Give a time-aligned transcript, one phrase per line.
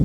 [0.00, 0.04] Oh,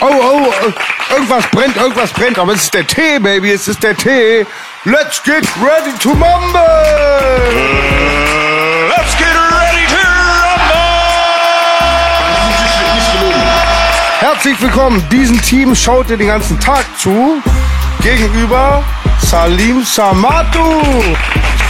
[0.00, 0.52] oh, oh,
[1.12, 2.38] irgendwas brennt, irgendwas brennt.
[2.38, 3.52] Aber es ist der Tee, Baby.
[3.52, 4.46] Es ist der Tee.
[4.84, 6.60] Let's get ready to mumble.
[14.20, 15.02] Herzlich willkommen.
[15.10, 17.40] Diesem Team schaut ihr den ganzen Tag zu.
[18.02, 18.84] Gegenüber
[19.18, 20.82] Salim Samatu.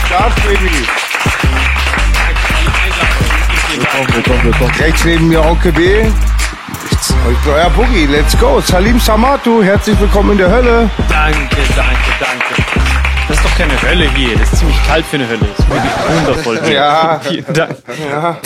[0.05, 0.69] Start, Baby.
[3.73, 4.71] Willkommen, willkommen, willkommen.
[4.79, 6.03] Rechts neben mir Onkel B.
[7.47, 8.59] Euer Boogie, let's go.
[8.59, 10.89] Salim Samatu, herzlich willkommen in der Hölle.
[11.07, 12.80] Danke, danke, danke.
[13.31, 14.37] Das ist doch keine Hölle hier.
[14.37, 15.39] Das ist ziemlich kalt für eine Hölle.
[15.39, 16.59] Das ist wirklich wundervoll.
[16.65, 16.73] hier.
[16.81, 17.21] Ja.
[17.23, 17.77] Vielen Dank.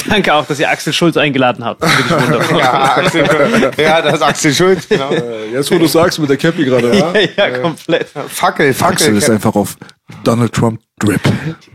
[0.08, 1.81] Danke auch, dass ihr Axel Schulz eingeladen habt.
[1.81, 2.59] Das ist wirklich wundervoll.
[2.59, 4.88] Ja, Axel, ja, das ist Axel Schulz.
[4.88, 5.09] Genau.
[5.52, 7.13] Jetzt, wo du sagst mit der Cappy gerade, ja?
[7.13, 8.09] ja, ja, komplett.
[8.28, 8.94] Fackel, Fackel.
[8.94, 9.75] Axel ist einfach auf
[10.23, 11.20] Donald Trump Drip.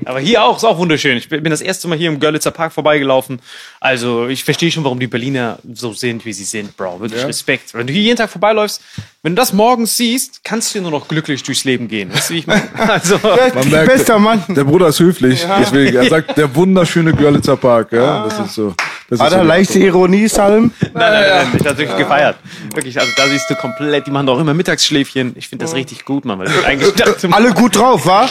[0.07, 1.19] Aber hier auch, ist auch wunderschön.
[1.19, 3.41] Ich bin das erste Mal hier im Görlitzer Park vorbeigelaufen.
[3.79, 7.01] Also, ich verstehe schon, warum die Berliner so sind, wie sie sind, Bro.
[7.01, 7.75] Wirklich Respekt.
[7.75, 8.81] Wenn du hier jeden Tag vorbeiläufst,
[9.23, 12.13] wenn du das morgens siehst, kannst du nur noch glücklich durchs Leben gehen.
[12.15, 12.69] Weißt du, wie ich meine?
[12.75, 14.43] Also, Man merkt, Bester Mann.
[14.49, 15.97] Der Bruder ist höflich, deswegen.
[15.97, 18.25] Er sagt, der wunderschöne Görlitzer Park, ja.
[18.25, 18.75] Das ist so.
[19.11, 20.71] Das Hat ist er leichte Ironie, Salim?
[20.81, 22.37] Nein, nein, nein, nein, ich hab's wirklich gefeiert.
[22.73, 25.33] Wirklich, also da siehst du komplett, die machen doch immer Mittagsschläfchen.
[25.37, 28.29] Ich finde das richtig gut, Mann, weil eigentlich dachte man, Alle gut drauf, wa?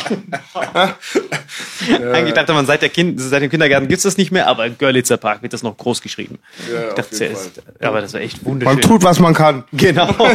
[2.14, 4.78] eigentlich dachte man seit, der kind, seit dem Kindergarten gibt's das nicht mehr, aber im
[4.78, 6.40] Görlitzer Park wird das noch groß geschrieben.
[6.72, 8.76] Ja, Ich dachte auf jeden zuerst, aber das war echt wunderschön.
[8.76, 9.64] Man tut, was man kann.
[9.74, 10.08] genau.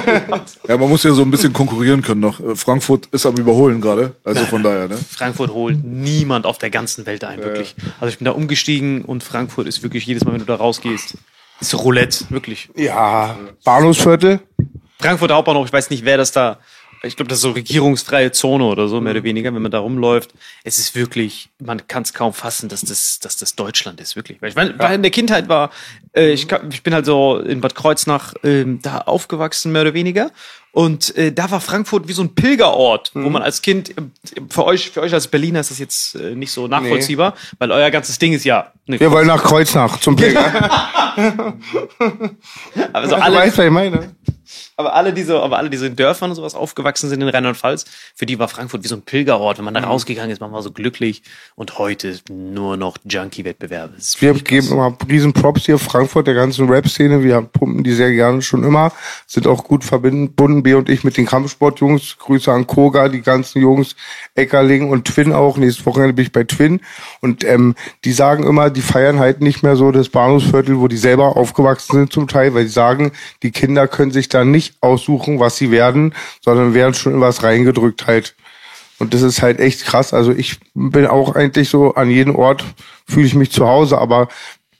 [0.68, 2.40] Ja, man muss ja so ein bisschen konkurrieren können noch.
[2.40, 4.12] Äh, Frankfurt ist am Überholen gerade.
[4.24, 4.96] Also von daher, ne?
[5.10, 7.74] Frankfurt holt niemand auf der ganzen Welt ein, wirklich.
[8.00, 11.16] Also ich bin da umgestiegen und Frankfurt ist wirklich jedes Mal, wenn du da rausgehst,
[11.60, 12.68] ist Roulette, wirklich.
[12.76, 14.40] Ja, Bahnhofsviertel.
[15.00, 16.58] Frankfurt Hauptbahnhof, ich weiß nicht, wer das da,
[17.02, 19.78] ich glaube, das ist so regierungsfreie Zone oder so, mehr oder weniger, wenn man da
[19.78, 20.32] rumläuft.
[20.62, 24.40] Es ist wirklich, man kann es kaum fassen, dass das, dass das Deutschland ist, wirklich.
[24.40, 25.70] Weil ich mein, war in der Kindheit war,
[26.14, 30.30] äh, ich, ich bin halt so in Bad Kreuznach ähm, da aufgewachsen, mehr oder weniger.
[30.74, 33.94] Und äh, da war Frankfurt wie so ein Pilgerort, wo man als Kind, äh,
[34.50, 37.92] für euch, für euch als Berliner ist das jetzt äh, nicht so nachvollziehbar, weil euer
[37.92, 38.72] ganzes Ding ist ja.
[38.86, 40.36] Ne, Wir wollen nach Kreuznach zum Blick.
[42.92, 44.16] also alle, weißt, was ich meine.
[44.76, 47.28] Aber alle, die so, aber alle, die so in Dörfern und sowas aufgewachsen sind in
[47.28, 47.84] Rheinland-Pfalz,
[48.14, 49.58] für die war Frankfurt wie so ein Pilgerort.
[49.58, 49.86] Wenn man da Mhm.
[49.86, 51.22] rausgegangen ist, man war so glücklich.
[51.54, 53.94] Und heute nur noch Junkie-Wettbewerbe.
[54.18, 57.22] Wir geben immer riesen Props hier, Frankfurt, der ganzen Rap-Szene.
[57.22, 58.92] Wir pumpen die sehr gerne schon immer.
[59.26, 60.34] Sind auch gut verbunden,
[60.64, 62.18] B und ich, mit den Kampfsportjungs.
[62.18, 63.94] Grüße an Koga, die ganzen Jungs,
[64.34, 65.56] Eckerling und Twin auch.
[65.56, 66.80] Nächstes Wochenende bin ich bei Twin.
[67.20, 70.96] Und ähm, die sagen immer, die feiern halt nicht mehr so das Bahnhofsviertel, wo die
[70.96, 73.12] selber aufgewachsen sind zum Teil, weil sie sagen,
[73.44, 77.44] die Kinder können sich da nicht aussuchen, was sie werden, sondern werden schon in was
[77.44, 78.34] reingedrückt halt.
[78.98, 80.14] Und das ist halt echt krass.
[80.14, 82.64] Also ich bin auch eigentlich so an jedem Ort
[83.06, 84.28] fühle ich mich zu Hause, aber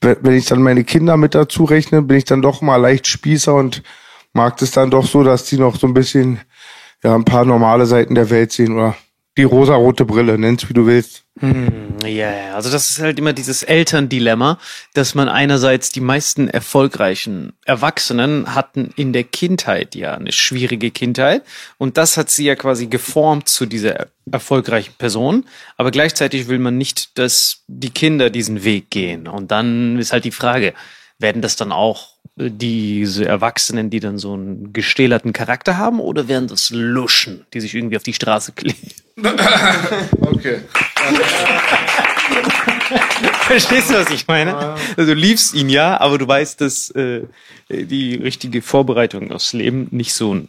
[0.01, 3.07] we- wenn ich dann meine Kinder mit dazu rechne, bin ich dann doch mal leicht
[3.07, 3.83] Spießer und
[4.35, 6.41] mag das dann doch so, dass die noch so ein bisschen
[7.03, 8.97] ja ein paar normale Seiten der Welt sehen oder
[9.37, 11.25] die rosarote Brille, nenn's wie du willst.
[12.05, 14.61] Ja, ja, also das ist halt immer dieses Elterndilemma,
[14.93, 21.43] dass man einerseits die meisten erfolgreichen Erwachsenen hatten in der Kindheit ja eine schwierige Kindheit
[21.79, 25.45] und das hat sie ja quasi geformt zu dieser er- erfolgreichen Person,
[25.77, 29.27] aber gleichzeitig will man nicht, dass die Kinder diesen Weg gehen.
[29.27, 30.75] Und dann ist halt die Frage,
[31.19, 36.49] werden das dann auch diese Erwachsenen, die dann so einen gestählerten Charakter haben oder werden
[36.49, 38.79] das Luschen, die sich irgendwie auf die Straße kleben?
[40.21, 40.61] Okay.
[43.47, 44.57] Verstehst du, was ich meine?
[44.97, 47.23] Also, du liebst ihn ja, aber du weißt, dass äh,
[47.71, 50.49] die richtige Vorbereitung aufs Leben nicht so ein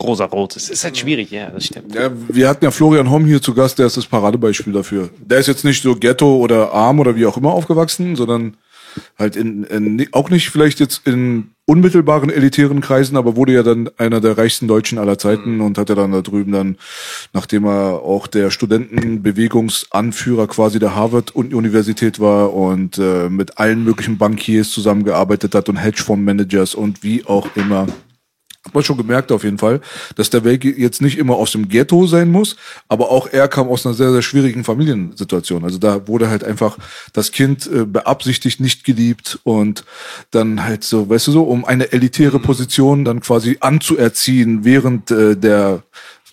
[0.00, 0.70] rosa-rot ist.
[0.70, 1.94] Ist halt schwierig, ja, das stimmt.
[1.94, 5.10] Ja, wir hatten ja Florian Homm hier zu Gast, der ist das Paradebeispiel dafür.
[5.18, 8.56] Der ist jetzt nicht so Ghetto oder arm oder wie auch immer aufgewachsen, sondern
[9.18, 13.88] halt in, in auch nicht vielleicht jetzt in unmittelbaren elitären Kreisen, aber wurde ja dann
[13.96, 15.60] einer der reichsten Deutschen aller Zeiten Mhm.
[15.60, 16.76] und hatte dann da drüben dann,
[17.32, 24.70] nachdem er auch der Studentenbewegungsanführer quasi der Harvard-Universität war und äh, mit allen möglichen Bankiers
[24.70, 27.86] zusammengearbeitet hat und Hedgefondsmanagers und wie auch immer.
[28.66, 29.80] Hat man schon gemerkt auf jeden Fall,
[30.16, 32.56] dass der Weg jetzt nicht immer aus dem Ghetto sein muss,
[32.88, 35.64] aber auch er kam aus einer sehr, sehr schwierigen Familiensituation.
[35.64, 36.76] Also da wurde halt einfach
[37.14, 39.84] das Kind äh, beabsichtigt nicht geliebt und
[40.30, 45.36] dann halt so, weißt du so, um eine elitäre Position dann quasi anzuerziehen während äh,
[45.36, 45.82] der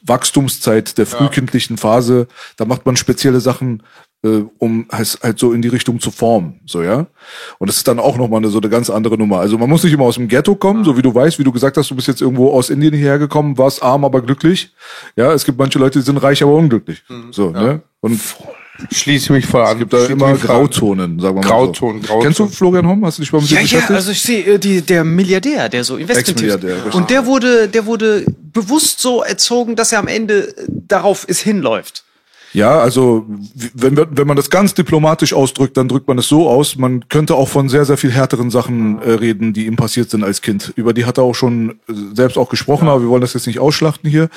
[0.04, 3.84] Wachstumszeit der frühkindlichen Phase, da macht man spezielle Sachen,
[4.28, 7.08] äh, um es halt so in die Richtung zu formen, so ja.
[7.60, 9.40] Und das ist dann auch nochmal eine, so eine ganz andere Nummer.
[9.40, 11.52] Also man muss nicht immer aus dem Ghetto kommen, so wie du weißt, wie du
[11.52, 14.72] gesagt hast, du bist jetzt irgendwo aus Indien hierher gekommen, warst arm, aber glücklich.
[15.16, 17.04] Ja, es gibt manche Leute, die sind reich, aber unglücklich.
[17.32, 17.82] So, ne?
[18.02, 18.20] Und
[18.92, 19.74] Schließe mich voll an.
[19.74, 20.34] es gibt da Schließe immer.
[20.36, 22.08] Grauzonen, sagen wir mal Grauzonen, so.
[22.08, 22.24] Grauzonen.
[22.24, 23.04] Kennst du Florian Homm?
[23.06, 23.92] Hast du dich mal mit Ja, dem ja, beschäftigt?
[23.96, 26.94] also ich sehe äh, die, der Milliardär, der so Ex-Milliardär, richtig.
[26.94, 32.04] Und der wurde, der wurde bewusst so erzogen, dass er am Ende darauf es hinläuft.
[32.54, 33.26] Ja, also
[33.74, 36.78] wenn, wenn man das ganz diplomatisch ausdrückt, dann drückt man es so aus.
[36.78, 40.24] Man könnte auch von sehr, sehr viel härteren Sachen äh, reden, die ihm passiert sind
[40.24, 40.74] als Kind.
[40.76, 43.48] Über die hat er auch schon äh, selbst auch gesprochen, aber wir wollen das jetzt
[43.48, 44.30] nicht ausschlachten hier.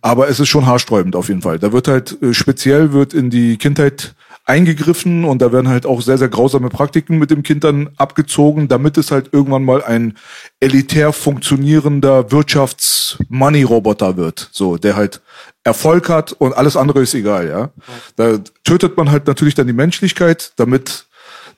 [0.00, 1.58] Aber es ist schon haarsträubend auf jeden Fall.
[1.58, 6.02] Da wird halt äh, speziell wird in die Kindheit eingegriffen und da werden halt auch
[6.02, 10.16] sehr, sehr grausame Praktiken mit dem Kind dann abgezogen, damit es halt irgendwann mal ein
[10.60, 14.48] elitär funktionierender Wirtschafts-Money-Roboter wird.
[14.52, 15.20] So, der halt
[15.64, 17.70] Erfolg hat und alles andere ist egal, ja.
[18.16, 21.06] Da tötet man halt natürlich dann die Menschlichkeit, damit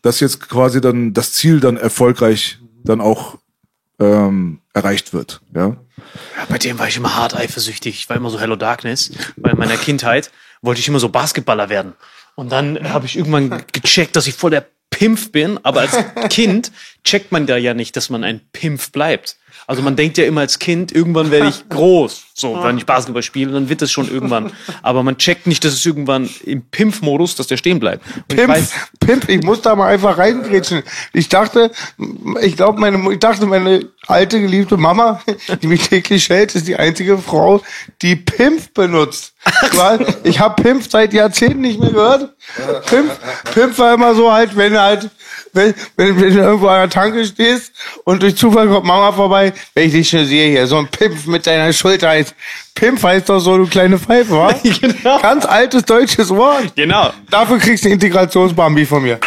[0.02, 3.38] das jetzt quasi dann das Ziel dann erfolgreich dann auch
[3.98, 5.76] ähm, erreicht wird, ja.
[6.36, 7.94] Ja, bei dem war ich immer hart eifersüchtig.
[7.96, 9.10] Ich war immer so Hello Darkness.
[9.36, 10.30] Weil in meiner Kindheit
[10.62, 11.94] wollte ich immer so Basketballer werden.
[12.36, 15.58] Und dann habe ich irgendwann gecheckt, dass ich voll der Pimpf bin.
[15.62, 15.96] Aber als
[16.30, 16.72] Kind
[17.04, 19.36] checkt man da ja nicht, dass man ein Pimpf bleibt.
[19.66, 22.26] Also man denkt ja immer als Kind, irgendwann werde ich groß.
[22.36, 24.52] So, wenn ich Basketball spiele, dann wird es schon irgendwann.
[24.82, 28.04] Aber man checkt nicht, dass es irgendwann im Pimpf-Modus, dass der stehen bleibt.
[28.04, 30.82] Und ich Pimp, weiß, Pimp, ich muss da mal einfach reingrätschen.
[31.12, 31.70] Ich dachte,
[32.42, 35.22] ich glaube, meine, ich dachte, meine alte geliebte Mama,
[35.62, 37.62] die mich täglich schält, ist die einzige Frau,
[38.02, 39.34] die Pimp benutzt.
[39.74, 42.34] Weil ich habe Pimp seit Jahrzehnten nicht mehr gehört.
[42.86, 43.12] Pimp,
[43.52, 45.10] Pimp war immer so halt, wenn du halt,
[45.52, 47.72] wenn, wenn, wenn du irgendwo an der Tanke stehst
[48.04, 51.26] und durch Zufall kommt Mama vorbei, wenn ich dich schon sehe hier, so ein Pimp
[51.26, 52.34] mit deiner Schulter heißt.
[52.74, 54.52] Pimp heißt doch so, du kleine Pfeife, wa?
[54.62, 55.20] Genau.
[55.20, 56.74] Ganz altes deutsches Wort.
[56.76, 57.12] genau.
[57.30, 59.18] Dafür kriegst du eine Integrationsbambi von mir.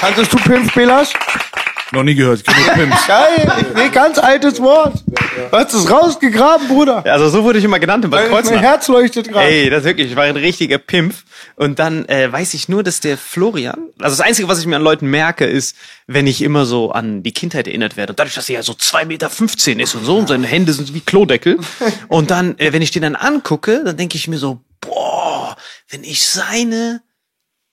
[0.00, 1.10] Kanntest du Pimp, Belasch?
[1.92, 2.40] Noch nie gehört.
[2.40, 3.06] Ich kenn nur Pimps.
[3.06, 4.94] Geil, nee, ganz altes Wort.
[5.50, 7.04] Du hast es rausgegraben, Bruder.
[7.06, 8.54] Also so wurde ich immer genannt in Bad Mein, Kreuznach.
[8.54, 9.46] mein Herz leuchtet gerade.
[9.48, 11.24] Ey, das wirklich, ich war ein richtiger Pimpf.
[11.56, 14.76] Und dann äh, weiß ich nur, dass der Florian, also das Einzige, was ich mir
[14.76, 15.76] an Leuten merke, ist,
[16.06, 18.12] wenn ich immer so an die Kindheit erinnert werde.
[18.12, 20.72] Und dadurch, dass er ja so zwei Meter fünfzehn ist und so, und seine Hände
[20.72, 21.58] sind wie Klodeckel.
[22.08, 25.56] Und dann, äh, wenn ich den dann angucke, dann denke ich mir so, boah,
[25.88, 27.02] wenn ich seine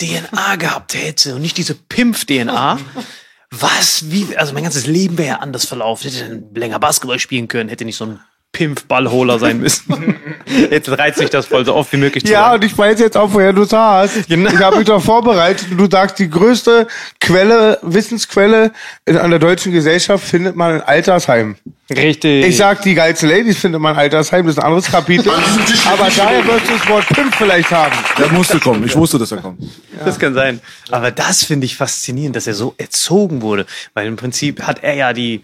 [0.01, 2.79] DNA gehabt hätte und nicht diese Pimpf-DNA,
[3.51, 6.09] was, wie, also mein ganzes Leben wäre ja anders verlaufen.
[6.09, 8.19] Hätte dann länger Basketball spielen können, hätte nicht so ein
[8.53, 10.15] Pimpf-Ballholer sein müssen.
[10.69, 12.55] Jetzt reizt sich das voll so oft wie möglich zu Ja, sagen.
[12.55, 14.27] und ich weiß jetzt auch, woher du es hast.
[14.27, 14.49] Genau.
[14.51, 15.71] Ich habe mich doch vorbereitet.
[15.71, 16.87] Und du sagst, die größte
[17.21, 18.71] Quelle, Wissensquelle
[19.05, 21.55] in einer deutschen Gesellschaft findet man in Altersheim.
[21.89, 22.45] Richtig.
[22.45, 25.31] Ich sag, die geilsten Ladies findet man in Altersheim, das ist ein anderes Kapitel.
[25.31, 27.95] Aber daher wirst du das Wort Pimp vielleicht haben.
[28.17, 28.83] Der musste kommen.
[28.85, 29.61] Ich wusste, dass er kommt.
[30.03, 30.59] Das kann sein.
[30.89, 33.65] Aber das finde ich faszinierend, dass er so erzogen wurde.
[33.93, 35.41] Weil im Prinzip hat er ja die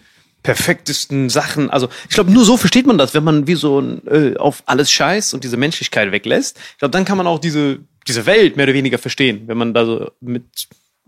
[0.47, 1.69] perfektesten Sachen.
[1.69, 4.89] Also ich glaube, nur so versteht man das, wenn man wie so äh, auf alles
[4.89, 6.57] scheißt und diese Menschlichkeit weglässt.
[6.71, 9.73] Ich glaube, dann kann man auch diese, diese Welt mehr oder weniger verstehen, wenn man
[9.73, 10.45] da so mit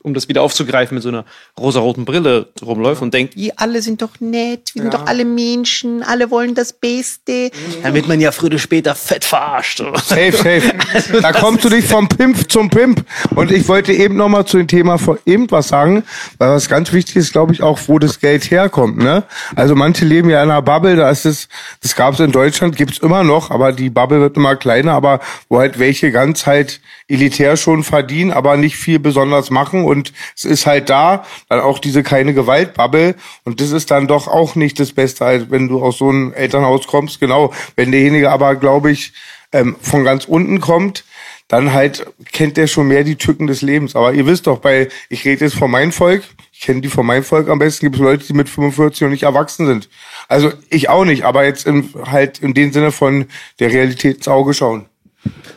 [0.03, 1.25] um das wieder aufzugreifen, mit so einer
[1.57, 6.03] rosaroten Brille rumläuft und denkt, ihr alle sind doch nett, wir sind doch alle Menschen,
[6.03, 7.51] alle wollen das Beste.
[7.83, 9.79] Dann wird man ja früher oder später fett verarscht.
[9.79, 10.73] Safe, safe.
[10.93, 13.05] Also da kommst du dich vom Pimp zum Pimp.
[13.35, 16.03] Und ich wollte eben noch mal zu dem Thema von eben was sagen,
[16.37, 18.97] weil was ganz wichtig ist, glaube ich, auch, wo das Geld herkommt.
[18.97, 19.23] Ne?
[19.55, 21.49] Also manche leben ja in einer Bubble, da ist es,
[21.81, 25.19] das gab es in Deutschland, gibt's immer noch, aber die Bubble wird immer kleiner, aber
[25.47, 30.45] wo halt welche ganz halt elitär schon verdienen, aber nicht viel besonders machen und es
[30.45, 34.79] ist halt da, dann auch diese keine Gewalt-Bubble und das ist dann doch auch nicht
[34.79, 37.53] das Beste, wenn du aus so einem Elternhaus kommst, genau.
[37.75, 39.13] Wenn derjenige aber, glaube ich,
[39.51, 41.03] ähm, von ganz unten kommt,
[41.47, 43.95] dann halt kennt der schon mehr die Tücken des Lebens.
[43.95, 47.05] Aber ihr wisst doch, bei, ich rede jetzt von meinem Volk, ich kenne die von
[47.05, 49.89] meinem Volk am besten, gibt es Leute, die mit 45 noch nicht erwachsen sind.
[50.27, 53.25] Also ich auch nicht, aber jetzt in, halt in dem Sinne von
[53.59, 54.88] der Realität ins Auge schauen.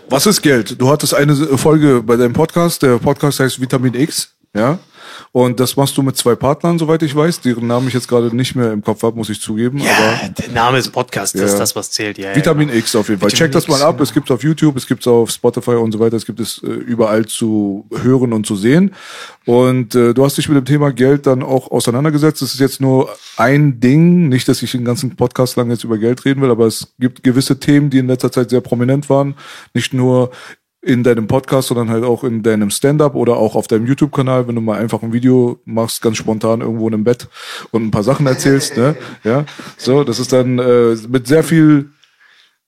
[0.09, 0.81] Was ist Geld?
[0.81, 2.83] Du hattest eine Folge bei deinem Podcast.
[2.83, 4.35] Der Podcast heißt Vitamin X.
[4.54, 4.78] Ja.
[5.33, 8.35] Und das machst du mit zwei Partnern, soweit ich weiß, deren Namen ich jetzt gerade
[8.35, 9.78] nicht mehr im Kopf habe, muss ich zugeben.
[9.78, 11.45] Ja, aber der Name des Podcasts Ja.
[11.45, 12.19] ist das, was zählt.
[12.19, 12.85] Ja, Vitamin ja, genau.
[12.85, 13.31] X auf jeden Fall.
[13.31, 13.92] Vitamin Check das mal ab.
[13.97, 14.02] genau.
[14.02, 16.16] Es gibt's auf YouTube, es gibt's auf Spotify und so weiter.
[16.16, 18.95] Es gibt es äh, überall zu hören und zu sehen.
[19.45, 22.42] Und äh, du hast dich mit dem Thema Geld dann auch auseinandergesetzt.
[22.42, 24.28] Es ist jetzt nur ein Ding.
[24.28, 27.23] Nicht, dass ich den ganzen Podcast lang jetzt über Geld reden will, aber es gibt
[27.23, 29.35] gewisse Themen, die in letzter Zeit sehr prominent waren.
[29.75, 30.31] Nicht nur
[30.83, 34.57] in deinem Podcast, sondern halt auch in deinem Stand-up oder auch auf deinem YouTube-Kanal, wenn
[34.57, 37.29] du mal einfach ein Video machst, ganz spontan irgendwo in einem Bett
[37.71, 38.97] und ein paar Sachen erzählst, ne?
[39.25, 39.45] Ja,
[39.77, 41.91] so, das ist dann äh, mit sehr viel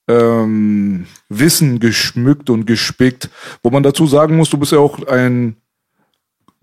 [0.07, 3.29] ähm, Wissen geschmückt und gespickt,
[3.61, 5.57] wo man dazu sagen muss, du bist ja auch ein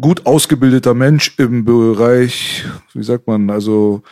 [0.01, 4.03] gut ausgebildeter Mensch im Bereich, wie sagt man, also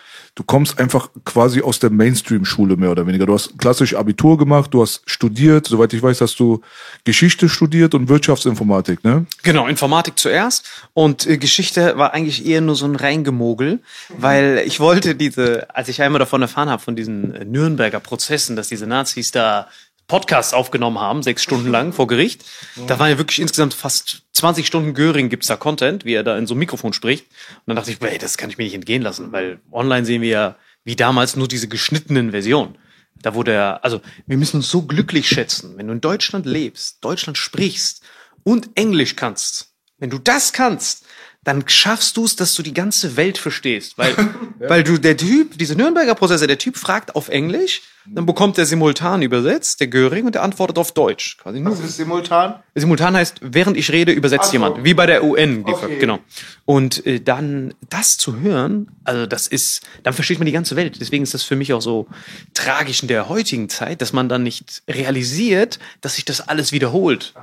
[0.41, 3.27] du kommst einfach quasi aus der Mainstream-Schule mehr oder weniger.
[3.27, 6.63] Du hast klassisch Abitur gemacht, du hast studiert, soweit ich weiß, hast du
[7.05, 9.27] Geschichte studiert und Wirtschaftsinformatik, ne?
[9.43, 13.81] Genau, Informatik zuerst und äh, Geschichte war eigentlich eher nur so ein Reingemogel,
[14.17, 18.57] weil ich wollte diese, als ich einmal davon erfahren habe, von diesen äh, Nürnberger Prozessen,
[18.57, 19.69] dass diese Nazis da
[20.11, 22.45] Podcasts aufgenommen haben, sechs Stunden lang vor Gericht.
[22.89, 26.37] Da waren ja wirklich insgesamt fast 20 Stunden Göring gibt's da Content, wie er da
[26.37, 27.27] in so einem Mikrofon spricht.
[27.29, 30.21] Und dann dachte ich, ey, das kann ich mir nicht entgehen lassen, weil online sehen
[30.21, 32.77] wir ja wie damals nur diese geschnittenen Versionen.
[33.23, 37.05] Da wurde er, also wir müssen uns so glücklich schätzen, wenn du in Deutschland lebst,
[37.05, 38.03] Deutschland sprichst
[38.43, 39.75] und Englisch kannst.
[39.99, 41.05] Wenn du das kannst,
[41.45, 43.97] dann schaffst du es, dass du die ganze Welt verstehst.
[43.97, 44.17] Weil,
[44.59, 48.67] weil du, der Typ, diese Nürnberger Prozesse, der Typ fragt auf Englisch, dann bekommt er
[48.67, 51.37] simultan übersetzt, der Göring, und der antwortet auf Deutsch.
[51.39, 52.55] Quasi nur Was ist simultan?
[52.75, 54.53] Simultan heißt, während ich rede, übersetzt so.
[54.53, 54.85] jemand.
[54.85, 55.63] Wie bei der UN.
[55.65, 55.99] Okay.
[55.99, 56.19] Genau.
[56.65, 60.99] Und äh, dann das zu hören, also das ist, dann versteht man die ganze Welt.
[61.01, 62.07] Deswegen ist das für mich auch so
[62.55, 67.35] tragisch in der heutigen Zeit, dass man dann nicht realisiert, dass sich das alles wiederholt.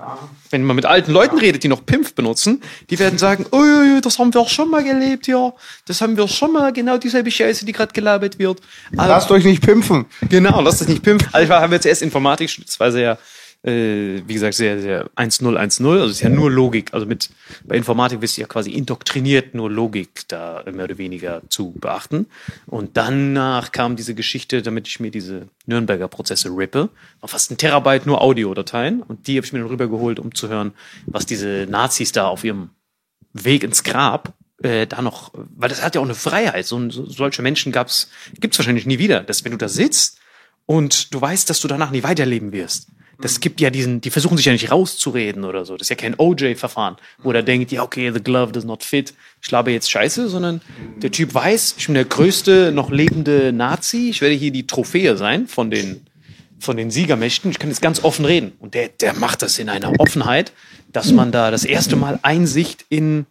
[0.50, 3.84] Wenn man mit alten Leuten redet, die noch Pimpf benutzen, die werden sagen, oh, ja,
[3.84, 5.54] ja, das haben wir auch schon mal gelebt, ja.
[5.86, 8.62] Das haben wir schon mal, genau dieselbe Scheiße, die gerade gelabert wird.
[8.96, 10.06] Aber- Lasst euch nicht pimpfen.
[10.30, 11.30] Genau, lass das nicht pimpfen.
[11.32, 13.18] Also ich war, habe jetzt erst Informatik, studiert, das war sehr,
[13.64, 15.92] äh, wie gesagt, sehr, sehr 1-0-1-0.
[15.92, 16.94] Also es ist ja nur Logik.
[16.94, 17.30] Also mit
[17.66, 22.28] bei Informatik bist du ja quasi indoktriniert, nur Logik da mehr oder weniger zu beachten.
[22.66, 26.90] Und danach kam diese Geschichte, damit ich mir diese Nürnberger Prozesse rippe.
[27.20, 29.02] War fast ein Terabyte nur Audiodateien.
[29.02, 30.74] Und die habe ich mir dann rübergeholt, um zu hören,
[31.06, 32.70] was diese Nazis da auf ihrem
[33.34, 34.34] Weg ins Grab
[34.64, 36.66] äh, da noch, weil das hat ja auch eine Freiheit.
[36.66, 38.10] So, so solche Menschen gab's,
[38.40, 39.22] gibt's wahrscheinlich nie wieder.
[39.22, 40.20] Dass wenn du da sitzt
[40.68, 42.90] und du weißt, dass du danach nie weiterleben wirst.
[43.20, 45.76] Das gibt ja diesen, die versuchen sich ja nicht rauszureden oder so.
[45.76, 49.16] Das ist ja kein OJ-Verfahren, wo der denkt, ja, okay, the glove does not fit.
[49.42, 50.62] Ich labe jetzt Scheiße, sondern
[50.98, 54.10] der Typ weiß, ich bin der größte noch lebende Nazi.
[54.10, 56.06] Ich werde hier die Trophäe sein von den,
[56.60, 57.50] von den Siegermächten.
[57.50, 58.52] Ich kann jetzt ganz offen reden.
[58.60, 60.52] Und der, der macht das in einer Offenheit,
[60.94, 63.26] dass man da das erste Mal Einsicht in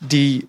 [0.00, 0.48] die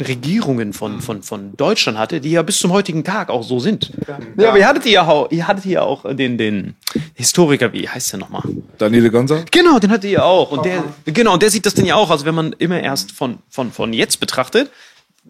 [0.00, 3.92] Regierungen von, von, von Deutschland hatte, die ja bis zum heutigen Tag auch so sind.
[4.36, 6.74] Ja, aber ihr hattet ja auch, ihr hattet ja auch den, den
[7.14, 8.42] Historiker, wie heißt der nochmal?
[8.78, 9.44] Daniele Ganser?
[9.50, 10.52] Genau, den hattet ihr auch.
[10.52, 12.10] Und der, genau, und der sieht das dann ja auch.
[12.10, 14.70] Also wenn man immer erst von, von, von jetzt betrachtet,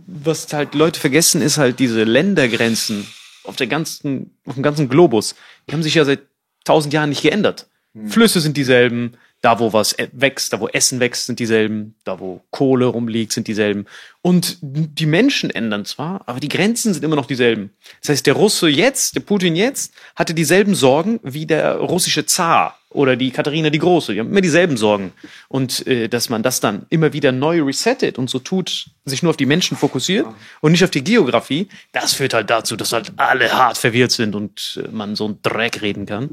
[0.06, 3.06] was halt Leute vergessen, ist halt diese Ländergrenzen
[3.44, 5.34] auf der ganzen, auf dem ganzen Globus.
[5.68, 6.20] Die haben sich ja seit
[6.64, 7.66] tausend Jahren nicht geändert.
[8.06, 12.18] Flüsse sind dieselben, da wo was e- wächst, da wo Essen wächst, sind dieselben, da
[12.18, 13.86] wo Kohle rumliegt, sind dieselben.
[14.20, 17.70] Und die Menschen ändern zwar, aber die Grenzen sind immer noch dieselben.
[18.00, 22.78] Das heißt, der Russe jetzt, der Putin jetzt, hatte dieselben Sorgen wie der russische Zar
[22.90, 24.14] oder die Katharina die Große.
[24.14, 25.12] Die haben immer dieselben Sorgen.
[25.48, 29.30] Und äh, dass man das dann immer wieder neu resettet und so tut, sich nur
[29.30, 30.26] auf die Menschen fokussiert
[30.60, 34.34] und nicht auf die Geografie, das führt halt dazu, dass halt alle hart verwirrt sind
[34.34, 36.30] und äh, man so einen Dreck reden kann.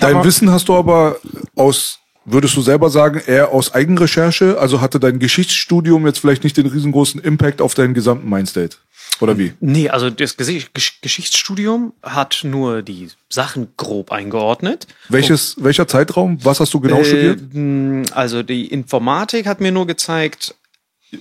[0.00, 1.18] Dein Wissen hast du aber
[1.54, 2.00] aus,
[2.32, 4.58] würdest du selber sagen, eher aus Eigenrecherche?
[4.58, 8.76] Also hatte dein Geschichtsstudium jetzt vielleicht nicht den riesengroßen Impact auf deinen gesamten Mindstate?
[9.20, 9.52] Oder wie?
[9.60, 14.86] Nee, also das Geschichtsstudium hat nur die Sachen grob eingeordnet.
[15.08, 16.38] Welches, welcher Zeitraum?
[16.44, 17.40] Was hast du genau studiert?
[17.52, 20.54] Äh, mh, also die Informatik hat mir nur gezeigt,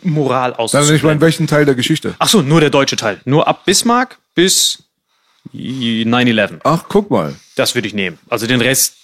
[0.04, 2.16] Moral Nein, ich meine, welchen Teil der Geschichte?
[2.20, 3.22] Ach so, nur der deutsche Teil.
[3.24, 4.84] Nur ab Bismarck bis
[5.54, 6.60] 9-11.
[6.64, 7.36] Ach, guck mal.
[7.56, 8.20] Das würde ich nehmen.
[8.28, 8.96] Also den Rest,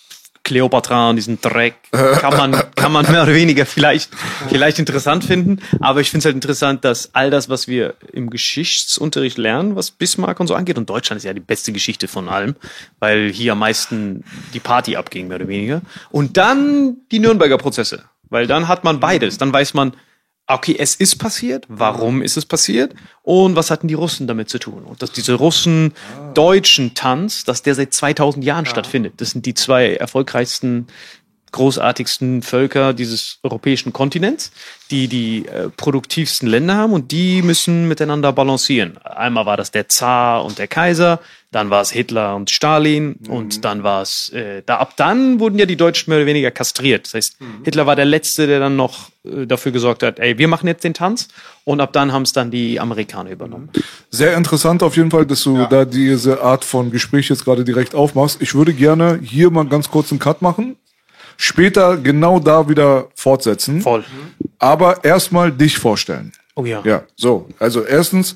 [0.43, 4.11] Cleopatra und diesen Dreck, kann man, kann man mehr oder weniger vielleicht,
[4.49, 5.61] vielleicht interessant finden.
[5.79, 9.91] Aber ich finde es halt interessant, dass all das, was wir im Geschichtsunterricht lernen, was
[9.91, 12.55] Bismarck und so angeht, und Deutschland ist ja die beste Geschichte von allem,
[12.99, 15.81] weil hier am meisten die Party abging, mehr oder weniger.
[16.11, 18.03] Und dann die Nürnberger Prozesse.
[18.29, 19.37] Weil dann hat man beides.
[19.37, 19.93] Dann weiß man,
[20.47, 24.59] okay, es ist passiert, warum ist es passiert und was hatten die Russen damit zu
[24.59, 24.83] tun?
[24.83, 29.13] Und dass diese Russen-Deutschen Tanz, dass der seit 2000 Jahren stattfindet.
[29.17, 30.87] Das sind die zwei erfolgreichsten
[31.53, 34.51] großartigsten Völker dieses europäischen Kontinents,
[34.91, 38.97] die die äh, produktivsten Länder haben und die müssen miteinander balancieren.
[39.03, 41.19] Einmal war das der Zar und der Kaiser,
[41.51, 43.29] dann war es Hitler und Stalin Mhm.
[43.33, 46.51] und dann war es, äh, da ab dann wurden ja die Deutschen mehr oder weniger
[46.51, 47.05] kastriert.
[47.05, 47.63] Das heißt, Mhm.
[47.63, 50.83] Hitler war der Letzte, der dann noch äh, dafür gesorgt hat, ey, wir machen jetzt
[50.83, 51.27] den Tanz
[51.63, 53.69] und ab dann haben es dann die Amerikaner übernommen.
[54.09, 57.95] Sehr interessant auf jeden Fall, dass du da diese Art von Gespräch jetzt gerade direkt
[57.95, 58.41] aufmachst.
[58.41, 60.75] Ich würde gerne hier mal ganz kurz einen Cut machen.
[61.37, 63.81] Später genau da wieder fortsetzen.
[63.81, 64.03] Voll.
[64.59, 66.31] Aber erstmal dich vorstellen.
[66.55, 66.81] Oh ja.
[66.83, 67.49] Ja, so.
[67.59, 68.35] Also erstens,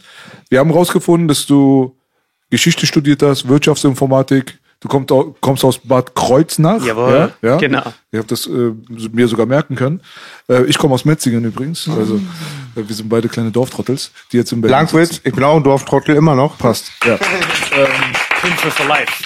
[0.49, 1.95] wir haben rausgefunden, dass du
[2.49, 4.59] Geschichte studiert hast, Wirtschaftsinformatik.
[4.79, 5.11] Du kommst,
[5.41, 6.85] kommst aus Bad Kreuznach.
[6.85, 7.57] Jawohl, ja, ja.
[7.57, 7.93] genau.
[8.11, 8.73] Ich habe das äh,
[9.11, 10.01] mir sogar merken können.
[10.47, 11.89] Äh, ich komme aus Metzingen übrigens.
[11.89, 15.55] Also äh, wir sind beide kleine Dorftrottels, die jetzt in Berlin Langwitz, ich bin auch
[15.55, 16.59] ein Dorftrottel immer noch.
[16.59, 16.91] Passt.
[17.03, 17.17] Ja.
[18.41, 19.23] Hilfe for life.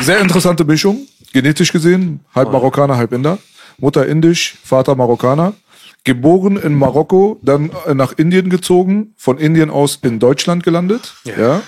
[0.00, 1.06] Sehr interessante Mischung,
[1.36, 3.36] genetisch gesehen, halb Marokkaner, halb Inder.
[3.76, 5.52] Mutter indisch, Vater Marokkaner.
[6.02, 11.12] Geboren in Marokko, dann äh, nach Indien gezogen, von Indien aus in Deutschland gelandet.
[11.24, 11.60] Ja.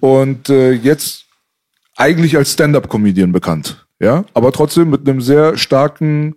[0.00, 1.26] Und äh, jetzt
[1.96, 3.86] eigentlich als Stand-up-Comedian bekannt.
[4.00, 4.24] Ja.
[4.32, 6.36] Aber trotzdem mit einem sehr starken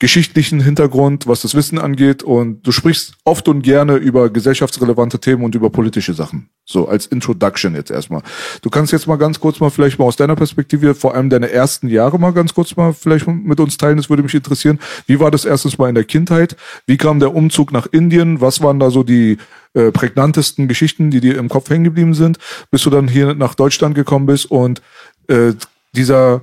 [0.00, 2.22] geschichtlichen Hintergrund, was das Wissen angeht.
[2.22, 6.48] Und du sprichst oft und gerne über gesellschaftsrelevante Themen und über politische Sachen.
[6.64, 8.22] So als Introduction jetzt erstmal.
[8.62, 11.50] Du kannst jetzt mal ganz kurz mal vielleicht mal aus deiner Perspektive, vor allem deine
[11.50, 13.98] ersten Jahre mal ganz kurz mal vielleicht mit uns teilen.
[13.98, 14.80] Das würde mich interessieren.
[15.06, 16.56] Wie war das erstens mal in der Kindheit?
[16.86, 18.40] Wie kam der Umzug nach Indien?
[18.40, 19.36] Was waren da so die
[19.74, 22.38] äh, prägnantesten Geschichten, die dir im Kopf hängen geblieben sind,
[22.70, 24.80] bis du dann hier nach Deutschland gekommen bist und
[25.28, 25.52] äh,
[25.94, 26.42] dieser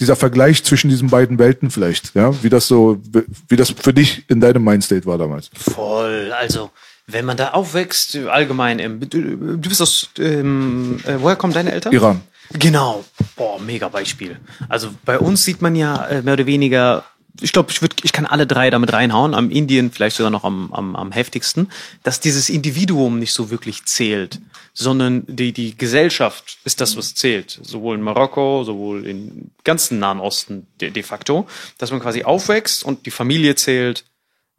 [0.00, 3.00] dieser Vergleich zwischen diesen beiden Welten vielleicht, ja, wie das so,
[3.48, 5.50] wie das für dich in deinem Mindstate war damals.
[5.54, 6.32] Voll.
[6.32, 6.70] Also,
[7.06, 11.72] wenn man da aufwächst, allgemein, ähm, du, du bist aus, ähm, äh, woher kommen deine
[11.72, 11.92] Eltern?
[11.92, 12.22] Iran.
[12.52, 13.04] Genau.
[13.36, 14.38] Boah, mega Beispiel.
[14.68, 17.04] Also bei uns sieht man ja äh, mehr oder weniger,
[17.40, 20.44] ich glaube, ich, würd, ich kann alle drei damit reinhauen, am Indien vielleicht sogar noch
[20.44, 21.70] am, am, am heftigsten,
[22.02, 24.40] dass dieses Individuum nicht so wirklich zählt,
[24.74, 27.58] sondern die, die Gesellschaft ist das, was zählt.
[27.62, 31.46] Sowohl in Marokko, sowohl im ganzen Nahen Osten de, de facto,
[31.78, 34.04] dass man quasi aufwächst und die Familie zählt,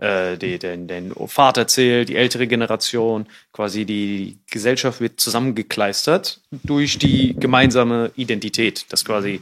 [0.02, 6.98] äh, die, den, den Vater zählt, die ältere Generation, quasi die Gesellschaft wird zusammengekleistert durch
[6.98, 8.86] die gemeinsame Identität.
[8.90, 9.42] Das quasi,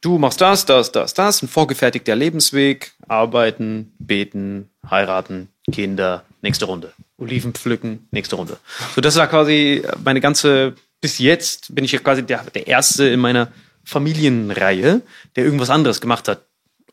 [0.00, 6.92] du machst das, das, das, das, ein vorgefertigter Lebensweg, arbeiten, beten, heiraten, Kinder, nächste Runde.
[7.16, 8.58] Oliven pflücken, nächste Runde.
[8.94, 13.08] So, das war quasi meine ganze, bis jetzt bin ich ja quasi der, der Erste
[13.08, 13.52] in meiner
[13.84, 15.02] Familienreihe,
[15.36, 16.42] der irgendwas anderes gemacht hat.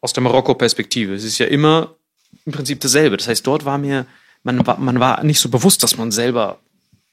[0.02, 1.16] Aus der Marokko-Perspektive.
[1.16, 1.96] Es ist ja immer
[2.46, 3.18] im Prinzip dasselbe.
[3.18, 4.06] Das heißt, dort war mir,
[4.44, 6.60] man war, man war nicht so bewusst, dass man selber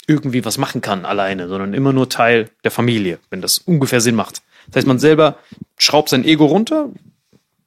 [0.07, 4.15] irgendwie was machen kann alleine, sondern immer nur Teil der Familie, wenn das ungefähr Sinn
[4.15, 4.43] macht.
[4.69, 5.37] Das heißt, man selber
[5.77, 6.89] schraubt sein Ego runter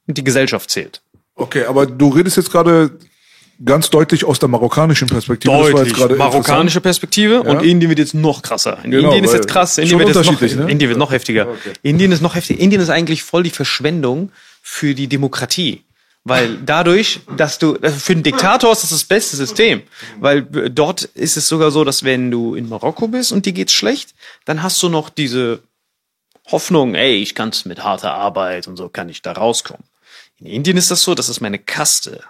[0.08, 1.02] und die Gesellschaft zählt.
[1.36, 2.98] Okay, aber du redest jetzt gerade
[3.64, 5.54] ganz deutlich aus der marokkanischen Perspektive.
[5.54, 8.80] Das war jetzt gerade marokkanische Perspektive und Indien wird jetzt noch krasser.
[8.84, 10.72] In Genau, Indien ist jetzt krass, Indien wird, jetzt noch, ne?
[10.72, 11.48] Indien wird noch heftiger.
[11.82, 12.60] Indien ist noch heftiger.
[12.60, 14.32] Indien ist eigentlich voll die Verschwendung
[14.62, 15.84] für die Demokratie.
[16.28, 19.84] Weil dadurch, dass du, also für einen Diktator ist das das beste System.
[20.20, 23.74] Weil dort ist es sogar so, dass wenn du in Marokko bist und dir geht's
[23.74, 25.60] schlecht, dann hast du noch diese
[26.52, 29.84] Hoffnung, ey, ich kann's mit harter Arbeit und so kann ich da rauskommen.
[30.40, 32.22] In Indien ist das so, das ist meine Kaste.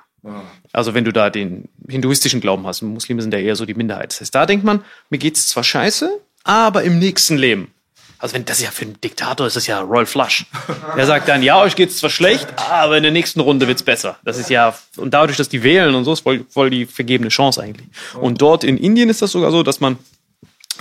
[0.73, 4.11] Also wenn du da den hinduistischen Glauben hast, Muslime sind ja eher so die Minderheit.
[4.11, 7.71] Das heißt, da denkt man, mir geht's zwar scheiße, aber im nächsten Leben.
[8.17, 10.45] Also wenn das ja für einen Diktator ist das ja Royal Flush.
[10.97, 14.17] Der sagt dann, ja, euch geht's zwar schlecht, aber in der nächsten Runde wird's besser.
[14.23, 17.29] Das ist ja und dadurch, dass die wählen und so, ist voll, voll die vergebene
[17.29, 17.87] Chance eigentlich.
[18.19, 19.97] Und dort in Indien ist das sogar so, dass man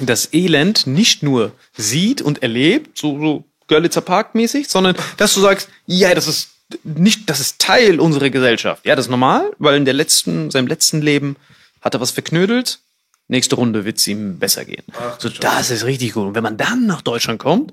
[0.01, 5.41] das Elend nicht nur sieht und erlebt, so, so Görlitzer Park mäßig, sondern dass du
[5.41, 6.51] sagst, ja, das ist
[6.83, 8.85] nicht, das ist Teil unserer Gesellschaft.
[8.85, 11.37] Ja, das ist normal, weil in der letzten, seinem letzten Leben
[11.81, 12.81] hat er was verknödelt.
[13.29, 14.85] Nächste Runde wird es ihm besser gehen.
[15.19, 16.29] so, das ist richtig gut.
[16.29, 17.73] Und wenn man dann nach Deutschland kommt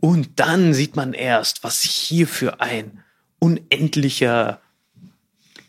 [0.00, 3.02] und dann sieht man erst, was hier für ein
[3.38, 4.60] unendlicher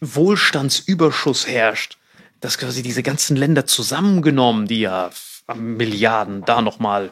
[0.01, 1.97] Wohlstandsüberschuss herrscht,
[2.41, 5.09] dass quasi diese ganzen Länder zusammengenommen, die ja
[5.55, 7.11] Milliarden, da nochmal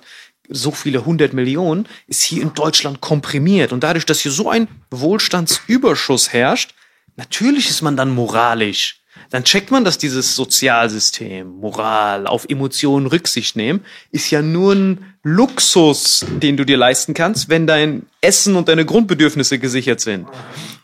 [0.49, 3.71] so viele hundert Millionen, ist hier in Deutschland komprimiert.
[3.71, 6.73] Und dadurch, dass hier so ein Wohlstandsüberschuss herrscht,
[7.15, 8.97] natürlich ist man dann moralisch.
[9.29, 15.15] Dann checkt man, dass dieses Sozialsystem, Moral, auf Emotionen Rücksicht nehmen, ist ja nur ein
[15.23, 20.27] Luxus, den du dir leisten kannst, wenn dein Essen und deine Grundbedürfnisse gesichert sind.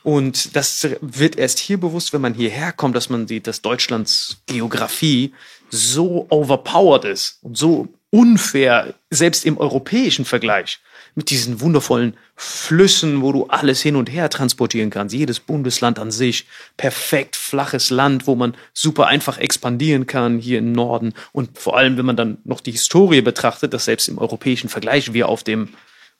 [0.03, 4.37] Und das wird erst hier bewusst, wenn man hierher kommt, dass man sieht, dass Deutschlands
[4.45, 5.33] Geografie
[5.69, 10.79] so overpowered ist und so unfair, selbst im europäischen Vergleich.
[11.17, 15.15] mit diesen wundervollen Flüssen, wo du alles hin und her transportieren kannst.
[15.15, 16.45] Jedes Bundesland an sich.
[16.77, 21.15] Perfekt flaches Land, wo man super einfach expandieren kann hier im Norden.
[21.31, 25.11] Und vor allem, wenn man dann noch die Historie betrachtet, dass selbst im europäischen Vergleich
[25.13, 25.69] wir auf dem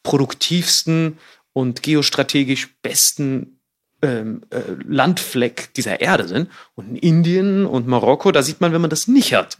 [0.01, 1.19] produktivsten
[1.53, 3.56] und geostrategisch besten
[4.01, 6.49] ähm, äh, Landfleck dieser Erde sind.
[6.75, 9.57] Und in Indien und Marokko, da sieht man, wenn man das nicht hat,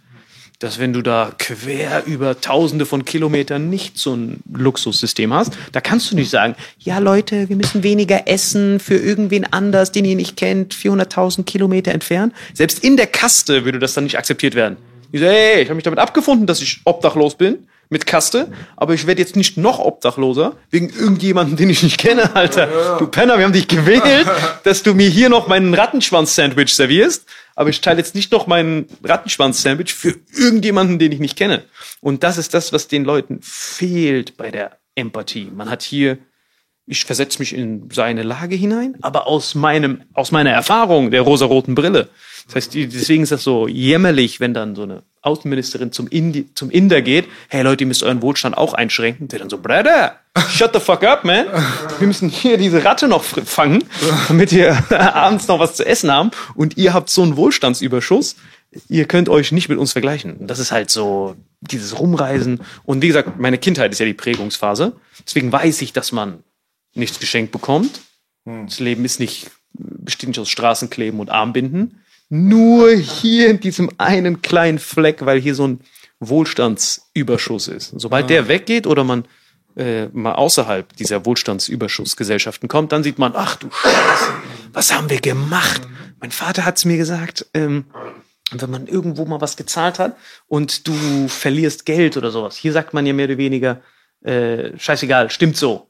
[0.60, 5.82] dass wenn du da quer über tausende von Kilometern nicht so ein Luxussystem hast, da
[5.82, 10.16] kannst du nicht sagen, ja Leute, wir müssen weniger essen für irgendwen anders, den ihr
[10.16, 12.34] nicht kennt, 400.000 Kilometer entfernt.
[12.54, 14.78] Selbst in der Kaste würde das dann nicht akzeptiert werden.
[15.12, 18.94] Ich so, hey, ich habe mich damit abgefunden, dass ich obdachlos bin mit Kaste, aber
[18.94, 22.98] ich werde jetzt nicht noch obdachloser wegen irgendjemanden, den ich nicht kenne, Alter.
[23.00, 24.28] Du Penner, wir haben dich gewählt,
[24.64, 28.88] dass du mir hier noch meinen Rattenschwanz-Sandwich servierst, aber ich teile jetzt nicht noch meinen
[29.04, 31.64] Rattenschwanz-Sandwich für irgendjemanden, den ich nicht kenne.
[32.02, 35.52] Und das ist das, was den Leuten fehlt bei der Empathie.
[35.56, 36.18] Man hat hier
[36.88, 41.76] ich versetze mich in seine Lage hinein, aber aus meinem, aus meiner Erfahrung der rosaroten
[41.76, 42.10] Brille.
[42.46, 46.70] Das heißt, deswegen ist das so jämmerlich, wenn dann so eine Außenministerin zum, Indi zum
[46.72, 49.28] Inder geht, hey Leute, ihr müsst euren Wohlstand auch einschränken.
[49.28, 50.16] Der dann so, Brother,
[50.50, 51.48] shut the fuck up, man.
[52.00, 53.84] Wir müssen hier diese Ratte noch fangen,
[54.30, 56.32] damit wir abends noch was zu essen haben.
[56.56, 58.38] Und ihr habt so einen Wohlstandsüberschuss.
[58.88, 60.48] Ihr könnt euch nicht mit uns vergleichen.
[60.48, 62.62] Das ist halt so dieses Rumreisen.
[62.86, 64.94] Und wie gesagt, meine Kindheit ist ja die Prägungsphase.
[65.26, 66.44] Deswegen weiß ich, dass man
[66.98, 68.02] nichts geschenkt bekommt.
[68.46, 72.02] Das Leben ist nicht, besteht nicht aus Straßenkleben und Armbinden.
[72.30, 75.82] Nur hier in diesem einen kleinen Fleck, weil hier so ein
[76.20, 77.94] Wohlstandsüberschuss ist.
[77.94, 79.26] Und sobald der weggeht oder man
[79.76, 84.34] äh, mal außerhalb dieser Wohlstandsüberschussgesellschaften kommt, dann sieht man, ach du Scheiße,
[84.74, 85.82] was haben wir gemacht?
[86.20, 87.86] Mein Vater hat's mir gesagt, ähm,
[88.52, 92.56] wenn man irgendwo mal was gezahlt hat und du verlierst Geld oder sowas.
[92.56, 93.82] Hier sagt man ja mehr oder weniger,
[94.22, 95.87] äh, scheißegal, stimmt so.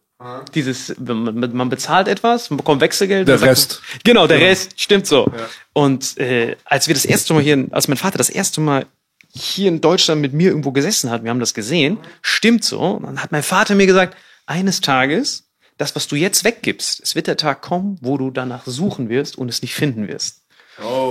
[0.55, 3.27] Dieses, man, bezahlt etwas, man bekommt Wechselgeld.
[3.27, 3.81] Der Rest.
[3.91, 5.31] Man, genau, der Rest, stimmt so.
[5.73, 8.87] Und äh, als wir das erste Mal hier, als mein Vater das erste Mal
[9.31, 12.79] hier in Deutschland mit mir irgendwo gesessen hat, wir haben das gesehen, stimmt so.
[12.79, 15.43] Und dann hat mein Vater mir gesagt, eines Tages,
[15.77, 19.37] das, was du jetzt weggibst, es wird der Tag kommen, wo du danach suchen wirst
[19.37, 20.41] und es nicht finden wirst.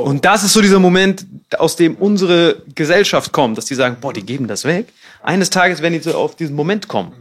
[0.04, 1.26] Und das ist so dieser Moment,
[1.58, 4.92] aus dem unsere Gesellschaft kommt, dass die sagen, boah, die geben das weg.
[5.22, 7.12] Eines Tages werden die so auf diesen Moment kommen,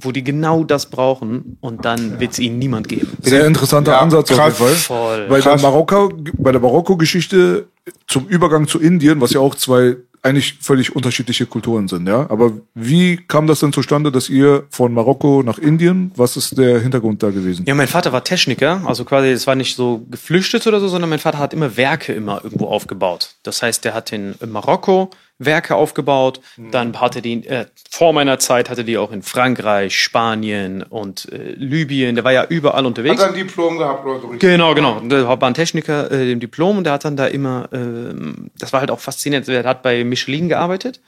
[0.00, 3.08] wo die genau das brauchen und dann wird es ihnen niemand geben.
[3.22, 4.54] Sehr interessanter Ja, Ansatz krass.
[4.54, 4.96] auf jeden Fall.
[4.98, 5.26] Voll.
[5.28, 5.62] Bei der Krass.
[5.62, 7.66] Marokko, bei der Marokko-Geschichte
[8.06, 12.28] zum Übergang zu Indien, was ja auch zwei eigentlich völlig unterschiedliche Kulturen sind, ja.
[12.28, 16.80] Aber wie kam das denn zustande, dass ihr von Marokko nach Indien, was ist der
[16.80, 17.64] Hintergrund da gewesen?
[17.68, 21.08] Ja, mein Vater war Techniker, also quasi, es war nicht so geflüchtet oder so, sondern
[21.08, 23.36] mein Vater hat immer Werke immer irgendwo aufgebaut.
[23.44, 26.40] Das heißt, der hat in Marokko Werke aufgebaut,
[26.72, 31.52] dann hatte die, äh, vor meiner Zeit hatte die auch in Frankreich, Spanien und äh,
[31.56, 33.20] Libyen, der war ja überall Hat unterwegs.
[33.22, 34.28] er ein Diplom gehabt oder so?
[34.38, 35.00] Genau, genau.
[35.00, 38.72] Der war ein Techniker, äh, im Diplom und der hat dann da immer, ähm, das
[38.72, 41.00] war halt auch faszinierend, der hat bei Michelin gearbeitet.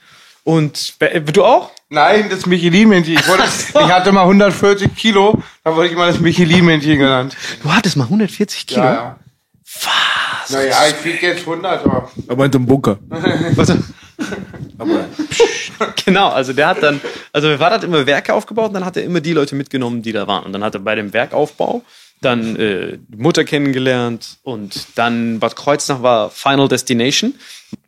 [0.43, 1.69] Und äh, du auch?
[1.89, 3.13] Nein, das Michelin-Männchen.
[3.15, 7.35] Ich, wollte- ich hatte mal 140 Kilo, da wurde ich mal das Michelin-Männchen genannt.
[7.61, 8.81] Du hattest mal 140 Kilo.
[8.83, 9.19] Ja, ja.
[9.83, 10.49] Was?
[10.49, 12.97] Naja, ich wiege jetzt 100, aber Er meinte im Bunker.
[16.05, 17.01] Genau, also der hat dann,
[17.33, 20.01] also mein Vater hat immer Werke aufgebaut und dann hat er immer die Leute mitgenommen,
[20.01, 20.45] die da waren.
[20.45, 21.83] Und dann hat er bei dem Werkaufbau
[22.21, 27.33] dann äh, die Mutter kennengelernt und dann Bad Kreuznach war Final Destination.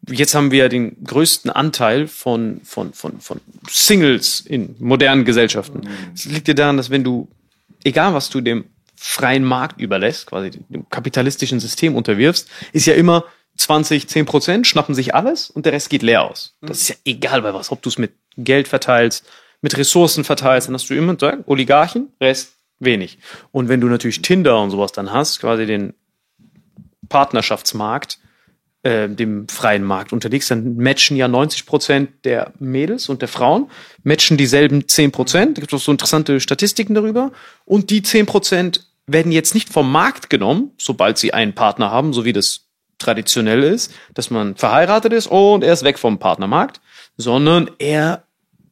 [0.09, 5.81] Jetzt haben wir den größten Anteil von, von, von, von Singles in modernen Gesellschaften.
[6.15, 7.29] Es liegt ja daran, dass wenn du,
[7.83, 8.65] egal was du dem
[8.95, 13.25] freien Markt überlässt, quasi dem kapitalistischen System unterwirfst, ist ja immer
[13.57, 16.55] 20, 10 Prozent schnappen sich alles und der Rest geht leer aus.
[16.61, 19.25] Das ist ja egal bei was, ob du es mit Geld verteilst,
[19.61, 23.17] mit Ressourcen verteilst, dann hast du immer sagen, Oligarchen, Rest wenig.
[23.51, 25.93] Und wenn du natürlich Tinder und sowas dann hast, quasi den
[27.09, 28.19] Partnerschaftsmarkt,
[28.83, 33.69] äh, dem freien Markt unterliegst, dann matchen ja 90 Prozent der Mädels und der Frauen,
[34.03, 35.57] matchen dieselben 10 Prozent.
[35.57, 37.31] Da gibt es auch so interessante Statistiken darüber.
[37.65, 42.13] Und die 10 Prozent werden jetzt nicht vom Markt genommen, sobald sie einen Partner haben,
[42.13, 46.81] so wie das traditionell ist, dass man verheiratet ist und er ist weg vom Partnermarkt,
[47.17, 48.23] sondern er,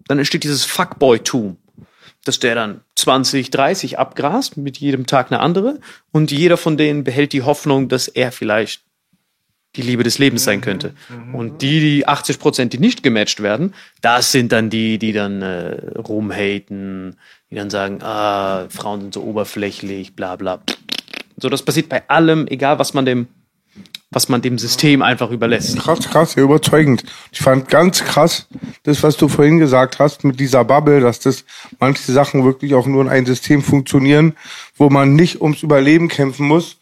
[0.08, 1.58] dann entsteht dieses Fuckboy-Tum
[2.24, 5.80] dass der dann 20, 30 abgrast, mit jedem Tag eine andere.
[6.12, 8.84] Und jeder von denen behält die Hoffnung, dass er vielleicht
[9.78, 10.94] die Liebe des Lebens sein könnte.
[11.34, 15.42] Und die, die 80 Prozent, die nicht gematcht werden, das sind dann die, die dann
[15.42, 17.16] äh, rumhaten,
[17.50, 20.62] die dann sagen, ah, Frauen sind so oberflächlich, bla bla.
[21.38, 23.28] So, das passiert bei allem, egal was man dem
[24.12, 25.80] was man dem System einfach überlässt.
[25.80, 27.04] Krass, krass, sehr überzeugend.
[27.32, 28.48] Ich fand ganz krass,
[28.84, 31.46] das, was du vorhin gesagt hast mit dieser Bubble, dass das
[31.80, 34.36] manche Sachen wirklich auch nur in ein System funktionieren,
[34.76, 36.78] wo man nicht ums Überleben kämpfen muss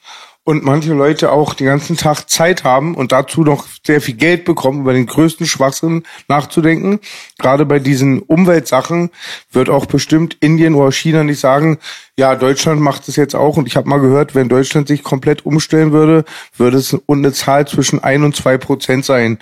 [0.50, 4.46] und manche Leute auch den ganzen Tag Zeit haben und dazu noch sehr viel Geld
[4.46, 7.02] bekommen, über den größten Schwachsinn nachzudenken.
[7.38, 9.12] Gerade bei diesen Umweltsachen
[9.52, 11.78] wird auch bestimmt Indien oder China nicht sagen,
[12.18, 13.58] ja, Deutschland macht es jetzt auch.
[13.58, 16.26] Und ich habe mal gehört, wenn Deutschland sich komplett umstellen würde,
[16.58, 19.38] würde es eine Zahl zwischen ein und zwei Prozent sein,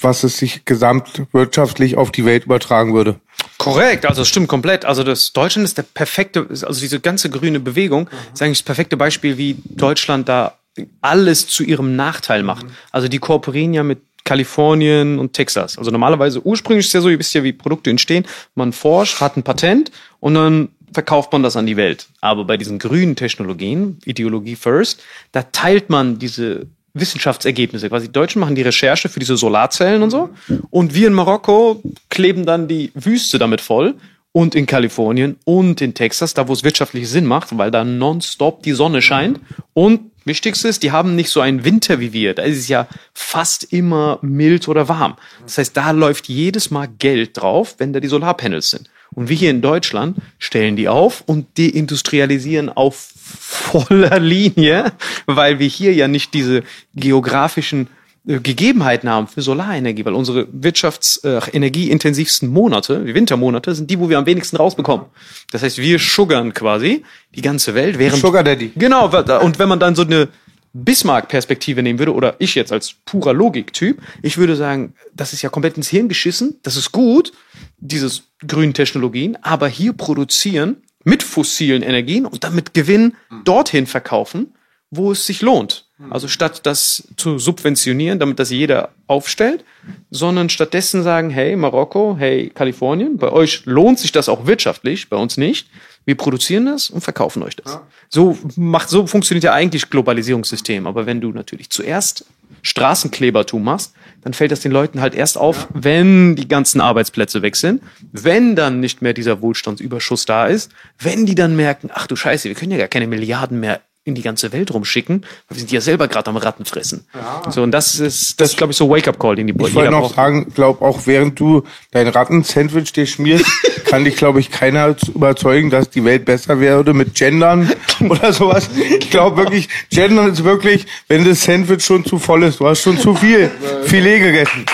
[0.00, 3.20] was es sich gesamtwirtschaftlich auf die Welt übertragen würde.
[3.64, 4.84] Korrekt, also es stimmt komplett.
[4.84, 8.98] Also das Deutschland ist der perfekte, also diese ganze grüne Bewegung ist eigentlich das perfekte
[8.98, 10.58] Beispiel, wie Deutschland da
[11.00, 12.66] alles zu ihrem Nachteil macht.
[12.92, 15.78] Also die kooperieren ja mit Kalifornien und Texas.
[15.78, 18.26] Also normalerweise, ursprünglich ist ja so, ihr wisst ja, wie Produkte entstehen.
[18.54, 22.08] Man forscht, hat ein Patent und dann verkauft man das an die Welt.
[22.20, 27.88] Aber bei diesen grünen Technologien, Ideologie first, da teilt man diese Wissenschaftsergebnisse.
[27.88, 30.30] Quasi die Deutschen machen die Recherche für diese Solarzellen und so.
[30.70, 33.94] Und wir in Marokko kleben dann die Wüste damit voll.
[34.36, 38.64] Und in Kalifornien und in Texas, da wo es wirtschaftlich Sinn macht, weil da nonstop
[38.64, 39.38] die Sonne scheint.
[39.74, 42.34] Und wichtigste ist, die haben nicht so einen Winter wie wir.
[42.34, 45.14] Da ist es ja fast immer mild oder warm.
[45.44, 48.90] Das heißt, da läuft jedes Mal Geld drauf, wenn da die Solarpanels sind.
[49.14, 54.92] Und wir hier in Deutschland stellen die auf und deindustrialisieren auf voller Linie,
[55.26, 56.62] weil wir hier ja nicht diese
[56.94, 57.88] geografischen
[58.26, 64.18] äh, Gegebenheiten haben für Solarenergie, weil unsere wirtschaftsenergieintensivsten Monate, die Wintermonate, sind die, wo wir
[64.18, 65.06] am wenigsten rausbekommen.
[65.50, 67.02] Das heißt, wir suggern quasi
[67.34, 68.72] die ganze Welt, während Sugar Daddy.
[68.76, 69.06] Genau,
[69.40, 70.28] und wenn man dann so eine
[70.74, 75.48] Bismarck-Perspektive nehmen würde, oder ich jetzt als purer Logiktyp, ich würde sagen, das ist ja
[75.48, 77.32] komplett ins Hirn geschissen, das ist gut,
[77.78, 83.14] dieses grünen Technologien, aber hier produzieren mit fossilen Energien und dann mit Gewinn
[83.44, 84.54] dorthin verkaufen,
[84.90, 85.86] wo es sich lohnt.
[86.10, 89.64] Also statt das zu subventionieren, damit das jeder aufstellt,
[90.10, 95.16] sondern stattdessen sagen, hey Marokko, hey Kalifornien, bei euch lohnt sich das auch wirtschaftlich, bei
[95.16, 95.68] uns nicht.
[96.04, 97.78] Wir produzieren das und verkaufen euch das.
[98.08, 100.86] So macht, so funktioniert ja eigentlich Globalisierungssystem.
[100.86, 102.26] Aber wenn du natürlich zuerst
[102.62, 107.56] Straßenklebertum machst, dann fällt das den Leuten halt erst auf, wenn die ganzen Arbeitsplätze weg
[107.56, 112.16] sind, wenn dann nicht mehr dieser Wohlstandsüberschuss da ist, wenn die dann merken, ach du
[112.16, 115.58] Scheiße, wir können ja gar keine Milliarden mehr in die ganze Welt rumschicken, weil wir
[115.60, 117.06] sind ja selber gerade am Ratten fressen.
[117.50, 119.74] So und das ist das ist glaube ich so Wake Up Call, den die Ich
[119.74, 120.16] wollte noch braucht.
[120.16, 123.46] sagen, glaub auch während du dein Ratten-Sandwich dir schmierst,
[123.86, 128.68] kann dich, glaube ich, keiner überzeugen, dass die Welt besser würde mit Gendern oder sowas.
[129.00, 132.60] Ich glaube wirklich, Gendern ist wirklich, wenn das Sandwich schon zu voll ist.
[132.60, 133.50] Du hast schon zu viel
[133.84, 134.66] Filet gegessen.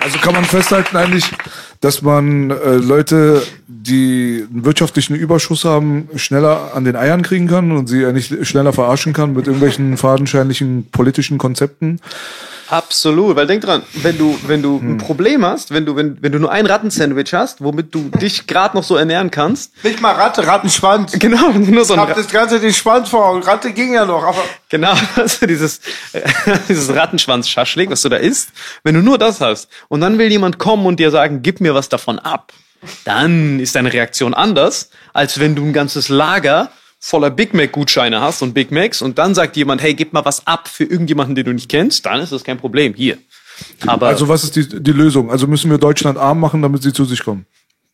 [0.00, 1.24] Also kann man festhalten eigentlich,
[1.80, 7.72] dass man äh, Leute, die einen wirtschaftlichen Überschuss haben, schneller an den Eiern kriegen kann
[7.72, 12.00] und sie eigentlich schneller verarschen kann mit irgendwelchen fadenscheinlichen politischen Konzepten.
[12.68, 16.32] Absolut, weil denk dran, wenn du wenn du ein Problem hast, wenn du wenn, wenn
[16.32, 20.12] du nur ein Rattensandwich hast, womit du dich gerade noch so ernähren kannst, Nicht mal
[20.12, 21.12] Ratte, Rattenschwanz.
[21.18, 23.42] genau, nur so Ich ein hab das ganze den Schwanz vor Augen.
[23.42, 25.80] Ratte ging ja noch, aber Genau, also dieses,
[26.68, 28.50] dieses Rattenschwanz-Schaschlik, was du da isst,
[28.82, 31.74] wenn du nur das hast und dann will jemand kommen und dir sagen, gib mir
[31.74, 32.52] was davon ab,
[33.04, 38.42] dann ist deine Reaktion anders, als wenn du ein ganzes Lager voller Big Mac-Gutscheine hast
[38.42, 41.44] und Big Macs und dann sagt jemand, hey, gib mal was ab für irgendjemanden, den
[41.44, 43.18] du nicht kennst, dann ist das kein Problem, hier.
[43.86, 45.30] Aber Also was ist die, die Lösung?
[45.30, 47.46] Also müssen wir Deutschland arm machen, damit sie zu sich kommen.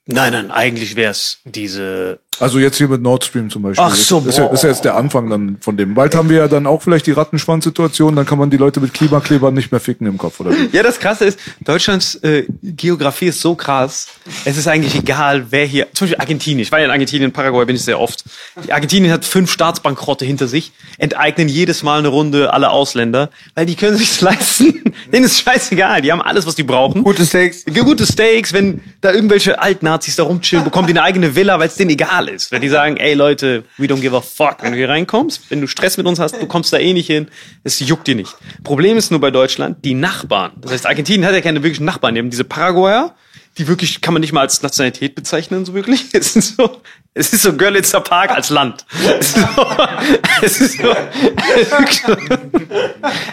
[0.07, 3.85] nein, nein, eigentlich wär's diese Also jetzt hier mit Nord Stream zum Beispiel.
[3.87, 5.95] Ach so, das ist, ja, das ist ja jetzt der Anfang dann von dem.
[5.95, 8.95] Bald haben wir ja dann auch vielleicht die Rattenschwanz-Situation, dann kann man die Leute mit
[8.95, 10.69] Klimaklebern nicht mehr ficken im Kopf, oder wie?
[10.73, 14.09] Ja, das Krasse ist, Deutschlands äh, Geografie ist so krass.
[14.45, 16.61] Es ist eigentlich egal, wer hier, zum Beispiel Argentinien.
[16.61, 18.25] Ich war ja in Argentinien, Paraguay bin ich sehr oft.
[18.65, 23.67] Die Argentinien hat fünf Staatsbankrotte hinter sich, enteignen jedes Mal eine Runde alle Ausländer, weil
[23.67, 24.83] die können sich's leisten.
[25.13, 27.05] Denen ist scheißegal, die haben alles, was die brauchen.
[27.05, 27.65] gute Steaks.
[27.67, 31.75] Gute Steaks, wenn da irgendwelche Altnazis da rumchillen, bekommen die eine eigene Villa, weil es
[31.77, 32.53] denen egal ist.
[32.53, 35.61] Wenn die sagen, ey Leute, we don't give a fuck, wenn du hier reinkommst, wenn
[35.61, 37.29] du Stress mit uns hast, du kommst da eh nicht hin,
[37.65, 38.35] es juckt dir nicht.
[38.65, 40.53] Problem ist nur bei Deutschland, die Nachbarn.
[40.61, 43.15] Das heißt, Argentinien hat ja keine wirklichen Nachbarn, die haben diese Paraguayer,
[43.59, 46.07] die wirklich, kann man nicht mal als Nationalität bezeichnen, so wirklich.
[46.15, 46.81] Es ist so,
[47.13, 48.87] es ist so Görlitzer Park als Land.
[49.21, 49.67] Es ist so,
[50.43, 50.97] es ist so.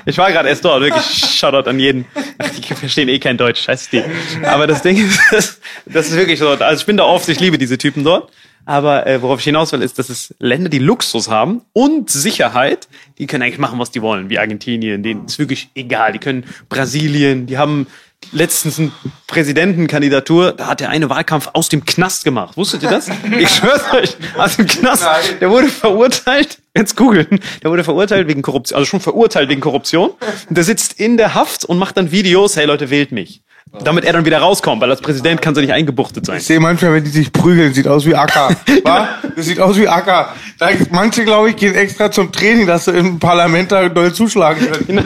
[0.05, 2.05] Ich war gerade erst dort, wirklich Shoutout an jeden.
[2.37, 4.03] Ach, die verstehen eh kein Deutsch, scheiß die.
[4.43, 6.49] Aber das Ding ist, das, das ist wirklich so.
[6.49, 8.29] Also ich bin da oft, ich liebe diese Typen dort.
[8.65, 12.87] Aber äh, worauf ich hinaus will, ist, dass es Länder, die Luxus haben und Sicherheit,
[13.17, 15.03] die können eigentlich machen, was die wollen, wie Argentinien.
[15.03, 16.13] Denen ist wirklich egal.
[16.13, 17.87] Die können Brasilien, die haben
[18.31, 18.91] letztens eine
[19.27, 22.57] Präsidentenkandidatur, da hat der eine Wahlkampf aus dem Knast gemacht.
[22.57, 23.09] Wusstet ihr das?
[23.39, 25.05] Ich schwör's euch, aus dem Knast.
[25.39, 27.39] Der wurde verurteilt Jetzt googeln.
[27.63, 30.11] Der wurde verurteilt wegen Korruption, also schon verurteilt wegen Korruption.
[30.47, 33.41] Und der sitzt in der Haft und macht dann Videos, hey Leute, wählt mich.
[33.83, 36.37] Damit er dann wieder rauskommt, weil als Präsident kann er nicht eingebuchtet sein.
[36.37, 38.49] Ich sehe manchmal, wenn die sich prügeln, sieht aus wie Acker.
[38.83, 39.09] wa?
[39.35, 40.33] Das sieht aus wie Acker.
[40.57, 44.67] Da, manche, glaube ich, gehen extra zum Training, dass sie im Parlament da doll zuschlagen
[44.87, 45.05] können.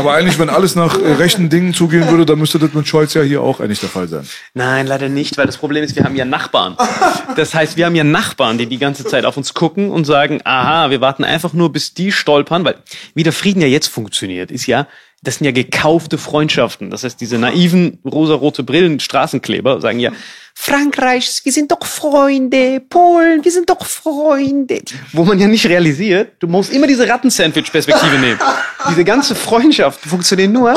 [0.00, 3.12] Aber eigentlich, wenn alles nach äh, rechten Dingen zugehen würde, dann müsste das mit Scholz
[3.12, 4.26] ja hier auch eigentlich der Fall sein.
[4.54, 6.74] Nein, leider nicht, weil das Problem ist, wir haben ja Nachbarn.
[7.36, 10.40] Das heißt, wir haben ja Nachbarn, die die ganze Zeit auf uns gucken und sagen,
[10.44, 12.76] aha, wir warten einfach nur, bis die stolpern, weil
[13.14, 14.86] wie der Frieden ja jetzt funktioniert, ist ja,
[15.22, 16.90] das sind ja gekaufte Freundschaften.
[16.90, 20.12] Das heißt, diese naiven rosarote Brillen Straßenkleber sagen ja,
[20.54, 24.80] Frankreich, wir sind doch Freunde, Polen, wir sind doch Freunde.
[25.12, 28.38] Wo man ja nicht realisiert, du musst immer diese Rattensandwich-Perspektive nehmen.
[28.90, 30.74] Diese ganze Freundschaft funktioniert nur,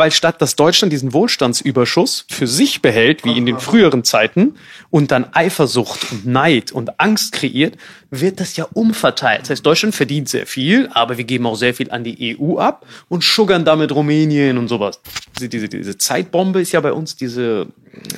[0.00, 4.54] weil statt dass Deutschland diesen Wohlstandsüberschuss für sich behält, wie in den früheren Zeiten,
[4.88, 7.76] und dann Eifersucht und Neid und Angst kreiert,
[8.10, 9.42] wird das ja umverteilt.
[9.42, 12.56] Das heißt, Deutschland verdient sehr viel, aber wir geben auch sehr viel an die EU
[12.56, 15.02] ab und schuggern damit Rumänien und sowas.
[15.38, 17.66] Diese, diese, diese Zeitbombe ist ja bei uns diese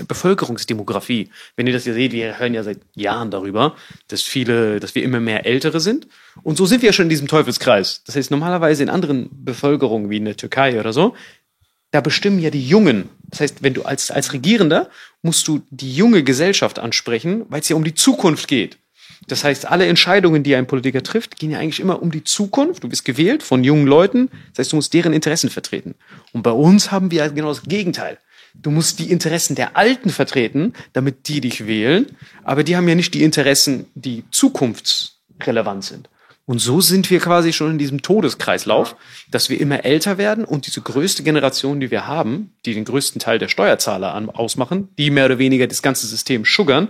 [0.07, 1.31] Bevölkerungsdemografie.
[1.57, 3.75] Wenn ihr das ja seht, wir hören ja seit Jahren darüber,
[4.09, 6.07] dass viele, dass wir immer mehr Ältere sind.
[6.42, 8.03] Und so sind wir ja schon in diesem Teufelskreis.
[8.07, 11.14] Das heißt, normalerweise in anderen Bevölkerungen wie in der Türkei oder so,
[11.92, 13.09] da bestimmen ja die Jungen.
[13.28, 14.90] Das heißt, wenn du als, als Regierender
[15.22, 18.78] musst du die junge Gesellschaft ansprechen, weil es ja um die Zukunft geht.
[19.28, 22.83] Das heißt, alle Entscheidungen, die ein Politiker trifft, gehen ja eigentlich immer um die Zukunft.
[22.83, 24.31] Du bist gewählt von jungen Leuten.
[24.50, 25.94] Das heißt, du musst deren Interessen vertreten.
[26.33, 28.18] Und bei uns haben wir genau das Gegenteil.
[28.55, 32.07] Du musst die Interessen der Alten vertreten, damit die dich wählen.
[32.42, 36.09] Aber die haben ja nicht die Interessen, die zukunftsrelevant sind.
[36.52, 38.94] Und so sind wir quasi schon in diesem Todeskreislauf,
[39.30, 43.22] dass wir immer älter werden und diese größte Generation, die wir haben, die den größten
[43.22, 46.88] Teil der Steuerzahler an, ausmachen, die mehr oder weniger das ganze System suggern,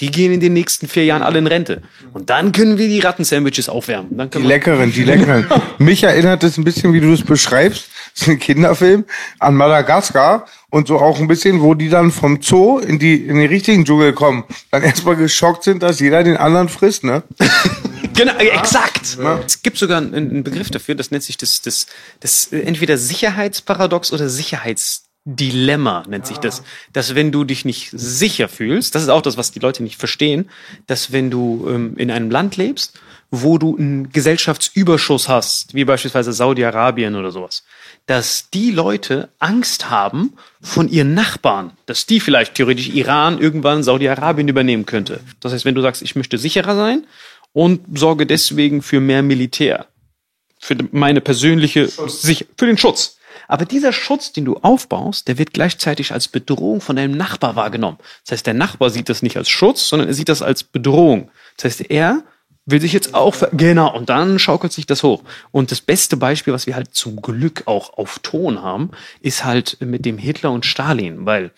[0.00, 1.82] die gehen in den nächsten vier Jahren alle in Rente.
[2.12, 4.30] Und dann können wir die Rattensandwiches aufwärmen.
[4.30, 5.46] Die leckeren, die leckeren.
[5.78, 9.04] Mich erinnert es ein bisschen, wie du es beschreibst, das ist ein Kinderfilm,
[9.38, 13.36] an Madagaskar und so auch ein bisschen, wo die dann vom Zoo in die, in
[13.36, 17.22] den richtigen Dschungel kommen, dann erstmal geschockt sind, dass jeder den anderen frisst, ne?
[18.14, 19.18] Genau, äh, exakt.
[19.46, 21.86] Es gibt sogar einen, Begriff dafür, das nennt sich das, das,
[22.20, 26.62] das entweder Sicherheitsparadox oder Sicherheitsdilemma nennt sich das.
[26.92, 29.98] Dass wenn du dich nicht sicher fühlst, das ist auch das, was die Leute nicht
[29.98, 30.50] verstehen,
[30.86, 32.98] dass wenn du ähm, in einem Land lebst,
[33.30, 37.64] wo du einen Gesellschaftsüberschuss hast, wie beispielsweise Saudi-Arabien oder sowas,
[38.06, 44.46] dass die Leute Angst haben von ihren Nachbarn, dass die vielleicht theoretisch Iran irgendwann Saudi-Arabien
[44.46, 45.20] übernehmen könnte.
[45.40, 47.06] Das heißt, wenn du sagst, ich möchte sicherer sein
[47.54, 49.86] und sorge deswegen für mehr Militär,
[50.60, 53.16] für meine persönliche Sich für den Schutz.
[53.48, 57.98] Aber dieser Schutz, den du aufbaust, der wird gleichzeitig als Bedrohung von deinem Nachbar wahrgenommen.
[58.24, 61.30] Das heißt, der Nachbar sieht das nicht als Schutz, sondern er sieht das als Bedrohung.
[61.56, 62.24] Das heißt, er
[62.66, 65.22] will sich jetzt auch, ver genau, und dann schaukelt sich das hoch.
[65.50, 68.90] Und das beste Beispiel, was wir halt zum Glück auch auf Ton haben,
[69.20, 71.50] ist halt mit dem Hitler und Stalin, weil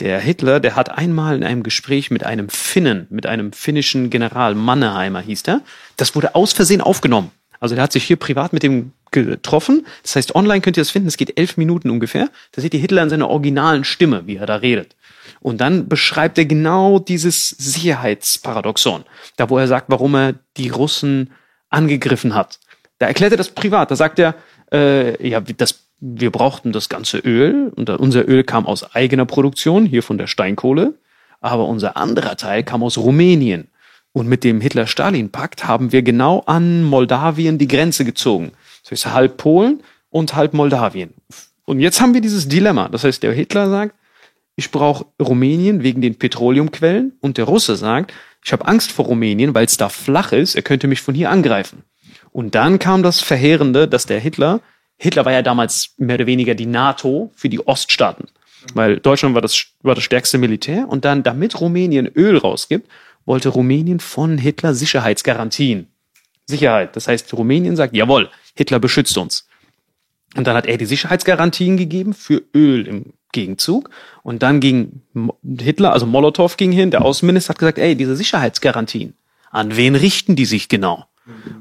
[0.00, 4.54] der Hitler, der hat einmal in einem Gespräch mit einem Finnen, mit einem finnischen General,
[4.54, 5.60] Manneheimer hieß der,
[5.96, 7.30] das wurde aus Versehen aufgenommen.
[7.60, 9.86] Also der hat sich hier privat mit dem getroffen.
[10.02, 11.08] Das heißt, online könnt ihr das finden.
[11.08, 12.30] Es geht elf Minuten ungefähr.
[12.52, 14.96] Da seht ihr Hitler in seiner originalen Stimme, wie er da redet.
[15.40, 19.04] Und dann beschreibt er genau dieses Sicherheitsparadoxon.
[19.36, 21.32] Da, wo er sagt, warum er die Russen
[21.70, 22.58] angegriffen hat.
[22.98, 23.90] Da erklärt er das privat.
[23.90, 24.34] Da sagt er,
[24.72, 29.86] äh, ja, das, wir brauchten das ganze Öl und unser Öl kam aus eigener Produktion,
[29.86, 30.94] hier von der Steinkohle.
[31.40, 33.68] Aber unser anderer Teil kam aus Rumänien.
[34.12, 38.52] Und mit dem Hitler-Stalin-Pakt haben wir genau an Moldawien die Grenze gezogen.
[38.82, 41.14] Das heißt halb Polen und halb Moldawien.
[41.64, 42.88] Und jetzt haben wir dieses Dilemma.
[42.88, 43.94] Das heißt, der Hitler sagt,
[44.56, 48.12] ich brauche Rumänien wegen den Petroleumquellen und der Russe sagt,
[48.44, 51.30] ich habe Angst vor Rumänien, weil es da flach ist, er könnte mich von hier
[51.30, 51.84] angreifen.
[52.32, 54.60] Und dann kam das Verheerende, dass der Hitler,
[55.02, 58.28] Hitler war ja damals mehr oder weniger die NATO für die Oststaaten,
[58.74, 62.86] weil Deutschland war das, war das stärkste Militär und dann, damit Rumänien Öl rausgibt,
[63.24, 65.86] wollte Rumänien von Hitler Sicherheitsgarantien.
[66.46, 66.96] Sicherheit.
[66.96, 69.48] Das heißt, Rumänien sagt, jawohl, Hitler beschützt uns.
[70.36, 73.88] Und dann hat er die Sicherheitsgarantien gegeben für Öl im Gegenzug.
[74.22, 75.00] Und dann ging
[75.58, 79.14] Hitler, also Molotow ging hin, der Außenminister hat gesagt, ey, diese Sicherheitsgarantien,
[79.50, 81.06] an wen richten die sich genau?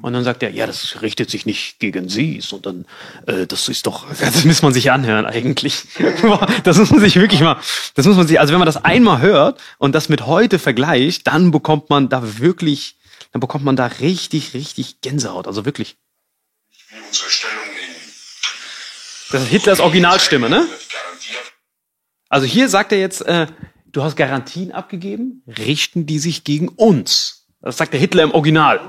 [0.01, 2.85] Und dann sagt er, ja, das richtet sich nicht gegen Sie, sondern
[3.27, 5.83] äh, das ist doch, das muss man sich anhören eigentlich.
[6.63, 7.57] das muss man sich wirklich mal,
[7.95, 11.27] das muss man sich, also wenn man das einmal hört und das mit heute vergleicht,
[11.27, 12.95] dann bekommt man da wirklich,
[13.31, 15.97] dann bekommt man da richtig, richtig Gänsehaut, also wirklich.
[19.31, 20.65] Das ist Hitlers Originalstimme, ne?
[22.29, 23.47] Also hier sagt er jetzt, äh,
[23.87, 27.38] du hast Garantien abgegeben, richten die sich gegen uns.
[27.61, 28.79] Das sagt der Hitler im Original.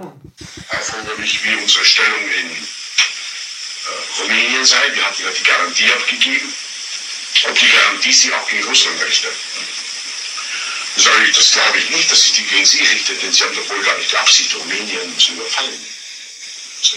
[0.70, 4.94] erforderlich, wie unsere Stellung in äh, Rumänien sei.
[4.94, 6.54] Wir hatten ja die Garantie abgegeben,
[7.48, 9.32] ob die Garantie sich auch gegen Russland richtet.
[10.96, 13.54] Sag ich, das glaube ich nicht, dass sich die gegen Sie richtet, denn Sie haben
[13.56, 15.86] doch wohl gar nicht die Absicht, Rumänien zu überfallen.
[16.80, 16.96] Also,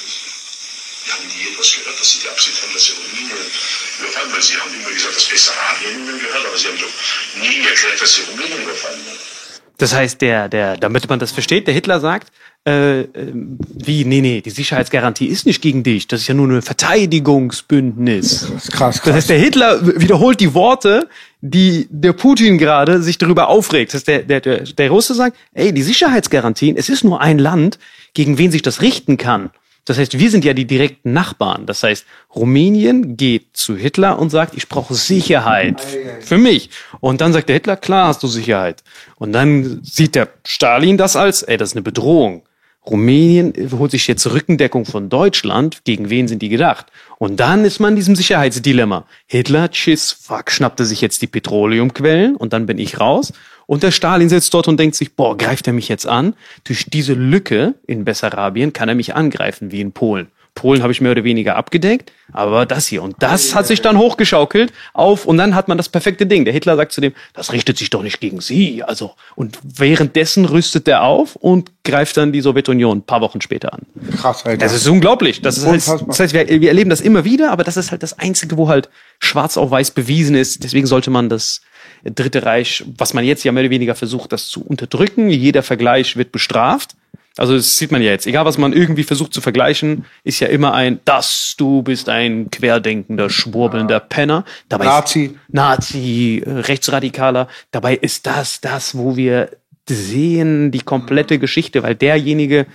[1.05, 3.51] wir haben nie etwas gehört, dass Sie die Absicht haben, dass Sie Rumänien
[3.99, 6.93] überfallen, weil Sie haben immer gesagt, dass Bessarabien Ihnen gehört, aber Sie haben doch
[7.41, 9.32] nie erklärt, dass Sie Rumänien überfallen haben.
[9.77, 12.31] Das heißt, der, der, damit man das versteht, der Hitler sagt,
[12.65, 16.47] äh, äh, wie, nee, nee, die Sicherheitsgarantie ist nicht gegen dich, das ist ja nur
[16.47, 18.41] ein Verteidigungsbündnis.
[18.41, 19.15] Das ist krass, Das krass.
[19.15, 21.09] heißt, der Hitler wiederholt die Worte,
[21.41, 23.93] die der Putin gerade sich darüber aufregt.
[23.93, 27.39] Das heißt, der, der, der, der Russe sagt, ey, die Sicherheitsgarantien, es ist nur ein
[27.39, 27.79] Land,
[28.13, 29.49] gegen wen sich das richten kann.
[29.85, 31.65] Das heißt, wir sind ja die direkten Nachbarn.
[31.65, 35.81] Das heißt, Rumänien geht zu Hitler und sagt, ich brauche Sicherheit
[36.21, 36.69] für mich.
[37.01, 38.83] Und dann sagt der Hitler, klar hast du Sicherheit.
[39.17, 42.43] Und dann sieht der Stalin das als, ey, das ist eine Bedrohung.
[42.85, 45.85] Rumänien holt sich jetzt Rückendeckung von Deutschland.
[45.85, 46.87] Gegen wen sind die gedacht?
[47.17, 49.05] Und dann ist man in diesem Sicherheitsdilemma.
[49.25, 53.31] Hitler, tschüss, fuck, schnappte sich jetzt die Petroleumquellen und dann bin ich raus.
[53.73, 56.35] Und der Stalin sitzt dort und denkt sich, boah, greift er mich jetzt an?
[56.63, 60.27] Durch diese Lücke in Bessarabien kann er mich angreifen, wie in Polen.
[60.55, 63.01] Polen habe ich mehr oder weniger abgedeckt, aber das hier.
[63.01, 66.45] Und das hat sich dann hochgeschaukelt auf und dann hat man das perfekte Ding.
[66.45, 68.83] Der Hitler sagt zu dem, das richtet sich doch nicht gegen Sie.
[68.83, 73.73] Also, und währenddessen rüstet er auf und greift dann die Sowjetunion ein paar Wochen später
[73.73, 73.81] an.
[74.15, 74.57] Krass, Alter.
[74.57, 75.41] Das ist unglaublich.
[75.41, 78.03] Das, ist halt, das heißt, wir, wir erleben das immer wieder, aber das ist halt
[78.03, 78.89] das Einzige, wo halt
[79.19, 80.63] schwarz auf weiß bewiesen ist.
[80.63, 81.61] Deswegen sollte man das
[82.05, 85.29] Dritte Reich, was man jetzt ja mehr oder weniger versucht, das zu unterdrücken.
[85.29, 86.95] Jeder Vergleich wird bestraft.
[87.37, 88.27] Also das sieht man ja jetzt.
[88.27, 92.51] Egal, was man irgendwie versucht zu vergleichen, ist ja immer ein, das, du bist ein
[92.51, 94.45] querdenkender, schwurbelnder Penner.
[94.69, 95.37] Dabei Nazi.
[95.47, 97.47] Nazi, äh, Rechtsradikaler.
[97.71, 99.49] Dabei ist das das, wo wir
[99.89, 102.67] sehen, die komplette Geschichte, weil derjenige,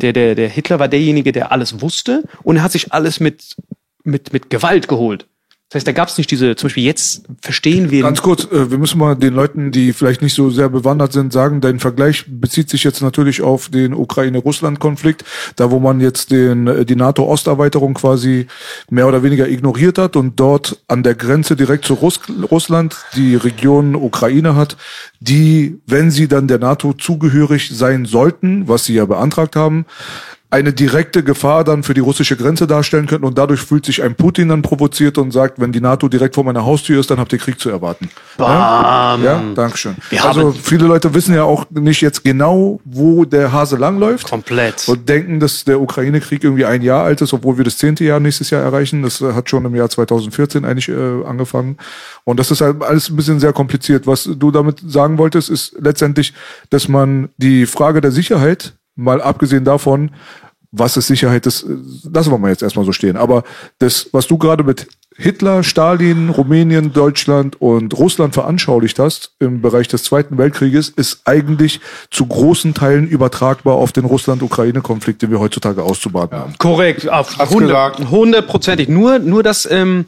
[0.00, 3.56] der, der, der Hitler war derjenige, der alles wusste und er hat sich alles mit,
[4.02, 5.26] mit, mit Gewalt geholt.
[5.68, 8.02] Das heißt, da gab es nicht diese, zum Beispiel jetzt verstehen wir.
[8.02, 11.32] Ganz kurz, äh, wir müssen mal den Leuten, die vielleicht nicht so sehr bewandert sind,
[11.32, 15.24] sagen, dein Vergleich bezieht sich jetzt natürlich auf den Ukraine-Russland-Konflikt,
[15.56, 18.46] da wo man jetzt den, äh, die NATO-Osterweiterung quasi
[18.90, 23.34] mehr oder weniger ignoriert hat und dort an der Grenze direkt zu Russ Russland die
[23.34, 24.76] Region Ukraine hat,
[25.18, 29.84] die, wenn sie dann der NATO zugehörig sein sollten, was sie ja beantragt haben,
[30.56, 34.14] eine direkte Gefahr dann für die russische Grenze darstellen könnten und dadurch fühlt sich ein
[34.14, 37.30] Putin dann provoziert und sagt, wenn die NATO direkt vor meiner Haustür ist, dann habt
[37.34, 38.08] ihr Krieg zu erwarten.
[38.38, 39.22] Bam.
[39.22, 39.96] Ja, ja Dankeschön.
[40.08, 44.30] Wir also viele Leute wissen ja auch nicht jetzt genau, wo der Hase langläuft.
[44.30, 44.88] Komplett.
[44.88, 48.18] Und denken, dass der Ukraine-Krieg irgendwie ein Jahr alt ist, obwohl wir das zehnte Jahr
[48.18, 49.02] nächstes Jahr erreichen.
[49.02, 51.76] Das äh, hat schon im Jahr 2014 eigentlich äh, angefangen.
[52.24, 54.06] Und das ist halt alles ein bisschen sehr kompliziert.
[54.06, 56.32] Was du damit sagen wolltest, ist letztendlich,
[56.70, 60.10] dass man die Frage der Sicherheit, mal abgesehen davon,
[60.78, 61.76] was ist Sicherheit, das äh,
[62.12, 63.16] lassen wir mal jetzt erstmal so stehen.
[63.16, 63.44] Aber
[63.78, 69.88] das, was du gerade mit Hitler, Stalin, Rumänien, Deutschland und Russland veranschaulicht hast im Bereich
[69.88, 75.82] des Zweiten Weltkrieges, ist eigentlich zu großen Teilen übertragbar auf den Russland-Ukraine-Konflikt, den wir heutzutage
[75.82, 76.54] auszubaden haben.
[76.58, 78.10] Korrekt, auf Hast 100 gesagt.
[78.10, 78.88] hundertprozentig.
[78.88, 80.04] Nur, nur das ähm,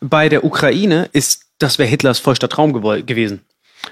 [0.00, 3.40] bei der Ukraine ist, das wäre Hitlers vollster Traum gewesen.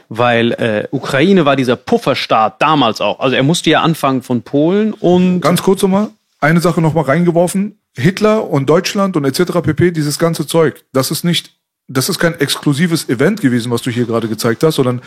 [0.09, 3.21] Weil äh, Ukraine war dieser Pufferstaat damals auch.
[3.21, 6.09] Also er musste ja anfangen von Polen und Ganz kurz nochmal,
[6.41, 7.79] eine Sache nochmal reingeworfen.
[7.97, 9.61] Hitler und Deutschland und etc.
[9.63, 11.53] pp, dieses ganze Zeug, das ist nicht,
[11.87, 15.01] das ist kein exklusives Event gewesen, was du hier gerade gezeigt hast, sondern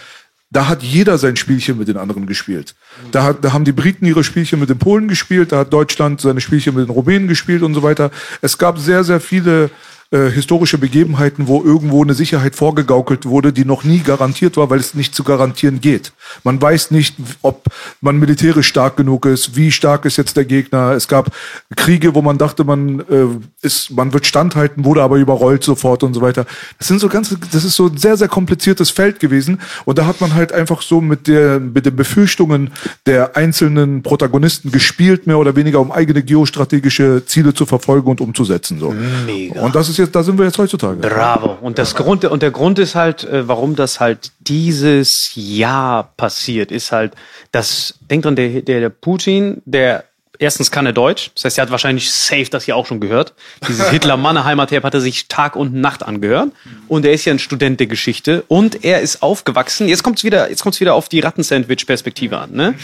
[0.49, 2.75] da hat jeder sein Spielchen mit den anderen gespielt.
[3.11, 6.21] Da, hat, da haben die Briten ihre Spielchen mit den Polen gespielt, da hat Deutschland
[6.21, 8.11] seine Spielchen mit den Rumänen gespielt und so weiter.
[8.41, 9.69] Es gab sehr, sehr viele
[10.10, 14.80] äh, historische Begebenheiten, wo irgendwo eine Sicherheit vorgegaukelt wurde, die noch nie garantiert war, weil
[14.80, 16.14] es nicht zu garantieren geht.
[16.45, 17.66] Man weiß nicht, ob
[17.99, 20.91] man militärisch stark genug ist, wie stark ist jetzt der Gegner.
[20.91, 21.32] Es gab
[21.76, 23.28] Kriege, wo man dachte, man äh,
[23.62, 26.45] ist, man wird standhalten, wurde aber überrollt sofort und so weiter.
[26.78, 29.60] Das sind so ganz, das ist so ein sehr, sehr kompliziertes Feld gewesen.
[29.84, 32.72] Und da hat man halt einfach so mit der, mit den Befürchtungen
[33.05, 38.80] der einzelnen Protagonisten gespielt, mehr oder weniger, um eigene geostrategische Ziele zu verfolgen und umzusetzen.
[38.80, 38.95] So.
[39.26, 39.60] Mega.
[39.60, 40.97] Und das ist jetzt, da sind wir jetzt heutzutage.
[40.97, 41.57] Bravo.
[41.61, 46.71] Und das Grund, und der Grund ist halt, äh, warum das halt dieses Jahr passiert,
[46.71, 47.13] ist halt,
[47.51, 50.03] dass, denkt dran, der, der, der Putin, der
[50.39, 53.33] erstens kann er Deutsch, das heißt, er hat wahrscheinlich safe das hier auch schon gehört.
[53.67, 56.51] Dieses Hitler-Manner-Heimat-Tape hat er sich Tag und Nacht angehört.
[56.87, 59.87] Und er ist ja ein Student der Geschichte und er ist aufgewachsen.
[59.87, 62.75] Jetzt kommt's wieder, jetzt kommt's wieder auf die Rattensandwich-Perspektive an, ne?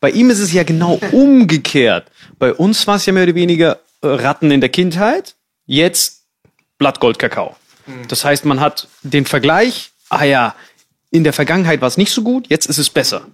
[0.00, 2.10] Bei ihm ist es ja genau umgekehrt.
[2.38, 5.34] Bei uns war es ja mehr oder weniger äh, Ratten in der Kindheit,
[5.64, 6.23] jetzt
[6.78, 7.56] Blattgold-Kakao.
[8.08, 10.54] Das heißt, man hat den Vergleich, ah ja,
[11.10, 13.26] in der Vergangenheit war es nicht so gut, jetzt ist es besser.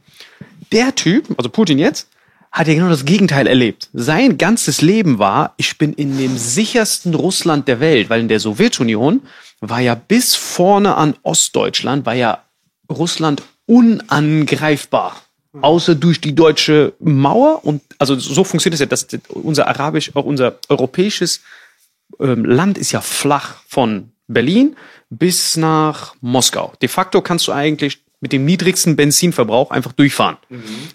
[0.73, 2.09] der Typ, also Putin jetzt,
[2.53, 3.89] hat ja genau das Gegenteil erlebt.
[3.93, 8.41] Sein ganzes Leben war, ich bin in dem sichersten Russland der Welt, weil in der
[8.41, 9.23] Sowjetunion
[9.61, 12.43] war ja bis vorne an Ostdeutschland, war ja
[12.89, 15.23] Russland unangreifbar.
[15.63, 20.25] Außer durch die deutsche Mauer und also so funktioniert es ja, dass unser arabisch, auch
[20.25, 21.41] unser europäisches
[22.19, 24.77] ähm, Land ist ja flach von Berlin
[25.11, 26.73] bis nach Moskau.
[26.81, 30.37] De facto kannst du eigentlich mit dem niedrigsten Benzinverbrauch einfach durchfahren.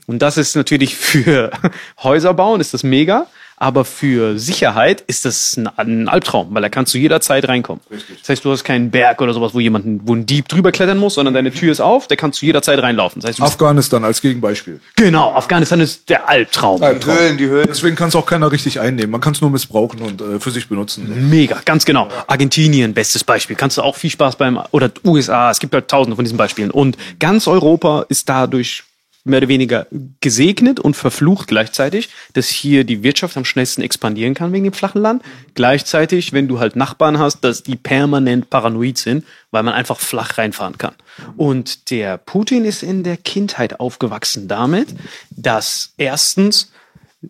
[0.05, 1.51] Und das ist natürlich für
[2.03, 3.27] Häuser bauen, ist das mega.
[3.57, 7.81] Aber für Sicherheit ist das ein, ein Albtraum, weil da kannst du jederzeit reinkommen.
[7.89, 10.97] Das heißt, du hast keinen Berg oder sowas, wo jemand, wo ein Dieb drüber klettern
[10.97, 13.21] muss, sondern deine Tür ist auf, da kannst du jederzeit reinlaufen.
[13.21, 14.81] Das heißt, Afghanistan als Gegenbeispiel.
[14.95, 16.81] genau, Afghanistan ist der Albtraum.
[16.81, 17.67] Die Höhlen, die Höhlen.
[17.69, 19.11] Deswegen kann es auch keiner richtig einnehmen.
[19.11, 21.29] Man kann es nur missbrauchen und äh, für sich benutzen.
[21.29, 22.09] Mega, ganz genau.
[22.27, 23.55] Argentinien, bestes Beispiel.
[23.55, 26.71] Kannst du auch viel Spaß beim, oder USA, es gibt halt tausende von diesen Beispielen.
[26.71, 28.83] Und ganz Europa ist dadurch
[29.25, 29.87] mehr oder weniger
[30.21, 35.01] gesegnet und verflucht gleichzeitig, dass hier die Wirtschaft am schnellsten expandieren kann wegen dem flachen
[35.01, 35.23] Land.
[35.55, 40.37] Gleichzeitig, wenn du halt Nachbarn hast, dass die permanent paranoid sind, weil man einfach flach
[40.37, 40.93] reinfahren kann.
[41.37, 44.95] Und der Putin ist in der Kindheit aufgewachsen damit,
[45.31, 46.71] dass erstens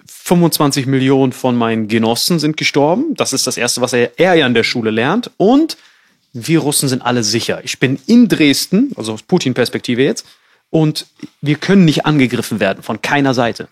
[0.05, 3.15] 25 Millionen von meinen Genossen sind gestorben.
[3.15, 5.31] Das ist das Erste, was er, er ja in der Schule lernt.
[5.37, 5.77] Und
[6.33, 7.61] wir Russen sind alle sicher.
[7.63, 10.25] Ich bin in Dresden, also aus Putin-Perspektive jetzt,
[10.75, 11.05] und
[11.39, 13.69] wir können nicht angegriffen werden von keiner Seite.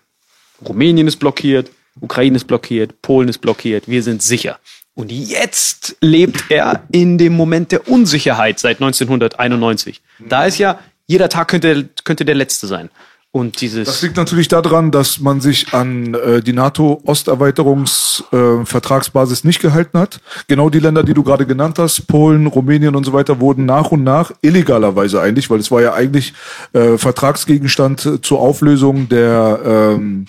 [0.66, 4.58] Rumänien ist blockiert, Ukraine ist blockiert, Polen ist blockiert, wir sind sicher.
[4.94, 10.00] Und jetzt lebt er in dem Moment der Unsicherheit seit 1991.
[10.18, 12.88] Da ist ja, jeder Tag könnte, könnte der letzte sein.
[13.34, 13.86] Und dieses.
[13.88, 20.20] Das liegt natürlich daran, dass man sich an äh, die NATO-Osterweiterungsvertragsbasis äh, nicht gehalten hat.
[20.46, 23.90] Genau die Länder, die du gerade genannt hast, Polen, Rumänien und so weiter, wurden nach
[23.90, 26.32] und nach illegalerweise eigentlich, weil es war ja eigentlich
[26.74, 30.26] äh, Vertragsgegenstand zur Auflösung der ähm,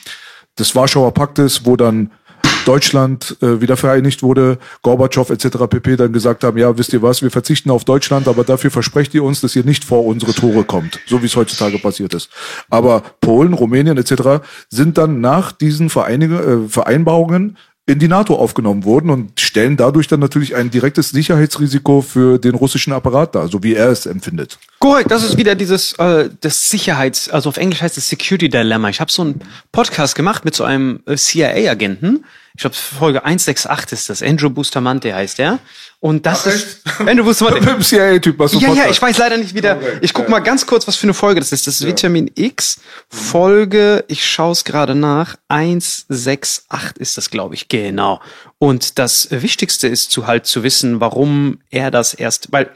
[0.58, 2.10] des Warschauer Paktes, wo dann
[2.66, 5.57] Deutschland äh, wieder vereinigt wurde, Gorbatschow etc.
[5.70, 5.95] pp.
[5.95, 9.24] dann gesagt haben, ja, wisst ihr was, wir verzichten auf Deutschland, aber dafür versprecht ihr
[9.24, 12.30] uns, dass ihr nicht vor unsere Tore kommt, so wie es heutzutage passiert ist.
[12.70, 14.45] Aber Polen, Rumänien etc.
[14.70, 17.57] sind dann nach diesen Vereinig äh, Vereinbarungen
[17.88, 22.55] in die NATO aufgenommen wurden und stellen dadurch dann natürlich ein direktes Sicherheitsrisiko für den
[22.55, 24.57] russischen Apparat dar, so wie er es empfindet.
[24.80, 28.89] Korrekt, das ist wieder dieses äh, das Sicherheits, also auf Englisch heißt es Security Dilemma.
[28.89, 29.41] Ich habe so einen
[29.72, 32.26] Podcast gemacht mit so einem äh, CIA-Agenten.
[32.56, 34.24] Ich glaube Folge 168 ist das.
[34.24, 35.60] Andrew Bustamante heißt er.
[35.99, 37.60] Und das ist Andrew Bustamante.
[37.66, 39.76] Mit dem CIA-Typ, was du Ja, ja, ich weiß leider nicht wieder.
[39.76, 40.30] Okay, Ich guck ja.
[40.32, 41.68] mal ganz kurz, was für eine Folge das ist.
[41.68, 42.80] Das ist Vitamin X
[43.10, 48.22] Folge, ich schaue es gerade nach, 168 ist das, glaube ich, genau.
[48.58, 52.70] Und das Wichtigste ist zu halt zu wissen, warum er das erst, weil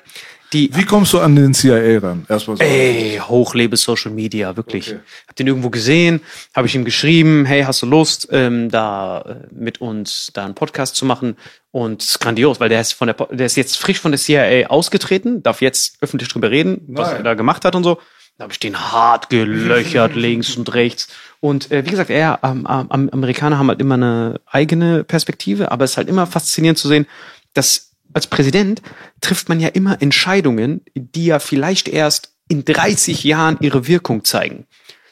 [0.54, 2.26] die Wie kommst du an den CIA ran?
[2.28, 2.64] Erstmal so.
[2.64, 4.90] Ey, hochlebe Social Media, wirklich.
[4.90, 5.00] Okay.
[5.28, 6.22] Hab den irgendwo gesehen,
[6.56, 10.56] habe ich ihm geschrieben, hey, hast du Lust, ähm, da äh, mit uns da einen
[10.56, 11.38] Podcast zu machen?
[11.72, 14.20] Und es ist grandios, weil der ist von der, der ist jetzt frisch von der
[14.20, 17.18] CIA ausgetreten, darf jetzt öffentlich drüber reden, was Nein.
[17.18, 18.00] er da gemacht hat und so.
[18.38, 21.10] Da habe ich den hart gelöchert, links und rechts.
[21.42, 25.86] Und äh, wie gesagt, er, ähm, ähm, Amerikaner haben halt immer eine eigene Perspektive, aber
[25.86, 27.06] es ist halt immer faszinierend zu sehen,
[27.54, 28.82] dass als Präsident
[29.22, 34.66] trifft man ja immer Entscheidungen, die ja vielleicht erst in 30 Jahren ihre Wirkung zeigen.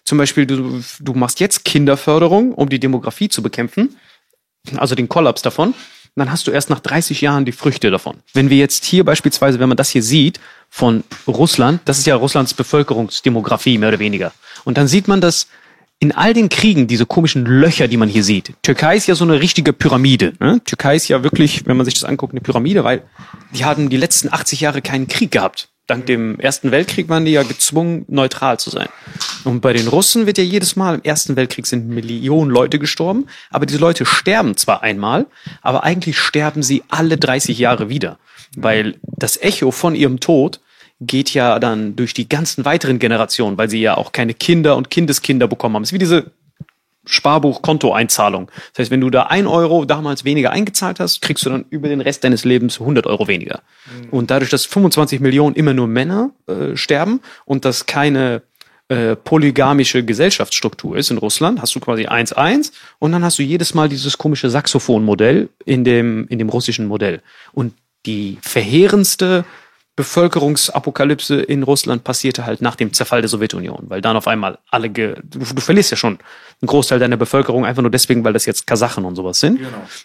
[0.04, 3.98] Zum Beispiel, du, du machst jetzt Kinderförderung, um die Demografie zu bekämpfen,
[4.78, 5.74] also den Kollaps davon.
[6.16, 8.18] Dann hast du erst nach 30 Jahren die Früchte davon.
[8.34, 10.40] Wenn wir jetzt hier beispielsweise, wenn man das hier sieht
[10.70, 14.34] von Russland, das ist ja Russlands Bevölkerungsdemografie mehr oder weniger.
[14.64, 15.48] Und dann sieht man, dass
[16.00, 19.24] in all den Kriegen, diese komischen Löcher, die man hier sieht, Türkei ist ja so
[19.24, 20.34] eine richtige Pyramide.
[20.40, 20.62] Ne?
[20.64, 23.04] Türkei ist ja wirklich, wenn man sich das anguckt, eine Pyramide, weil
[23.54, 25.70] die haben die letzten 80 Jahre keinen Krieg gehabt.
[25.88, 28.90] Dank dem Ersten Weltkrieg waren die ja gezwungen, neutral zu sein.
[29.46, 33.26] Und bei den Russen wird ja jedes Mal, im Ersten Weltkrieg sind Millionen Leute gestorben,
[33.50, 35.28] aber diese Leute sterben zwar einmal,
[35.62, 38.20] aber eigentlich sterben sie alle 30 Jahre wieder.
[38.58, 40.60] Weil das Echo von ihrem Tod
[41.00, 44.90] geht ja dann durch die ganzen weiteren Generationen, weil sie ja auch keine Kinder und
[44.90, 45.84] Kindeskinder bekommen haben.
[45.84, 46.32] Es ist wie diese
[47.06, 48.52] Sparbuch-Kontoeinzahlung.
[48.74, 51.88] Das heißt, wenn du da ein Euro damals weniger eingezahlt hast, kriegst du dann über
[51.88, 53.62] den Rest deines Lebens 100 Euro weniger.
[54.12, 58.42] Und dadurch, dass 25 Millionen immer nur Männer äh, sterben und das keine
[58.90, 63.74] äh, polygamische Gesellschaftsstruktur ist in Russland, hast du quasi 1-1 und dann hast du jedes
[63.74, 67.22] Mal dieses komische Saxophonmodell in dem, in dem russischen Modell.
[67.54, 67.74] Und
[68.06, 69.46] die verheerendste
[69.98, 74.90] Bevölkerungsapokalypse in Russland passierte halt nach dem Zerfall der Sowjetunion, weil dann auf einmal alle,
[74.90, 76.20] ge du, du verlierst ja schon
[76.62, 79.60] einen Großteil deiner Bevölkerung einfach nur deswegen, weil das jetzt Kasachen und sowas sind.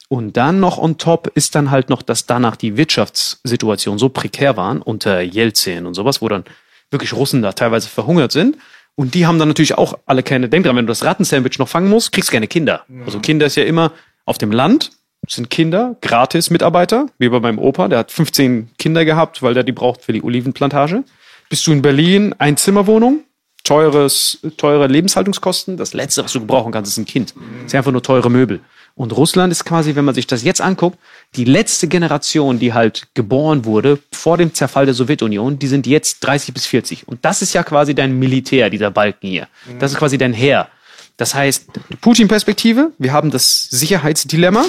[0.09, 4.57] Und dann noch on top ist dann halt noch, dass danach die Wirtschaftssituation so prekär
[4.57, 6.45] waren unter Jelzin und sowas, wo dann
[6.90, 8.57] wirklich Russen da teilweise verhungert sind.
[8.95, 11.68] Und die haben dann natürlich auch alle keine, denk dran, wenn du das Rattensandwich noch
[11.68, 12.86] fangen musst, kriegst du keine Kinder.
[13.05, 13.93] Also Kinder ist ja immer
[14.24, 14.90] auf dem Land,
[15.29, 19.62] sind Kinder, gratis Mitarbeiter, wie bei meinem Opa, der hat 15 Kinder gehabt, weil der
[19.62, 21.05] die braucht für die Olivenplantage.
[21.49, 23.20] Bist du in Berlin, Einzimmerwohnung,
[23.64, 27.35] teures, teure Lebenshaltungskosten, das letzte, was du gebrauchen kannst, ist ein Kind.
[27.62, 28.61] Das sind einfach nur teure Möbel.
[28.95, 30.99] Und Russland ist quasi, wenn man sich das jetzt anguckt,
[31.37, 36.20] die letzte Generation, die halt geboren wurde vor dem Zerfall der Sowjetunion, die sind jetzt
[36.20, 37.09] 30 bis 40.
[37.09, 39.49] Und das ist ja quasi dein Militär, dieser Balken hier.
[39.79, 40.68] Das ist quasi dein Heer.
[41.16, 41.68] Das heißt,
[42.01, 44.64] Putin-Perspektive, wir haben das Sicherheitsdilemma.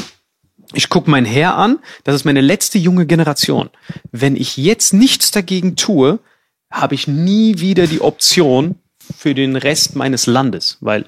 [0.74, 3.70] Ich gucke mein Heer an, das ist meine letzte junge Generation.
[4.12, 6.20] Wenn ich jetzt nichts dagegen tue,
[6.72, 8.76] habe ich nie wieder die Option
[9.16, 11.06] für den Rest meines Landes, weil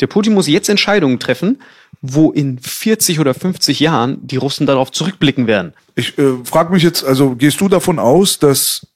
[0.00, 1.62] der Putin muss jetzt Entscheidungen treffen,
[2.02, 5.72] wo in 40 oder 50 Jahren die Russen darauf zurückblicken werden.
[5.94, 8.86] Ich äh, frage mich jetzt, also gehst du davon aus, dass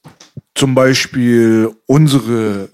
[0.53, 2.69] zum Beispiel unsere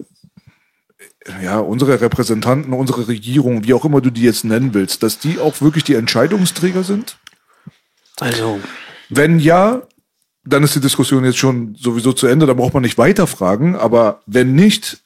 [1.42, 5.38] ja, unsere Repräsentanten, unsere Regierung, wie auch immer du die jetzt nennen willst, dass die
[5.38, 7.16] auch wirklich die Entscheidungsträger sind?
[8.20, 8.60] Also,
[9.08, 9.82] Wenn ja,
[10.44, 14.22] dann ist die Diskussion jetzt schon sowieso zu Ende, da braucht man nicht weiterfragen, aber
[14.26, 14.98] wenn nicht,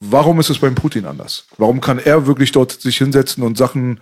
[0.00, 1.46] warum ist es beim Putin anders?
[1.58, 4.00] Warum kann er wirklich dort sich hinsetzen und Sachen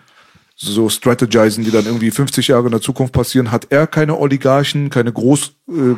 [0.54, 3.50] so strategisen, die dann irgendwie 50 Jahre in der Zukunft passieren?
[3.50, 5.94] Hat er keine Oligarchen, keine Groß, äh,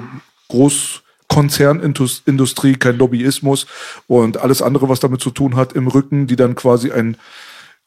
[1.31, 3.67] Großkonzernindustrie, kein Lobbyismus
[4.07, 7.17] und alles andere, was damit zu tun hat im Rücken, die dann quasi ein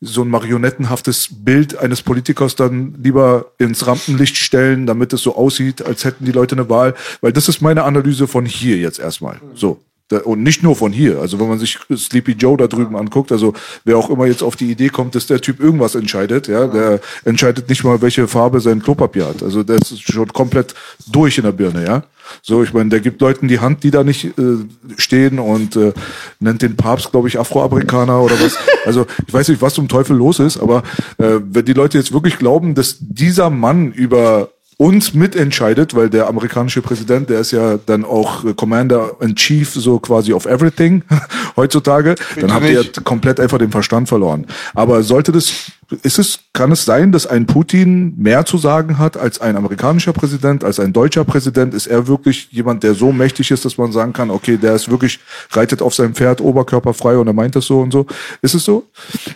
[0.06, 5.86] so ein marionettenhaftes Bild eines Politikers dann lieber ins Rampenlicht stellen, damit es so aussieht,
[5.86, 6.94] als hätten die Leute eine Wahl.
[7.22, 9.40] Weil das ist meine Analyse von hier jetzt erstmal.
[9.54, 9.80] So.
[10.26, 11.20] Und nicht nur von hier.
[11.22, 13.54] Also wenn man sich Sleepy Joe da drüben anguckt, also
[13.86, 17.00] wer auch immer jetzt auf die Idee kommt, dass der Typ irgendwas entscheidet, ja, der
[17.24, 19.42] entscheidet nicht mal, welche Farbe sein Klopapier hat.
[19.42, 20.76] Also der ist schon komplett
[21.08, 22.04] durch in der Birne, ja.
[22.42, 24.58] So, ich meine, der gibt Leuten die Hand, die da nicht äh,
[24.98, 25.94] stehen und äh,
[26.40, 28.58] nennt den Papst, glaube ich, Afroamerikaner oder was.
[28.86, 30.84] Also ich weiß nicht, was zum Teufel los ist, aber
[31.18, 34.50] äh, wenn die Leute jetzt wirklich glauben, dass dieser Mann über
[34.84, 39.72] uns mitentscheidet, weil der amerikanische Präsident, der ist ja dann auch äh, Commander in Chief
[39.72, 41.04] so quasi of everything
[41.56, 43.02] heutzutage, dann habt ihr nicht.
[43.06, 44.46] komplett einfach den Verstand verloren.
[44.74, 45.72] Aber sollte das,
[46.02, 50.12] ist es, kann es sein, dass ein Putin mehr zu sagen hat als ein amerikanischer
[50.12, 51.74] Präsident, als ein deutscher Präsident?
[51.74, 54.92] Ist er wirklich jemand, der so mächtig ist, dass man sagen kann, okay, der ist
[54.92, 55.22] wirklich,
[55.52, 58.06] reitet auf seinem Pferd oberkörperfrei und er meint das so und so?
[58.42, 58.86] Ist es so?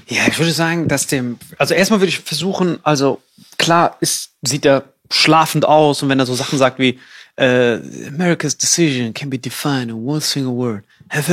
[0.09, 3.21] ja, ich würde sagen, dass dem, also erstmal würde ich versuchen, also
[3.57, 6.99] klar ist, sieht er schlafend aus und wenn er so Sachen sagt wie,
[7.37, 10.83] äh, America's decision can be defined in one single word.
[11.09, 11.23] Er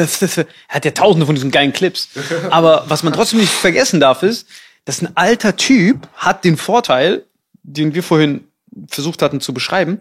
[0.68, 2.08] hat ja tausende von diesen geilen Clips.
[2.50, 4.46] Aber was man trotzdem nicht vergessen darf, ist,
[4.84, 7.24] dass ein alter Typ hat den Vorteil,
[7.62, 8.44] den wir vorhin
[8.88, 9.98] versucht hatten zu beschreiben,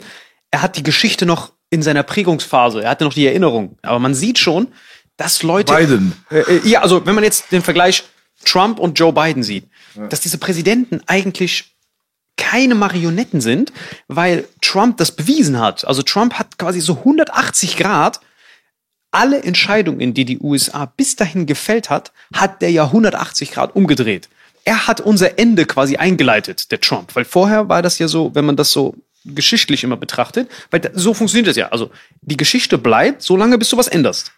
[0.51, 3.77] er hat die Geschichte noch in seiner Prägungsphase, er hatte noch die Erinnerung.
[3.81, 4.67] Aber man sieht schon,
[5.17, 5.73] dass Leute.
[5.73, 6.13] Biden.
[6.29, 8.03] Äh, äh, ja, also wenn man jetzt den Vergleich
[8.45, 9.67] Trump und Joe Biden sieht,
[10.09, 11.72] dass diese Präsidenten eigentlich
[12.37, 13.71] keine Marionetten sind,
[14.07, 15.85] weil Trump das bewiesen hat.
[15.85, 18.19] Also Trump hat quasi so 180 Grad
[19.11, 24.27] alle Entscheidungen, die die USA bis dahin gefällt hat, hat der ja 180 Grad umgedreht.
[24.65, 27.15] Er hat unser Ende quasi eingeleitet, der Trump.
[27.15, 31.13] Weil vorher war das ja so, wenn man das so geschichtlich immer betrachtet, weil so
[31.13, 31.69] funktioniert das ja.
[31.69, 34.31] Also die Geschichte bleibt, solange bis du was änderst.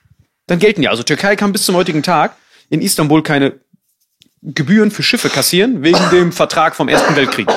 [0.47, 0.89] Dann gelten ja.
[0.89, 2.35] Also Türkei kann bis zum heutigen Tag
[2.69, 3.53] in Istanbul keine
[4.41, 7.47] Gebühren für Schiffe kassieren wegen dem Vertrag vom Ersten Weltkrieg.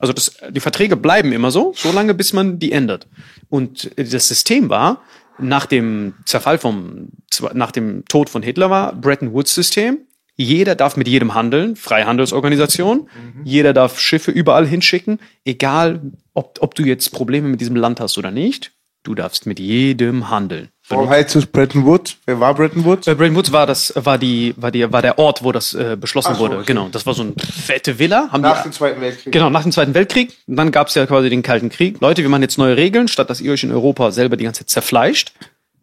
[0.00, 3.06] Also das, die Verträge bleiben immer so, solange bis man die ändert.
[3.50, 5.02] Und das System war,
[5.38, 7.08] nach dem Zerfall vom,
[7.52, 9.98] nach dem Tod von Hitler war Bretton Woods System.
[10.36, 13.08] Jeder darf mit jedem handeln, Freihandelsorganisation.
[13.44, 16.00] Jeder darf Schiffe überall hinschicken, egal
[16.32, 18.72] ob, ob du jetzt Probleme mit diesem Land hast oder nicht.
[19.02, 20.68] Du darfst mit jedem handeln.
[20.90, 22.16] Warum heißt es Bretton Woods?
[22.26, 23.06] Wer war Bretton Woods?
[23.06, 25.96] Bei Bretton Woods war das war die war die war der Ort, wo das äh,
[25.98, 26.56] beschlossen so, wurde.
[26.56, 26.66] okay.
[26.66, 28.28] Genau, das war so eine fette Villa.
[28.32, 29.32] Haben Nach die, dem Zweiten Weltkrieg.
[29.32, 30.36] Genau, nach dem Zweiten Weltkrieg.
[30.48, 32.00] Und dann gab es ja quasi den Kalten Krieg.
[32.00, 34.60] Leute, wir machen jetzt neue Regeln, statt dass ihr euch in Europa selber die ganze
[34.60, 35.32] Zeit zerfleischt,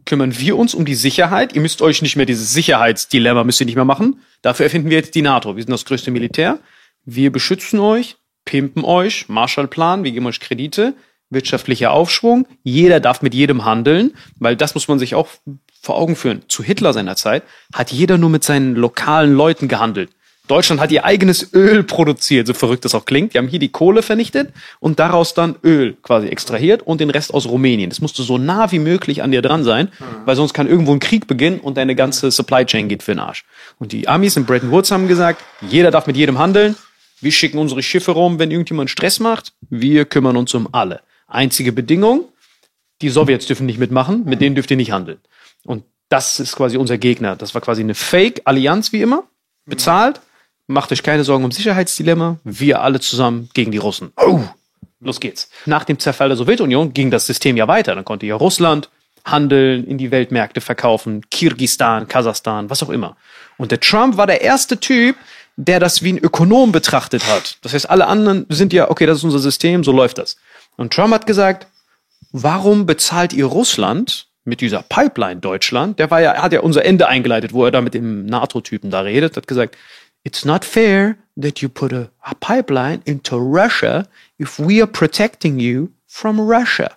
[0.05, 1.53] kümmern wir uns um die Sicherheit.
[1.53, 4.21] Ihr müsst euch nicht mehr dieses Sicherheitsdilemma müsst ihr nicht mehr machen.
[4.41, 5.55] Dafür erfinden wir jetzt die NATO.
[5.55, 6.59] Wir sind das größte Militär.
[7.05, 10.95] Wir beschützen euch, pimpen euch, Marshallplan, wir geben euch Kredite,
[11.29, 12.47] wirtschaftlicher Aufschwung.
[12.63, 15.27] Jeder darf mit jedem handeln, weil das muss man sich auch
[15.81, 16.41] vor Augen führen.
[16.47, 20.09] Zu Hitler seiner Zeit hat jeder nur mit seinen lokalen Leuten gehandelt.
[20.47, 23.33] Deutschland hat ihr eigenes Öl produziert, so verrückt das auch klingt.
[23.33, 27.33] Die haben hier die Kohle vernichtet und daraus dann Öl quasi extrahiert und den Rest
[27.33, 27.89] aus Rumänien.
[27.89, 29.89] Das musste so nah wie möglich an dir dran sein,
[30.25, 33.19] weil sonst kann irgendwo ein Krieg beginnen und deine ganze Supply Chain geht für den
[33.19, 33.43] Arsch.
[33.77, 36.77] Und die Amis in Bretton Woods haben gesagt, jeder darf mit jedem handeln.
[37.19, 39.51] Wir schicken unsere Schiffe rum, wenn irgendjemand Stress macht.
[39.69, 41.01] Wir kümmern uns um alle.
[41.27, 42.25] Einzige Bedingung,
[43.01, 45.19] die Sowjets dürfen nicht mitmachen, mit denen dürft ihr nicht handeln.
[45.65, 47.35] Und das ist quasi unser Gegner.
[47.35, 49.23] Das war quasi eine Fake-Allianz wie immer,
[49.65, 50.21] bezahlt.
[50.67, 52.39] Macht euch keine Sorgen um Sicherheitsdilemma.
[52.43, 54.11] Wir alle zusammen gegen die Russen.
[54.17, 54.41] Oh,
[54.99, 55.49] los geht's.
[55.65, 57.95] Nach dem Zerfall der Sowjetunion ging das System ja weiter.
[57.95, 58.89] Dann konnte ja Russland
[59.25, 63.17] handeln, in die Weltmärkte verkaufen, Kirgistan, Kasachstan, was auch immer.
[63.57, 65.17] Und der Trump war der erste Typ,
[65.57, 67.57] der das wie ein Ökonom betrachtet hat.
[67.61, 70.37] Das heißt, alle anderen sind ja, okay, das ist unser System, so läuft das.
[70.77, 71.67] Und Trump hat gesagt,
[72.31, 75.99] warum bezahlt ihr Russland mit dieser Pipeline Deutschland?
[75.99, 78.89] Der war ja, er hat ja unser Ende eingeleitet, wo er da mit dem NATO-Typen
[78.91, 79.75] da redet, hat gesagt,
[80.23, 84.07] it's not fair that you put a, a pipeline into Russia
[84.39, 86.91] if we are protecting you from Russia.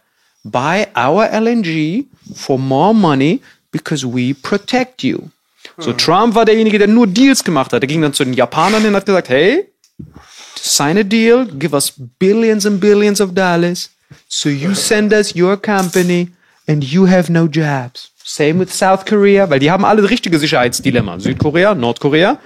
[0.44, 5.30] Buy our LNG for more money because we protect you.
[5.78, 7.82] So Trump war derjenige, der nur Deals gemacht hat.
[7.82, 9.66] Er ging dann zu den Japanern und hat gesagt, hey,
[10.62, 13.90] sign a deal, give us billions and billions of dollars,
[14.28, 16.30] so you send us your company
[16.66, 18.10] and you have no jobs.
[18.24, 21.18] Same with South Korea, weil die haben alle richtige Sicherheitsdilemma.
[21.18, 22.38] Südkorea, Nordkorea.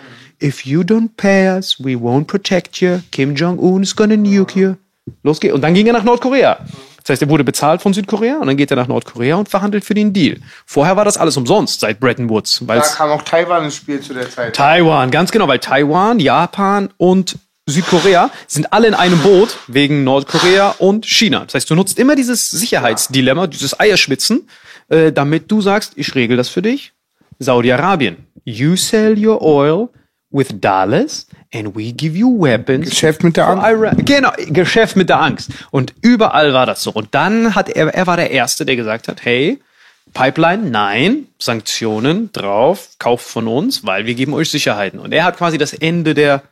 [0.42, 3.00] If you don't pay us, we won't protect you.
[3.12, 4.74] Kim Jong-un is gonna nuke you.
[5.22, 5.54] Los geht's.
[5.54, 6.58] Und dann ging er nach Nordkorea.
[7.04, 9.84] Das heißt, er wurde bezahlt von Südkorea und dann geht er nach Nordkorea und verhandelt
[9.84, 10.38] für den Deal.
[10.64, 14.14] Vorher war das alles umsonst seit Bretton Woods, Da kam auch Taiwan ins Spiel zu
[14.14, 14.56] der Zeit.
[14.56, 17.36] Taiwan, ganz genau, weil Taiwan, Japan und
[17.66, 21.44] Südkorea sind alle in einem Boot wegen Nordkorea und China.
[21.44, 24.48] Das heißt, du nutzt immer dieses Sicherheitsdilemma, dieses Eierschwitzen,
[24.88, 26.92] äh, damit du sagst, ich regel das für dich.
[27.38, 29.88] Saudi-Arabien, you sell your oil
[30.30, 32.90] with dollars and we give you weapons.
[32.90, 33.66] Geschäft mit der Angst.
[33.66, 34.04] Iran.
[34.04, 35.50] Genau, Geschäft mit der Angst.
[35.70, 36.90] Und überall war das so.
[36.90, 39.58] Und dann hat er, er war der Erste, der gesagt hat, hey,
[40.12, 45.00] Pipeline, nein, Sanktionen drauf, kauft von uns, weil wir geben euch Sicherheiten.
[45.00, 46.42] Und er hat quasi das Ende der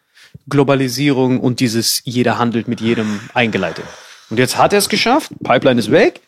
[0.49, 3.85] Globalisierung und dieses jeder handelt mit jedem eingeleitet.
[4.31, 6.21] Und jetzt hat er es geschafft, Pipeline ist weg.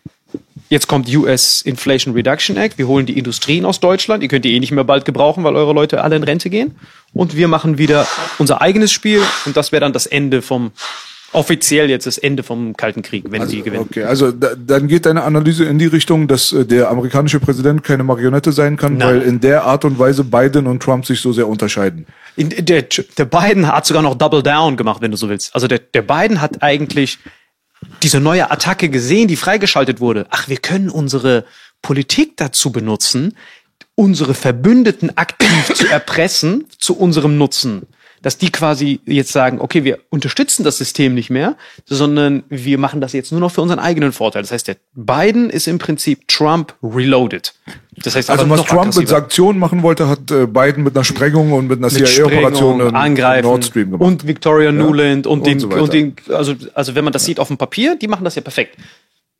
[0.68, 2.78] Jetzt kommt US Inflation Reduction Act.
[2.78, 4.22] Wir holen die Industrien aus Deutschland.
[4.22, 6.74] Ihr könnt die eh nicht mehr bald gebrauchen, weil eure Leute alle in Rente gehen.
[7.12, 8.06] Und wir machen wieder
[8.38, 9.22] unser eigenes Spiel.
[9.46, 10.72] Und das wäre dann das Ende vom,
[11.34, 13.86] offiziell jetzt das Ende vom Kalten Krieg, wenn sie gewinnen.
[13.90, 17.82] Okay, also da, dann geht deine Analyse in die Richtung, dass äh, der amerikanische Präsident
[17.82, 19.08] keine Marionette sein kann, Nein.
[19.08, 22.06] weil in der Art und Weise Biden und Trump sich so sehr unterscheiden.
[22.36, 25.54] In, der, der Biden hat sogar noch Double Down gemacht, wenn du so willst.
[25.54, 27.18] Also der, der Biden hat eigentlich
[28.02, 30.26] diese neue Attacke gesehen, die freigeschaltet wurde.
[30.30, 31.44] Ach, wir können unsere
[31.82, 33.36] Politik dazu benutzen,
[33.94, 37.82] unsere Verbündeten aktiv zu erpressen zu unserem Nutzen.
[38.24, 43.02] Dass die quasi jetzt sagen, okay, wir unterstützen das System nicht mehr, sondern wir machen
[43.02, 44.40] das jetzt nur noch für unseren eigenen Vorteil.
[44.40, 47.52] Das heißt, der Biden ist im Prinzip Trump reloaded.
[48.02, 49.08] Das heißt, Also was Trump mit.
[49.08, 53.64] Sanktionen machen wollte, hat äh, Biden mit einer Sprengung und mit einer CIA-Operation angreifen Nord
[53.66, 54.06] Stream gemacht.
[54.08, 57.38] und Victoria Nuland und, und den so und den also also wenn man das sieht
[57.38, 58.78] auf dem Papier, die machen das ja perfekt.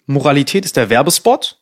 [0.07, 1.57] Moralität ist der Werbespot.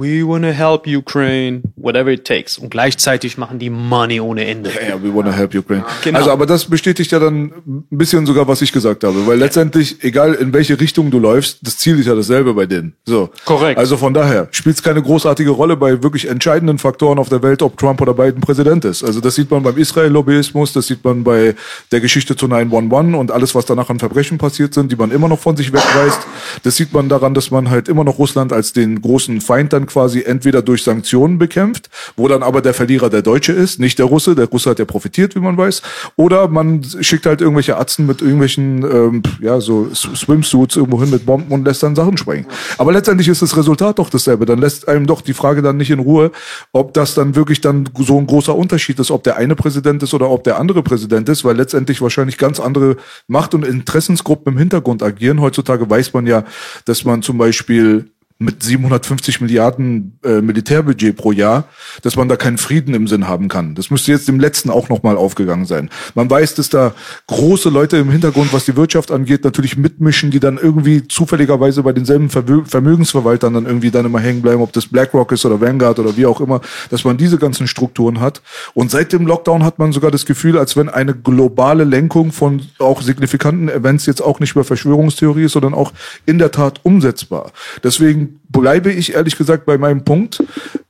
[0.00, 2.56] We wanna help Ukraine, whatever it takes.
[2.56, 4.70] Und gleichzeitig machen die Money ohne Ende.
[4.70, 5.84] Ja, we wanna help Ukraine.
[6.02, 6.18] Genau.
[6.18, 10.02] Also, aber das bestätigt ja dann ein bisschen sogar, was ich gesagt habe, weil letztendlich,
[10.02, 12.94] egal in welche Richtung du läufst, das Ziel ist ja dasselbe bei denen.
[13.04, 13.28] So.
[13.44, 13.78] Korrekt.
[13.78, 17.60] Also von daher spielt es keine großartige Rolle bei wirklich entscheidenden Faktoren auf der Welt,
[17.60, 19.04] ob Trump oder Biden Präsident ist.
[19.04, 21.54] Also das sieht man beim Israel-Lobbyismus, das sieht man bei
[21.92, 25.28] der Geschichte zu 911 und alles, was danach an Verbrechen passiert sind, die man immer
[25.28, 26.20] noch von sich wegweist.
[26.62, 29.89] Das sieht man daran, dass man halt immer noch Russland als den großen Feind dann
[29.90, 34.06] quasi entweder durch Sanktionen bekämpft, wo dann aber der Verlierer der Deutsche ist, nicht der
[34.06, 34.34] Russe.
[34.34, 35.82] Der Russe hat ja profitiert, wie man weiß.
[36.16, 41.26] Oder man schickt halt irgendwelche Atzen mit irgendwelchen, ähm, ja, so Swimsuits irgendwo hin mit
[41.26, 42.46] Bomben und lässt dann Sachen sprengen.
[42.78, 44.46] Aber letztendlich ist das Resultat doch dasselbe.
[44.46, 46.30] Dann lässt einem doch die Frage dann nicht in Ruhe,
[46.72, 50.14] ob das dann wirklich dann so ein großer Unterschied ist, ob der eine Präsident ist
[50.14, 54.58] oder ob der andere Präsident ist, weil letztendlich wahrscheinlich ganz andere Macht- und Interessensgruppen im
[54.58, 55.40] Hintergrund agieren.
[55.40, 56.44] Heutzutage weiß man ja,
[56.84, 58.10] dass man zum Beispiel
[58.42, 61.64] mit 750 Milliarden äh, Militärbudget pro Jahr,
[62.00, 63.74] dass man da keinen Frieden im Sinn haben kann.
[63.74, 65.90] Das müsste jetzt dem letzten auch nochmal aufgegangen sein.
[66.14, 66.94] Man weiß, dass da
[67.26, 71.92] große Leute im Hintergrund, was die Wirtschaft angeht, natürlich mitmischen, die dann irgendwie zufälligerweise bei
[71.92, 75.98] denselben Vermö Vermögensverwaltern dann irgendwie dann immer hängen bleiben, ob das BlackRock ist oder Vanguard
[75.98, 78.40] oder wie auch immer, dass man diese ganzen Strukturen hat.
[78.72, 82.62] Und seit dem Lockdown hat man sogar das Gefühl, als wenn eine globale Lenkung von
[82.78, 85.92] auch signifikanten Events jetzt auch nicht mehr Verschwörungstheorie ist, sondern auch
[86.24, 87.52] in der Tat umsetzbar.
[87.84, 90.42] Deswegen you bleibe ich ehrlich gesagt bei meinem Punkt,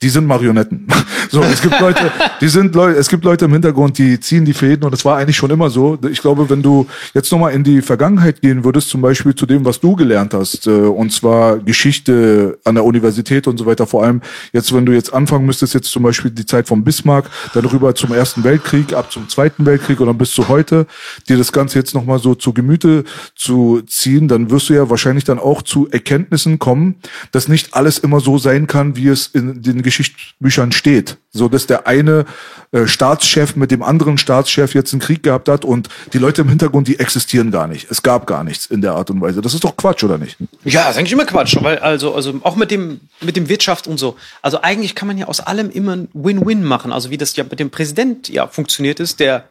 [0.02, 0.86] die sind Marionetten.
[1.30, 4.52] So, es gibt Leute, die sind Leute, es gibt Leute im Hintergrund, die ziehen die
[4.52, 5.96] Fäden und das war eigentlich schon immer so.
[6.10, 9.64] Ich glaube, wenn du jetzt nochmal in die Vergangenheit gehen würdest, zum Beispiel zu dem,
[9.64, 14.02] was du gelernt hast, äh, und zwar Geschichte an der Universität und so weiter, vor
[14.02, 17.64] allem jetzt, wenn du jetzt anfangen müsstest, jetzt zum Beispiel die Zeit von Bismarck, dann
[17.64, 20.86] rüber zum Ersten Weltkrieg, ab zum Zweiten Weltkrieg und dann bis zu heute,
[21.28, 23.04] dir das Ganze jetzt nochmal so zu Gemüte
[23.36, 26.96] zu ziehen, dann wirst du ja wahrscheinlich dann auch zu Erkenntnissen kommen,
[27.30, 31.18] dass nicht alles immer so sein kann, wie es in den Geschichtsbüchern steht.
[31.30, 32.24] So, dass der eine
[32.72, 36.48] äh, Staatschef mit dem anderen Staatschef jetzt einen Krieg gehabt hat und die Leute im
[36.48, 37.90] Hintergrund, die existieren gar nicht.
[37.90, 39.42] Es gab gar nichts in der Art und Weise.
[39.42, 40.38] Das ist doch Quatsch, oder nicht?
[40.64, 43.86] Ja, das ist eigentlich immer Quatsch, weil also also auch mit dem mit dem Wirtschaft
[43.86, 44.16] und so.
[44.40, 46.92] Also eigentlich kann man ja aus allem immer ein Win-Win machen.
[46.92, 49.44] Also wie das ja mit dem Präsident ja funktioniert ist, der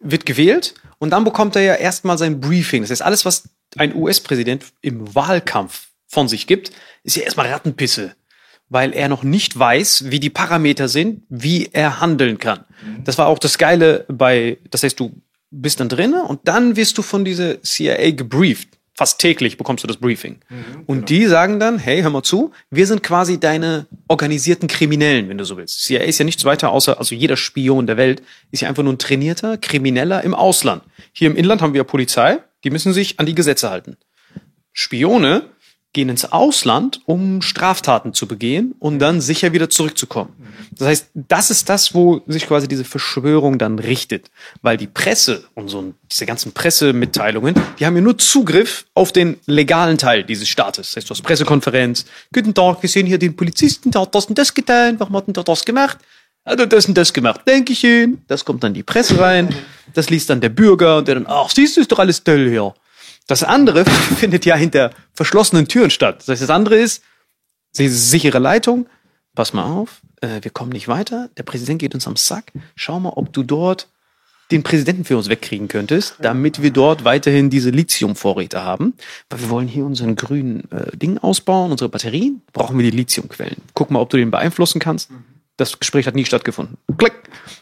[0.00, 2.82] wird gewählt und dann bekommt er ja erstmal sein Briefing.
[2.82, 3.44] Das heißt, alles was
[3.76, 6.70] ein US-Präsident im Wahlkampf von sich gibt,
[7.02, 8.14] ist ja erstmal Rattenpisse,
[8.68, 12.64] weil er noch nicht weiß, wie die Parameter sind, wie er handeln kann.
[13.04, 16.98] Das war auch das Geile bei, das heißt, du bist dann drinne und dann wirst
[16.98, 18.68] du von dieser CIA gebrieft.
[18.94, 20.40] Fast täglich bekommst du das Briefing.
[20.86, 25.38] und die sagen dann, hey, hör mal zu, wir sind quasi deine organisierten Kriminellen, wenn
[25.38, 25.82] du so willst.
[25.82, 28.92] CIA ist ja nichts weiter außer, also jeder Spion der Welt ist ja einfach nur
[28.92, 30.82] ein trainierter Krimineller im Ausland.
[31.14, 33.96] Hier im Inland haben wir Polizei, die müssen sich an die Gesetze halten.
[34.74, 35.46] Spione
[35.92, 40.32] gehen ins Ausland, um Straftaten zu begehen und dann sicher wieder zurückzukommen.
[40.72, 44.30] Das heißt, das ist das, wo sich quasi diese Verschwörung dann richtet.
[44.62, 49.36] Weil die Presse und so diese ganzen Pressemitteilungen, die haben ja nur Zugriff auf den
[49.46, 50.88] legalen Teil dieses Staates.
[50.88, 54.26] Das heißt, du hast Pressekonferenz, guten Tag, wir sehen hier den Polizisten, der hat das
[54.26, 55.98] und das getan, warum hat denn der das gemacht?
[56.44, 58.22] Hat er das und das gemacht, denke ich ihn.
[58.26, 59.54] Das kommt dann die Presse rein,
[59.94, 62.48] das liest dann der Bürger und der dann, ach, siehst du, ist doch alles toll
[62.48, 62.74] hier.
[63.26, 63.84] Das andere
[64.16, 66.20] findet ja hinter verschlossenen Türen statt.
[66.20, 67.02] Das heißt, das andere ist,
[67.72, 68.86] sie sichere Leitung,
[69.34, 73.00] pass mal auf, äh, wir kommen nicht weiter, der Präsident geht uns am Sack, schau
[73.00, 73.88] mal, ob du dort
[74.52, 78.94] den Präsidenten für uns wegkriegen könntest, damit wir dort weiterhin diese Lithiumvorräte haben.
[79.30, 83.56] Weil wir wollen hier unseren grünen äh, Ding ausbauen, unsere Batterien, brauchen wir die Lithiumquellen.
[83.72, 85.10] Guck mal, ob du den beeinflussen kannst.
[85.56, 86.76] Das Gespräch hat nie stattgefunden.
[86.98, 87.14] Klick.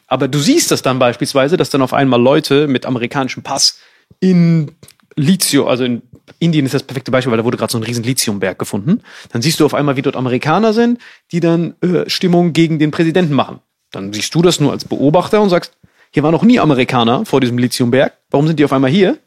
[0.08, 3.78] Aber du siehst das dann beispielsweise, dass dann auf einmal Leute mit amerikanischem Pass
[4.18, 4.72] in
[5.16, 6.02] Lithium, also in
[6.38, 9.02] Indien ist das perfekte Beispiel, weil da wurde gerade so ein riesen Lithiumberg gefunden.
[9.32, 11.00] Dann siehst du auf einmal, wie dort Amerikaner sind,
[11.32, 13.60] die dann äh, Stimmung gegen den Präsidenten machen.
[13.90, 15.76] Dann siehst du das nur als Beobachter und sagst,
[16.12, 18.12] hier waren noch nie Amerikaner vor diesem Lithiumberg.
[18.30, 19.18] Warum sind die auf einmal hier?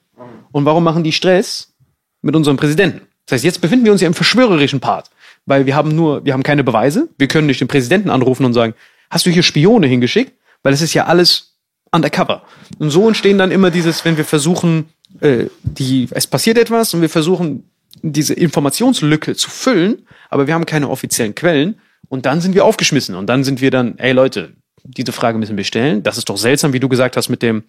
[0.52, 1.74] Und warum machen die Stress
[2.22, 3.02] mit unserem Präsidenten?
[3.26, 5.10] Das heißt, jetzt befinden wir uns ja im verschwörerischen Part,
[5.46, 7.10] weil wir haben nur, wir haben keine Beweise.
[7.18, 8.74] Wir können nicht den Präsidenten anrufen und sagen,
[9.10, 10.34] hast du hier Spione hingeschickt?
[10.62, 11.58] Weil es ist ja alles
[11.92, 12.44] undercover.
[12.80, 14.90] Und so entstehen dann immer dieses, wenn wir versuchen,
[15.22, 17.70] äh, die, es passiert etwas und wir versuchen,
[18.01, 23.16] diese Informationslücke zu füllen, aber wir haben keine offiziellen Quellen und dann sind wir aufgeschmissen
[23.16, 24.53] und dann sind wir dann, ey Leute,
[24.84, 26.03] diese Frage müssen wir stellen.
[26.03, 27.64] Das ist doch seltsam, wie du gesagt hast, mit dem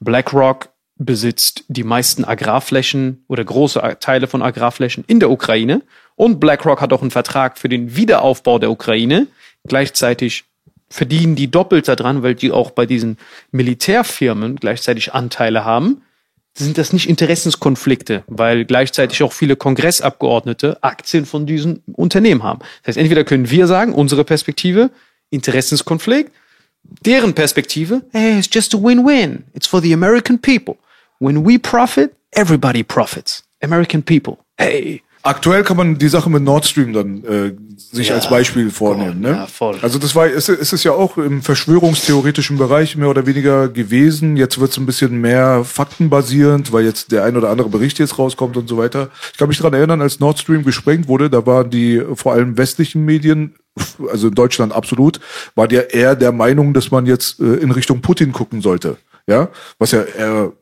[0.00, 5.82] BlackRock besitzt die meisten Agrarflächen oder große Teile von Agrarflächen in der Ukraine
[6.16, 9.26] und BlackRock hat auch einen Vertrag für den Wiederaufbau der Ukraine.
[9.68, 10.44] Gleichzeitig
[10.88, 13.18] verdienen die doppelt daran, weil die auch bei diesen
[13.50, 16.02] Militärfirmen gleichzeitig Anteile haben.
[16.58, 22.60] Sind das nicht Interessenskonflikte, weil gleichzeitig auch viele Kongressabgeordnete Aktien von diesen Unternehmen haben.
[22.82, 24.90] Das heißt, entweder können wir sagen, unsere Perspektive,
[25.28, 26.32] Interessenskonflikt,
[27.04, 29.44] deren Perspektive, hey, it's just a win-win.
[29.52, 30.76] It's for the American people.
[31.18, 33.44] When we profit, everybody profits.
[33.60, 34.38] American people.
[34.56, 35.02] Hey.
[35.26, 39.20] Aktuell kann man die Sache mit Nord Stream dann äh, sich Ja, als Beispiel vornehmen.
[39.20, 39.30] Ne?
[39.30, 39.76] ja, voll.
[39.82, 44.36] Also das war, es, es ist ja auch im verschwörungstheoretischen Bereich mehr oder weniger gewesen.
[44.36, 48.20] Jetzt wird es ein bisschen mehr faktenbasierend, weil jetzt der ein oder andere Bericht jetzt
[48.20, 49.10] rauskommt und so weiter.
[49.32, 52.56] Ich kann mich daran erinnern, als Nord Stream gesprengt wurde, da waren die vor allem
[52.56, 53.56] westlichen Medien,
[54.08, 55.18] also in Deutschland absolut,
[55.56, 58.96] war der eher der Meinung, dass man jetzt äh, in Richtung Putin gucken sollte.
[59.26, 59.48] Ja,
[59.80, 60.52] was ja eher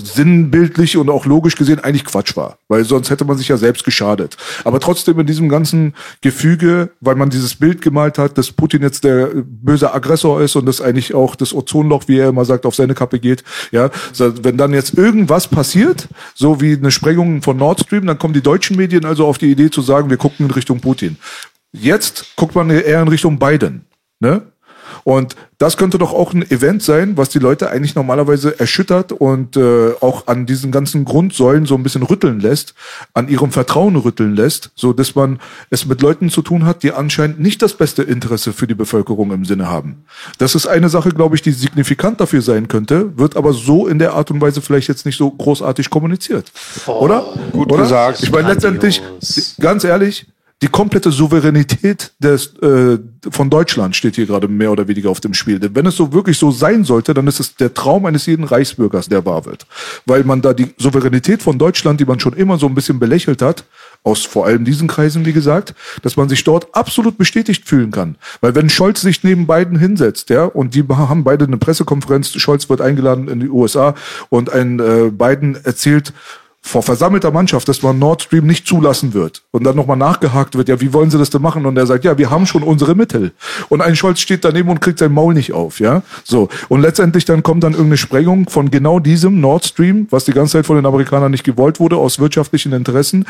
[0.00, 3.84] sinnbildlich und auch logisch gesehen eigentlich Quatsch war, weil sonst hätte man sich ja selbst
[3.84, 4.36] geschadet.
[4.64, 9.04] Aber trotzdem in diesem ganzen Gefüge, weil man dieses Bild gemalt hat, dass Putin jetzt
[9.04, 12.74] der böse Aggressor ist und dass eigentlich auch das Ozonloch, wie er immer sagt, auf
[12.74, 13.42] seine Kappe geht,
[13.72, 18.34] ja, wenn dann jetzt irgendwas passiert, so wie eine Sprengung von Nord Stream, dann kommen
[18.34, 21.16] die deutschen Medien also auf die Idee zu sagen, wir gucken in Richtung Putin.
[21.72, 23.84] Jetzt guckt man eher in Richtung Biden,
[24.20, 24.42] ne?
[25.08, 29.56] Und das könnte doch auch ein Event sein, was die Leute eigentlich normalerweise erschüttert und
[29.56, 32.74] äh, auch an diesen ganzen Grundsäulen so ein bisschen rütteln lässt,
[33.14, 35.40] an ihrem Vertrauen rütteln lässt, so dass man
[35.70, 39.32] es mit Leuten zu tun hat, die anscheinend nicht das beste Interesse für die Bevölkerung
[39.32, 40.04] im Sinne haben.
[40.36, 43.98] Das ist eine Sache, glaube ich, die signifikant dafür sein könnte, wird aber so in
[43.98, 46.52] der Art und Weise vielleicht jetzt nicht so großartig kommuniziert.
[46.86, 47.24] Oder?
[47.52, 47.84] Gut Oder?
[47.84, 48.22] gesagt.
[48.22, 49.00] Ich meine, letztendlich,
[49.58, 50.26] ganz ehrlich,
[50.60, 52.98] die komplette Souveränität des, äh,
[53.30, 55.60] von Deutschland steht hier gerade mehr oder weniger auf dem Spiel.
[55.60, 58.42] Denn wenn es so wirklich so sein sollte, dann ist es der Traum eines jeden
[58.42, 59.66] Reichsbürgers, der wahr wird.
[60.04, 63.40] Weil man da die Souveränität von Deutschland, die man schon immer so ein bisschen belächelt
[63.40, 63.64] hat,
[64.02, 68.16] aus vor allem diesen Kreisen, wie gesagt, dass man sich dort absolut bestätigt fühlen kann.
[68.40, 72.68] Weil wenn Scholz sich neben beiden hinsetzt, ja, und die haben beide eine Pressekonferenz, Scholz
[72.68, 73.94] wird eingeladen in die USA
[74.28, 76.12] und ein äh, Biden erzählt,
[76.60, 79.42] vor versammelter Mannschaft, dass man Nord Stream nicht zulassen wird.
[79.52, 81.64] Und dann nochmal nachgehakt wird, ja, wie wollen sie das denn machen?
[81.64, 83.32] Und er sagt, ja, wir haben schon unsere Mittel.
[83.68, 86.02] Und ein Scholz steht daneben und kriegt sein Maul nicht auf, ja.
[86.24, 86.48] So.
[86.68, 90.58] Und letztendlich dann kommt dann irgendeine Sprengung von genau diesem Nord Stream, was die ganze
[90.58, 93.24] Zeit von den Amerikanern nicht gewollt wurde, aus wirtschaftlichen Interessen.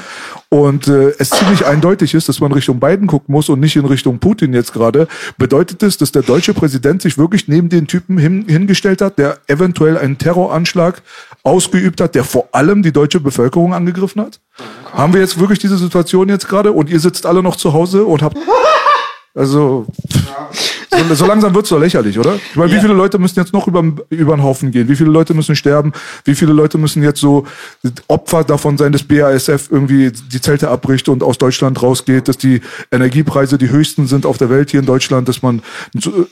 [0.48, 3.84] Und äh, es ziemlich eindeutig ist, dass man Richtung Biden gucken muss und nicht in
[3.84, 5.06] Richtung Putin jetzt gerade,
[5.36, 9.38] bedeutet es, dass der deutsche Präsident sich wirklich neben den Typen hin, hingestellt hat, der
[9.46, 11.02] eventuell einen Terroranschlag
[11.44, 14.40] ausgeübt hat, der vor allem die deutsche Bevölkerung angegriffen hat?
[14.92, 18.04] Haben wir jetzt wirklich diese Situation jetzt gerade und ihr sitzt alle noch zu Hause
[18.04, 18.36] und habt
[19.34, 19.86] also
[20.90, 22.34] so, so langsam wird's doch lächerlich, oder?
[22.34, 24.88] Ich meine, wie viele Leute müssen jetzt noch über, über den Haufen gehen?
[24.88, 25.92] Wie viele Leute müssen sterben?
[26.24, 27.46] Wie viele Leute müssen jetzt so
[28.08, 32.60] Opfer davon sein, dass BASF irgendwie die Zelte abbricht und aus Deutschland rausgeht, dass die
[32.90, 35.62] Energiepreise die höchsten sind auf der Welt hier in Deutschland, dass man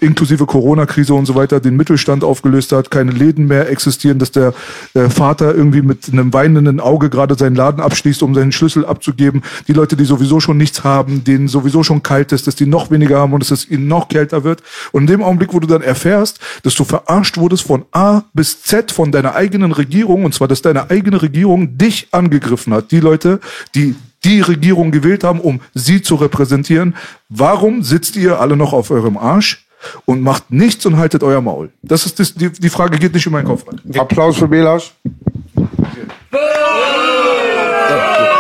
[0.00, 4.54] inklusive Corona-Krise und so weiter den Mittelstand aufgelöst hat, keine Läden mehr existieren, dass der
[4.94, 9.42] äh, Vater irgendwie mit einem weinenden Auge gerade seinen Laden abschließt, um seinen Schlüssel abzugeben.
[9.68, 12.90] Die Leute, die sowieso schon nichts haben, denen sowieso schon kalt ist, dass die noch
[12.90, 14.45] weniger haben und dass es ihnen noch kälter wird.
[14.92, 18.62] Und in dem Augenblick, wo du dann erfährst, dass du verarscht wurdest von A bis
[18.62, 23.01] Z von deiner eigenen Regierung, und zwar, dass deine eigene Regierung dich angegriffen hat, die
[23.01, 23.40] Leute,
[23.74, 23.94] die
[24.24, 26.97] die Regierung gewählt haben, um sie zu repräsentieren,
[27.28, 29.62] warum sitzt ihr alle noch auf eurem Arsch?
[30.05, 31.70] Und macht nichts und haltet euer Maul.
[31.82, 33.80] Das ist das, die, die Frage geht nicht in meinen Kopf rein.
[33.97, 34.94] Applaus für Belasch.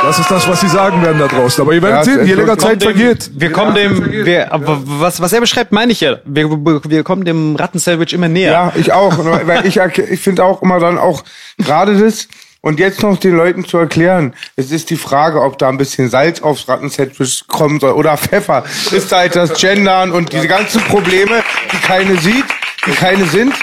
[0.02, 1.62] Das ist das, was sie sagen werden da draußen.
[1.62, 3.30] Aber ihr werdet Ja, sehen, je länger Zeit vergeht.
[3.34, 6.18] Wir kommen dem, wir, aber was, was er beschreibt, meine ich ja.
[6.24, 8.52] Wir, wir kommen dem Rattensandwich immer näher.
[8.52, 9.18] Ja, ich auch.
[9.46, 11.24] Weil ich, ich finde auch immer dann auch
[11.58, 12.28] gerade das.
[12.60, 16.10] Und jetzt noch den Leuten zu erklären, es ist die Frage, ob da ein bisschen
[16.10, 18.64] Salz aufs Rattensandwich kommen soll oder Pfeffer.
[18.90, 22.44] Ist halt das Gendern und diese ganzen Probleme, die keine sieht,
[22.86, 23.54] die keine sind,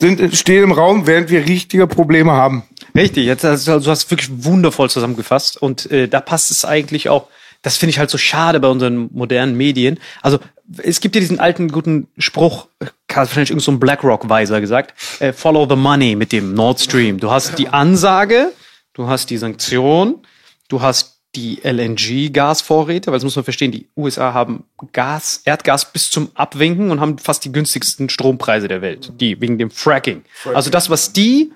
[0.00, 2.62] sind stehen im Raum, während wir richtige Probleme haben.
[2.96, 7.28] Richtig, jetzt, also, du hast wirklich wundervoll zusammengefasst und äh, da passt es eigentlich auch,
[7.62, 9.98] das finde ich halt so schade bei unseren modernen Medien.
[10.22, 10.38] Also
[10.78, 12.68] es gibt ja diesen alten guten Spruch,
[13.08, 17.18] wahrscheinlich irgend so ein BlackRock-Weiser gesagt, äh, follow the money mit dem Nord Stream.
[17.18, 18.52] Du hast die Ansage,
[18.92, 20.20] du hast die Sanktion,
[20.68, 26.10] du hast die LNG-Gasvorräte, weil das muss man verstehen, die USA haben Gas, Erdgas bis
[26.10, 30.22] zum Abwinken und haben fast die günstigsten Strompreise der Welt, die wegen dem Fracking.
[30.54, 31.52] Also das, was die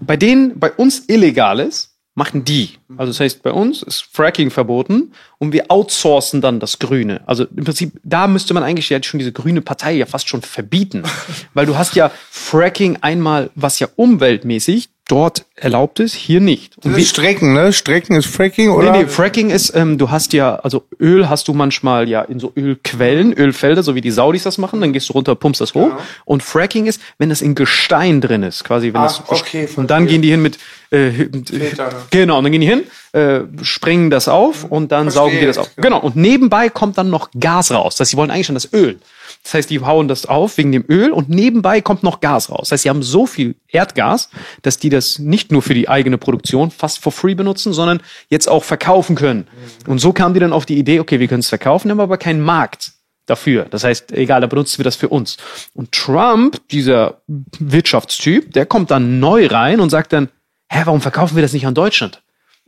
[0.00, 2.70] bei denen, bei uns illegal ist, machen die.
[2.96, 7.20] Also das heißt, bei uns ist Fracking verboten und wir outsourcen dann das Grüne.
[7.26, 10.40] Also im Prinzip, da müsste man eigentlich ja schon diese grüne Partei ja fast schon
[10.40, 11.02] verbieten.
[11.54, 16.76] Weil du hast ja Fracking einmal, was ja umweltmäßig dort erlaubt ist, hier nicht.
[16.84, 17.72] Und Das ist Strecken, ne?
[17.72, 18.92] Strecken ist Fracking, oder?
[18.92, 22.38] Nee, nee, Fracking ist, ähm, du hast ja, also Öl hast du manchmal ja in
[22.38, 25.74] so Ölquellen, Ölfelder, so wie die Saudis das machen, dann gehst du runter, pumpst das
[25.74, 25.92] hoch.
[26.26, 29.90] Und Fracking ist, wenn das in Gestein drin ist, quasi, wenn Ah, das, okay, und
[29.90, 30.58] dann gehen die hin mit,
[30.90, 31.94] äh, Filter, ne?
[32.10, 35.56] genau, und dann gehen die hin, äh, sprengen das auf und dann saugen die das
[35.58, 35.66] auf.
[35.68, 37.94] jetzt, Genau, und nebenbei kommt dann noch Gas raus.
[37.96, 38.98] Das heißt, sie wollen eigentlich schon das Öl.
[39.42, 42.62] Das heißt, die hauen das auf wegen dem Öl und nebenbei kommt noch Gas raus.
[42.68, 44.28] Das heißt, sie haben so viel Erdgas,
[44.62, 48.48] dass die das nicht nur für die eigene Produktion fast for free benutzen, sondern jetzt
[48.48, 49.46] auch verkaufen können.
[49.86, 52.18] Und so kamen die dann auf die Idee, okay, wir können es verkaufen, haben aber
[52.18, 52.92] keinen Markt
[53.26, 53.66] dafür.
[53.70, 55.36] Das heißt, egal, da benutzen wir das für uns.
[55.74, 60.28] Und Trump, dieser Wirtschaftstyp, der kommt dann neu rein und sagt dann,
[60.68, 62.22] hä, warum verkaufen wir das nicht an Deutschland?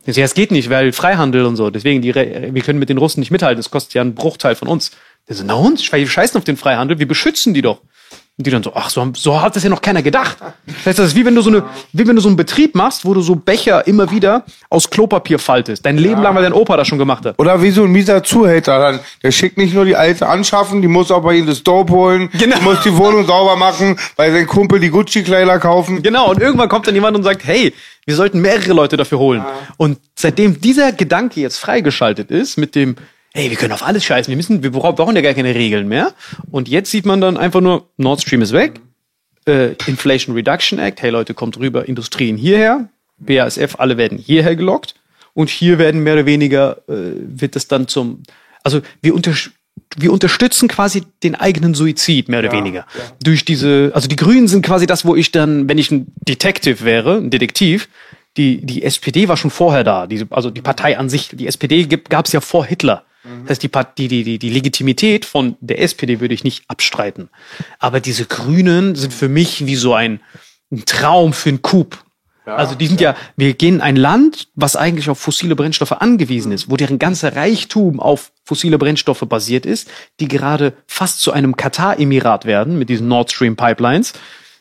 [0.05, 1.71] Ja, es geht nicht, weil Freihandel und so.
[1.71, 3.59] Deswegen, die, wir können mit den Russen nicht mithalten.
[3.59, 4.91] Das kostet ja einen Bruchteil von uns.
[5.29, 5.93] Der so, na und?
[5.93, 7.83] Wir scheißen auf den Freihandel, wir beschützen die doch.
[8.39, 10.37] Und die dann so, ach, so, haben- so hat das ja noch keiner gedacht.
[10.41, 12.77] Das heißt, das ist wie wenn du so eine, wie wenn du so einen Betrieb
[12.77, 15.85] machst, wo du so Becher immer wieder aus Klopapier faltest.
[15.85, 17.37] Dein Leben lang, weil dein Opa das schon gemacht hat.
[17.39, 19.01] Oder wie so ein mieser Zuhälter dann.
[19.25, 22.31] Der schickt nicht nur die alte anschaffen, die muss auch bei ihm das Dope holen,
[22.39, 22.57] Genau.
[22.59, 26.03] die muss die Wohnung sauber machen, bei seinem Kumpel die Gucci-Kleider kaufen.
[26.03, 27.75] Genau, und irgendwann kommt dann jemand und sagt, hey,
[28.07, 29.45] wir sollten mehrere Leute dafür holen.
[29.79, 32.95] Und seitdem dieser Gedanke jetzt freigeschaltet ist, mit dem,
[33.39, 36.13] hey, wir können auf alles scheißen, wir müssen, wir brauchen ja gar keine Regeln mehr.
[36.51, 38.81] Und jetzt sieht man dann einfach nur, Nord Stream ist weg,
[39.47, 44.95] äh, Inflation Reduction Act, hey Leute, kommt rüber, Industrien hierher, BASF, alle werden hierher gelockt.
[45.35, 48.25] Und hier werden mehr oder weniger, äh, wird es dann zum,
[48.65, 49.53] also wir untersch
[49.97, 52.85] wir unterstützen quasi den eigenen Suizid, mehr oder weniger.
[53.23, 56.85] Durch diese, also die Grünen sind quasi das, wo ich dann, wenn ich ein Detective
[56.85, 57.89] wäre, ein Detektiv,
[58.37, 61.87] die, die SPD war schon vorher da, diese, also die Partei an sich, die SPD
[61.87, 63.05] gab es ja vor Hitler.
[63.43, 67.29] Das heißt, die, die, die, die, Legitimität von der SPD würde ich nicht abstreiten.
[67.79, 70.21] Aber diese Grünen sind für mich wie so ein,
[70.71, 71.99] ein Traum für einen Coup.
[72.57, 76.53] Also die sind ja, wir gehen in ein Land, was eigentlich auf fossile Brennstoffe angewiesen
[76.53, 81.57] ist, wo deren ganzer Reichtum auf fossile Brennstoffe basiert ist, die gerade fast zu einem
[81.57, 84.15] Katar-Emirat werden mit diesen Nord Stream Pipelines.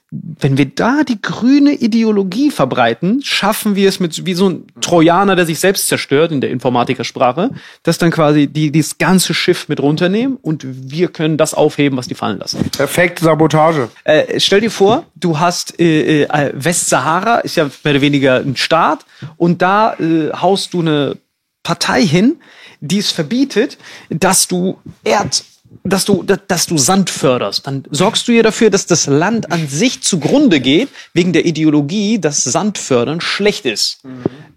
[0.10, 5.36] Wenn wir da die grüne Ideologie verbreiten, schaffen wir es mit wie so ein Trojaner,
[5.36, 7.52] der sich selbst zerstört in der Informatikersprache,
[7.84, 12.08] dass dann quasi die dieses ganze Schiff mit runternehmen und wir können das aufheben, was
[12.08, 12.70] die fallen lassen.
[12.72, 13.90] Perfekte Sabotage.
[14.06, 18.56] Äh, stell dir vor, du hast äh, äh, Westsahara, ist ja mehr oder weniger ein
[18.56, 19.06] Staat,
[19.36, 21.18] und da äh, haust du eine
[21.64, 22.38] Partei hin,
[22.80, 23.78] die es verbietet,
[24.10, 25.44] dass du Erd
[25.84, 29.68] dass du, dass du Sand förderst, dann sorgst du ja dafür, dass das Land an
[29.68, 34.02] sich zugrunde geht, wegen der Ideologie, dass Sandfördern schlecht ist.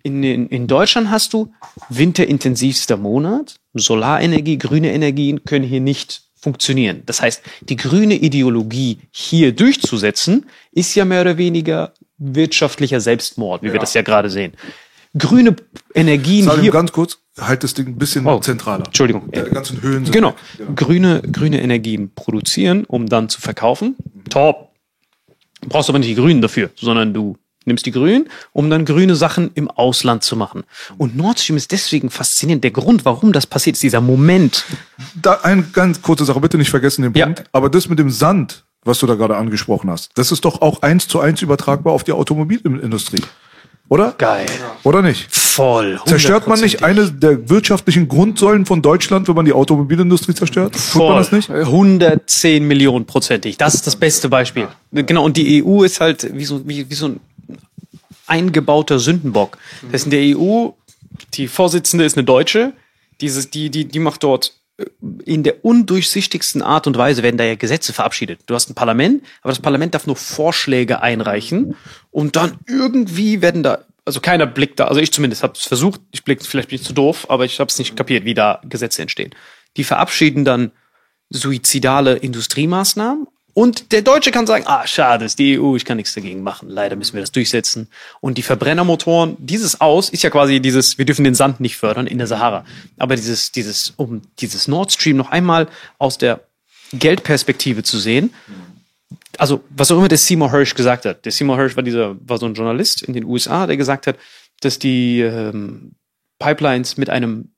[0.02, 1.52] In, in, in Deutschland hast du
[1.88, 7.02] winterintensivster Monat, Solarenergie, grüne Energien können hier nicht funktionieren.
[7.06, 13.72] Das heißt, die grüne Ideologie hier durchzusetzen, ist ja mehr oder weniger wirtschaftlicher Selbstmord, wie
[13.72, 14.54] wir das ja gerade sehen.
[15.18, 15.56] Grüne
[15.94, 16.70] Energien Salim, hier.
[16.72, 18.86] ganz kurz, halt das Ding ein bisschen Oh, zentraler.
[18.86, 19.30] Entschuldigung.
[19.32, 20.34] Die ganzen Höhen sind Genau.
[20.58, 20.76] weg.
[20.76, 23.96] Grüne, grüne Energien produzieren, um dann zu verkaufen.
[24.28, 24.70] Top.
[25.68, 27.36] Brauchst aber nicht die Grünen dafür, sondern du
[27.66, 30.62] nimmst die Grünen, um dann grüne Sachen im Ausland zu machen.
[30.96, 32.64] Und Nord Stream ist deswegen faszinierend.
[32.64, 34.64] Der Grund, warum das passiert, ist dieser Moment.
[35.20, 37.26] Da eine ganz kurze Sache, bitte nicht vergessen den Ja.
[37.26, 37.44] Punkt.
[37.52, 40.80] Aber das mit dem Sand, was du da gerade angesprochen hast, das ist doch auch
[40.82, 43.22] eins zu eins übertragbar auf die Automobilindustrie.
[43.90, 44.14] Oder?
[44.16, 44.46] Geil.
[44.84, 45.34] Oder nicht?
[45.34, 46.00] Voll.
[46.06, 50.76] Zerstört man nicht eine der wirtschaftlichen Grundsäulen von Deutschland, wenn man die Automobilindustrie zerstört?
[50.92, 51.50] Tut man das nicht?
[51.50, 53.58] 110 Millionen prozentig.
[53.58, 54.68] Das ist das beste Beispiel.
[54.92, 55.24] Genau.
[55.24, 57.20] Und die EU ist halt wie so, wie, wie so ein
[58.28, 59.58] eingebauter Sündenbock.
[59.90, 60.68] Das ist in der EU,
[61.34, 62.72] die Vorsitzende ist eine Deutsche,
[63.20, 64.54] dieses, die, die, die macht dort
[65.24, 68.40] in der undurchsichtigsten Art und Weise werden da ja Gesetze verabschiedet.
[68.46, 71.76] Du hast ein Parlament, aber das Parlament darf nur Vorschläge einreichen
[72.10, 76.00] und dann irgendwie werden da, also keiner blickt da, also ich zumindest habe es versucht,
[76.12, 78.60] ich blick, vielleicht bin ich zu doof, aber ich habe es nicht kapiert, wie da
[78.64, 79.34] Gesetze entstehen.
[79.76, 80.72] Die verabschieden dann
[81.30, 86.14] suizidale Industriemaßnahmen und der Deutsche kann sagen, ah, schade, ist die EU, ich kann nichts
[86.14, 86.68] dagegen machen.
[86.68, 87.88] Leider müssen wir das durchsetzen.
[88.20, 92.06] Und die Verbrennermotoren, dieses Aus ist ja quasi dieses, wir dürfen den Sand nicht fördern
[92.06, 92.64] in der Sahara.
[92.96, 96.40] Aber dieses, dieses, um dieses Nord Stream noch einmal aus der
[96.92, 98.32] Geldperspektive zu sehen,
[99.38, 101.24] also was auch immer der Seymour Hirsch gesagt hat.
[101.24, 104.16] Der Seymour Hirsch war dieser, war so ein Journalist in den USA, der gesagt hat,
[104.60, 105.92] dass die ähm,
[106.38, 107.52] Pipelines mit einem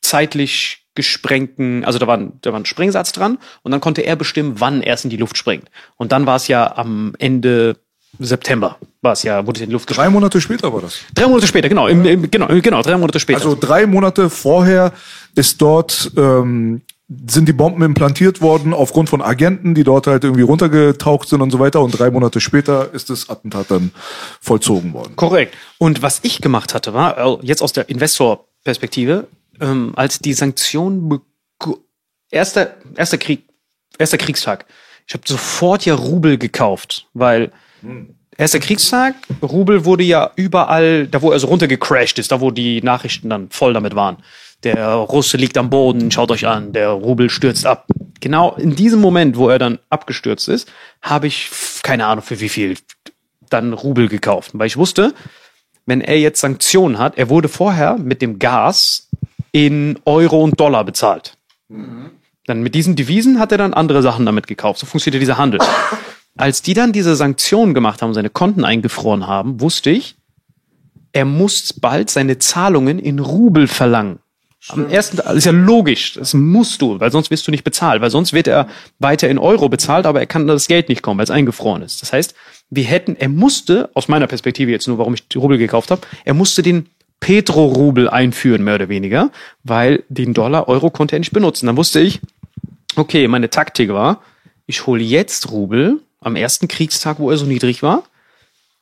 [0.00, 4.16] zeitlich gesprengten, also da war, ein- da war ein Sprengsatz dran und dann konnte er
[4.16, 5.70] bestimmen, wann er es in die Luft springt.
[5.96, 7.76] Und dann war es ja am Ende
[8.18, 10.12] September, war es ja, wurde es in die Luft Drei gesprengt.
[10.12, 10.98] Monate später war das.
[11.14, 13.38] Drei Monate später, genau, im, im, genau, genau, drei Monate später.
[13.38, 14.92] Also drei Monate vorher
[15.34, 16.82] ist dort ähm,
[17.26, 21.50] sind die Bomben implantiert worden aufgrund von Agenten, die dort halt irgendwie runtergetaucht sind und
[21.50, 21.82] so weiter.
[21.82, 23.92] Und drei Monate später ist das Attentat dann
[24.40, 25.14] vollzogen worden.
[25.16, 25.54] Korrekt.
[25.78, 29.26] Und was ich gemacht hatte, war, äh, jetzt aus der Investorperspektive,
[29.60, 31.20] ähm, als die Sanktionen,
[32.30, 33.44] erster, erster Krieg,
[33.98, 34.66] erster Kriegstag,
[35.06, 37.52] ich habe sofort ja Rubel gekauft, weil
[38.36, 42.82] erster Kriegstag, Rubel wurde ja überall, da wo er so runtergecrashed ist, da wo die
[42.82, 44.18] Nachrichten dann voll damit waren.
[44.62, 47.86] Der Russe liegt am Boden, schaut euch an, der Rubel stürzt ab.
[48.20, 50.70] Genau in diesem Moment, wo er dann abgestürzt ist,
[51.02, 51.50] habe ich
[51.82, 52.76] keine Ahnung für wie viel
[53.50, 55.14] dann Rubel gekauft, weil ich wusste,
[55.84, 59.10] wenn er jetzt Sanktionen hat, er wurde vorher mit dem Gas
[59.52, 61.36] in Euro und Dollar bezahlt.
[62.46, 64.80] Dann mit diesen Devisen hat er dann andere Sachen damit gekauft.
[64.80, 65.60] So funktioniert dieser Handel.
[66.36, 70.16] Als die dann diese Sanktionen gemacht haben, seine Konten eingefroren haben, wusste ich,
[71.12, 74.18] er muss bald seine Zahlungen in Rubel verlangen.
[74.68, 78.00] Am ersten das ist ja logisch, das musst du, weil sonst wirst du nicht bezahlt,
[78.00, 78.68] weil sonst wird er
[79.00, 82.00] weiter in Euro bezahlt, aber er kann das Geld nicht kommen, weil es eingefroren ist.
[82.00, 82.34] Das heißt,
[82.70, 86.02] wir hätten, er musste, aus meiner Perspektive jetzt nur, warum ich die Rubel gekauft habe,
[86.24, 86.86] er musste den
[87.22, 89.30] Petro-Rubel einführen, mehr oder weniger,
[89.62, 91.66] weil den Dollar, Euro konnte er nicht benutzen.
[91.66, 92.20] Dann wusste ich,
[92.96, 94.22] okay, meine Taktik war,
[94.66, 98.02] ich hole jetzt Rubel am ersten Kriegstag, wo er so niedrig war,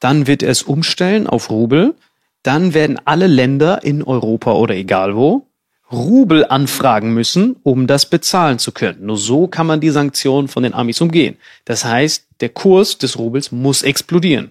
[0.01, 1.95] dann wird er es umstellen auf Rubel,
[2.43, 5.47] dann werden alle Länder in Europa oder egal wo
[5.93, 9.05] Rubel anfragen müssen, um das bezahlen zu können.
[9.05, 11.37] Nur so kann man die Sanktionen von den Amis umgehen.
[11.67, 14.51] Das heißt, der Kurs des Rubels muss explodieren.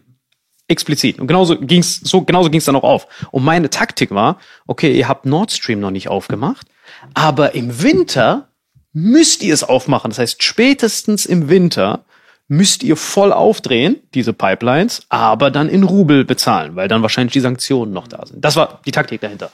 [0.70, 1.20] Explizit.
[1.20, 3.08] Und genauso ging's, so, genauso ging's dann auch auf.
[3.32, 6.68] Und meine Taktik war, okay, ihr habt Nord Stream noch nicht aufgemacht,
[7.14, 8.50] aber im Winter
[8.94, 10.12] müsst ihr es aufmachen.
[10.12, 12.06] Das heißt, spätestens im Winter
[12.48, 17.40] müsst ihr voll aufdrehen, diese Pipelines, aber dann in Rubel bezahlen, weil dann wahrscheinlich die
[17.40, 18.44] Sanktionen noch da sind.
[18.44, 19.52] Das war die Taktik dahinter.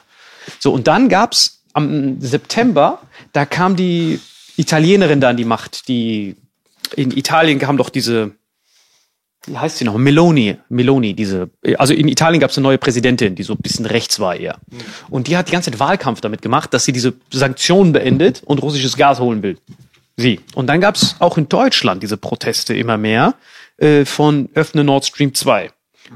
[0.60, 3.00] So, und dann gab's am September,
[3.34, 4.22] da kam die
[4.56, 6.38] Italienerin da an die Macht, die
[6.96, 8.32] in Italien kam doch diese,
[9.48, 9.98] wie heißt sie noch?
[9.98, 13.86] Meloni, Meloni, diese, also in Italien gab es eine neue Präsidentin, die so ein bisschen
[13.86, 14.60] rechts war eher.
[15.10, 18.62] Und die hat die ganze Zeit Wahlkampf damit gemacht, dass sie diese Sanktionen beendet und
[18.62, 19.58] russisches Gas holen will.
[20.18, 20.40] Sie.
[20.54, 23.36] Und dann gab es auch in Deutschland diese Proteste immer mehr
[23.78, 25.72] äh, von Öffne Nord Stream 2.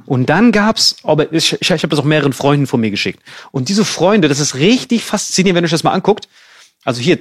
[0.05, 3.21] Und dann gab's, aber ich, ich, ich habe das auch mehreren Freunden von mir geschickt.
[3.51, 6.27] Und diese Freunde, das ist richtig faszinierend, wenn ihr euch das mal anguckt.
[6.85, 7.19] Also hier,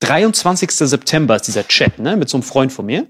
[0.00, 0.70] 23.
[0.70, 3.06] September ist dieser Chat, ne, mit so einem Freund von mir.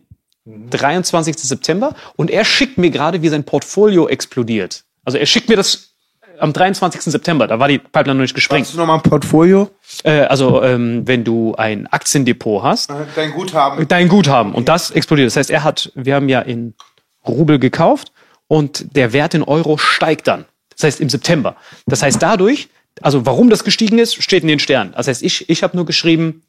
[0.71, 1.37] 23.
[1.39, 1.95] September.
[2.17, 4.85] Und er schickt mir gerade, wie sein Portfolio explodiert.
[5.05, 5.95] Also er schickt mir das
[6.39, 7.01] am 23.
[7.03, 7.47] September.
[7.47, 8.67] Da war die Pipeline noch nicht gesprengt.
[8.67, 9.71] Hast du nochmal ein Portfolio?
[10.05, 13.89] Äh, also ähm, wenn du ein Aktiendepot hast, Dein Guthaben.
[13.89, 15.27] dein Guthaben und das explodiert.
[15.27, 16.75] Das heißt, er hat, wir haben ja in
[17.27, 18.13] Rubel gekauft
[18.47, 20.45] und der Wert in Euro steigt dann.
[20.77, 21.57] Das heißt im September.
[21.87, 22.69] Das heißt dadurch,
[23.03, 24.93] also warum das gestiegen ist, steht in den Sternen.
[24.97, 26.45] Das heißt, ich, ich habe nur geschrieben,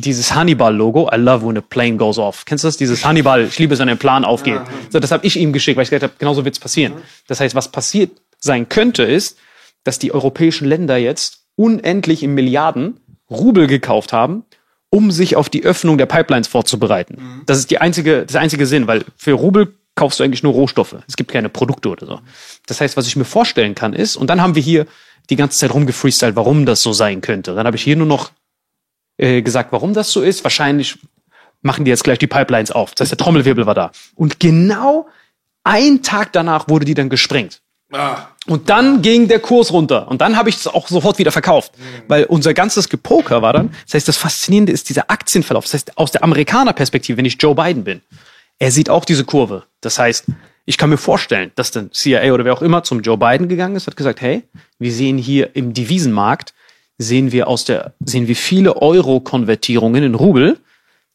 [0.00, 2.44] dieses Hannibal-Logo, I love when a plane goes off.
[2.44, 2.76] Kennst du das?
[2.76, 4.60] Dieses Hannibal, ich liebe es, wenn ein Plan aufgeht.
[4.90, 6.94] So, das habe ich ihm geschickt, weil ich gesagt habe, genauso wird's passieren.
[7.28, 9.38] Das heißt, was passiert sein könnte, ist,
[9.84, 13.00] dass die europäischen Länder jetzt unendlich in Milliarden
[13.30, 14.44] Rubel gekauft haben,
[14.90, 17.42] um sich auf die Öffnung der Pipelines vorzubereiten.
[17.46, 20.96] Das ist die einzige, das einzige Sinn, weil für Rubel kaufst du eigentlich nur Rohstoffe.
[21.08, 22.20] Es gibt keine Produkte oder so.
[22.66, 24.86] Das heißt, was ich mir vorstellen kann, ist, und dann haben wir hier
[25.30, 27.54] die ganze Zeit rumgefreestylt, warum das so sein könnte.
[27.54, 28.30] Dann habe ich hier nur noch
[29.18, 30.44] äh, gesagt, warum das so ist.
[30.44, 30.98] Wahrscheinlich
[31.62, 32.94] machen die jetzt gleich die Pipelines auf.
[32.94, 33.92] Das heißt, der Trommelwirbel war da.
[34.14, 35.08] Und genau
[35.64, 37.60] ein Tag danach wurde die dann gesprengt.
[38.46, 40.08] Und dann ging der Kurs runter.
[40.08, 41.72] Und dann habe ich es auch sofort wieder verkauft.
[42.08, 45.64] Weil unser ganzes Gepoker war dann, das heißt, das Faszinierende ist dieser Aktienverlauf.
[45.64, 48.02] Das heißt, aus der Amerikanerperspektive, wenn ich Joe Biden bin,
[48.58, 49.64] er sieht auch diese Kurve.
[49.80, 50.26] Das heißt,
[50.64, 53.76] ich kann mir vorstellen, dass dann CIA oder wer auch immer zum Joe Biden gegangen
[53.76, 54.42] ist, hat gesagt, hey,
[54.78, 56.54] wir sehen hier im Devisenmarkt,
[56.98, 60.58] sehen wir aus der, sehen wir viele Euro-Konvertierungen in Rubel.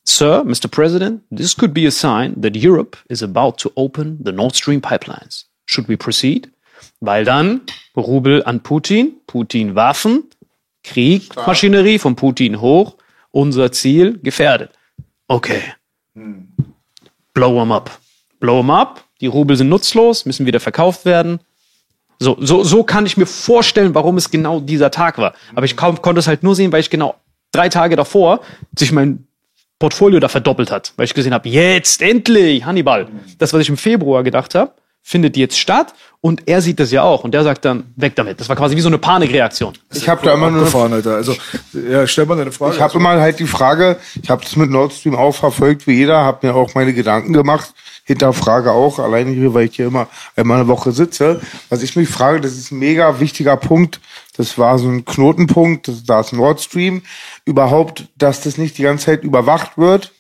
[0.03, 0.67] Sir, Mr.
[0.69, 4.81] President, this could be a sign that Europe is about to open the Nord Stream
[4.81, 5.45] pipelines.
[5.65, 6.49] Should we proceed?
[6.99, 7.61] Weil dann
[7.95, 10.23] Rubel an Putin, Putin Waffen,
[10.83, 12.95] Krieg, Maschinerie von Putin hoch,
[13.31, 14.71] unser Ziel gefährdet.
[15.27, 15.61] Okay.
[17.33, 17.99] Blow them up.
[18.39, 19.05] Blow them up.
[19.21, 21.39] Die Rubel sind nutzlos, müssen wieder verkauft werden.
[22.21, 25.33] So, so, so kann ich mir vorstellen, warum es genau dieser Tag war.
[25.55, 27.15] Aber ich kaum, konnte es halt nur sehen, weil ich genau
[27.51, 28.41] drei Tage davor
[28.77, 29.25] sich mein
[29.79, 30.93] Portfolio da verdoppelt hat.
[30.97, 33.07] Weil ich gesehen habe, jetzt endlich, Hannibal.
[33.39, 34.71] Das, was ich im Februar gedacht habe,
[35.01, 35.95] findet jetzt statt.
[36.23, 37.23] Und er sieht das ja auch.
[37.23, 38.39] Und der sagt dann, weg damit.
[38.39, 39.73] Das war quasi wie so eine Panikreaktion.
[39.91, 41.15] Ich habe da immer nur Abgefahren, Alter.
[41.15, 41.35] Also,
[41.73, 42.75] ja, stell mal deine Frage.
[42.75, 45.93] Ich habe immer halt die Frage, ich habe das mit Nord Stream auch verfolgt wie
[45.93, 47.73] jeder, habe mir auch meine Gedanken gemacht,
[48.03, 51.41] hinterfrage auch, alleine hier, weil ich hier immer einmal eine Woche sitze.
[51.69, 53.99] Was ich mich frage, das ist ein mega wichtiger Punkt,
[54.37, 57.03] das war so ein Knotenpunkt, das, da ist Nord Stream,
[57.45, 60.11] überhaupt, dass das nicht die ganze Zeit überwacht wird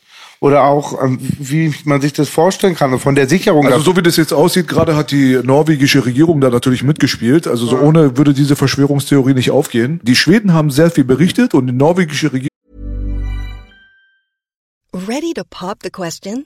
[0.41, 3.67] oder auch, ähm, wie man sich das vorstellen kann, von der Sicherung.
[3.67, 7.47] Also so wie das jetzt aussieht, gerade hat die norwegische Regierung da natürlich mitgespielt.
[7.47, 9.99] Also so ohne würde diese Verschwörungstheorie nicht aufgehen.
[10.03, 12.47] Die Schweden haben sehr viel berichtet und die norwegische Regierung
[14.93, 16.45] Ready to pop the question?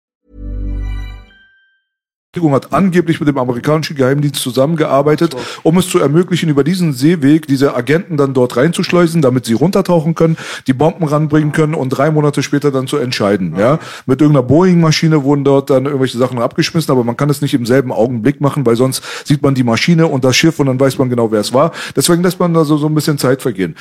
[2.33, 7.75] Hat angeblich mit dem amerikanischen Geheimdienst zusammengearbeitet, um es zu ermöglichen, über diesen Seeweg diese
[7.75, 12.41] Agenten dann dort reinzuschleusen, damit sie runtertauchen können, die Bomben ranbringen können und drei Monate
[12.41, 13.55] später dann zu entscheiden.
[13.59, 17.53] Ja, mit irgendeiner Boeing-Maschine wurden dort dann irgendwelche Sachen abgeschmissen, aber man kann es nicht
[17.53, 20.79] im selben Augenblick machen, weil sonst sieht man die Maschine und das Schiff und dann
[20.79, 21.73] weiß man genau, wer es war.
[21.97, 23.75] Deswegen lässt man da so, so ein bisschen Zeit vergehen.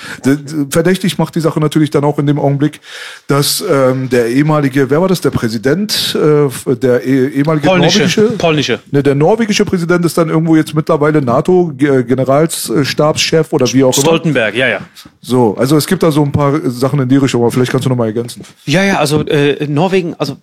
[0.71, 2.81] Verdächtig macht die Sache natürlich dann auch in dem Augenblick,
[3.29, 8.40] dass ähm, der ehemalige, wer war das, der Präsident, äh, der eh- ehemalige Polnische.
[8.41, 8.81] Polnische.
[8.91, 14.05] Ne, der norwegische Präsident ist dann irgendwo jetzt mittlerweile NATO-Generalstabschef oder wie auch immer.
[14.05, 14.81] Stoltenberg, ja, ja.
[15.21, 17.87] So, also es gibt da so ein paar Sachen in die Richtung, aber vielleicht kannst
[17.87, 18.43] du noch mal ergänzen.
[18.67, 20.37] Ja, ja, also äh, Norwegen, also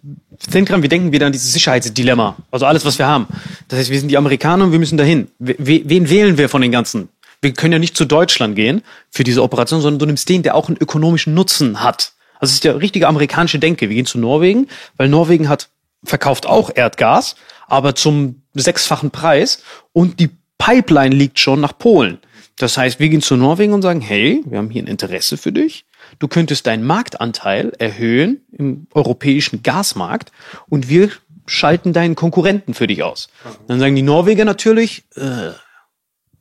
[0.54, 2.38] denk dran, wir denken wieder an dieses Sicherheitsdilemma.
[2.52, 3.28] Also alles, was wir haben.
[3.68, 5.28] Das heißt, wir sind die Amerikaner und wir müssen dahin.
[5.40, 7.10] We wen wählen wir von den ganzen?
[7.42, 10.56] Wir können ja nicht zu Deutschland gehen für diese Operation, sondern du nimmst den, der
[10.56, 12.14] auch einen ökonomischen Nutzen hat.
[12.40, 13.90] Also es ist der richtige amerikanische Denke.
[13.90, 14.68] Wir gehen zu Norwegen,
[14.98, 15.70] weil Norwegen hat
[16.04, 17.36] verkauft auch Erdgas,
[17.68, 19.64] aber zum sechsfachen Preis
[19.94, 22.20] und die Pipeline liegt schon nach Polen.
[22.58, 25.52] Das heißt, wir gehen zu Norwegen und sagen, hey, wir haben hier ein Interesse für
[25.52, 25.86] dich.
[26.18, 30.32] Du könntest deinen Marktanteil erhöhen im europäischen Gasmarkt
[30.68, 31.12] und wir
[31.46, 33.30] schalten deinen Konkurrenten für dich aus.
[33.68, 35.52] Dann sagen die Norweger natürlich, äh,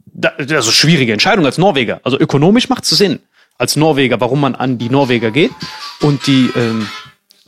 [0.07, 2.01] da, also schwierige Entscheidung als Norweger.
[2.03, 3.21] Also ökonomisch macht es Sinn
[3.59, 5.53] als Norweger, warum man an die Norweger geht
[6.01, 6.89] und die ähm,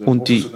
[0.05, 0.47] und die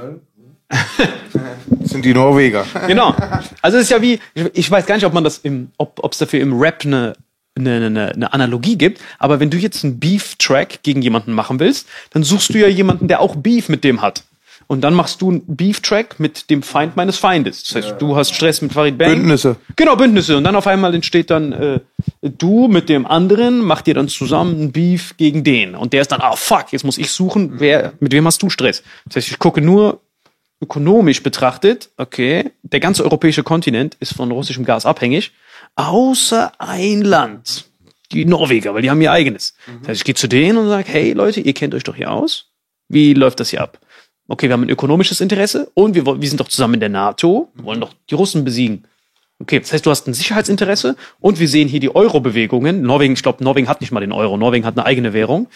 [1.69, 2.65] Das sind die Norweger.
[2.87, 3.15] Genau.
[3.61, 4.19] Also es ist ja wie,
[4.55, 7.15] ich, weiß gar nicht, ob man das im, ob es dafür im Rap eine
[7.55, 11.87] eine, eine, eine Analogie gibt, aber wenn du jetzt einen Beef-Track gegen jemanden machen willst,
[12.11, 14.25] dann suchst du ja jemanden, der auch Beef mit dem hat.
[14.69, 17.65] Und dann machst du einen Beef-Track mit dem Feind meines Feindes.
[17.65, 19.11] Das heißt, du hast Stress mit Farid Bang.
[19.11, 19.57] Bündnisse.
[19.77, 20.37] Genau, Bündnisse.
[20.37, 21.81] Und dann auf einmal entsteht dann äh,
[22.23, 25.75] du mit dem anderen, macht ihr dann zusammen einen Beef gegen den.
[25.75, 28.49] Und der ist dann, ah fuck, jetzt muss ich suchen, wer, mit wem hast du
[28.49, 28.83] Stress?
[29.05, 30.01] Das heißt, ich gucke nur
[30.63, 35.33] ökonomisch betrachtet, okay, der ganze europäische Kontinent ist von russischem Gas abhängig,
[35.75, 37.67] außer ein Land,
[38.13, 39.55] die Norweger, weil die haben ihr eigenes.
[39.81, 42.13] Das heißt, ich gehe zu denen und sage, hey Leute, ihr kennt euch doch hier
[42.13, 42.53] aus.
[42.89, 43.81] Wie läuft das hier ab?
[44.29, 47.51] Okay, wir haben ein ökonomisches Interesse und wir, wir sind doch zusammen in der NATO,
[47.55, 48.87] wollen doch die Russen besiegen.
[49.43, 52.83] Okay, das heißt, du hast ein Sicherheitsinteresse und wir sehen hier die Euro-Bewegungen.
[52.83, 54.37] Norwegen, ich glaube, Norwegen hat nicht mal den Euro.
[54.37, 55.49] Norwegen hat eine eigene Währung.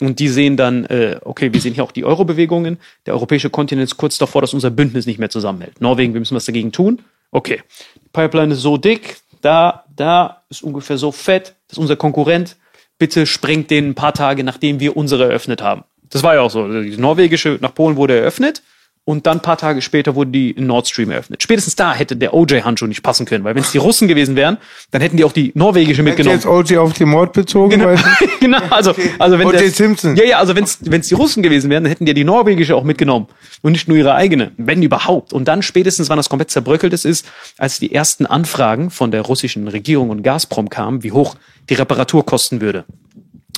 [0.00, 2.78] Und die sehen dann, äh, okay, wir sehen hier auch die Euro-Bewegungen.
[3.06, 5.80] Der europäische Kontinent ist kurz davor, dass unser Bündnis nicht mehr zusammenhält.
[5.80, 7.00] Norwegen, wir müssen was dagegen tun.
[7.30, 7.62] Okay,
[7.94, 12.56] die Pipeline ist so dick, da, da ist ungefähr so fett, das ist unser Konkurrent.
[12.98, 15.84] Bitte sprengt den ein paar Tage, nachdem wir unsere eröffnet haben.
[16.10, 16.66] Das war ja auch so.
[16.66, 18.62] Die norwegische nach Polen wurde eröffnet
[19.08, 21.42] und dann ein paar Tage später wurde die Nord Stream eröffnet.
[21.42, 24.58] Spätestens da hätte der OJ-Handschuh nicht passen können, weil wenn es die Russen gewesen wären,
[24.90, 26.36] dann hätten die auch die norwegische mitgenommen.
[26.36, 27.70] jetzt OG auf den Mord bezogen?
[27.70, 27.94] Genau,
[28.40, 30.14] genau also, also wenn den Simpson.
[30.14, 32.76] Ja, ja, also wenn es die Russen gewesen wären, dann hätten die ja die norwegische
[32.76, 33.28] auch mitgenommen
[33.62, 35.32] und nicht nur ihre eigene, wenn überhaupt.
[35.32, 37.26] Und dann spätestens, wann das komplett zerbröckelt ist, ist,
[37.56, 41.36] als die ersten Anfragen von der russischen Regierung und Gazprom kamen, wie hoch
[41.70, 42.84] die Reparatur kosten würde.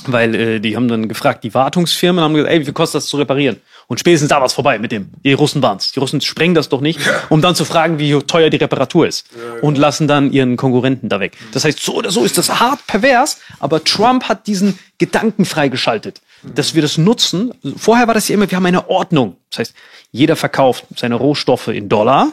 [0.07, 3.07] Weil äh, die haben dann gefragt, die Wartungsfirmen haben gesagt, ey, wie viel kostet das
[3.07, 3.57] zu reparieren?
[3.87, 5.09] Und spätestens da war es vorbei mit dem.
[5.23, 5.91] Die Russen waren's.
[5.91, 6.99] Die Russen sprengen das doch nicht,
[7.29, 9.27] um dann zu fragen, wie teuer die Reparatur ist.
[9.61, 11.37] Und lassen dann ihren Konkurrenten da weg.
[11.51, 16.21] Das heißt, so oder so ist das hart pervers, aber Trump hat diesen Gedanken freigeschaltet,
[16.41, 17.53] dass wir das nutzen.
[17.75, 19.35] Vorher war das ja immer, wir haben eine Ordnung.
[19.49, 19.73] Das heißt,
[20.11, 22.31] jeder verkauft seine Rohstoffe in Dollar,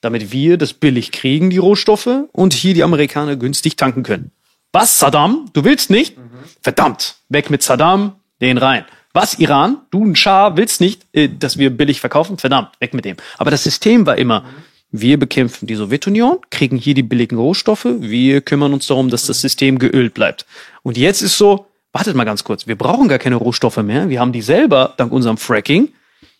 [0.00, 4.30] damit wir das billig kriegen, die Rohstoffe, und hier die Amerikaner günstig tanken können.
[4.72, 5.48] Was, Saddam?
[5.54, 6.16] Du willst nicht?
[6.60, 8.84] Verdammt, weg mit Saddam, den rein.
[9.14, 9.78] Was, Iran?
[9.90, 12.38] Du, ein Schah, willst nicht, äh, dass wir billig verkaufen?
[12.38, 13.16] Verdammt, weg mit dem.
[13.38, 14.44] Aber das System war immer,
[14.90, 19.40] wir bekämpfen die Sowjetunion, kriegen hier die billigen Rohstoffe, wir kümmern uns darum, dass das
[19.40, 20.46] System geölt bleibt.
[20.82, 24.20] Und jetzt ist so, wartet mal ganz kurz, wir brauchen gar keine Rohstoffe mehr, wir
[24.20, 25.92] haben die selber dank unserem Fracking.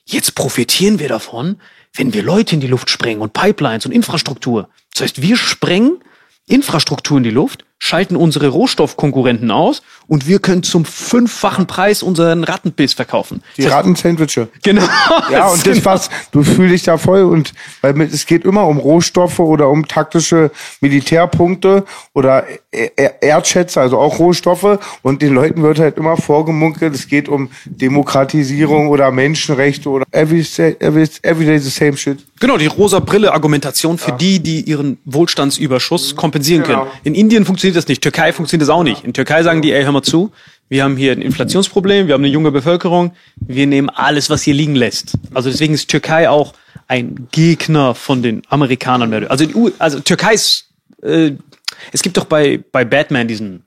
[0.05, 1.61] Jetzt profitieren wir davon,
[1.95, 4.69] wenn wir Leute in die Luft sprengen und Pipelines und Infrastruktur.
[4.95, 5.99] Das heißt, wir sprengen
[6.47, 12.43] Infrastruktur in die Luft, schalten unsere Rohstoffkonkurrenten aus und wir können zum fünffachen Preis unseren
[12.45, 13.43] Rattenbiss verkaufen.
[13.57, 14.49] die Das heißt, Rattensandwiche.
[14.63, 14.83] Genau.
[15.31, 17.53] Ja, und das was, du fühlst dich da voll und
[17.83, 23.81] weil mit, es geht immer um Rohstoffe oder um taktische Militärpunkte oder Er- Er- Erdschätze,
[23.81, 29.11] also auch Rohstoffe und den Leuten wird halt immer vorgemunkelt, es geht um Demokratisierung oder
[29.11, 30.47] Menschenrechte oder every,
[30.81, 32.19] every, every day the same shit.
[32.41, 36.81] Genau, die rosa Brille Argumentation für die, die ihren Wohlstandsüberschuss kompensieren Genau.
[36.81, 36.91] können.
[37.05, 39.05] In Indien funktioniert das nicht, Türkei funktioniert das auch nicht.
[39.05, 40.33] In Türkei sagen die, ey, hör mal zu,
[40.69, 44.55] wir haben hier ein Inflationsproblem, wir haben eine junge Bevölkerung, wir nehmen alles, was hier
[44.55, 45.15] liegen lässt.
[45.33, 46.53] Also deswegen ist Türkei auch
[46.89, 49.27] ein Gegner von den Amerikanern.
[49.27, 50.67] Also, die U also Türkei ist,
[51.03, 51.33] äh,
[51.93, 53.65] es gibt doch bei, bei Batman diesen,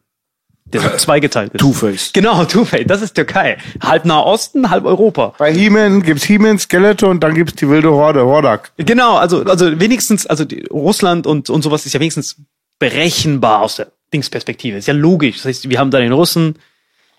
[0.65, 1.59] der so zweigeteilt ist.
[1.59, 2.11] Two-Face.
[2.13, 3.57] Genau, Two-Face, das ist Türkei.
[3.81, 5.33] Halb Nahosten, halb Europa.
[5.37, 8.71] Bei He-Man gibt's He-Man, Skeletor und dann gibt's die wilde Horde, Hordak.
[8.77, 12.37] Genau, also, also wenigstens, also Russland und, und sowas ist ja wenigstens
[12.79, 14.77] berechenbar aus der Dingsperspektive.
[14.77, 15.37] Ist ja logisch.
[15.37, 16.55] Das heißt, wir haben da den Russen,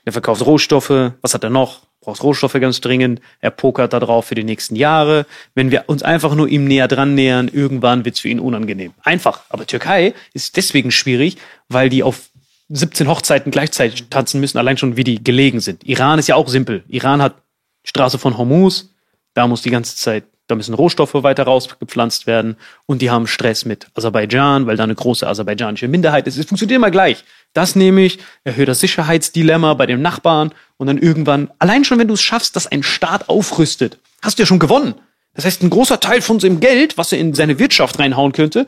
[0.05, 1.82] der verkauft Rohstoffe, was hat er noch?
[2.01, 5.24] Braucht Rohstoffe ganz dringend, er pokert da drauf für die nächsten Jahre.
[5.55, 8.93] Wenn wir uns einfach nur ihm näher dran nähern, irgendwann wird's für ihn unangenehm.
[9.02, 9.43] Einfach.
[9.51, 11.36] Aber Türkei ist deswegen schwierig,
[11.69, 12.31] weil die auf
[12.70, 15.86] 17 Hochzeiten gleichzeitig tanzen müssen, allein schon wie die gelegen sind.
[15.86, 16.82] Iran ist ja auch simpel.
[16.89, 17.36] Iran hat
[17.85, 18.90] Straße von Hormuz,
[19.35, 22.56] da muss die ganze Zeit, da müssen Rohstoffe weiter rausgepflanzt werden
[22.86, 26.36] und die haben Stress mit Aserbaidschan, weil da eine große aserbaidschanische Minderheit ist.
[26.36, 27.24] Es funktioniert immer gleich.
[27.52, 32.09] Das nehme ich, erhöhe das Sicherheitsdilemma bei dem Nachbarn und dann irgendwann, allein schon wenn
[32.09, 34.94] du es schaffst, dass ein Staat aufrüstet, hast du ja schon gewonnen.
[35.35, 38.66] Das heißt, ein großer Teil von seinem Geld, was er in seine Wirtschaft reinhauen könnte,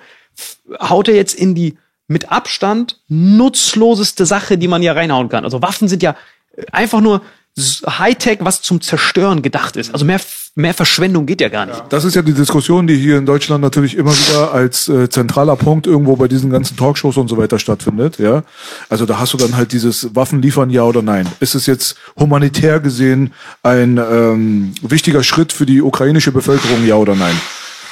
[0.80, 1.76] haut er jetzt in die
[2.06, 5.44] mit Abstand nutzloseste Sache, die man ja reinhauen kann.
[5.44, 6.16] Also Waffen sind ja
[6.56, 7.22] äh, einfach nur
[7.56, 9.92] Hightech, was zum Zerstören gedacht ist.
[9.92, 10.20] Also mehr,
[10.56, 11.80] mehr Verschwendung geht ja gar nicht.
[11.90, 15.54] Das ist ja die Diskussion, die hier in Deutschland natürlich immer wieder als äh, zentraler
[15.54, 18.18] Punkt irgendwo bei diesen ganzen Talkshows und so weiter stattfindet.
[18.18, 18.42] Ja,
[18.88, 21.28] also da hast du dann halt dieses Waffen liefern, ja oder nein.
[21.38, 23.32] Ist es jetzt humanitär gesehen
[23.62, 27.40] ein ähm, wichtiger Schritt für die ukrainische Bevölkerung, ja oder nein?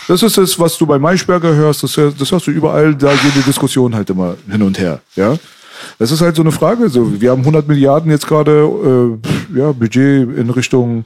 [0.08, 1.84] Das ist es, was du bei Maischberger hörst.
[1.84, 2.96] Das, das hast du überall.
[2.96, 5.00] Da geht die Diskussion halt immer hin und her.
[5.14, 5.36] Ja.
[5.98, 6.88] Das ist halt so eine Frage.
[6.88, 9.18] So, wir haben 100 Milliarden jetzt gerade
[9.54, 11.04] äh, ja, Budget in Richtung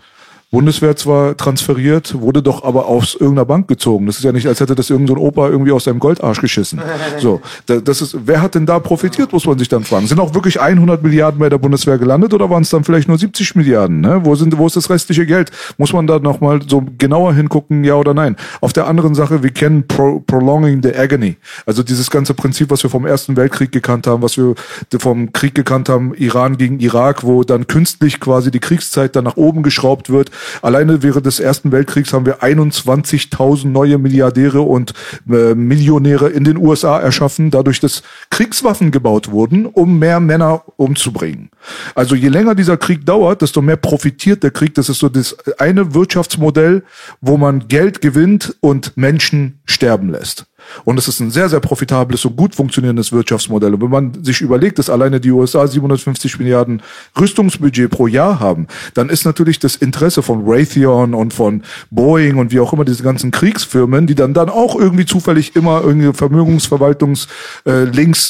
[0.52, 4.06] Bundeswehr zwar transferiert, wurde doch aber aus irgendeiner Bank gezogen.
[4.06, 6.81] Das ist ja nicht, als hätte das irgendein so Opa irgendwie aus seinem Goldarsch geschissen.
[7.18, 10.06] So, da- das ist, wer hat denn da profitiert, muss man sich dann fragen.
[10.06, 13.18] Sind auch wirklich 100 Milliarden bei der Bundeswehr gelandet oder waren es dann vielleicht nur
[13.18, 14.01] 70 Milliarden?
[14.01, 14.20] Ne?
[14.24, 15.51] Wo sind, wo ist das restliche Geld?
[15.78, 18.36] Muss man da noch mal so genauer hingucken, ja oder nein?
[18.60, 21.36] Auf der anderen Sache, wir kennen Pro Prolonging the Agony.
[21.64, 24.55] Also dieses ganze Prinzip, was wir vom Ersten Weltkrieg gekannt haben, was wir
[24.98, 29.36] vom Krieg gekannt haben, Iran gegen Irak, wo dann künstlich quasi die Kriegszeit dann nach
[29.36, 30.31] oben geschraubt wird.
[30.62, 34.92] Alleine während des Ersten Weltkriegs haben wir 21.000 neue Milliardäre und
[35.30, 41.50] äh, Millionäre in den USA erschaffen, dadurch, dass Kriegswaffen gebaut wurden, um mehr Männer umzubringen.
[41.94, 44.74] Also je länger dieser Krieg dauert, desto mehr profitiert der Krieg.
[44.74, 46.82] Das ist so das eine Wirtschaftsmodell,
[47.20, 50.46] wo man Geld gewinnt und Menschen sterben lässt.
[50.84, 53.74] Und es ist ein sehr, sehr profitables und gut funktionierendes Wirtschaftsmodell.
[53.74, 56.82] Und wenn man sich überlegt, dass alleine die USA 750 Milliarden
[57.18, 62.52] Rüstungsbudget pro Jahr haben, dann ist natürlich das Interesse von Raytheon und von Boeing und
[62.52, 67.28] wie auch immer diese ganzen Kriegsfirmen, die dann dann auch irgendwie zufällig immer irgendwie Vermögensverwaltungs
[67.64, 67.86] äh,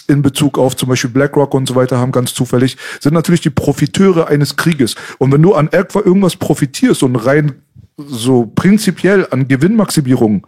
[0.09, 3.51] in Bezug auf zum Beispiel BlackRock und so weiter haben, ganz zufällig, sind natürlich die
[3.51, 4.95] Profiteure eines Krieges.
[5.19, 7.63] Und wenn du an irgendwas profitierst und rein
[7.97, 10.47] so prinzipiell an Gewinnmaximierung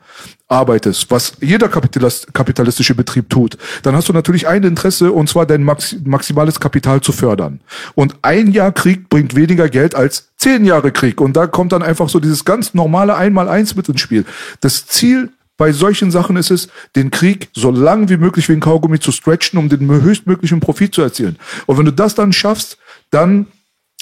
[0.49, 5.47] arbeitest, was jeder Kapitalis kapitalistische Betrieb tut, dann hast du natürlich ein Interesse, und zwar
[5.47, 7.61] dein Max maximales Kapital zu fördern.
[7.95, 11.21] Und ein Jahr Krieg bringt weniger Geld als zehn Jahre Krieg.
[11.21, 14.25] Und da kommt dann einfach so dieses ganz normale Einmal-Eins mit ins Spiel.
[14.61, 18.61] Das Ziel bei solchen Sachen ist es, den Krieg so lang wie möglich wie ein
[18.61, 21.37] Kaugummi zu stretchen, um den höchstmöglichen Profit zu erzielen.
[21.67, 22.79] Und wenn du das dann schaffst,
[23.11, 23.47] dann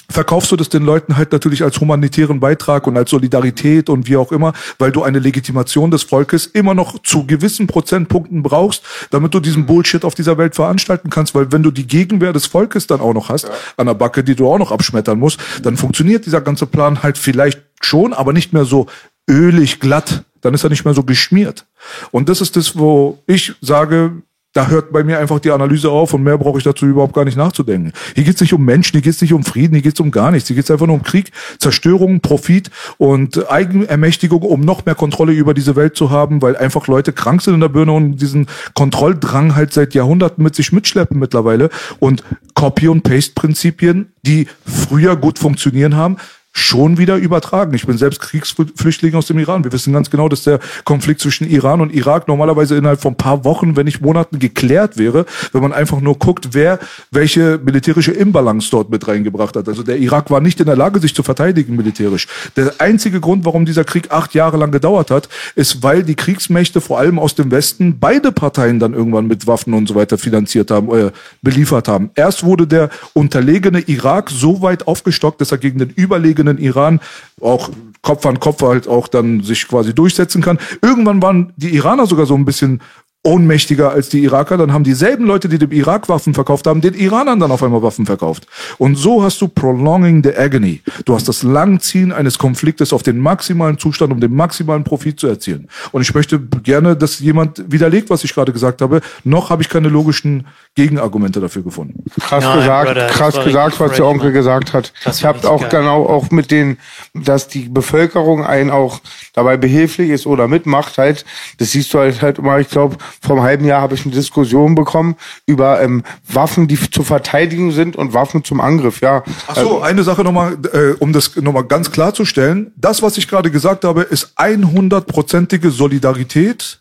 [0.09, 4.17] verkaufst du das den Leuten halt natürlich als humanitären Beitrag und als Solidarität und wie
[4.17, 9.33] auch immer, weil du eine Legitimation des Volkes immer noch zu gewissen Prozentpunkten brauchst, damit
[9.33, 12.87] du diesen Bullshit auf dieser Welt veranstalten kannst, weil wenn du die Gegenwehr des Volkes
[12.87, 16.25] dann auch noch hast, an der Backe, die du auch noch abschmettern musst, dann funktioniert
[16.25, 18.87] dieser ganze Plan halt vielleicht schon, aber nicht mehr so
[19.29, 21.65] ölig glatt, dann ist er nicht mehr so geschmiert.
[22.11, 24.21] Und das ist das, wo ich sage,
[24.57, 27.25] da hört bei mir einfach die Analyse auf und mehr brauche ich dazu überhaupt gar
[27.25, 27.93] nicht nachzudenken.
[28.15, 29.99] Hier geht es nicht um Menschen, hier geht es nicht um Frieden, hier geht es
[29.99, 30.47] um gar nichts.
[30.47, 35.31] Hier geht es einfach nur um Krieg, Zerstörung, Profit und Eigenermächtigung, um noch mehr Kontrolle
[35.33, 38.47] über diese Welt zu haben, weil einfach Leute krank sind in der Birne und diesen
[38.73, 41.69] Kontrolldrang halt seit Jahrhunderten mit sich mitschleppen mittlerweile.
[41.99, 42.23] Und
[42.55, 46.17] Copy- und Paste-Prinzipien, die früher gut funktionieren haben,
[46.57, 47.73] schon wieder übertragen.
[47.75, 49.63] Ich bin selbst Kriegsflüchtling aus dem Iran.
[49.63, 53.17] Wir wissen ganz genau, dass der Konflikt zwischen Iran und Irak normalerweise innerhalb von ein
[53.17, 56.79] paar Wochen, wenn nicht Monaten geklärt wäre, wenn man einfach nur guckt, wer
[57.11, 59.67] welche militärische Imbalance dort mit reingebracht hat.
[59.67, 62.27] Also der Irak war nicht in der Lage, sich zu verteidigen militärisch.
[62.55, 66.81] Der einzige Grund, warum dieser Krieg acht Jahre lang gedauert hat, ist, weil die Kriegsmächte
[66.81, 70.71] vor allem aus dem Westen beide Parteien dann irgendwann mit Waffen und so weiter finanziert
[70.71, 71.11] haben, äh,
[71.43, 72.09] beliefert haben.
[72.15, 77.01] Erst wurde der unterlegene Irak so weit aufgestockt, dass er gegen den überlegenen Iran
[77.41, 77.69] auch
[78.01, 80.59] Kopf an Kopf halt auch dann sich quasi durchsetzen kann.
[80.81, 82.81] Irgendwann waren die Iraner sogar so ein bisschen
[83.23, 86.93] ohnmächtiger als die Iraker, dann haben dieselben Leute, die dem Irak Waffen verkauft haben, den
[86.93, 88.47] Iranern dann auf einmal Waffen verkauft.
[88.77, 90.81] Und so hast du prolonging the agony.
[91.03, 95.27] Du hast das Langziehen eines Konfliktes auf den maximalen Zustand, um den maximalen Profit zu
[95.27, 95.67] erzielen.
[95.91, 99.01] Und ich möchte gerne, dass jemand widerlegt, was ich gerade gesagt habe.
[99.25, 102.05] Noch habe ich keine logischen Gegenargumente dafür gefunden.
[102.19, 104.33] Krass Nein, gesagt, Brother, krass gesagt, was der Onkel Mann.
[104.33, 104.93] gesagt hat.
[105.03, 105.81] Das ich habe auch geil.
[105.81, 106.77] genau auch mit den,
[107.13, 109.01] dass die Bevölkerung einen auch
[109.33, 111.25] dabei behilflich ist oder mitmacht halt.
[111.57, 112.59] Das siehst du halt halt immer.
[112.59, 115.15] Ich glaube, vor einem halben Jahr habe ich eine Diskussion bekommen
[115.45, 119.01] über ähm, Waffen, die zur Verteidigung sind und Waffen zum Angriff.
[119.01, 122.71] Ja, Ach so, eine Sache nochmal, äh, um das nochmal ganz klarzustellen.
[122.75, 126.79] Das, was ich gerade gesagt habe, ist 100-prozentige Solidarität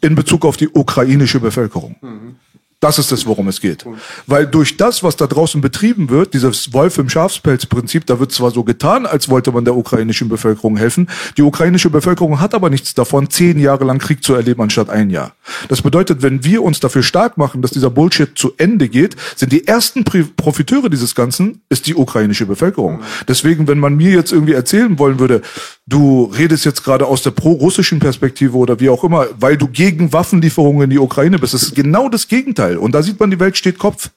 [0.00, 1.96] in Bezug auf die ukrainische Bevölkerung.
[2.86, 3.84] Das ist es, worum es geht.
[4.28, 8.52] Weil durch das, was da draußen betrieben wird, dieses Wolf im Schafspelz-Prinzip, da wird zwar
[8.52, 11.08] so getan, als wollte man der ukrainischen Bevölkerung helfen.
[11.36, 15.10] Die ukrainische Bevölkerung hat aber nichts davon, zehn Jahre lang Krieg zu erleben, anstatt ein
[15.10, 15.32] Jahr.
[15.66, 19.50] Das bedeutet, wenn wir uns dafür stark machen, dass dieser Bullshit zu Ende geht, sind
[19.50, 23.00] die ersten Profiteure dieses Ganzen, ist die ukrainische Bevölkerung.
[23.26, 25.42] Deswegen, wenn man mir jetzt irgendwie erzählen wollen würde,
[25.88, 30.12] du redest jetzt gerade aus der pro-russischen Perspektive oder wie auch immer, weil du gegen
[30.12, 32.75] Waffenlieferungen in die Ukraine bist, das ist genau das Gegenteil.
[32.76, 34.10] Und da sieht man, die Welt steht Kopf.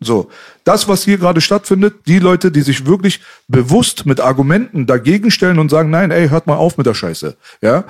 [0.00, 0.28] So,
[0.64, 5.58] das, was hier gerade stattfindet, die Leute, die sich wirklich bewusst mit Argumenten dagegen stellen
[5.58, 7.84] und sagen, nein, ey, hört mal auf mit der Scheiße, ja,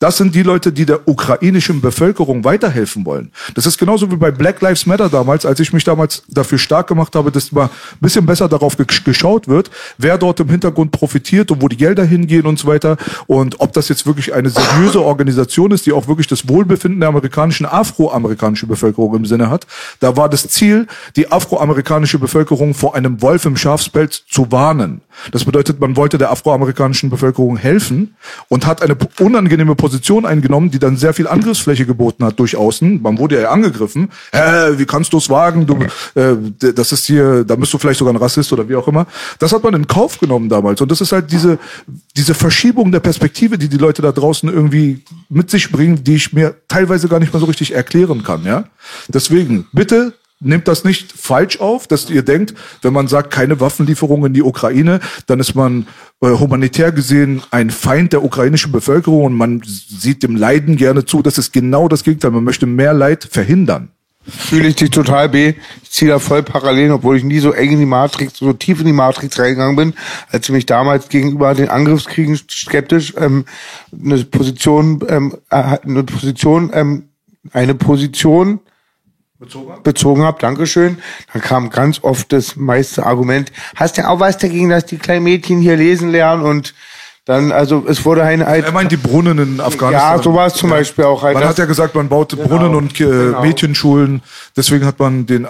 [0.00, 3.30] das sind die Leute, die der ukrainischen Bevölkerung weiterhelfen wollen.
[3.54, 6.86] Das ist genauso wie bei Black Lives Matter damals, als ich mich damals dafür stark
[6.86, 7.70] gemacht habe, dass mal ein
[8.00, 12.04] bisschen besser darauf ge geschaut wird, wer dort im Hintergrund profitiert und wo die Gelder
[12.04, 12.96] hingehen und so weiter.
[13.26, 17.10] Und ob das jetzt wirklich eine seriöse Organisation ist, die auch wirklich das Wohlbefinden der
[17.10, 19.66] amerikanischen, afroamerikanischen Bevölkerung im Sinne hat.
[20.00, 25.02] Da war das Ziel, die afroamerikanische Bevölkerung vor einem Wolf im Schafspelz zu warnen.
[25.32, 28.14] Das bedeutet, man wollte der afroamerikanischen Bevölkerung helfen
[28.48, 33.02] und hat eine unangenehme Position eingenommen, die dann sehr viel Angriffsfläche geboten hat durch außen.
[33.02, 34.10] Man wurde ja angegriffen.
[34.32, 35.66] Hä, wie kannst du es wagen?
[35.66, 35.78] Du,
[36.14, 36.36] äh,
[36.74, 39.06] das ist hier, da bist du vielleicht sogar ein Rassist oder wie auch immer.
[39.38, 40.80] Das hat man in Kauf genommen damals.
[40.80, 41.58] Und das ist halt diese,
[42.16, 46.32] diese Verschiebung der Perspektive, die die Leute da draußen irgendwie mit sich bringen, die ich
[46.32, 48.64] mir teilweise gar nicht mehr so richtig erklären kann, ja.
[49.08, 54.28] Deswegen, bitte nehmt das nicht falsch auf, dass ihr denkt, wenn man sagt, keine Waffenlieferungen
[54.28, 55.86] in die Ukraine, dann ist man
[56.22, 61.22] äh, humanitär gesehen ein Feind der ukrainischen Bevölkerung und man sieht dem Leiden gerne zu.
[61.22, 62.30] Das ist genau das Gegenteil.
[62.30, 63.90] Man möchte mehr Leid verhindern.
[64.22, 65.54] Fühle ich dich total B.
[65.82, 68.80] Ich ziehe da voll parallel, obwohl ich nie so eng in die Matrix, so tief
[68.80, 69.94] in die Matrix reingegangen bin,
[70.30, 73.46] als ich mich damals gegenüber den Angriffskriegen skeptisch ähm,
[73.92, 77.08] eine Position, ähm, äh, eine Position, ähm,
[77.52, 78.60] eine Position
[79.40, 79.82] bezogen habe.
[79.82, 80.98] Bezogen hab, Dankeschön.
[81.32, 85.24] Dann kam ganz oft das meiste Argument, hast du auch was dagegen, dass die kleinen
[85.24, 86.74] Mädchen hier lesen lernen und
[87.30, 90.16] dann, also es wurde ein, ein Er meint die Brunnen in Afghanistan.
[90.16, 91.22] Ja, sowas zum Beispiel auch.
[91.22, 93.42] Halt Man hat ja gesagt, man baut Genau, Brunnen und äh, genau.
[93.42, 94.20] Mädchenschulen.
[94.56, 95.48] Deswegen hat man den, äh,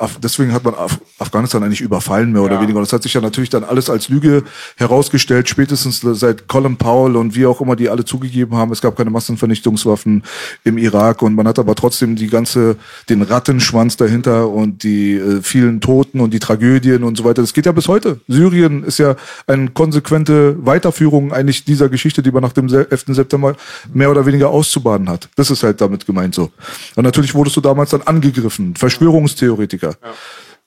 [0.00, 2.60] Af deswegen hat man Af Afghanistan eigentlich überfallen mehr oder Ja.
[2.60, 2.78] weniger.
[2.78, 4.42] Und das hat sich ja natürlich dann alles als Lüge
[4.76, 5.48] herausgestellt.
[5.48, 9.10] Spätestens seit Colin Powell und wie auch immer die alle zugegeben haben, es gab keine
[9.10, 10.24] Massenvernichtungswaffen
[10.64, 12.74] im Irak und man hat aber trotzdem die ganze
[13.08, 17.42] den Rattenschwanz dahinter und die äh, vielen Toten und die Tragödien und so weiter.
[17.42, 18.18] Das geht ja bis heute.
[18.26, 19.14] Syrien ist ja
[19.46, 23.04] eine konsequente Weiterführung eigentlich dieser Geschichte, die man nach dem se- 11.
[23.14, 23.54] September
[23.92, 25.28] mehr oder weniger auszubaden hat.
[25.36, 26.50] Das ist halt damit gemeint so.
[26.96, 28.74] Und natürlich wurdest du damals dann angegriffen.
[28.76, 29.94] Verschwörungstheoretiker.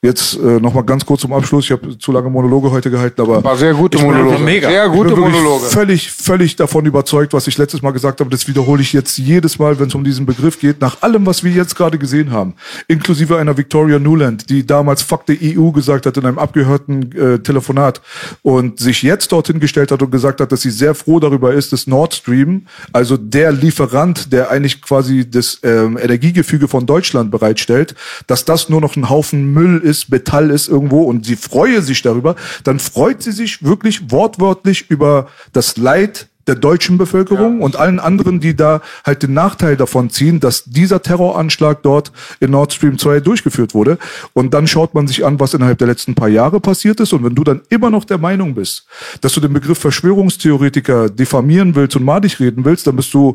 [0.06, 1.66] Jetzt äh, noch mal ganz kurz zum Abschluss.
[1.66, 4.38] Ich habe zu lange Monologe heute gehalten, aber War sehr gute Monologe.
[4.38, 4.70] mega.
[4.70, 5.66] Sehr gute Monologe.
[5.66, 8.30] Völlig, völlig davon überzeugt, was ich letztes Mal gesagt habe.
[8.30, 10.80] Das wiederhole ich jetzt jedes Mal, wenn es um diesen Begriff geht.
[10.80, 12.54] Nach allem, was wir jetzt gerade gesehen haben,
[12.88, 17.40] inklusive einer Victoria Newland, die damals Fuck the EU gesagt hat in einem abgehörten äh,
[17.40, 18.00] Telefonat
[18.44, 21.74] und sich jetzt dorthin gestellt hat und gesagt hat, dass sie sehr froh darüber ist,
[21.74, 27.96] dass Nord Stream, also der Lieferant, der eigentlich quasi das ähm, Energiegefüge von Deutschland bereitstellt,
[28.28, 32.02] dass das nur noch ein Haufen Müll ist, Metall ist irgendwo und sie freue sich
[32.02, 38.00] darüber, dann freut sie sich wirklich wortwörtlich über das Leid der deutschen Bevölkerung und allen
[38.00, 42.98] anderen, die da halt den Nachteil davon ziehen, dass dieser Terroranschlag dort in Nord Stream
[42.98, 43.98] 2 durchgeführt wurde.
[44.34, 47.14] Und dann schaut man sich an, was innerhalb der letzten paar Jahre passiert ist.
[47.14, 48.86] Und wenn du dann immer noch der Meinung bist,
[49.22, 53.34] dass du den Begriff Verschwörungstheoretiker diffamieren willst und madig reden willst, dann bist du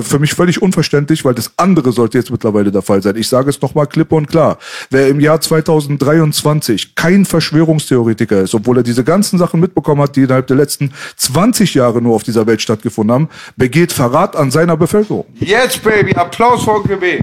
[0.00, 3.16] für mich völlig unverständlich, weil das andere sollte jetzt mittlerweile der Fall sein.
[3.16, 4.58] Ich sage es nochmal klipp und klar.
[4.90, 10.22] Wer im Jahr 2023 kein Verschwörungstheoretiker ist, obwohl er diese ganzen Sachen mitbekommen hat, die
[10.22, 14.76] innerhalb der letzten 20 Jahre nur auf dieser Welt stattgefunden haben, begeht Verrat an seiner
[14.76, 15.26] Bevölkerung.
[15.40, 17.20] Jetzt, Baby, Applaus für Onkel B.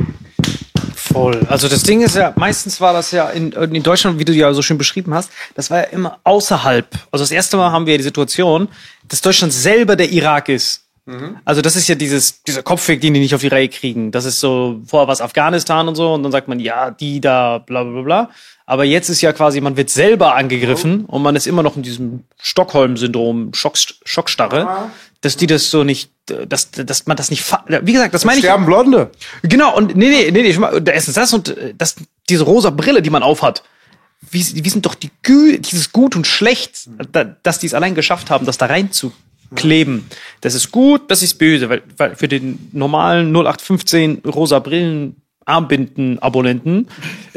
[0.95, 1.45] Voll.
[1.48, 4.54] Also das Ding ist ja, meistens war das ja in, in Deutschland, wie du ja
[4.54, 6.88] so schön beschrieben hast, das war ja immer außerhalb.
[7.12, 8.68] Also das erste Mal haben wir ja die Situation,
[9.08, 10.84] dass Deutschland selber der Irak ist.
[11.44, 14.12] Also das ist ja dieses, dieser Kopfweg, den die nicht auf die Reihe kriegen.
[14.12, 17.20] Das ist so, vorher war es Afghanistan und so und dann sagt man, ja, die
[17.20, 18.30] da, bla bla bla.
[18.66, 21.84] Aber jetzt ist ja quasi, man wird selber angegriffen und man ist immer noch in
[21.84, 23.76] diesem Stockholm-Syndrom, Schock,
[24.06, 24.90] Schockstarre,
[25.24, 28.44] dass die das so nicht, dass, dass man das nicht, wie gesagt, das meine ich.
[28.45, 29.10] Sterben Blonde.
[29.41, 31.95] Genau, und nee, nee, nee, nee, ich mach- erstens das und äh, das,
[32.30, 33.64] diese rosa Brille, die man aufhat.
[34.32, 37.95] Wie, wie sind doch die Gü dieses Gut und Schlecht, da, dass die es allein
[37.95, 40.06] geschafft haben, das da reinzukleben.
[40.41, 46.88] Das ist gut, das ist böse, weil, weil für den normalen 0815 rosa Brillen Armbinden-Abonnenten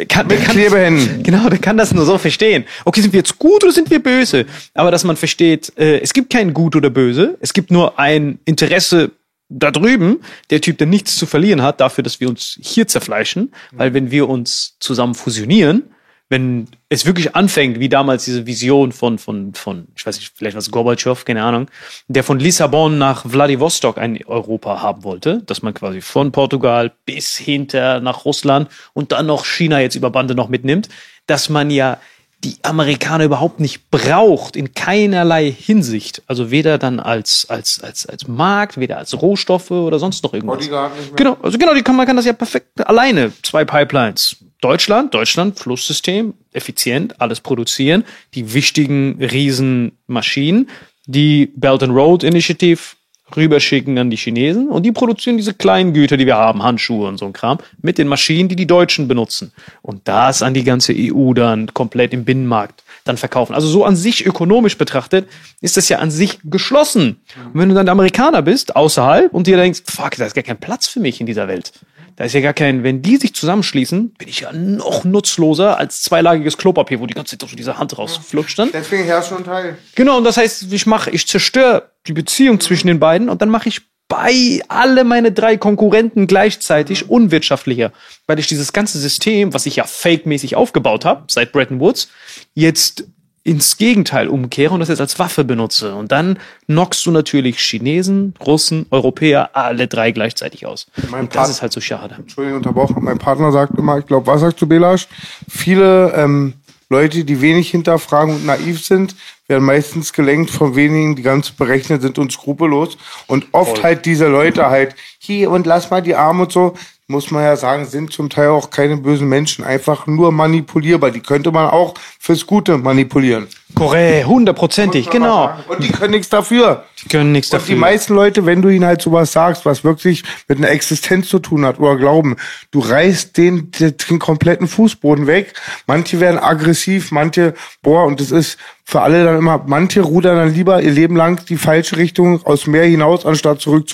[0.09, 1.23] kann, Mit Klebehänden.
[1.23, 2.65] Genau, der kann das nur so verstehen.
[2.85, 4.47] Okay, sind wir jetzt gut oder sind wir böse?
[4.75, 8.39] Aber dass man versteht, äh, es gibt kein Gut oder Böse, es gibt nur ein
[8.45, 9.13] Interesse
[9.49, 10.19] da drüben,
[10.51, 14.11] der Typ, der nichts zu verlieren hat, dafür, dass wir uns hier zerfleischen, weil wenn
[14.11, 15.85] wir uns zusammen fusionieren,
[16.29, 20.57] wenn es wirklich anfängt, wie damals diese Vision von, von, von, ich weiß nicht, vielleicht
[20.57, 21.69] was Gorbatschow, keine Ahnung,
[22.09, 27.37] der von Lissabon nach Vladivostok ein Europa haben wollte, dass man quasi von Portugal bis
[27.37, 30.89] hinter nach Russland und dann noch China jetzt über Bande noch mitnimmt,
[31.27, 31.99] dass man ja
[32.45, 36.23] die Amerikaner überhaupt nicht braucht in keinerlei Hinsicht.
[36.27, 40.59] Also weder dann als, als, als, als Markt, weder als Rohstoffe oder sonst noch irgendwas.
[40.59, 41.17] Bodyguard nicht mehr.
[41.17, 43.33] Genau, also genau, die kann, man kann das ja perfekt alleine.
[43.43, 44.37] Zwei Pipelines.
[44.61, 48.05] Deutschland, Deutschland, Flusssystem, effizient, alles produzieren.
[48.35, 50.69] Die wichtigen Riesenmaschinen,
[51.07, 52.96] die Belt and Road Initiative
[53.35, 57.19] rüberschicken an die Chinesen und die produzieren diese kleinen Güter, die wir haben, Handschuhe und
[57.19, 59.53] so ein Kram, mit den Maschinen, die die Deutschen benutzen.
[59.83, 63.55] Und das an die ganze EU dann komplett im Binnenmarkt dann verkaufen.
[63.55, 65.29] Also so an sich ökonomisch betrachtet
[65.61, 67.21] ist das ja an sich geschlossen.
[67.53, 70.59] Und wenn du dann Amerikaner bist, außerhalb, und dir denkst, fuck, da ist gar kein
[70.59, 71.73] Platz für mich in dieser Welt.
[72.17, 76.01] Da ist ja gar kein, wenn die sich zusammenschließen, bin ich ja noch nutzloser als
[76.01, 78.71] zweilagiges Klopapier, wo die ganze Zeit so diese Hand rausflutscht dann.
[78.73, 79.77] Deswegen herrscht schon Teil.
[79.95, 83.51] Genau, und das heißt, ich mache, ich zerstöre die Beziehung zwischen den beiden und dann
[83.51, 87.93] mache ich bei alle meine drei Konkurrenten gleichzeitig unwirtschaftlicher,
[88.27, 92.09] weil ich dieses ganze System, was ich ja fake-mäßig aufgebaut habe, seit Bretton Woods,
[92.55, 93.05] jetzt
[93.47, 95.95] ins Gegenteil umkehre und das jetzt als Waffe benutze.
[95.95, 100.89] Und dann knockst du natürlich Chinesen, Russen, Europäer, alle drei gleichzeitig aus.
[101.11, 102.17] Mein und das ist halt so schade.
[102.19, 103.05] Entschuldigung, unterbrochen.
[103.05, 105.07] Mein Partner sagt immer, ich glaube, was sagst du, Belasch?
[105.49, 106.55] Viele ähm,
[106.89, 109.15] Leute, die wenig hinterfragen und naiv sind,
[109.47, 112.99] werden meistens gelenkt von wenigen, die ganz berechnet sind und skrupellos.
[113.29, 116.75] Und oft halt diese Leute halt, hier und lass mal die Arme und so,
[117.09, 121.13] muss man ja sagen, sind zum Teil auch keine bösen Menschen, einfach nur manipulierbar.
[121.13, 123.47] Die könnte man auch fürs Gute manipulieren.
[123.77, 125.51] Korrekt, hundertprozentig, genau.
[125.69, 126.85] Und die können nichts dafür.
[127.01, 127.77] Die können nichts Und die dafür.
[127.77, 131.65] meisten Leute, wenn du ihnen halt sowas sagst, was wirklich mit einer Existenz zu tun
[131.65, 132.37] hat oder Glauben,
[132.73, 135.53] du reißt den, den kompletten Fußboden weg.
[135.87, 138.59] Manche werden aggressiv, manche, boah, und das ist
[138.89, 142.69] für alle dann immer, manche rudern dann lieber ihr Leben lang die falsche Richtung aus
[142.69, 143.89] Meer hinaus, anstatt zurück.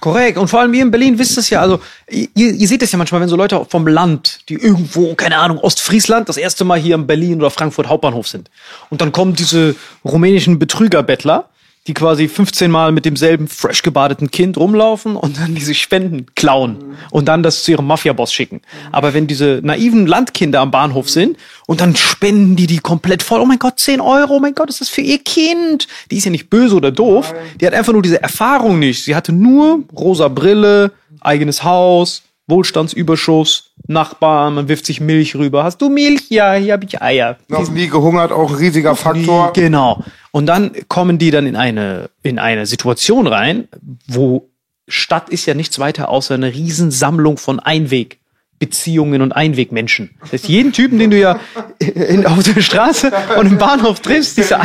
[0.00, 0.36] Korrekt.
[0.36, 1.80] Und vor allem ihr in Berlin wisst es ja, also
[2.10, 5.56] ihr, ihr seht es ja manchmal, wenn so Leute vom Land, die irgendwo, keine Ahnung,
[5.56, 8.50] Ostfriesland, das erste Mal hier in Berlin oder Frankfurt Hauptbahnhof sind.
[8.90, 11.48] Und dann kommen diese rumänischen Betrügerbettler,
[11.86, 16.96] die quasi 15 Mal mit demselben fresh gebadeten Kind rumlaufen und dann diese Spenden klauen
[17.10, 18.62] und dann das zu ihrem Mafia-Boss schicken.
[18.90, 21.36] Aber wenn diese naiven Landkinder am Bahnhof sind
[21.66, 24.70] und dann spenden die die komplett voll, oh mein Gott, 10 Euro, oh mein Gott,
[24.70, 25.86] ist das für ihr Kind?
[26.10, 29.04] Die ist ja nicht böse oder doof, die hat einfach nur diese Erfahrung nicht.
[29.04, 35.64] Sie hatte nur rosa Brille, eigenes Haus, Wohlstandsüberschuss, Nachbarn, man wirft sich Milch rüber.
[35.64, 36.30] Hast du Milch?
[36.30, 37.38] Ja, hier habe ich Eier.
[37.48, 39.52] Noch nie gehungert, auch ein riesiger Faktor.
[39.52, 40.02] Genau.
[40.34, 43.68] Und dann kommen die dann in eine, in eine Situation rein,
[44.08, 44.50] wo
[44.88, 48.18] Stadt ist ja nichts weiter außer eine Riesensammlung von Einweg.
[48.60, 50.10] Beziehungen und Einwegmenschen.
[50.20, 51.38] Das heißt, jeden Typen, den du ja
[51.80, 54.58] in, auf der Straße und im Bahnhof triffst, diese,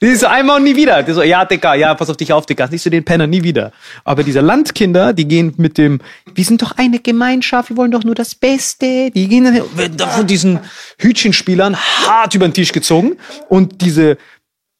[0.00, 1.02] diese einmal und nie wieder.
[1.02, 2.66] Die so, ja, Dicker, ja, pass auf dich auf, Dicker.
[2.68, 3.70] Nicht so den Penner, nie wieder.
[4.02, 6.00] Aber diese Landkinder, die gehen mit dem,
[6.34, 9.10] wir sind doch eine Gemeinschaft, wir wollen doch nur das Beste.
[9.10, 10.58] Die gehen dann von diesen
[10.98, 13.18] Hütchenspielern hart über den Tisch gezogen.
[13.48, 14.16] Und diese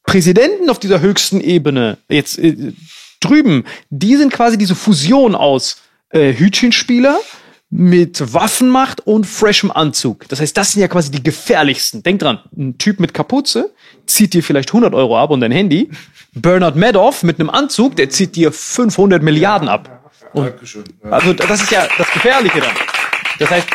[0.04, 2.72] Präsidenten auf dieser höchsten Ebene, jetzt äh,
[3.20, 5.78] drüben, die sind quasi diese Fusion aus
[6.10, 7.18] äh, Hütchenspieler
[7.70, 10.28] mit Waffenmacht und freshem Anzug.
[10.28, 12.02] Das heißt, das sind ja quasi die gefährlichsten.
[12.02, 13.72] Denk dran, ein Typ mit Kapuze
[14.06, 15.90] zieht dir vielleicht 100 Euro ab und dein Handy.
[16.34, 20.12] Bernard Madoff mit einem Anzug, der zieht dir 500 Milliarden ab.
[20.32, 20.52] Und,
[21.10, 22.74] also das ist ja das Gefährliche dann.
[23.38, 23.68] Das heißt,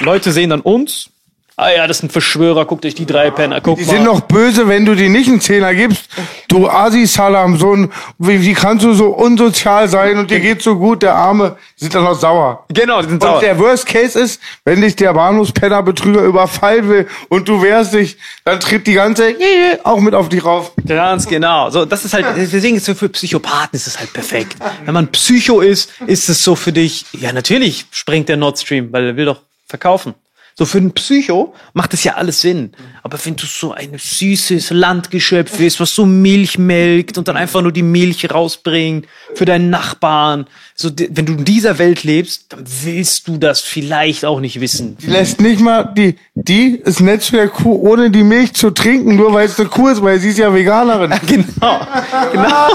[0.00, 1.10] Leute sehen dann uns.
[1.56, 3.92] Ah ja, das sind Verschwörer, guckt euch die drei Penner, guck Die mal.
[3.92, 6.06] sind noch böse, wenn du die nicht einen Zehner gibst.
[6.48, 10.76] Du Asi-Salam, so ein, wie, wie kannst du so unsozial sein und dir geht's so
[10.76, 12.64] gut, der Arme, die sind dann noch sauer.
[12.70, 13.40] Genau, die sind Und sauer.
[13.40, 18.16] der Worst Case ist, wenn dich der Bahnhofspenner Betrüger überfallen will und du wehrst dich,
[18.44, 19.34] dann tritt die ganze
[19.84, 20.72] auch mit auf dich rauf.
[20.84, 21.70] Ganz genau.
[21.70, 24.56] So, das ist halt, deswegen ist so für Psychopathen ist es halt perfekt.
[24.84, 28.92] Wenn man Psycho ist, ist es so für dich, ja, natürlich springt der Nord Stream,
[28.92, 30.14] weil er will doch verkaufen.
[30.56, 32.72] So für einen Psycho macht es ja alles Sinn.
[33.02, 37.60] Aber wenn du so ein süßes Landgeschöpf bist, was so Milch melkt und dann einfach
[37.60, 42.64] nur die Milch rausbringt für deinen Nachbarn, so wenn du in dieser Welt lebst, dann
[42.84, 44.96] willst du das vielleicht auch nicht wissen.
[45.02, 48.70] Die lässt nicht mal, die, die ist nett zu der Kuh, ohne die Milch zu
[48.70, 51.12] trinken, nur weil es eine Kuh ist, weil sie ist ja Veganerin.
[51.34, 51.80] Genau.
[52.32, 52.68] Genau.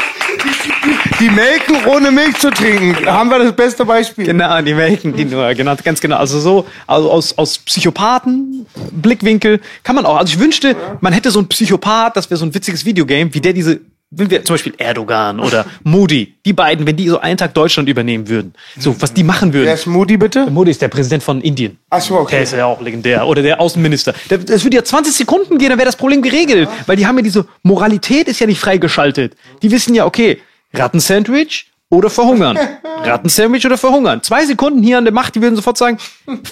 [1.20, 2.98] Die melken, ohne Milch zu trinken.
[3.06, 4.26] Da haben wir das beste Beispiel.
[4.26, 6.18] Genau, die melken die nur, genau, ganz genau.
[6.18, 10.18] Also so, also aus, aus Psychopathen, Blickwinkel kann man auch.
[10.18, 13.42] Also ich wünschte, man hätte so einen Psychopath, das wäre so ein witziges Videogame, wie
[13.42, 13.80] der diese,
[14.10, 17.88] wenn wir zum Beispiel Erdogan oder Modi, die beiden, wenn die so einen Tag Deutschland
[17.88, 19.74] übernehmen würden, so was die machen Wer würden.
[19.76, 20.50] ist Moody bitte?
[20.50, 21.78] Modi ist der Präsident von Indien.
[21.92, 22.42] Ach so, Der okay.
[22.44, 23.28] ist ja auch legendär.
[23.28, 24.16] Oder der Außenminister.
[24.32, 26.68] Der- Das würde ja 20 Sekunden gehen, dann wäre das Problem geregelt.
[26.88, 29.36] Weil die haben ja diese Moralität ist ja nicht freigeschaltet.
[29.62, 30.42] Die wissen ja, okay,
[30.74, 32.58] Rattensandwich oder verhungern.
[33.04, 34.22] Rattensandwich oder verhungern.
[34.22, 35.98] Zwei Sekunden hier an der Macht, die würden sofort sagen,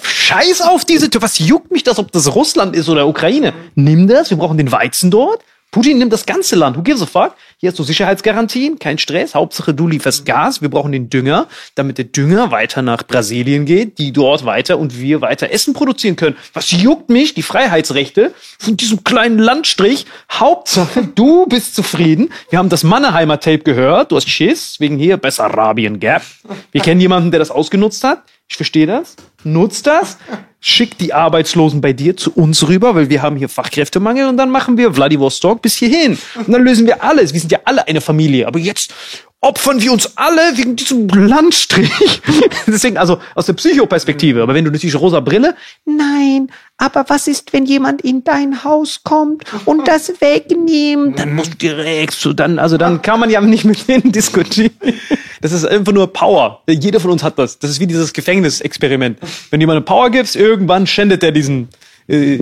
[0.02, 1.22] scheiß auf diese Tür.
[1.22, 3.52] Was juckt mich das, ob das Russland ist oder Ukraine?
[3.74, 5.42] Nimm das, wir brauchen den Weizen dort.
[5.70, 6.78] Putin nimmt das ganze Land.
[6.78, 7.34] Who gives a fuck?
[7.58, 9.34] Hier hast du Sicherheitsgarantien, kein Stress.
[9.34, 10.62] Hauptsache du lieferst Gas.
[10.62, 14.98] Wir brauchen den Dünger, damit der Dünger weiter nach Brasilien geht, die dort weiter und
[14.98, 16.36] wir weiter Essen produzieren können.
[16.54, 17.34] Was juckt mich?
[17.34, 20.06] Die Freiheitsrechte von diesem kleinen Landstrich.
[20.32, 22.30] Hauptsache du bist zufrieden.
[22.48, 24.10] Wir haben das Mannheimer Tape gehört.
[24.10, 26.22] Du hast Schiss wegen hier Bessarabien Gap.
[26.72, 28.22] Wir kennen jemanden, der das ausgenutzt hat.
[28.48, 29.16] Ich verstehe das.
[29.44, 30.16] nutzt das,
[30.60, 34.50] schickt die Arbeitslosen bei dir zu uns rüber, weil wir haben hier Fachkräftemangel und dann
[34.50, 36.18] machen wir Vladivostok bis hierhin.
[36.34, 37.32] Und dann lösen wir alles.
[37.32, 38.46] Wir sind ja alle eine Familie.
[38.46, 38.92] Aber jetzt
[39.40, 42.20] opfern wir uns alle wegen diesem Landstrich.
[42.66, 44.42] Deswegen, also aus der Psychoperspektive.
[44.42, 45.54] Aber wenn du natürlich rosa Brille,
[45.84, 51.18] nein, aber was ist, wenn jemand in dein Haus kommt und das wegnimmt?
[51.18, 54.72] Dann musst du direkt so, dann, also dann kann man ja nicht mit denen diskutieren.
[55.40, 56.62] Das ist einfach nur Power.
[56.68, 57.58] Jeder von uns hat das.
[57.58, 59.18] Das ist wie dieses Gefängnisexperiment.
[59.50, 61.68] Wenn du jemandem Power gibst, irgendwann schändet er diesen,
[62.08, 62.38] äh,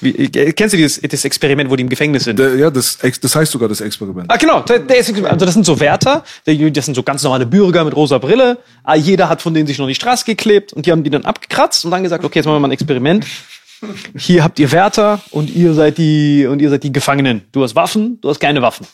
[0.00, 2.38] wie, äh, kennst du dieses das Experiment, wo die im Gefängnis sind?
[2.38, 4.30] Der, ja, das, das heißt sogar das Experiment.
[4.30, 4.60] Ah, genau.
[4.60, 7.96] Der, der ist, also das sind so Wärter, das sind so ganz normale Bürger mit
[7.96, 8.58] rosa Brille.
[8.84, 11.24] Ah, jeder hat von denen sich noch die Straße geklebt und die haben die dann
[11.24, 13.26] abgekratzt und dann gesagt, okay, jetzt machen wir mal ein Experiment.
[14.16, 17.42] Hier habt ihr Wärter und ihr seid die und ihr seid die Gefangenen.
[17.52, 18.86] Du hast Waffen, du hast keine Waffen.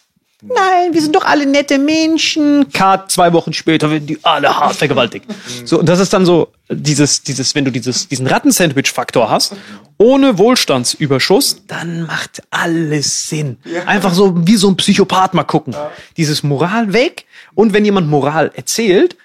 [0.47, 2.71] Nein, wir sind doch alle nette Menschen.
[2.73, 5.27] Cut, zwei Wochen später werden die alle hart vergewaltigt.
[5.65, 9.57] So, und das ist dann so dieses, dieses, wenn du dieses, diesen Rattensandwich-Faktor hast,
[9.97, 13.59] ohne Wohlstandsüberschuss, dann macht alles Sinn.
[13.87, 15.75] Einfach so wie so ein Psychopath mal gucken.
[16.17, 17.25] Dieses Moral weg.
[17.55, 19.17] Und wenn jemand Moral erzählt,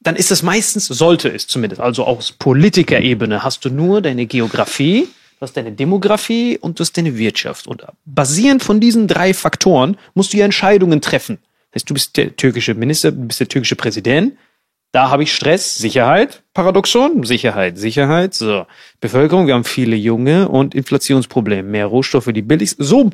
[0.00, 5.08] dann ist es meistens, sollte es zumindest, also aus Politikerebene hast du nur deine Geografie,
[5.42, 7.66] du hast deine Demografie und du hast deine Wirtschaft.
[7.66, 11.38] Und basierend von diesen drei Faktoren musst du ja Entscheidungen treffen.
[11.72, 14.34] Das heißt, du bist der türkische Minister, du bist der türkische Präsident.
[14.92, 18.66] Da habe ich Stress, Sicherheit, Paradoxon, Sicherheit, Sicherheit, so.
[19.00, 22.76] Bevölkerung, wir haben viele Junge und Inflationsprobleme, mehr Rohstoffe, die billig.
[22.78, 23.10] So,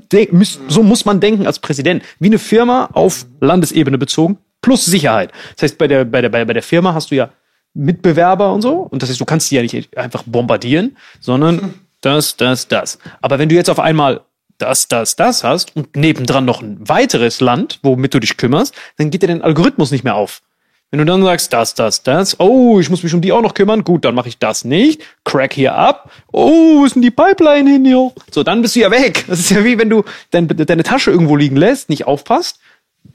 [0.68, 2.02] so muss man denken als Präsident.
[2.18, 5.32] Wie eine Firma auf Landesebene bezogen, plus Sicherheit.
[5.56, 7.30] Das heißt, bei der, bei der, bei der Firma hast du ja
[7.72, 8.80] Mitbewerber und so.
[8.80, 12.98] Und das heißt, du kannst die ja nicht einfach bombardieren, sondern das, das, das.
[13.20, 14.22] Aber wenn du jetzt auf einmal
[14.58, 19.10] das, das, das hast und nebendran noch ein weiteres Land, womit du dich kümmerst, dann
[19.10, 20.42] geht dir dein Algorithmus nicht mehr auf.
[20.90, 23.52] Wenn du dann sagst, das, das, das, oh, ich muss mich um die auch noch
[23.52, 27.10] kümmern, gut, dann mache ich das nicht, crack hier ab, oh, wo ist denn die
[27.10, 28.14] Pipeline hin, jo?
[28.30, 29.24] So, dann bist du ja weg.
[29.28, 32.58] Das ist ja wie wenn du dein, deine Tasche irgendwo liegen lässt, nicht aufpasst.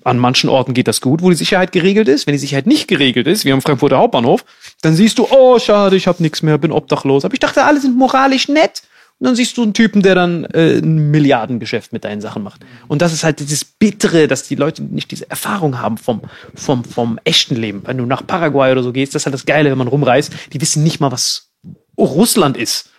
[0.04, 2.28] An manchen Orten geht das gut, wo die Sicherheit geregelt ist.
[2.28, 4.44] Wenn die Sicherheit nicht geregelt ist, wie am Frankfurter Hauptbahnhof,
[4.82, 7.24] dann siehst du, oh, schade, ich habe nichts mehr, bin obdachlos.
[7.24, 8.84] Aber ich dachte, alle sind moralisch nett.
[9.20, 12.66] Und dann siehst du einen Typen, der dann äh, ein Milliardengeschäft mit deinen Sachen macht.
[12.90, 16.22] Und das ist halt dieses Bittere, dass die Leute nicht diese Erfahrung haben vom,
[16.56, 17.84] vom, vom echten Leben.
[17.86, 20.34] Wenn du nach Paraguay oder so gehst, das ist halt das Geile, wenn man rumreist,
[20.52, 21.52] die wissen nicht mal, was
[21.98, 22.90] Russland ist.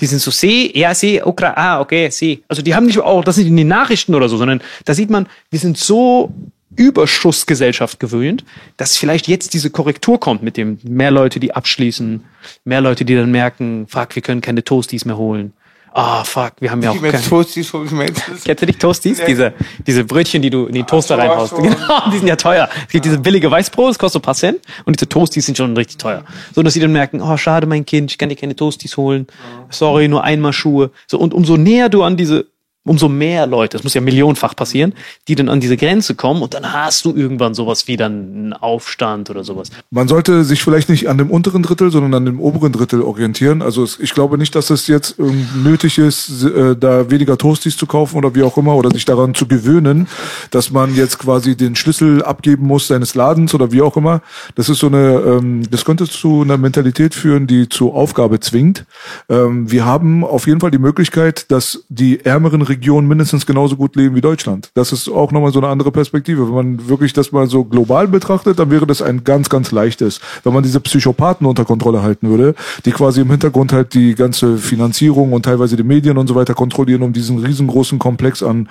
[0.00, 2.40] Die sind so, See, ja, See, Ukra, ah, okay, See.
[2.48, 5.10] Also die haben nicht, auch das nicht in den Nachrichten oder so, sondern da sieht
[5.10, 6.32] man, wir sind so
[6.76, 8.44] Überschussgesellschaft gewöhnt,
[8.76, 12.24] dass vielleicht jetzt diese Korrektur kommt mit dem mehr Leute, die abschließen,
[12.64, 15.52] mehr Leute, die dann merken, fuck, wir können keine Toasties mehr holen.
[16.00, 17.20] Ah, fuck, wir haben ja auch Die keine.
[17.20, 18.22] Toasties vom Schmelz.
[18.44, 19.20] Kennst du dich Toasties?
[19.26, 19.52] Diese,
[19.84, 21.52] diese Brötchen, die du in den Toaster so, reinhaust.
[21.54, 21.62] ach so.
[21.68, 22.68] Genau, die sind ja teuer.
[22.86, 24.60] Es gibt diese billige Weißbrot, das kostet so ein paar Cent.
[24.84, 26.22] Und diese Toasties sind schon richtig teuer.
[26.54, 29.26] So, dass sie dann merken, oh, schade, mein Kind, ich kann dir keine Toasties holen.
[29.70, 30.92] Sorry, nur einmal Schuhe.
[31.08, 32.46] So, und umso näher du an diese,
[32.88, 34.94] umso mehr Leute, das muss ja millionenfach passieren,
[35.28, 38.52] die dann an diese Grenze kommen und dann hast du irgendwann sowas wie dann einen
[38.52, 39.70] Aufstand oder sowas.
[39.90, 43.62] Man sollte sich vielleicht nicht an dem unteren Drittel, sondern an dem oberen Drittel orientieren.
[43.62, 47.86] Also es, ich glaube nicht, dass es jetzt nötig ist, äh, da weniger Toasties zu
[47.86, 50.08] kaufen oder wie auch immer oder sich daran zu gewöhnen,
[50.50, 54.22] dass man jetzt quasi den Schlüssel abgeben muss seines Ladens oder wie auch immer.
[54.54, 58.84] Das ist so eine, ähm, das könnte zu einer Mentalität führen, die zur Aufgabe zwingt.
[59.28, 63.96] Ähm, wir haben auf jeden Fall die Möglichkeit, dass die ärmeren Regionen mindestens genauso gut
[63.96, 64.70] leben wie Deutschland.
[64.74, 66.46] Das ist auch nochmal so eine andere Perspektive.
[66.48, 70.20] Wenn man wirklich das mal so global betrachtet, dann wäre das ein ganz, ganz leichtes.
[70.44, 74.58] Wenn man diese Psychopathen unter Kontrolle halten würde, die quasi im Hintergrund halt die ganze
[74.58, 78.68] Finanzierung und teilweise die Medien und so weiter kontrollieren, um diesen riesengroßen Komplex an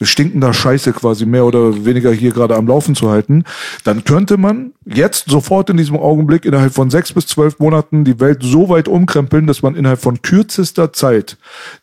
[0.00, 3.44] stinkender Scheiße quasi mehr oder weniger hier gerade am Laufen zu halten,
[3.84, 8.20] dann könnte man jetzt sofort in diesem Augenblick innerhalb von sechs bis zwölf Monaten die
[8.20, 11.36] Welt so weit umkrempeln, dass man innerhalb von kürzester Zeit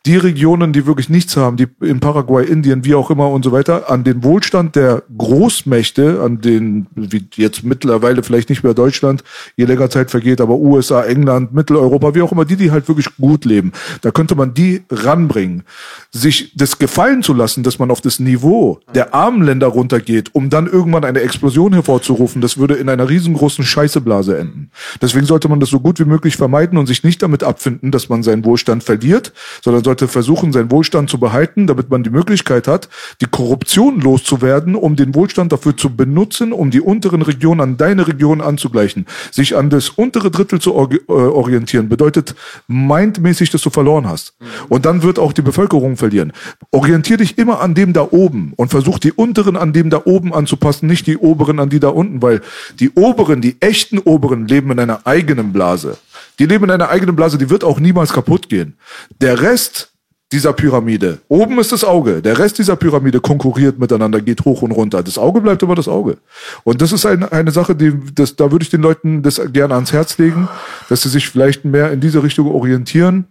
[0.05, 3.51] die Regionen, die wirklich nichts haben, die in Paraguay, Indien, wie auch immer und so
[3.51, 9.23] weiter, an den Wohlstand der Großmächte, an den, wie jetzt mittlerweile vielleicht nicht mehr Deutschland,
[9.55, 13.07] je länger Zeit vergeht, aber USA, England, Mitteleuropa, wie auch immer, die, die halt wirklich
[13.17, 13.71] gut leben,
[14.01, 15.63] da könnte man die ranbringen.
[16.11, 20.49] Sich das gefallen zu lassen, dass man auf das Niveau der armen Länder runtergeht, um
[20.49, 24.71] dann irgendwann eine Explosion hervorzurufen, das würde in einer riesengroßen Scheißeblase enden.
[25.01, 28.09] Deswegen sollte man das so gut wie möglich vermeiden und sich nicht damit abfinden, dass
[28.09, 32.67] man seinen Wohlstand verliert, sondern sollte versuchen, seinen Wohlstand zu behalten, damit man die Möglichkeit
[32.67, 32.89] hat,
[33.21, 38.07] die Korruption loszuwerden, um den Wohlstand dafür zu benutzen, um die unteren Regionen an deine
[38.07, 39.05] Region anzugleichen.
[39.31, 42.35] Sich an das untere Drittel zu or äh, orientieren, bedeutet
[42.67, 44.33] mindmäßig, dass du verloren hast.
[44.67, 46.33] Und dann wird auch die Bevölkerung verlieren.
[46.71, 50.33] Orientier dich immer an dem da oben und versuch die unteren an dem da oben
[50.33, 52.41] anzupassen, nicht die oberen an die da unten, weil
[52.79, 55.97] die oberen, die echten oberen leben in einer eigenen Blase.
[56.39, 58.77] Die leben in einer eigenen Blase, die wird auch niemals kaputt gehen.
[59.21, 59.91] Der Rest
[60.31, 64.71] dieser Pyramide, oben ist das Auge, der Rest dieser Pyramide konkurriert miteinander, geht hoch und
[64.71, 65.01] runter.
[65.01, 66.17] Das Auge bleibt immer das Auge.
[66.63, 69.73] Und das ist eine, eine Sache, die, das, da würde ich den Leuten das gerne
[69.73, 70.47] ans Herz legen,
[70.87, 73.25] dass sie sich vielleicht mehr in diese Richtung orientieren.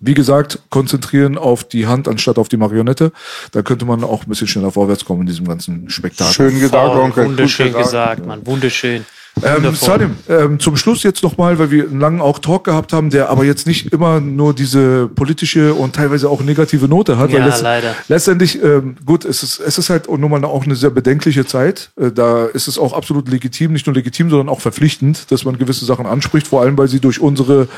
[0.00, 3.12] Wie gesagt, konzentrieren auf die Hand anstatt auf die Marionette.
[3.52, 6.34] Da könnte man auch ein bisschen schneller vorwärts kommen in diesem ganzen Spektakel.
[6.34, 7.26] Schön gesagt, Voll, Onkel.
[7.26, 7.84] Wunderschön gesagt.
[7.84, 8.44] gesagt, Mann.
[8.44, 9.06] Wunderschön.
[9.42, 9.74] Ähm.
[9.74, 13.30] Salim, ähm, zum Schluss jetzt nochmal, weil wir einen langen auch Talk gehabt haben, der
[13.30, 17.30] aber jetzt nicht immer nur diese politische und teilweise auch negative Note hat.
[17.30, 17.94] Ja, leider.
[18.08, 21.90] Letztendlich, ähm, gut, es ist, es ist halt nun mal auch eine sehr bedenkliche Zeit.
[22.00, 25.58] Äh, da ist es auch absolut legitim, nicht nur legitim, sondern auch verpflichtend, dass man
[25.58, 27.68] gewisse Sachen anspricht, vor allem weil sie durch unsere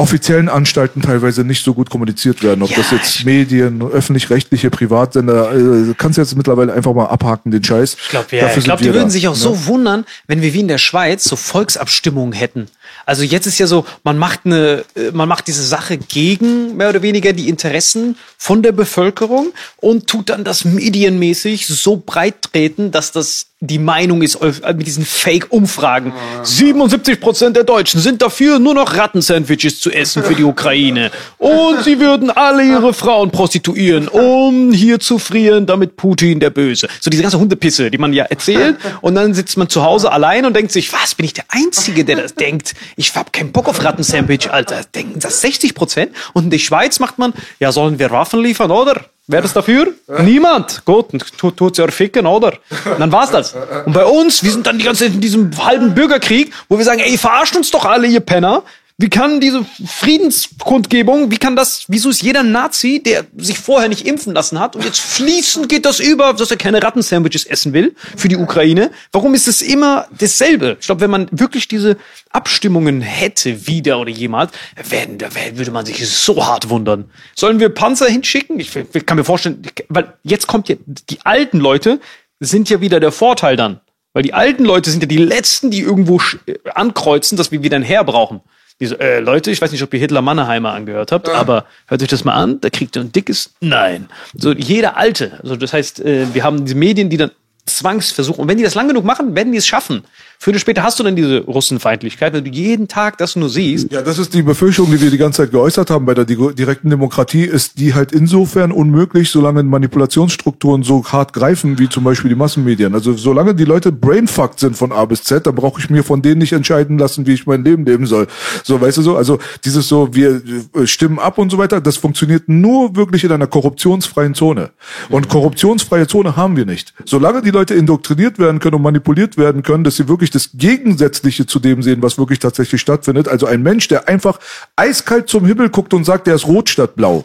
[0.00, 2.62] offiziellen Anstalten teilweise nicht so gut kommuniziert werden.
[2.62, 7.50] Ob Ja, das jetzt Medien, öffentlich-rechtliche, Privatsender, äh, kannst du jetzt mittlerweile einfach mal abhaken,
[7.50, 7.96] den Scheiß.
[8.02, 9.38] Ich glaube, ja, ich glaub, die wir würden da, sich auch ne?
[9.38, 12.68] so wundern, wenn wir wie in der Schweiz so Volksabstimmungen hätten.
[13.06, 16.90] Also jetzt ist ja so, man macht eine, äh, man macht diese Sache gegen mehr
[16.90, 22.90] oder weniger die Interessen von der Bevölkerung und tut dann das medienmäßig so breit treten,
[22.90, 26.14] dass das die Meinung ist äh, mit diesen Fake-Umfragen.
[26.42, 31.10] 77 Prozent der Deutschen sind dafür, nur noch Rattensandwiches zu essen für die Ukraine.
[31.36, 36.88] Und sie würden alle ihre Frauen prostituieren, um hier zu frieren, damit Putin der Böse.
[37.00, 38.76] So diese ganze Hundepisse, die man ja erzählt.
[39.02, 42.06] Und dann sitzt man zu Hause allein und denkt sich, was, bin ich der Einzige,
[42.06, 42.74] der das denkt?
[42.96, 44.82] Ich hab keinen Bock auf Rattensandwich, Alter.
[44.94, 46.12] Denken das 60 Prozent?
[46.32, 49.04] Und in der Schweiz macht man, ja, sollen wir Waffen liefern, oder?
[49.26, 49.92] Wer ist dafür?
[50.22, 50.84] Niemand.
[50.84, 52.54] Gut, tut, tut's ja ficken, oder?
[52.84, 53.54] Und dann war's das.
[53.86, 56.84] Und bei uns, wir sind dann die ganze Zeit in diesem halben Bürgerkrieg, wo wir
[56.84, 58.64] sagen, ey, verarscht uns doch alle, ihr Penner.
[59.00, 64.06] Wie kann diese Friedenskundgebung, wie kann das, wieso ist jeder Nazi, der sich vorher nicht
[64.06, 67.94] impfen lassen hat und jetzt fließend geht das über, dass er keine Rattensandwiches essen will
[68.14, 68.90] für die Ukraine?
[69.10, 70.76] Warum ist es immer dasselbe?
[70.78, 71.96] Ich glaube, wenn man wirklich diese
[72.28, 74.52] Abstimmungen hätte, wieder oder jemals,
[74.90, 77.10] werden, da würde man sich so hart wundern.
[77.34, 78.60] Sollen wir Panzer hinschicken?
[78.60, 80.76] Ich, ich kann mir vorstellen, weil jetzt kommt ja,
[81.08, 82.00] die alten Leute
[82.38, 83.80] sind ja wieder der Vorteil dann.
[84.12, 87.76] Weil die alten Leute sind ja die letzten, die irgendwo äh, ankreuzen, dass wir wieder
[87.76, 88.42] ein Heer brauchen.
[88.80, 92.08] Diese, äh, Leute, ich weiß nicht, ob ihr Hitler Mannheimer angehört habt, aber hört euch
[92.08, 94.08] das mal an, da kriegt ihr ein dickes Nein.
[94.34, 95.38] So jeder Alte.
[95.42, 97.30] Also das heißt, äh, wir haben diese Medien, die dann
[97.66, 98.40] zwangsversuchen.
[98.40, 100.04] Und wenn die das lang genug machen, werden die es schaffen.
[100.42, 103.92] Früher oder später hast du dann diese Russenfeindlichkeit, wenn du jeden Tag das nur siehst.
[103.92, 106.54] Ja, das ist die Befürchtung, die wir die ganze Zeit geäußert haben bei der di-
[106.54, 112.30] direkten Demokratie, ist die halt insofern unmöglich, solange Manipulationsstrukturen so hart greifen, wie zum Beispiel
[112.30, 112.94] die Massenmedien.
[112.94, 116.22] Also solange die Leute brainfucked sind von A bis Z, dann brauche ich mir von
[116.22, 118.26] denen nicht entscheiden lassen, wie ich mein Leben leben soll.
[118.64, 119.16] So, weißt du so?
[119.18, 120.40] Also dieses so, wir
[120.74, 124.70] äh, stimmen ab und so weiter, das funktioniert nur wirklich in einer korruptionsfreien Zone.
[125.10, 126.94] Und korruptionsfreie Zone haben wir nicht.
[127.04, 131.46] Solange die Leute indoktriniert werden können und manipuliert werden können, dass sie wirklich das Gegensätzliche
[131.46, 133.28] zu dem sehen, was wirklich tatsächlich stattfindet.
[133.28, 134.38] Also ein Mensch, der einfach
[134.76, 137.24] eiskalt zum Himmel guckt und sagt, der ist rot statt blau.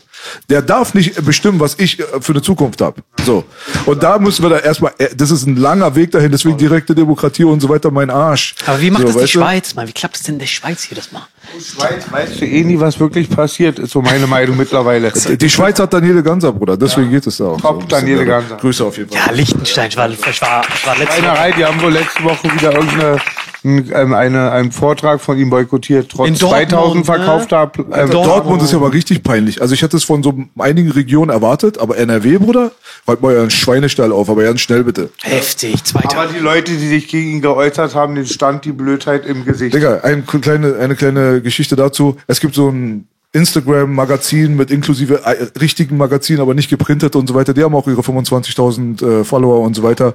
[0.50, 3.02] Der darf nicht bestimmen, was ich äh, für eine Zukunft habe.
[3.26, 3.44] So.
[3.86, 6.96] Und da müssen wir da erstmal, äh, das ist ein langer Weg dahin, deswegen direkte
[6.96, 8.56] Demokratie und so weiter, mein Arsch.
[8.66, 9.28] Aber wie macht so, das die du?
[9.28, 9.88] Schweiz, Mann?
[9.88, 11.28] Wie klappt es denn in der Schweiz hier das mal?
[11.60, 15.12] Schweiz weißt du eh nie, was wirklich passiert, ist so meine Meinung mittlerweile.
[15.12, 17.62] Die Schweiz hat Daniele Ganser, Bruder, deswegen geht es da auch.
[17.62, 18.26] Top, bisschen Daniele.
[18.26, 18.58] Ganser.
[18.58, 19.28] Grüße auf jeden Fall.
[19.28, 22.52] Ja, Liechtenstein, ich war, ich war, ich war letzte Schweinerei, die haben wohl letzte Woche
[22.54, 23.18] wieder irgendeine
[23.66, 27.04] ein- ähm, eine, einen Vortrag von ihm boykottiert, trotz In Dortmund, 2000 ne?
[27.06, 28.14] verkaufter ähm, Dortmund.
[28.14, 29.62] Dortmund ist ja mal richtig peinlich.
[29.62, 32.72] Also ich hatte es von so einigen Regionen erwartet, aber NRW, Bruder,
[33.08, 35.10] halt mal einen Schweinestall auf, aber ganz schnell bitte.
[35.24, 36.18] Heftig, zweiter.
[36.18, 39.74] Aber die Leute, die sich gegen ihn geäußert haben, den stand die Blödheit im Gesicht.
[39.76, 42.18] Digga, ein, kleine, eine kleine Geschichte dazu.
[42.28, 47.36] Es gibt so ein Instagram-Magazin mit inklusive äh, richtigen Magazin, aber nicht geprintet und so
[47.36, 47.54] weiter.
[47.54, 50.14] Die haben auch ihre 25.000 äh, Follower und so weiter.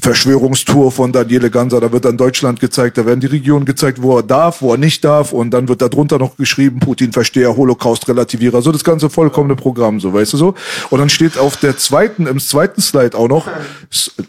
[0.00, 4.16] Verschwörungstour von Daniele Ganser, da wird dann Deutschland gezeigt, da werden die Regionen gezeigt, wo
[4.16, 8.62] er darf, wo er nicht darf und dann wird da drunter noch geschrieben, Putin-Versteher, Holocaust-Relativierer,
[8.62, 10.54] so das ganze vollkommene Programm, so weißt du so.
[10.88, 13.48] Und dann steht auf der zweiten, im zweiten Slide auch noch,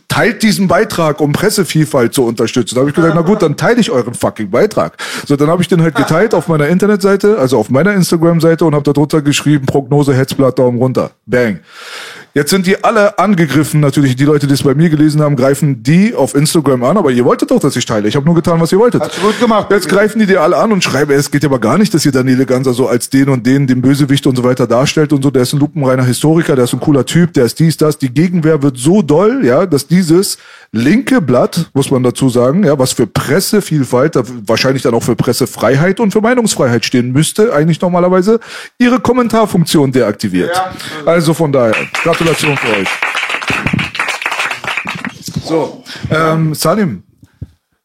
[0.10, 2.76] teilt diesen Beitrag, um Pressevielfalt zu unterstützen.
[2.76, 4.98] Da habe ich gesagt, na gut, dann teile ich euren fucking Beitrag.
[5.26, 7.94] So, dann habe ich den halt geteilt auf meiner Internetseite, also auf meiner
[8.34, 11.12] Instagram-Seite und habe da drunter geschrieben, Prognose, Hetzblatt, Daumen runter.
[11.26, 11.60] Bang.
[12.36, 15.84] Jetzt sind die alle angegriffen, natürlich die Leute, die es bei mir gelesen haben, greifen
[15.84, 18.08] die auf Instagram an, aber ihr wolltet doch, dass ich teile.
[18.08, 19.04] Ich habe nur getan, was ihr wolltet.
[19.04, 19.68] Hast du gut gemacht.
[19.70, 22.12] Jetzt greifen die dir alle an und schreiben, es geht aber gar nicht, dass ihr
[22.12, 25.30] Daniele Ganser so als den und den, den Bösewicht und so weiter darstellt und so.
[25.30, 28.00] Der ist ein lupenreiner Historiker, der ist ein cooler Typ, der ist dies, das.
[28.00, 30.40] Die Gegenwehr wird so doll, ja, dass dieses
[30.72, 36.00] linke Blatt, muss man dazu sagen, ja, was für Pressevielfalt, wahrscheinlich dann auch für Pressefreiheit
[36.00, 38.40] und für Meinungsfreiheit stehen müsste, eigentlich normalerweise,
[38.80, 40.50] ihre Kommentarfunktion deaktiviert.
[41.06, 41.76] Also von daher,
[42.24, 42.88] Gratulation für euch.
[45.44, 47.04] So, ähm, Salim,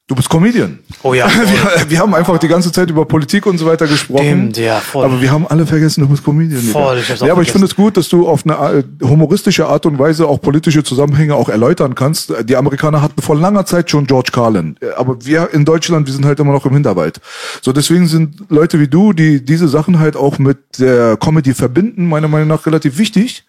[0.09, 0.79] Du bist Comedian.
[1.03, 4.25] Oh ja, Wir, wir haben einfach die ganze Zeit über Politik und so weiter gesprochen.
[4.25, 5.05] Stimmt, ja, voll.
[5.05, 6.63] Aber wir haben alle vergessen, du bist Comedian.
[6.63, 7.53] Voll, ich hab's auch ja, aber ich vergessen.
[7.53, 11.35] finde es gut, dass du auf eine äh, humoristische Art und Weise auch politische Zusammenhänge
[11.35, 12.33] auch erläutern kannst.
[12.49, 14.77] Die Amerikaner hatten vor langer Zeit schon George Carlin.
[14.81, 17.21] Äh, Aber wir in Deutschland, wir sind halt immer noch im Hinterwald.
[17.61, 22.09] So, deswegen sind Leute wie du, die diese Sachen halt auch mit der Comedy verbinden,
[22.09, 23.45] meiner Meinung nach relativ wichtig.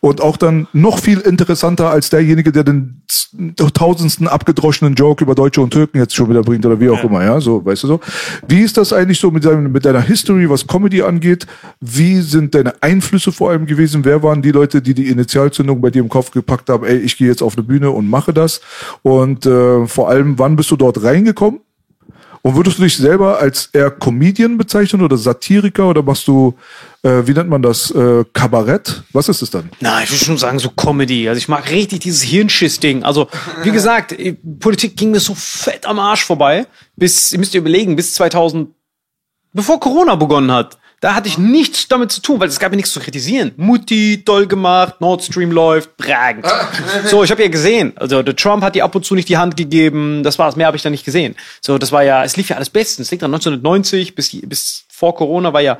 [0.00, 3.02] Und auch dann noch viel interessanter als derjenige, der den
[3.74, 7.22] tausendsten abgedroschenen Joke über Deutsche und Türken jetzt schon wieder bringt oder wie auch immer,
[7.24, 8.00] ja, so, weißt du so.
[8.48, 11.46] Wie ist das eigentlich so mit, deinem, mit deiner History, was Comedy angeht?
[11.80, 14.04] Wie sind deine Einflüsse vor allem gewesen?
[14.04, 16.84] Wer waren die Leute, die die Initialzündung bei dir im Kopf gepackt haben?
[16.84, 18.60] Ey, ich gehe jetzt auf eine Bühne und mache das.
[19.02, 21.60] Und äh, vor allem, wann bist du dort reingekommen?
[22.42, 26.56] Und würdest du dich selber als eher Comedian bezeichnen oder Satiriker oder machst du,
[27.02, 29.02] äh, wie nennt man das, äh, Kabarett?
[29.12, 29.70] Was ist es dann?
[29.80, 31.28] Na, ich würde schon sagen, so Comedy.
[31.28, 33.02] Also ich mag richtig dieses Hirnschiss-Ding.
[33.02, 33.28] Also,
[33.62, 34.14] wie gesagt,
[34.58, 36.66] Politik ging mir so fett am Arsch vorbei.
[36.96, 38.70] Bis, ihr müsst ihr überlegen, bis 2000,
[39.52, 40.79] bevor Corona begonnen hat.
[41.00, 43.52] Da hatte ich nichts damit zu tun, weil es gab ja nichts zu kritisieren.
[43.56, 46.46] Mutti, toll gemacht, Nord Stream läuft, bragend.
[47.06, 49.38] So, ich habe ja gesehen, also der Trump hat die ab und zu nicht die
[49.38, 51.36] Hand gegeben, das war's, mehr habe ich da nicht gesehen.
[51.62, 53.06] So, das war ja, es lief ja alles bestens.
[53.06, 55.78] Es liegt an 1990 bis, bis vor Corona war ja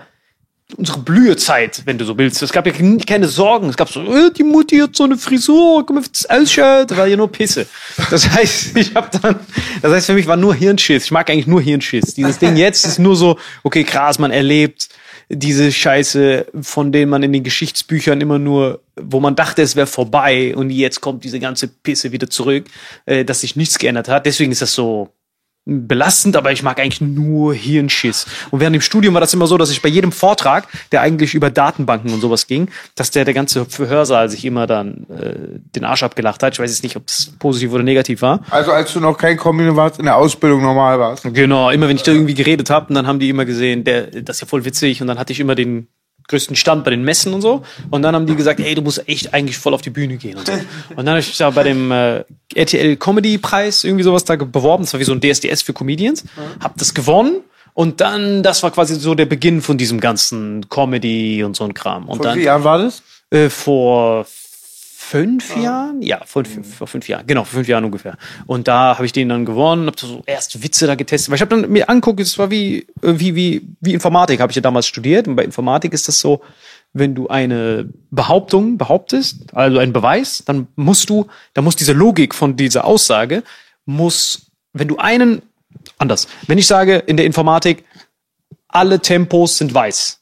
[0.77, 2.41] unsere Blühezeit, wenn du so willst.
[2.43, 2.73] Es gab ja
[3.07, 3.69] keine Sorgen.
[3.69, 6.91] Es gab so, äh, die Mutti hat so eine Frisur, guck mal, wie das ausschaut.
[6.91, 7.67] Das war ja nur Pisse.
[8.11, 9.37] Das heißt, ich habe dann,
[9.83, 11.05] das heißt, für mich war nur Hirnschiss.
[11.05, 12.15] Ich mag eigentlich nur Hirnschiss.
[12.15, 14.89] Dieses Ding jetzt ist nur so, okay, krass, man erlebt
[15.33, 19.87] diese Scheiße, von denen man in den Geschichtsbüchern immer nur, wo man dachte, es wäre
[19.87, 22.67] vorbei und jetzt kommt diese ganze Pisse wieder zurück,
[23.07, 24.27] äh, dass sich nichts geändert hat.
[24.27, 25.09] Deswegen ist das so,
[25.67, 28.27] belastend, aber ich mag eigentlich nur Hirnschiss.
[28.51, 31.35] Und während dem Studium war das immer so, dass ich bei jedem Vortrag, der eigentlich
[31.35, 35.85] über Datenbanken und sowas ging, dass der der ganze Hörsaal sich immer dann äh, den
[35.85, 36.55] Arsch abgelacht hat.
[36.55, 38.41] Ich weiß jetzt nicht, ob es positiv oder negativ war.
[38.51, 41.25] Also als du noch kein Comedian warst, in der Ausbildung normal warst.
[41.25, 44.07] Genau, immer wenn ich da irgendwie geredet habe, und dann haben die immer gesehen, der,
[44.07, 45.89] das ist ja voll witzig und dann hatte ich immer den
[46.31, 47.63] größten Stand bei den Messen und so.
[47.91, 50.39] Und dann haben die gesagt, ey, du musst echt eigentlich voll auf die Bühne gehen
[50.39, 50.53] und so.
[50.91, 52.25] Und dann habe ich mich da bei dem äh,
[52.55, 56.25] RTL Comedy Preis irgendwie sowas da beworben, das war wie so ein DSDS für Comedians,
[56.61, 57.43] hab das gewonnen.
[57.75, 61.75] Und dann das war quasi so der Beginn von diesem ganzen Comedy und so ein
[61.75, 62.09] Kram.
[62.09, 63.03] Und Vor dann wie Jahren war das?
[63.31, 64.27] äh, vor
[65.11, 66.03] fünf Jahren?
[66.03, 67.27] Ja, vor, fünf- vor fünf Jahren.
[67.27, 68.17] Genau, vor fünf Jahren ungefähr.
[68.47, 71.31] Und da habe ich den dann gewonnen, habe so erst Witze da getestet.
[71.31, 74.53] Weil ich habe dann mir anguckt, es war wie, äh, wie, wie, wie Informatik, habe
[74.53, 75.27] ich ja damals studiert.
[75.27, 76.43] Und bei Informatik ist das so,
[76.93, 82.35] wenn du eine Behauptung behauptest, also einen Beweis, dann musst du, da muss diese Logik
[82.35, 83.43] von dieser Aussage,
[83.87, 85.43] muss, wenn du einen,
[85.99, 87.85] anders, wenn ich sage in der Informatik,
[88.69, 90.20] alle Tempos sind weiß,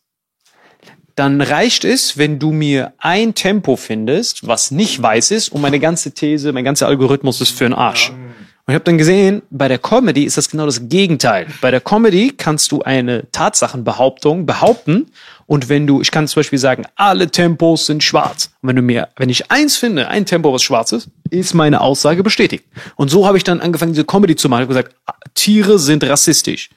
[1.19, 5.81] dann reicht es, wenn du mir ein Tempo findest, was nicht weiß ist, und meine
[5.81, 8.11] ganze These, mein ganzer Algorithmus ist für den Arsch.
[8.11, 11.47] Und ich habe dann gesehen, bei der Comedy ist das genau das Gegenteil.
[11.62, 15.07] Bei der Comedy kannst du eine Tatsachenbehauptung behaupten
[15.47, 18.51] und wenn du, ich kann zum Beispiel sagen, alle Tempos sind schwarz.
[18.61, 21.81] Und wenn du mir, wenn ich eins finde, ein Tempo, was schwarz ist, ist meine
[21.81, 22.66] Aussage bestätigt.
[22.97, 24.65] Und so habe ich dann angefangen, diese Comedy zu machen.
[24.65, 24.95] Ich habe gesagt,
[25.35, 26.69] Tiere sind rassistisch.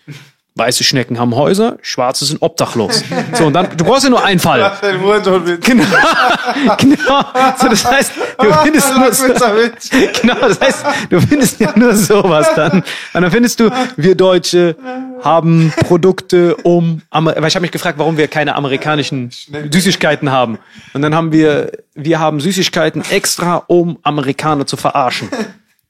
[0.56, 3.04] Weiße Schnecken haben Häuser, schwarze sind obdachlos.
[3.34, 4.60] So, und dann, du brauchst ja nur einen Fall.
[5.60, 5.84] Genau.
[6.78, 7.24] genau.
[7.58, 9.28] So, das heißt, du findest nur so,
[10.22, 12.84] Genau, das heißt, du findest ja nur sowas dann.
[13.14, 14.76] Und dann findest du, wir Deutsche
[15.24, 19.30] haben Produkte um, Amer- weil ich habe mich gefragt, warum wir keine amerikanischen
[19.72, 20.60] Süßigkeiten haben.
[20.94, 25.30] Und dann haben wir, wir haben Süßigkeiten extra, um Amerikaner zu verarschen.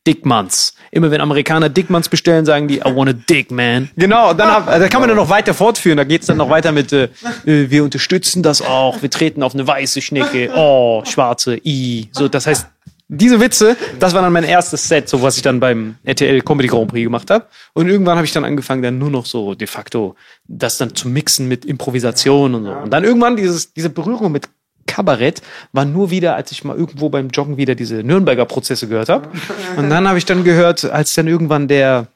[0.07, 0.73] Dickmanns.
[0.91, 3.90] Immer wenn Amerikaner Dickmanns bestellen, sagen die, I want a dick, man.
[3.95, 5.98] Genau, dann hab, da kann man dann noch weiter fortführen.
[5.98, 7.10] Da geht's dann noch weiter mit, äh,
[7.45, 12.10] äh, wir unterstützen das auch, wir treten auf eine weiße Schnecke, oh, schwarze, i.
[12.11, 12.68] So, das heißt,
[13.14, 16.69] diese Witze, das war dann mein erstes Set, so was ich dann beim RTL Comedy
[16.69, 17.45] Grand Prix gemacht habe.
[17.73, 20.15] Und irgendwann habe ich dann angefangen, dann nur noch so de facto
[20.48, 22.72] das dann zu mixen mit Improvisation und so.
[22.72, 24.48] Und dann irgendwann dieses, diese Berührung mit
[24.92, 25.42] Kabarett
[25.72, 29.30] war nur wieder, als ich mal irgendwo beim Joggen wieder diese Nürnberger Prozesse gehört habe.
[29.78, 32.08] Und dann habe ich dann gehört, als dann irgendwann der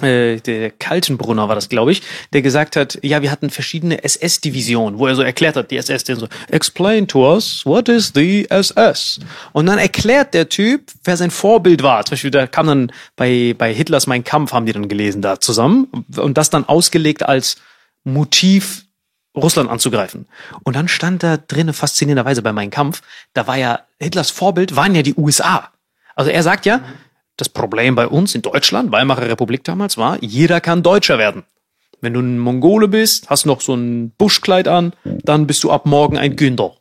[0.00, 2.02] äh, der Kaltenbrunner war das, glaube ich,
[2.32, 6.04] der gesagt hat, ja, wir hatten verschiedene SS-Divisionen, wo er so erklärt hat, die SS,
[6.04, 9.20] den so, explain to us, what is the SS?
[9.52, 12.04] Und dann erklärt der Typ, wer sein Vorbild war.
[12.06, 15.40] Zum Beispiel, da kam dann bei, bei Hitlers Mein Kampf, haben die dann gelesen da
[15.40, 17.56] zusammen und das dann ausgelegt als
[18.04, 18.86] Motiv
[19.34, 20.26] Russland anzugreifen.
[20.62, 23.02] Und dann stand da drinnen faszinierenderweise bei Mein Kampf,
[23.32, 25.70] da war ja Hitlers Vorbild waren ja die USA.
[26.14, 26.80] Also er sagt ja,
[27.36, 31.44] das Problem bei uns in Deutschland, Weimarer Republik damals war, jeder kann Deutscher werden.
[32.00, 35.86] Wenn du ein Mongole bist, hast noch so ein Buschkleid an, dann bist du ab
[35.86, 36.74] morgen ein Günther.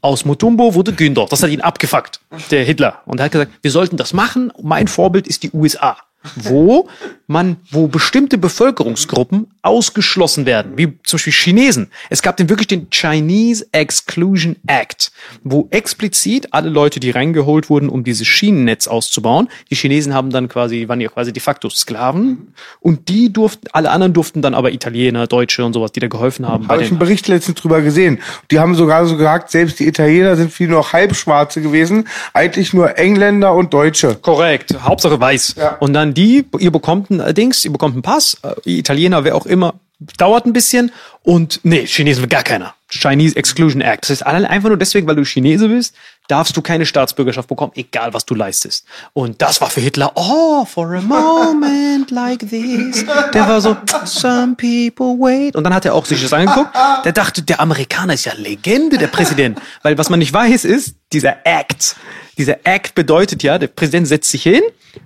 [0.00, 1.26] Aus Motumbo wurde Günther.
[1.28, 3.02] Das hat ihn abgefuckt, der Hitler.
[3.06, 4.52] Und er hat gesagt, wir sollten das machen.
[4.62, 5.98] Mein Vorbild ist die USA.
[6.36, 6.88] Wo
[7.26, 11.90] man, wo bestimmte Bevölkerungsgruppen ausgeschlossen werden, wie zum Beispiel Chinesen.
[12.10, 15.10] Es gab den wirklich den Chinese Exclusion Act,
[15.42, 20.48] wo explizit alle Leute, die reingeholt wurden, um dieses Schienennetz auszubauen, die Chinesen haben dann
[20.48, 24.72] quasi, waren ja quasi de facto Sklaven und die durften, alle anderen durften dann aber
[24.72, 26.68] Italiener, Deutsche und sowas, die da geholfen haben.
[26.68, 28.20] Habe ich einen Bericht letztens drüber gesehen.
[28.50, 32.98] Die haben sogar so gesagt, selbst die Italiener sind viel nur Halbschwarze gewesen, eigentlich nur
[32.98, 34.16] Engländer und Deutsche.
[34.16, 35.54] Korrekt, Hauptsache weiß.
[35.56, 35.76] Ja.
[35.80, 39.36] Und dann die, ihr bekommt ein äh, Dings, ihr bekommt einen Pass, äh, Italiener, wer
[39.36, 39.74] auch immer,
[40.16, 40.92] dauert ein bisschen
[41.22, 42.74] und nee, Chinesen will gar keiner.
[42.90, 44.04] Chinese Exclusion Act.
[44.04, 45.94] Das heißt, allein einfach nur deswegen, weil du Chinese bist,
[46.28, 48.86] darfst du keine Staatsbürgerschaft bekommen, egal was du leistest.
[49.12, 53.04] Und das war für Hitler, oh, for a moment like this.
[53.32, 55.56] Der war so, some people wait.
[55.56, 56.70] Und dann hat er auch sich das angeguckt.
[57.04, 59.60] Der dachte, der Amerikaner ist ja Legende, der Präsident.
[59.82, 61.96] Weil was man nicht weiß ist, dieser Act,
[62.34, 64.62] dieser Act bedeutet ja, der Präsident setzt sich hin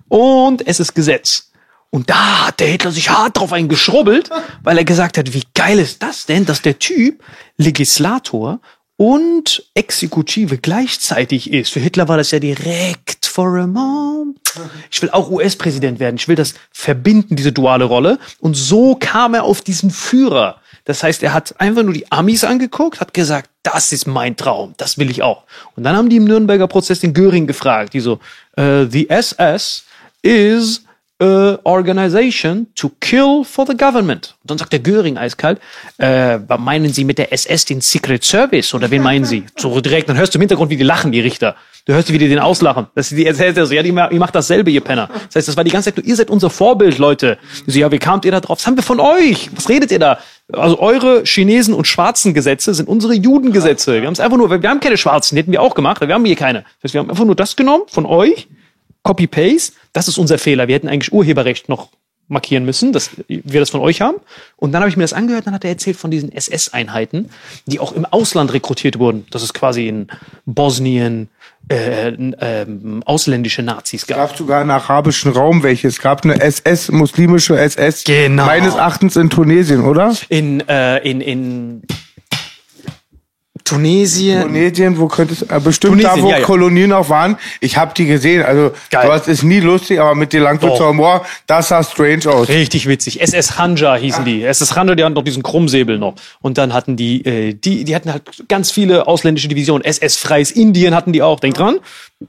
[0.09, 1.51] und es ist Gesetz.
[1.91, 4.29] Und da hat der Hitler sich hart drauf eingeschrubbelt,
[4.63, 7.23] weil er gesagt hat, wie geil ist das denn, dass der Typ
[7.57, 8.61] Legislator
[8.99, 11.73] und Exekutive gleichzeitig ist.
[11.73, 14.35] Für Hitler war das ja direkt for a mom.
[14.91, 16.17] Ich will auch US-Präsident werden.
[16.17, 18.19] Ich will das verbinden, diese duale Rolle.
[18.41, 20.61] Und so kam er auf diesen Führer.
[20.85, 24.75] Das heißt, er hat einfach nur die Amis angeguckt, hat gesagt, das ist mein Traum,
[24.79, 25.45] das will ich auch.
[25.77, 28.19] Und dann haben die im Nürnberger Prozess den Göring gefragt, die so,
[28.57, 29.85] äh, the SS
[30.23, 30.83] is
[31.21, 34.37] organization to kill for the government.
[34.43, 35.61] Und dann sagt der Göring eiskalt,
[35.99, 39.45] äh, was meinen Sie mit der SS den Secret Service oder wen meinen Sie?
[39.59, 41.57] So direkt, dann hörst du im Hintergrund, wie die lachen, die Richter.
[41.85, 42.87] Du hörst, wie die den auslachen.
[42.95, 45.09] Das ist die SS, so, ja, die, ihr macht dasselbe, ihr Penner.
[45.09, 47.39] Das heißt, das war die ganze Zeit nur, ihr seid unser Vorbild, Leute.
[47.67, 48.59] Die so, ja, wie kamt ihr da drauf?
[48.59, 49.51] Das haben wir von euch.
[49.55, 50.19] Was redet ihr da?
[50.53, 54.01] Also eure Chinesen und schwarzen Gesetze sind unsere Judengesetze.
[54.01, 56.09] Wir haben es einfach nur, wir haben keine schwarzen, die hätten wir auch gemacht, aber
[56.09, 56.61] wir haben hier keine.
[56.61, 58.49] Das heißt, wir haben einfach nur das genommen von euch,
[59.03, 60.69] Copy-Paste, das ist unser Fehler.
[60.69, 61.89] Wir hätten eigentlich Urheberrecht noch
[62.29, 64.19] markieren müssen, dass wir das von euch haben.
[64.57, 67.31] Und dann habe ich mir das angehört, dann hat er erzählt von diesen SS-Einheiten,
[67.67, 69.27] die auch im Ausland rekrutiert wurden.
[69.31, 70.09] Das ist quasi in
[70.45, 71.31] Bosnien
[71.71, 74.19] äh, ähm, ausländische Nazis Es gab.
[74.19, 75.89] gab sogar im arabischen Raum welche.
[75.89, 78.05] Es gab eine SS, muslimische SS.
[78.05, 78.47] Genau.
[78.47, 80.15] Meines Erachtens in Tunesien, oder?
[80.29, 81.83] In, äh, in, in
[83.69, 84.43] Tunesien.
[84.43, 86.45] Tunesien, wo könnte es, äh, bestimmt da, Tunesien, wo ja, ja.
[86.45, 87.37] Kolonien auch waren.
[87.61, 88.43] Ich habe die gesehen.
[88.43, 89.07] Also, Geil.
[89.07, 90.81] sowas ist nie lustig, aber mit Doch.
[90.81, 92.49] Humor, das sah strange aus.
[92.49, 93.21] Richtig witzig.
[93.21, 94.43] SS Hanja hießen die.
[94.43, 96.15] SS Hanja, die hatten noch diesen Krummsäbel noch.
[96.41, 99.85] Und dann hatten die, äh, die, die hatten halt ganz viele ausländische Divisionen.
[99.85, 101.41] SS Freies Indien hatten die auch.
[101.41, 101.79] Denk dran.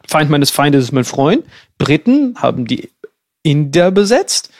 [0.07, 1.43] Feind meines Feindes ist mein Freund.
[1.77, 2.89] Briten haben die
[3.43, 4.51] Inder besetzt.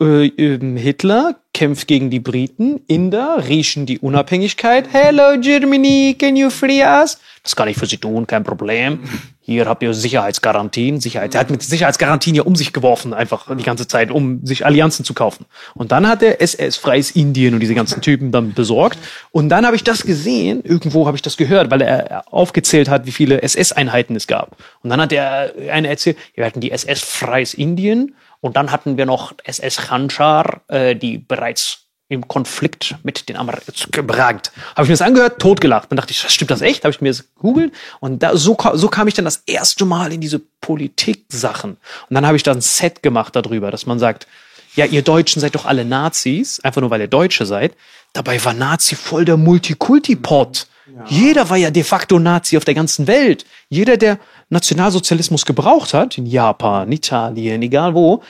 [0.00, 2.80] Äh, ähm, Hitler kämpft gegen die Briten.
[2.86, 4.88] Inder riechen die Unabhängigkeit.
[4.92, 7.18] Hello Germany, can you free us?
[7.42, 9.00] Das kann ich für Sie tun, kein Problem.
[9.40, 11.00] Hier habt ihr Sicherheitsgarantien.
[11.00, 11.34] Sicherheit.
[11.34, 15.04] Er hat mit Sicherheitsgarantien ja um sich geworfen, einfach die ganze Zeit, um sich Allianzen
[15.04, 15.44] zu kaufen.
[15.74, 18.98] Und dann hat er SS Freies Indien und diese ganzen Typen dann besorgt.
[19.32, 23.06] Und dann habe ich das gesehen, irgendwo habe ich das gehört, weil er aufgezählt hat,
[23.06, 24.56] wie viele SS-Einheiten es gab.
[24.82, 28.14] Und dann hat er eine erzählt, wir hatten die SS Freies Indien
[28.44, 33.90] und dann hatten wir noch SS Khanjar, äh, die bereits im Konflikt mit den Amerikanern
[33.90, 34.52] gebragt.
[34.76, 35.90] Habe ich mir das angehört, totgelacht.
[35.90, 36.84] Dann dachte ich, stimmt das echt?
[36.84, 40.12] Habe ich mir das gegoogelt und da, so, so kam ich dann das erste Mal
[40.12, 41.70] in diese Politik-Sachen.
[41.70, 44.26] Und dann habe ich da ein Set gemacht darüber, dass man sagt,
[44.76, 47.72] ja, ihr Deutschen seid doch alle Nazis, einfach nur weil ihr Deutsche seid.
[48.12, 50.66] Dabei war Nazi voll der Multikulti-Pot.
[51.06, 53.46] Jeder war ja de facto Nazi auf der ganzen Welt.
[53.68, 54.18] Jeder, der
[54.48, 58.22] Nationalsozialismus gebraucht hat, in Japan, Italien, egal wo,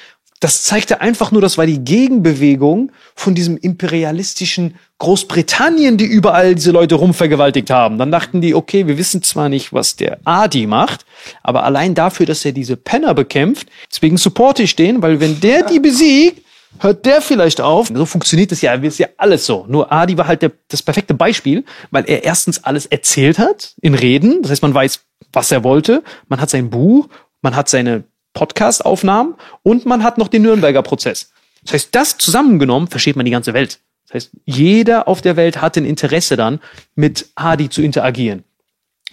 [0.44, 6.70] das zeigte einfach nur, das war die Gegenbewegung von diesem imperialistischen Großbritannien, die überall diese
[6.70, 7.96] Leute rumvergewaltigt haben.
[7.96, 11.06] Dann dachten die, okay, wir wissen zwar nicht, was der Adi macht,
[11.42, 15.62] aber allein dafür, dass er diese Penner bekämpft, deswegen supporte ich den, weil wenn der
[15.62, 16.44] die besiegt,
[16.78, 17.88] hört der vielleicht auf.
[17.94, 19.64] So funktioniert das ja, ist ja alles so.
[19.68, 23.94] Nur Adi war halt der, das perfekte Beispiel, weil er erstens alles erzählt hat in
[23.94, 24.42] Reden.
[24.42, 25.00] Das heißt, man weiß,
[25.34, 26.02] was er wollte.
[26.28, 27.08] Man hat sein Buch,
[27.42, 31.32] man hat seine Podcast-Aufnahmen und man hat noch den Nürnberger Prozess.
[31.62, 33.80] Das heißt, das zusammengenommen versteht man die ganze Welt.
[34.06, 36.60] Das heißt, jeder auf der Welt hat ein Interesse dann,
[36.94, 38.44] mit Adi zu interagieren.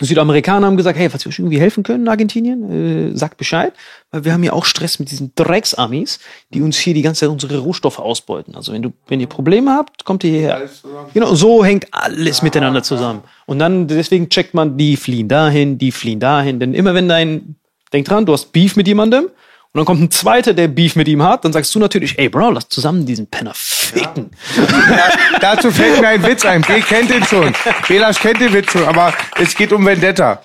[0.01, 3.37] Die Südamerikaner haben gesagt, hey, falls wir euch irgendwie helfen können in Argentinien, äh, sagt
[3.37, 3.73] Bescheid,
[4.09, 6.19] weil wir haben ja auch Stress mit diesen Drecksamis,
[6.53, 8.55] die uns hier die ganze Zeit unsere Rohstoffe ausbeuten.
[8.55, 10.69] Also wenn du, wenn ihr Probleme habt, kommt ihr hierher.
[11.13, 13.21] Genau, so hängt alles miteinander zusammen.
[13.45, 16.59] Und dann, deswegen checkt man, die fliehen dahin, die fliehen dahin.
[16.59, 17.55] Denn immer wenn dein,
[17.93, 19.29] denk dran, du hast Beef mit jemandem,
[19.73, 22.27] und dann kommt ein zweiter, der Beef mit ihm hat, dann sagst du natürlich, ey
[22.29, 24.31] Bro, lass zusammen diesen Penner ficken.
[25.39, 26.61] Dazu fällt mir ein Witz ein.
[26.61, 27.53] B kennt den schon.
[27.87, 30.41] Belasch kennt den Witz schon, aber es geht um Vendetta.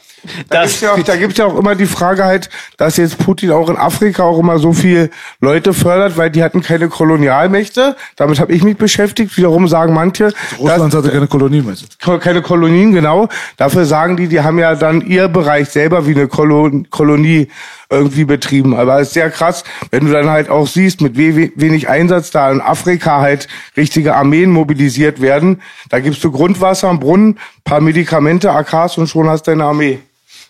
[0.49, 3.53] Da gibt's ja auch, da gibt's ja auch immer die Frage halt, dass jetzt Putin
[3.53, 7.95] auch in Afrika auch immer so viel Leute fördert, weil die hatten keine Kolonialmächte.
[8.17, 9.37] Damit habe ich mich beschäftigt.
[9.37, 11.87] Wiederum sagen manche, Russland hatte keine Kolonien, meinst du?
[12.05, 13.29] Ko- keine Kolonien, genau.
[13.57, 17.49] Dafür sagen die, die haben ja dann ihr Bereich selber wie eine Kolon Kolonie
[17.91, 18.75] irgendwie betrieben.
[18.75, 22.31] Aber es ist sehr krass, wenn du dann halt auch siehst, mit we wenig Einsatz
[22.31, 25.63] da in Afrika halt richtige Armeen mobilisiert werden.
[25.89, 30.01] Da gibst du Grundwasser, einen Brunnen, paar Medikamente, AKs und schon hast deine Armee.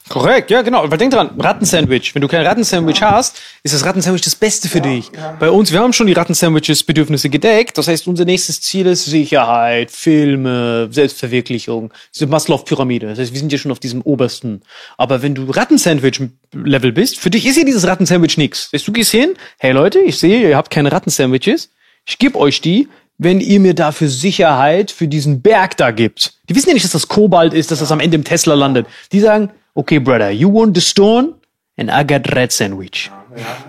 [0.08, 0.88] Korrekt, ja genau.
[0.88, 2.14] Weil denk dran, Rattensandwich.
[2.14, 5.10] Wenn du kein Rattensandwich hast, ist das Rattensandwich das Beste für dich.
[5.40, 7.76] Bei uns, wir haben schon die Rattensandwiches Bedürfnisse gedeckt.
[7.76, 13.08] Das heißt, unser nächstes Ziel ist Sicherheit, Filme, Selbstverwirklichung, diese Maslow-Pyramide.
[13.08, 14.62] Das heißt, wir sind ja schon auf diesem obersten.
[14.96, 18.70] Aber wenn du Rattensandwich-Level bist, für dich ist ja dieses Rattensandwich nix.
[18.70, 21.70] Das heißt, du gehst hin, hey Leute, ich sehe, ihr habt keine Rattensandwiches.
[22.06, 22.88] Ich gebe euch die,
[23.18, 26.34] wenn ihr mir dafür Sicherheit für diesen Berg da gibt.
[26.48, 28.86] Die wissen ja nicht, dass das Kobalt ist, dass das am Ende im Tesla landet.
[29.10, 31.34] Die sagen, okay, brother, you want the stone
[31.78, 33.10] and I got red sandwich.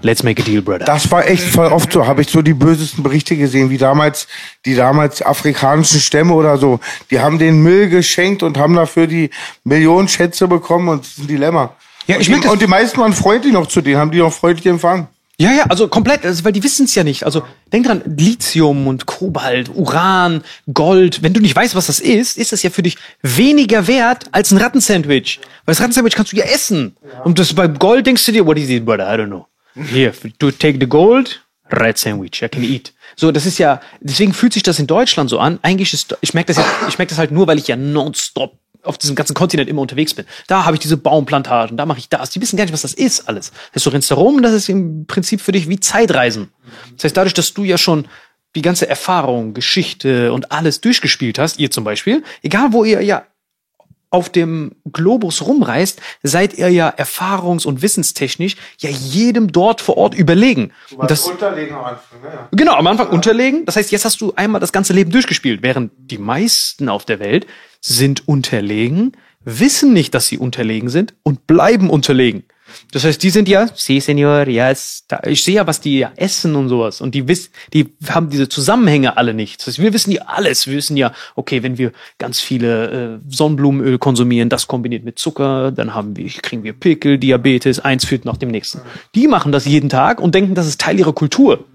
[0.01, 0.85] Let's make a deal, brother.
[0.85, 4.27] Das war echt voll oft so, habe ich so die bösesten Berichte gesehen, wie damals
[4.65, 6.79] die damals afrikanischen Stämme oder so.
[7.11, 9.29] Die haben den Müll geschenkt und haben dafür die
[9.65, 11.73] Millionen Schätze bekommen und das ist ein Dilemma.
[12.07, 14.19] Ja, ich und, die, das- und die meisten waren freundlich noch zu denen, haben die
[14.19, 15.07] noch freundlich empfangen.
[15.39, 17.23] Ja, ja, also komplett, also, weil die wissen es ja nicht.
[17.23, 20.43] Also denk dran, Lithium und Kobalt, Uran,
[20.73, 21.21] Gold.
[21.21, 24.51] Wenn du nicht weißt, was das ist, ist das ja für dich weniger wert als
[24.51, 25.39] ein Rattensandwich.
[25.65, 26.97] Weil das Rattensandwich kannst du ja essen.
[27.23, 29.13] Und das bei Gold denkst du dir, what is it, brother?
[29.13, 29.45] I don't know.
[29.75, 32.93] Here, to take the gold, red sandwich, I can eat.
[33.15, 35.59] So, das ist ja, deswegen fühlt sich das in Deutschland so an.
[35.61, 38.57] Eigentlich ist, ich merke das ja, ich merke das halt nur, weil ich ja nonstop
[38.87, 40.25] auf diesem ganzen Kontinent immer unterwegs bin.
[40.47, 42.29] Da habe ich diese Baumplantagen, da mache ich das.
[42.31, 43.51] Die wissen gar nicht, was das ist alles.
[43.51, 46.51] Das heißt, du rennst da rum das ist im Prinzip für dich wie Zeitreisen.
[46.95, 48.07] Das heißt, dadurch, dass du ja schon
[48.55, 53.25] die ganze Erfahrung, Geschichte und alles durchgespielt hast, ihr zum Beispiel, egal wo ihr ja
[54.09, 60.15] auf dem Globus rumreist, seid ihr ja erfahrungs- und wissenstechnisch ja jedem dort vor Ort
[60.15, 60.71] überlegen.
[60.95, 62.47] Und das, Unterlegen am Anfang, ne?
[62.51, 63.65] Genau, am Anfang unterlegen.
[63.65, 67.19] Das heißt, jetzt hast du einmal das ganze Leben durchgespielt, während die meisten auf der
[67.19, 67.47] Welt
[67.81, 69.11] sind unterlegen,
[69.41, 72.43] wissen nicht, dass sie unterlegen sind und bleiben unterlegen.
[72.91, 75.03] Das heißt, die sind ja, sí, Senor, yes.
[75.07, 77.01] Da, ich sehe ja, was die ja essen und sowas.
[77.01, 79.59] Und die wissen, die haben diese Zusammenhänge alle nicht.
[79.59, 80.67] Das heißt, wir wissen ja alles.
[80.67, 85.71] Wir wissen ja, okay, wenn wir ganz viele äh, Sonnenblumenöl konsumieren, das kombiniert mit Zucker,
[85.71, 88.81] dann haben wir, kriegen wir Pickel, Diabetes, eins führt nach dem nächsten.
[89.15, 91.65] Die machen das jeden Tag und denken, das ist Teil ihrer Kultur.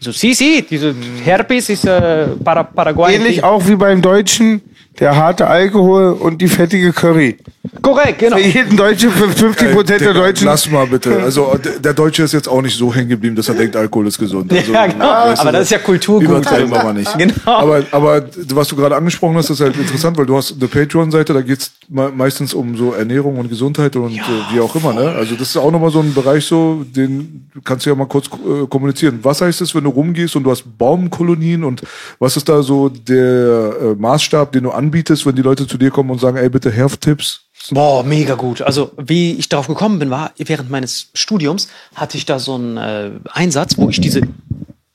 [0.00, 0.94] So, sí, sí, diese
[1.24, 3.16] Herpes ist äh, para, Paraguay.
[3.16, 4.60] Ähnlich auch wie beim Deutschen,
[5.00, 7.36] der harte Alkohol und die fettige Curry.
[7.82, 8.36] Korrekt, genau.
[8.36, 10.46] Für jeden Deutschen, für 50 Prozent der Deutschen.
[10.46, 11.20] Lass mal bitte.
[11.22, 14.18] Also der, Deutsche ist jetzt auch nicht so hängen geblieben, dass er denkt, Alkohol ist
[14.18, 14.52] gesund.
[14.52, 15.04] Also, Ja, genau.
[15.04, 16.28] weißt du, Aber das ist ja Kulturgut.
[16.28, 17.16] Übertreiben wir mal nicht.
[17.18, 17.32] Genau.
[17.44, 21.34] Aber, aber was du gerade angesprochen hast, ist halt interessant, weil du hast eine Patreon-Seite,
[21.34, 24.20] da geht's me meistens um so Ernährung und Gesundheit und äh,
[24.52, 24.92] wie auch immer.
[24.92, 25.08] Ne?
[25.10, 28.26] Also das ist auch nochmal so ein Bereich, so den kannst du ja mal kurz
[28.26, 29.20] äh, kommunizieren.
[29.22, 31.82] Was heißt es, wenn du rumgehst und du hast Baumkolonien und
[32.18, 35.90] was ist da so der äh, Maßstab, den du anbietest, wenn die Leute zu dir
[35.90, 37.42] kommen und sagen, ey, bitte Health-Tipps?
[37.70, 38.62] Boah, mega gut.
[38.62, 42.76] Also, wie ich darauf gekommen bin, war, während meines Studiums hatte ich da so einen
[42.76, 44.22] äh, Einsatz, wo ich diese,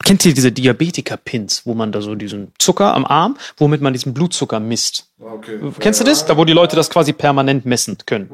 [0.03, 4.13] kennt ihr diese Diabetiker-Pins, wo man da so diesen Zucker am Arm, womit man diesen
[4.13, 5.07] Blutzucker misst?
[5.25, 5.59] Okay.
[5.79, 6.25] Kennst du das?
[6.25, 8.29] Da, wo die Leute das quasi permanent messen können.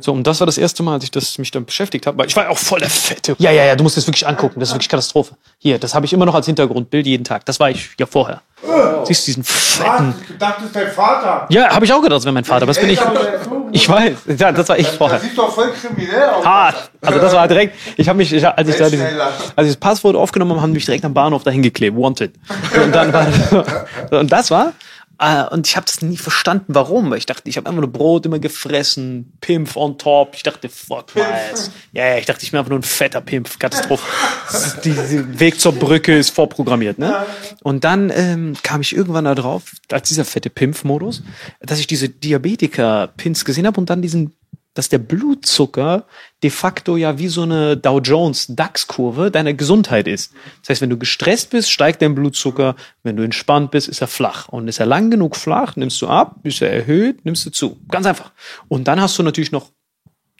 [0.00, 2.18] So, und das war das erste Mal, als ich das, mich damit beschäftigt habe.
[2.18, 3.36] Weil ich war ja auch voll der Fette.
[3.38, 4.58] Ja, ja, ja, du musst das wirklich angucken.
[4.58, 5.36] Das ist wirklich Katastrophe.
[5.58, 7.44] Hier, das habe ich immer noch als Hintergrundbild jeden Tag.
[7.46, 8.42] Das war ich ja vorher.
[9.04, 10.14] Siehst du diesen fetten.
[10.28, 11.46] Ich dachte, das ist dein Vater.
[11.50, 12.62] Ja, habe ich auch gedacht, das wäre mein Vater.
[12.62, 13.00] Aber das bin ich.
[13.72, 14.12] Ich weiß.
[14.38, 15.20] Ja, das war ich vorher.
[15.20, 16.44] sieht doch voll kriminell aus.
[16.44, 16.90] hart.
[17.00, 19.04] Also das war direkt, ich habe mich, ich, als ich da diesen,
[19.56, 22.32] als ich das Passwort aufgenommen habe, haben mich direkt am Bahnhof dahin geklebt, wanted.
[22.82, 23.26] Und dann war
[24.10, 24.72] und das war
[25.18, 27.92] äh, und ich habe das nie verstanden, warum, weil ich dachte, ich habe einfach nur
[27.92, 30.34] Brot immer gefressen, Pimpf on top.
[30.34, 31.70] Ich dachte, fuck ass.
[31.92, 34.04] Ja, ja, ich dachte, ich bin einfach nur ein fetter Pimpf, Katastrophe.
[34.84, 37.26] Dieser Weg zur Brücke ist vorprogrammiert, ne?
[37.62, 41.22] Und dann ähm, kam ich irgendwann da drauf, als dieser fette Pimpf-Modus,
[41.60, 44.34] dass ich diese Diabetiker-Pins gesehen habe und dann diesen
[44.74, 46.04] dass der Blutzucker
[46.42, 50.32] de facto ja wie so eine Dow Jones DAX-Kurve deiner Gesundheit ist.
[50.60, 52.74] Das heißt, wenn du gestresst bist, steigt dein Blutzucker.
[53.02, 54.48] Wenn du entspannt bist, ist er flach.
[54.48, 56.36] Und ist er lang genug flach, nimmst du ab.
[56.42, 57.78] Ist er erhöht, nimmst du zu.
[57.88, 58.32] Ganz einfach.
[58.68, 59.70] Und dann hast du natürlich noch,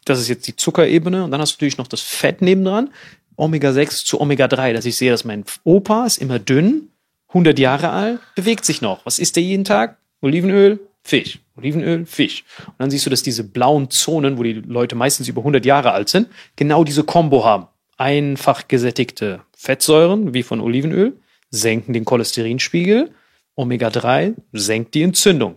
[0.04, 2.90] das ist jetzt die Zuckerebene, und dann hast du natürlich noch das Fett nebendran.
[3.36, 6.90] Omega-6 zu Omega-3, dass ich sehe, dass mein Opa ist immer dünn,
[7.28, 9.04] 100 Jahre alt, bewegt sich noch.
[9.06, 9.96] Was isst er jeden Tag?
[10.20, 11.40] Olivenöl, Fisch.
[11.56, 12.44] Olivenöl, Fisch.
[12.66, 15.92] Und dann siehst du, dass diese blauen Zonen, wo die Leute meistens über 100 Jahre
[15.92, 17.68] alt sind, genau diese Kombo haben.
[17.96, 21.16] Einfach gesättigte Fettsäuren, wie von Olivenöl,
[21.50, 23.12] senken den Cholesterinspiegel.
[23.54, 25.56] Omega-3 senkt die Entzündung.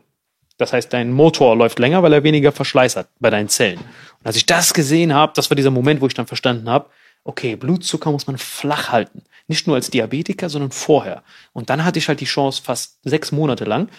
[0.57, 3.79] Das heißt, dein Motor läuft länger, weil er weniger Verschleiß hat bei deinen Zellen.
[3.79, 6.89] Und als ich das gesehen habe, das war dieser Moment, wo ich dann verstanden habe,
[7.23, 9.23] okay, Blutzucker muss man flach halten.
[9.47, 11.23] Nicht nur als Diabetiker, sondern vorher.
[11.53, 13.89] Und dann hatte ich halt die Chance, fast sechs Monate lang,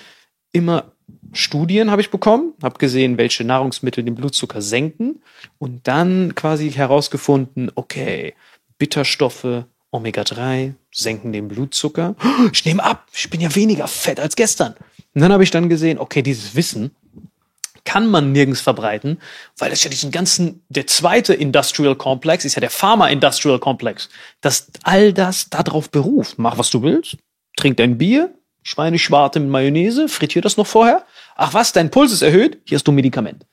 [0.53, 0.93] immer
[1.33, 5.23] Studien habe ich bekommen, habe gesehen, welche Nahrungsmittel den Blutzucker senken
[5.59, 8.35] und dann quasi herausgefunden, okay,
[8.79, 12.15] Bitterstoffe, Omega-3 senken den Blutzucker.
[12.53, 14.75] Ich nehme ab, ich bin ja weniger fett als gestern.
[15.15, 16.93] Und dann habe ich dann gesehen, okay, dieses Wissen
[17.85, 19.19] kann man nirgends verbreiten,
[19.57, 24.11] weil das ja diesen ganzen, der zweite Industrial Complex ist ja der Pharma Industrial Complex,
[24.43, 26.39] dass all das darauf beruft.
[26.39, 27.17] Mach, was du willst,
[27.57, 28.35] trink dein Bier,
[28.69, 31.05] Schweineschwarte mit Mayonnaise, frittier das noch vorher.
[31.37, 33.47] Ach was, dein Puls ist erhöht, hier hast du ein Medikament.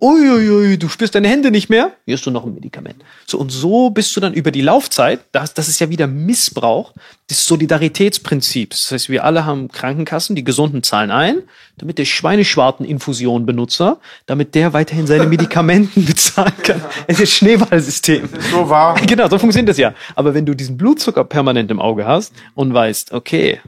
[0.00, 3.02] Uiuiui, du spürst deine Hände nicht mehr, hier hast du noch ein Medikament.
[3.26, 6.92] So und so bist du dann über die Laufzeit, das, das ist ja wieder Missbrauch
[7.30, 8.82] des Solidaritätsprinzips.
[8.84, 11.42] Das heißt, wir alle haben Krankenkassen, die Gesunden zahlen ein,
[11.78, 16.82] damit der Schweineschwarten-Infusion-Benutzer, damit der weiterhin seine Medikamenten bezahlen kann.
[17.06, 18.28] Es ist Schneeballsystem.
[18.50, 18.96] So war.
[19.06, 19.94] Genau, so funktioniert das ja.
[20.14, 23.60] Aber wenn du diesen Blutzucker permanent im Auge hast und weißt, okay,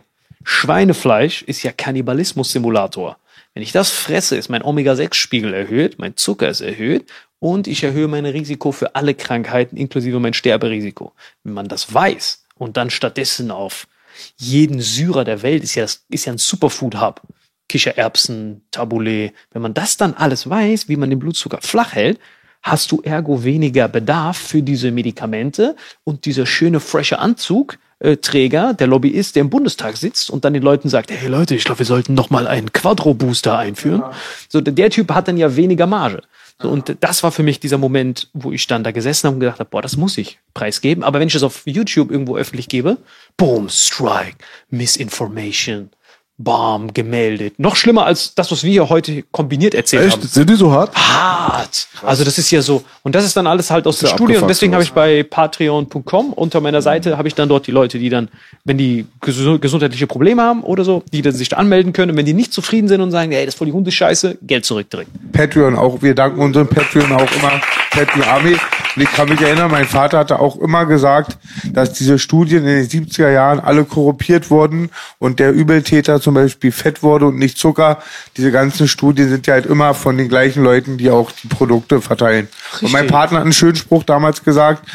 [0.45, 3.19] Schweinefleisch ist ja Kannibalismus-Simulator.
[3.55, 7.11] Wenn ich das fresse, ist mein Omega-6-Spiegel erhöht, mein Zucker ist erhöht
[7.41, 11.13] und ich erhöhe mein Risiko für alle Krankheiten, inklusive mein Sterberisiko.
[11.43, 13.89] Wenn man das weiß und dann stattdessen auf
[14.37, 17.23] jeden Syrer der Welt ist ja, das, ist ja ein Superfood-Hub.
[17.69, 19.33] Kichererbsen, Tabbouleh.
[19.51, 22.19] Wenn man das dann alles weiß, wie man den Blutzucker flach hält,
[22.63, 28.87] hast du ergo weniger Bedarf für diese Medikamente und dieser schöne, frische Anzug, Träger, der
[28.87, 31.87] Lobbyist, der im Bundestag sitzt und dann den Leuten sagt, hey Leute, ich glaube, wir
[31.87, 34.03] sollten noch mal einen Quadro-Booster einführen.
[34.49, 36.23] So, der- Typ hat dann ja weniger Marge.
[36.61, 39.41] So, und das war für mich dieser Moment, wo ich dann da gesessen habe und
[39.41, 41.05] gedacht habe, boah, das muss ich preisgeben.
[41.05, 42.97] Aber wenn ich das auf YouTube irgendwo öffentlich gebe,
[43.37, 44.39] boom, Strike,
[44.71, 45.91] Misinformation,
[46.41, 47.55] Bam, gemeldet.
[47.59, 50.33] Noch schlimmer als das, was wir hier heute kombiniert erzählt haben Echt?
[50.33, 50.95] Sind die so hart?
[50.95, 51.89] hart.
[52.05, 52.85] Also das ist ja so.
[53.03, 54.37] Und das ist dann alles halt aus der ja Studie.
[54.37, 57.99] Und deswegen habe ich bei patreon.com unter meiner Seite habe ich dann dort die Leute,
[57.99, 58.29] die dann,
[58.65, 62.13] wenn die gesu- gesundheitliche Probleme haben oder so, die dann sich da anmelden können.
[62.13, 64.65] Und wenn die nicht zufrieden sind und sagen, ey, das ist voll die Hundescheiße, Geld
[64.65, 65.11] zurück direkt.
[65.33, 66.03] Patreon auch.
[66.03, 67.61] Wir danken unseren Patreon auch immer,
[67.91, 68.57] Patreon Army.
[68.97, 71.37] Und ich kann mich erinnern, mein Vater hatte auch immer gesagt,
[71.73, 76.73] dass diese Studien in den 70er Jahren alle korrumpiert wurden und der Übeltäter zum Beispiel
[76.73, 78.03] fett wurde und nicht Zucker.
[78.37, 82.03] Diese ganzen Studien sind ja halt immer von den gleichen Leuten, die auch die Produkte
[82.03, 82.49] verteilen.
[82.83, 84.87] Und mein Partner hat einen schönen Spruch damals gesagt,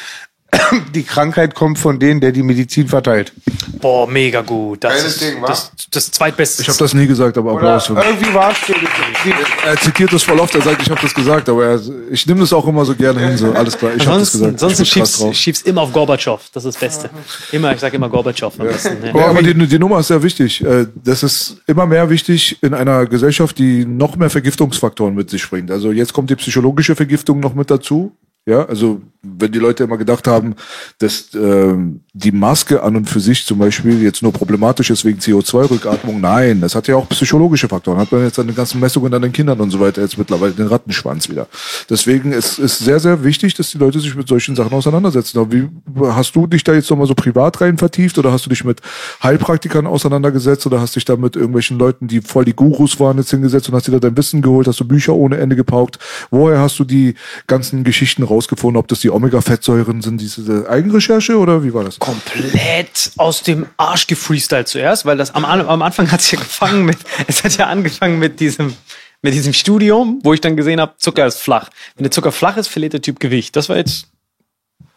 [0.94, 3.34] die Krankheit kommt von denen, der die Medizin verteilt.
[3.84, 4.82] Boah, mega gut.
[4.84, 6.62] Das Geiles ist Ding, das, das zweitbeste.
[6.62, 8.06] Ich habe das nie gesagt, aber Applaus für mich.
[8.06, 8.58] irgendwie war es
[9.66, 12.40] Er zitiert das voll oft, er sagt, ich habe das gesagt, aber er, ich nehme
[12.40, 14.54] das auch immer so gerne hin, so alles klar, ich habe das gesagt.
[14.54, 16.40] ansonsten schiebst, schiebst immer auf Gorbatschow.
[16.54, 17.10] Das ist das Beste.
[17.52, 19.02] Immer, ich sage immer Gorbatschow am besten.
[19.02, 19.12] ne?
[19.14, 20.64] Ja, aber die, die Nummer ist sehr wichtig.
[20.64, 25.50] Äh, Das ist immer mehr wichtig in einer Gesellschaft, die noch mehr Vergiftungsfaktoren mit sich
[25.50, 25.70] bringt.
[25.72, 28.16] Also jetzt kommt die psychologische Vergiftung noch mit dazu.
[28.46, 30.56] Ja, also wenn die Leute immer gedacht haben,
[30.98, 35.20] dass ähm, die Maske an und für sich zum Beispiel jetzt nur problematisch ist wegen
[35.20, 38.00] CO2-Rückatmung, nein, das hat ja auch psychologische Faktoren.
[38.00, 40.52] Hat man jetzt an den ganzen Messungen an den Kindern und so weiter jetzt mittlerweile
[40.52, 41.48] den Rattenschwanz wieder.
[41.90, 45.40] Deswegen ist es sehr, sehr wichtig, dass die Leute sich mit solchen Sachen auseinandersetzen.
[45.40, 45.70] Aber wie
[46.02, 48.82] hast du dich da jetzt nochmal so privat rein vertieft oder hast du dich mit
[49.24, 53.32] Heilpraktikern auseinandergesetzt oder hast dich da mit irgendwelchen Leuten, die voll die Gurus waren, jetzt
[53.32, 55.98] hingesetzt und hast dir da dein Wissen geholt, hast du Bücher ohne Ende gepaukt?
[56.30, 57.16] Woher hast du die
[57.48, 62.00] ganzen Geschichten rausgefunden, ob das die Omega-Fettsäuren sind, diese Eigenrecherche oder wie war das?
[62.00, 66.86] komplett aus dem Arsch gefreestylt zuerst, weil das am, am Anfang hat es ja gefangen
[66.86, 66.98] mit,
[67.28, 68.76] es hat ja angefangen mit diesem,
[69.22, 71.70] mit diesem Studium, wo ich dann gesehen habe, Zucker ist flach.
[71.96, 73.56] Wenn der Zucker flach ist, verliert der Typ Gewicht.
[73.56, 74.08] Das war jetzt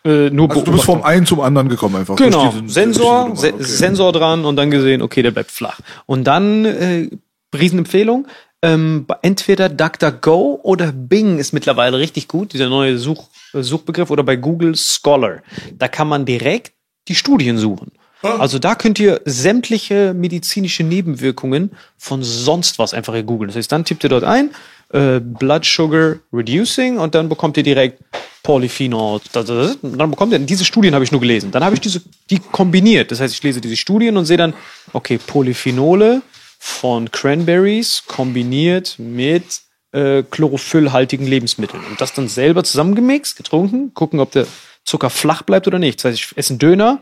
[0.05, 2.17] äh, nur Also du bist vom einen zum anderen gekommen einfach.
[2.17, 3.53] Genau, Sensor, okay.
[3.59, 5.81] Sensor dran und dann gesehen, okay, der bleibt flach.
[6.07, 7.09] Und dann, äh,
[7.57, 8.27] Riesenempfehlung,
[8.63, 14.23] ähm, entweder DuckDuckGo oder Bing ist mittlerweile richtig gut, dieser neue Such, äh, Suchbegriff, oder
[14.23, 15.43] bei Google Scholar.
[15.79, 16.73] Da kann man direkt
[17.09, 17.93] die Studien suchen.
[18.23, 23.49] Also da könnt ihr sämtliche medizinische Nebenwirkungen von sonst was einfach googeln.
[23.49, 24.51] Das heißt, dann tippt ihr dort ein,
[24.93, 28.03] äh, Blood Sugar Reducing und dann bekommt ihr direkt
[28.43, 29.21] Polyphenol.
[29.33, 31.51] Dann bekommt ihr, diese Studien habe ich nur gelesen.
[31.51, 32.01] Dann habe ich diese,
[32.31, 33.11] die kombiniert.
[33.11, 34.55] Das heißt, ich lese diese Studien und sehe dann,
[34.93, 36.23] okay, Polyphenole
[36.59, 39.63] von Cranberries kombiniert mit
[39.93, 41.83] äh, chlorophyllhaltigen Lebensmitteln.
[41.85, 44.47] Und das dann selber zusammengemixt, getrunken, gucken, ob der
[44.85, 45.99] Zucker flach bleibt oder nicht.
[45.99, 47.01] Das heißt, ich esse einen Döner,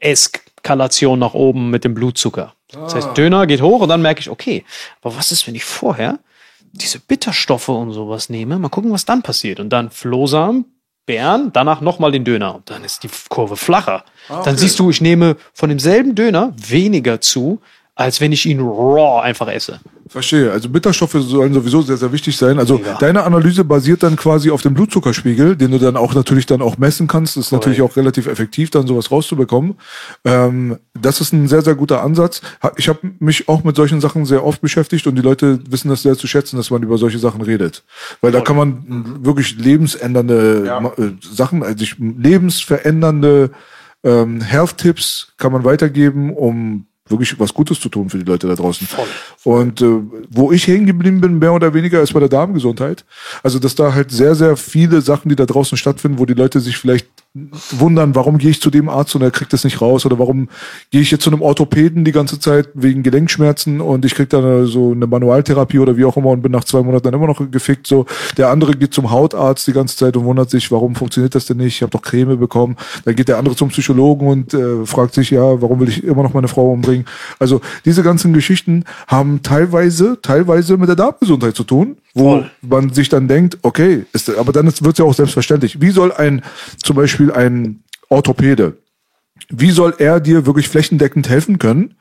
[0.00, 2.54] Eskalation nach oben mit dem Blutzucker.
[2.70, 4.64] Das heißt, Döner geht hoch und dann merke ich, okay,
[5.00, 6.18] aber was ist, wenn ich vorher
[6.72, 8.58] diese Bitterstoffe und sowas nehme?
[8.58, 9.58] Mal gucken, was dann passiert.
[9.58, 10.66] Und dann Flohsamen,
[11.06, 12.56] Beeren, danach nochmal den Döner.
[12.56, 14.04] Und dann ist die Kurve flacher.
[14.28, 17.62] Dann siehst du, ich nehme von demselben Döner weniger zu
[17.98, 19.80] als wenn ich ihn raw einfach esse.
[20.08, 20.52] Verstehe.
[20.52, 22.58] Also Bitterstoffe sollen sowieso sehr, sehr wichtig sein.
[22.58, 26.62] Also deine Analyse basiert dann quasi auf dem Blutzuckerspiegel, den du dann auch natürlich dann
[26.62, 27.36] auch messen kannst.
[27.36, 29.74] Das ist natürlich auch relativ effektiv, dann sowas rauszubekommen.
[30.24, 32.40] Ähm, das ist ein sehr, sehr guter Ansatz.
[32.76, 36.02] Ich habe mich auch mit solchen Sachen sehr oft beschäftigt und die Leute wissen das
[36.02, 37.82] sehr zu schätzen, dass man über solche Sachen redet.
[38.20, 43.50] Weil da kann man wirklich lebensändernde Ma- äh, Sachen, also lebensverändernde
[44.04, 48.54] ähm, Health-Tipps kann man weitergeben, um wirklich was Gutes zu tun für die Leute da
[48.54, 48.86] draußen.
[49.44, 53.04] Und äh, wo ich hängen geblieben bin, mehr oder weniger, ist bei der Darmgesundheit.
[53.42, 56.60] Also, dass da halt sehr, sehr viele Sachen, die da draußen stattfinden, wo die Leute
[56.60, 57.06] sich vielleicht
[57.70, 60.48] wundern, warum gehe ich zu dem Arzt und er kriegt das nicht raus oder warum
[60.90, 64.66] gehe ich jetzt zu einem Orthopäden die ganze Zeit wegen Gelenkschmerzen und ich krieg dann
[64.66, 67.50] so eine Manualtherapie oder wie auch immer und bin nach zwei Monaten dann immer noch
[67.50, 67.86] gefickt.
[67.86, 68.06] So
[68.36, 71.58] der andere geht zum Hautarzt die ganze Zeit und wundert sich, warum funktioniert das denn
[71.58, 71.76] nicht?
[71.76, 72.76] Ich habe doch Creme bekommen.
[73.04, 76.22] Dann geht der andere zum Psychologen und äh, fragt sich, ja, warum will ich immer
[76.22, 77.06] noch meine Frau umbringen?
[77.38, 83.08] Also diese ganzen Geschichten haben teilweise, teilweise mit der Darmgesundheit zu tun, wo man sich
[83.08, 85.80] dann denkt, okay, ist, aber dann wird es ja auch selbstverständlich.
[85.80, 86.42] Wie soll ein
[86.82, 88.76] zum Beispiel ein Orthopäde
[89.50, 91.94] wie soll er dir wirklich flächendeckend helfen können,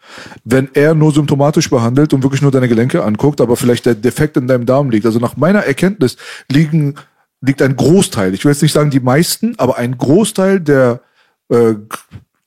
[0.44, 4.38] wenn er nur symptomatisch behandelt und wirklich nur deine Gelenke anguckt, aber vielleicht der Defekt
[4.38, 5.06] in deinem Darm liegt?
[5.06, 6.18] Also nach meiner Erkenntnis
[6.52, 6.96] liegen,
[7.42, 11.02] liegt ein Großteil, ich will jetzt nicht sagen die meisten, aber ein Großteil der
[11.50, 11.76] äh,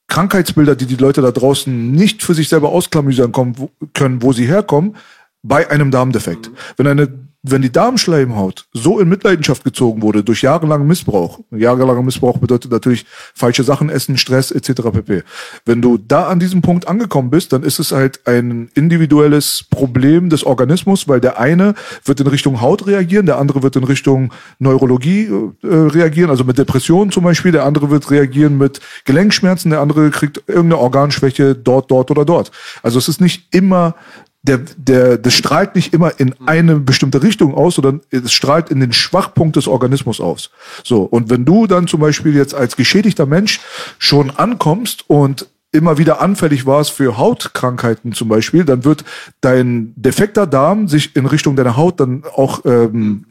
[0.09, 3.55] Krankheitsbilder, die die Leute da draußen nicht für sich selber ausklamüsern kommen,
[3.95, 4.97] können, wo sie herkommen,
[5.43, 6.51] bei einem Darmdefekt.
[6.77, 7.09] Wenn eine
[7.43, 13.07] wenn die Darmschleimhaut so in Mitleidenschaft gezogen wurde durch jahrelangen Missbrauch, jahrelanger Missbrauch bedeutet natürlich
[13.35, 14.83] falsche Sachen essen, Stress etc.
[14.93, 15.23] pp.
[15.65, 20.29] Wenn du da an diesem Punkt angekommen bist, dann ist es halt ein individuelles Problem
[20.29, 24.33] des Organismus, weil der eine wird in Richtung Haut reagieren, der andere wird in Richtung
[24.59, 25.31] Neurologie
[25.63, 30.11] äh, reagieren, also mit Depressionen zum Beispiel, der andere wird reagieren mit Gelenkschmerzen, der andere
[30.11, 32.51] kriegt irgendeine Organschwäche dort, dort oder dort.
[32.83, 33.95] Also es ist nicht immer
[34.43, 38.81] der, der, das strahlt nicht immer in eine bestimmte Richtung aus, sondern es strahlt in
[38.81, 40.51] den Schwachpunkt des Organismus aus.
[40.83, 41.03] So.
[41.03, 43.61] Und wenn du dann zum Beispiel jetzt als geschädigter Mensch
[43.99, 49.05] schon ankommst und immer wieder anfällig warst für Hautkrankheiten zum Beispiel, dann wird
[49.41, 53.27] dein defekter Darm sich in Richtung deiner Haut dann auch ähm,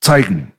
[0.00, 0.52] zeigen.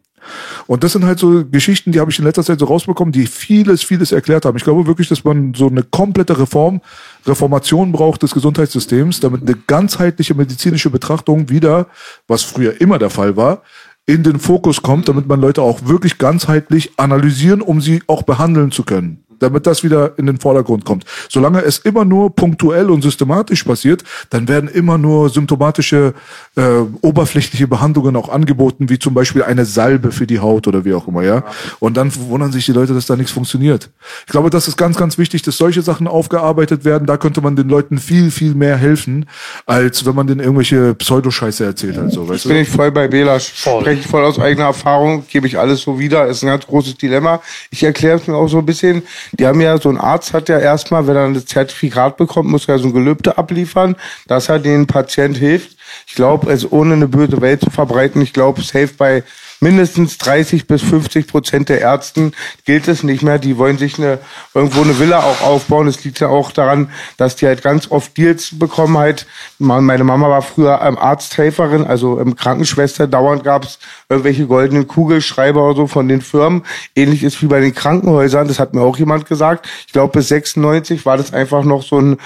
[0.68, 3.28] Und das sind halt so Geschichten, die habe ich in letzter Zeit so rausbekommen, die
[3.28, 4.58] vieles, vieles erklärt haben.
[4.58, 6.82] Ich glaube wirklich, dass man so eine komplette Reform,
[7.26, 11.88] Reformation braucht des Gesundheitssystems, damit eine ganzheitliche medizinische Betrachtung wieder,
[12.28, 13.64] was früher immer der Fall war,
[14.06, 18.72] in den Fokus kommt, damit man Leute auch wirklich ganzheitlich analysieren, um sie auch behandeln
[18.72, 19.24] zu können.
[19.42, 21.06] Damit das wieder in den Vordergrund kommt.
[21.30, 26.14] Solange es immer nur punktuell und systematisch passiert, dann werden immer nur symptomatische,
[26.56, 26.62] äh,
[27.02, 31.08] oberflächliche Behandlungen auch angeboten, wie zum Beispiel eine Salbe für die Haut oder wie auch
[31.08, 31.44] immer, ja.
[31.80, 33.90] Und dann wundern sich die Leute, dass da nichts funktioniert.
[34.26, 37.06] Ich glaube, das ist ganz, ganz wichtig, dass solche Sachen aufgearbeitet werden.
[37.08, 39.26] Da könnte man den Leuten viel, viel mehr helfen,
[39.66, 42.62] als wenn man denen irgendwelche Pseudoscheiße erzählt hat, so, weißt Bin du?
[42.62, 46.28] ich voll bei Bela, spreche ich voll aus eigener Erfahrung, gebe ich alles so wieder,
[46.28, 47.42] ist ein ganz großes Dilemma.
[47.70, 50.50] Ich erkläre es mir auch so ein bisschen, die haben ja, so ein Arzt hat
[50.50, 53.96] ja erstmal, wenn er ein Zertifikat bekommt, muss er so ein Gelübde abliefern,
[54.28, 55.78] dass er den Patient hilft.
[56.08, 59.24] Ich glaube, also ohne eine böse Welt zu verbreiten, ich glaube, safe bei
[59.62, 62.34] mindestens 30 bis 50 Prozent der Ärzten
[62.66, 63.40] gilt es nicht mehr.
[63.40, 64.20] Die wollen sich eine,
[64.54, 65.88] irgendwo eine Villa auch aufbauen.
[65.88, 69.28] Es liegt ja auch daran, dass die halt ganz oft Deals bekommen halt.
[69.60, 73.08] Meine Mama war früher ähm, Arzthelferin, also ähm, Krankenschwester.
[73.08, 73.80] Dauernd gab es
[74.10, 76.64] irgendwelche goldenen Kugelschreiber oder so von den Firmen.
[76.96, 78.48] Ähnlich ist wie bei den Krankenhäusern.
[78.48, 79.70] Das hat mir auch jemand gesagt.
[79.86, 82.18] Ich glaube, bis 96 war das einfach noch so ein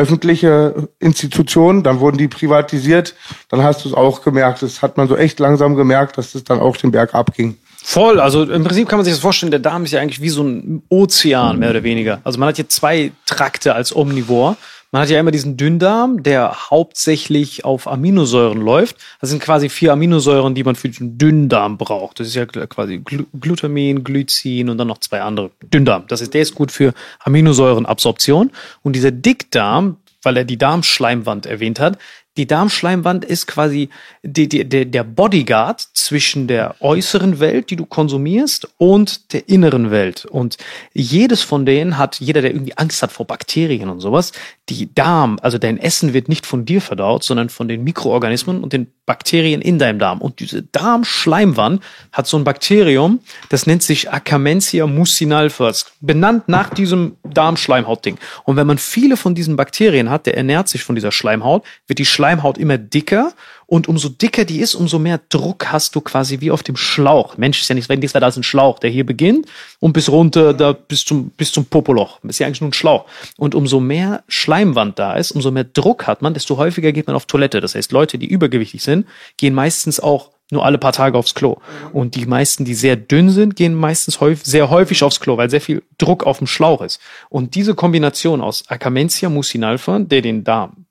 [0.00, 3.14] öffentliche Institutionen, dann wurden die privatisiert,
[3.48, 4.62] dann hast du es auch gemerkt.
[4.62, 7.58] Das hat man so echt langsam gemerkt, dass es dann auch den Berg abging.
[7.82, 10.28] Voll, also im Prinzip kann man sich das vorstellen, der Darm ist ja eigentlich wie
[10.28, 12.20] so ein Ozean, mehr oder weniger.
[12.24, 14.56] Also man hat hier zwei Trakte als Omnivor.
[14.92, 18.96] Man hat ja immer diesen Dünndarm, der hauptsächlich auf Aminosäuren läuft.
[19.20, 22.18] Das sind quasi vier Aminosäuren, die man für den Dünndarm braucht.
[22.18, 25.52] Das ist ja quasi Glu Glutamin, Glycin und dann noch zwei andere.
[25.62, 26.04] Dünndarm.
[26.08, 28.50] Das ist, der ist gut für Aminosäurenabsorption.
[28.82, 31.96] Und dieser Dickdarm, weil er die Darmschleimwand erwähnt hat,
[32.36, 33.90] die Darmschleimwand ist quasi
[34.22, 40.24] die, die, der Bodyguard zwischen der äußeren Welt, die du konsumierst, und der inneren Welt.
[40.24, 40.56] Und
[40.94, 44.32] jedes von denen hat, jeder, der irgendwie Angst hat vor Bakterien und sowas,
[44.70, 48.72] die Darm, also dein Essen wird nicht von dir verdaut, sondern von den Mikroorganismen und
[48.72, 50.20] den Bakterien in deinem Darm.
[50.20, 51.82] Und diese Darmschleimwand
[52.12, 53.18] hat so ein Bakterium,
[53.48, 58.18] das nennt sich Akamentia mucinalfers, benannt nach diesem Darmschleimhautding.
[58.44, 61.98] Und wenn man viele von diesen Bakterien hat, der ernährt sich von dieser Schleimhaut, wird
[61.98, 63.32] die Schleimhaut immer dicker
[63.70, 67.36] und umso dicker die ist, umso mehr Druck hast du quasi wie auf dem Schlauch.
[67.36, 69.46] Mensch ist ja nicht, wenn das da ist ein Schlauch, der hier beginnt
[69.78, 72.18] und bis runter da bis zum bis zum Popoloch.
[72.24, 73.04] Ist ja eigentlich nur ein Schlauch.
[73.36, 77.14] Und umso mehr Schleimwand da ist, umso mehr Druck hat man, desto häufiger geht man
[77.14, 77.60] auf Toilette.
[77.60, 79.06] Das heißt, Leute, die übergewichtig sind,
[79.36, 81.58] gehen meistens auch nur alle paar Tage aufs Klo.
[81.92, 85.48] Und die meisten, die sehr dünn sind, gehen meistens häufig, sehr häufig aufs Klo, weil
[85.48, 86.98] sehr viel Druck auf dem Schlauch ist.
[87.28, 90.86] Und diese Kombination aus Akamentia mucinalfa, der den Darm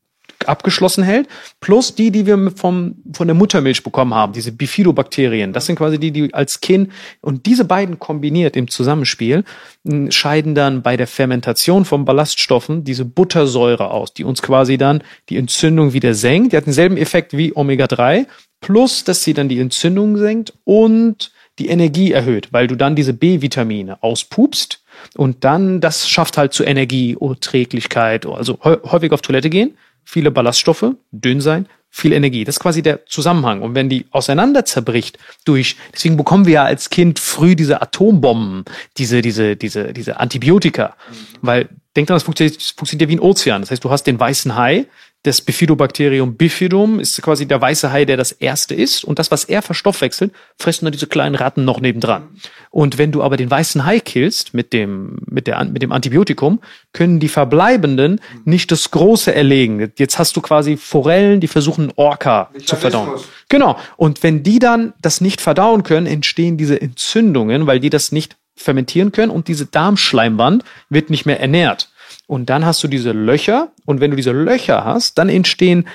[0.45, 1.28] abgeschlossen hält,
[1.60, 5.53] plus die, die wir vom, von der Muttermilch bekommen haben, diese Bifidobakterien.
[5.53, 6.91] Das sind quasi die, die als Kind
[7.22, 9.44] und diese beiden kombiniert im Zusammenspiel
[9.84, 15.03] mh, scheiden dann bei der Fermentation von Ballaststoffen diese Buttersäure aus, die uns quasi dann
[15.30, 16.53] die Entzündung wieder senkt.
[16.53, 18.26] Die hat denselben Effekt wie Omega-3,
[18.61, 23.14] plus dass sie dann die Entzündung senkt und die Energie erhöht, weil du dann diese
[23.14, 24.82] B-Vitamine auspupst
[25.18, 29.76] und dann das schafft halt zu Energieurträglichkeit, also häu- häufig auf Toilette gehen,
[30.10, 32.44] viele Ballaststoffe, dünn sein, viel Energie.
[32.44, 33.61] Das ist quasi der Zusammenhang.
[33.61, 38.65] Und wenn die auseinander zerbricht durch, deswegen bekommen wir ja als Kind früh diese Atombomben,
[38.98, 40.95] diese, diese, diese, diese Antibiotika.
[41.44, 43.61] Weil, denk dran, das funktioniert, das funktioniert ja wie ein Ozean.
[43.61, 44.88] Das heißt, du hast den weißen Hai,
[45.24, 49.04] das Bifidobakterium bifidum ist quasi der weiße Hai, der das erste ist.
[49.04, 52.30] Und das, was er verstoffwechselt, fressen dann diese kleinen Ratten noch nebendran.
[52.70, 56.62] Und wenn du aber den weißen Hai killst mit dem, mit der, mit dem Antibiotikum,
[56.94, 59.91] können die Verbleibenden nicht das Große erlegen.
[59.98, 63.20] Jetzt hast du quasi Forellen, die versuchen Orca zu verdauen.
[63.50, 63.78] Genau.
[63.98, 68.38] Und wenn die dann das nicht verdauen können, entstehen diese Entzündungen, weil die das nicht
[68.56, 71.90] fermentieren können und diese Darmschleimband wird nicht mehr ernährt.
[72.30, 73.72] Und dann hast du diese Löcher.
[73.85, 75.88] Und wenn du diese Löcher hast, dann entstehen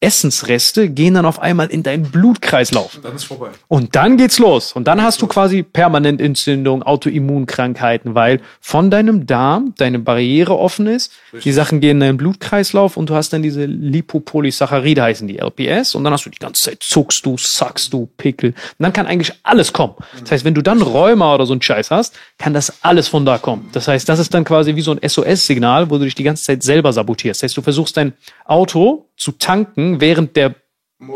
[0.00, 3.00] Essensreste, gehen dann auf einmal in deinen Blutkreislauf.
[3.02, 3.48] Dann ist vorbei.
[3.66, 4.72] Und dann geht's los.
[4.72, 10.86] Und dann hast du quasi permanent Entzündung, Autoimmunkrankheiten, weil von deinem Darm deine Barriere offen
[10.86, 11.12] ist.
[11.42, 15.94] Die Sachen gehen in deinen Blutkreislauf und du hast dann diese Lipopolysaccharide heißen die LPS.
[15.94, 18.50] Und dann hast du die ganze Zeit zuckst du, sackst du, Pickel.
[18.50, 19.94] Und dann kann eigentlich alles kommen.
[20.20, 23.24] Das heißt, wenn du dann Rheuma oder so einen Scheiß hast, kann das alles von
[23.24, 23.70] da kommen.
[23.72, 26.44] Das heißt, das ist dann quasi wie so ein SOS-Signal, wo du dich die ganze
[26.44, 27.42] Zeit selber sabotierst.
[27.42, 28.12] Das heißt, du versuchst dein
[28.44, 30.54] Auto zu tanken, während der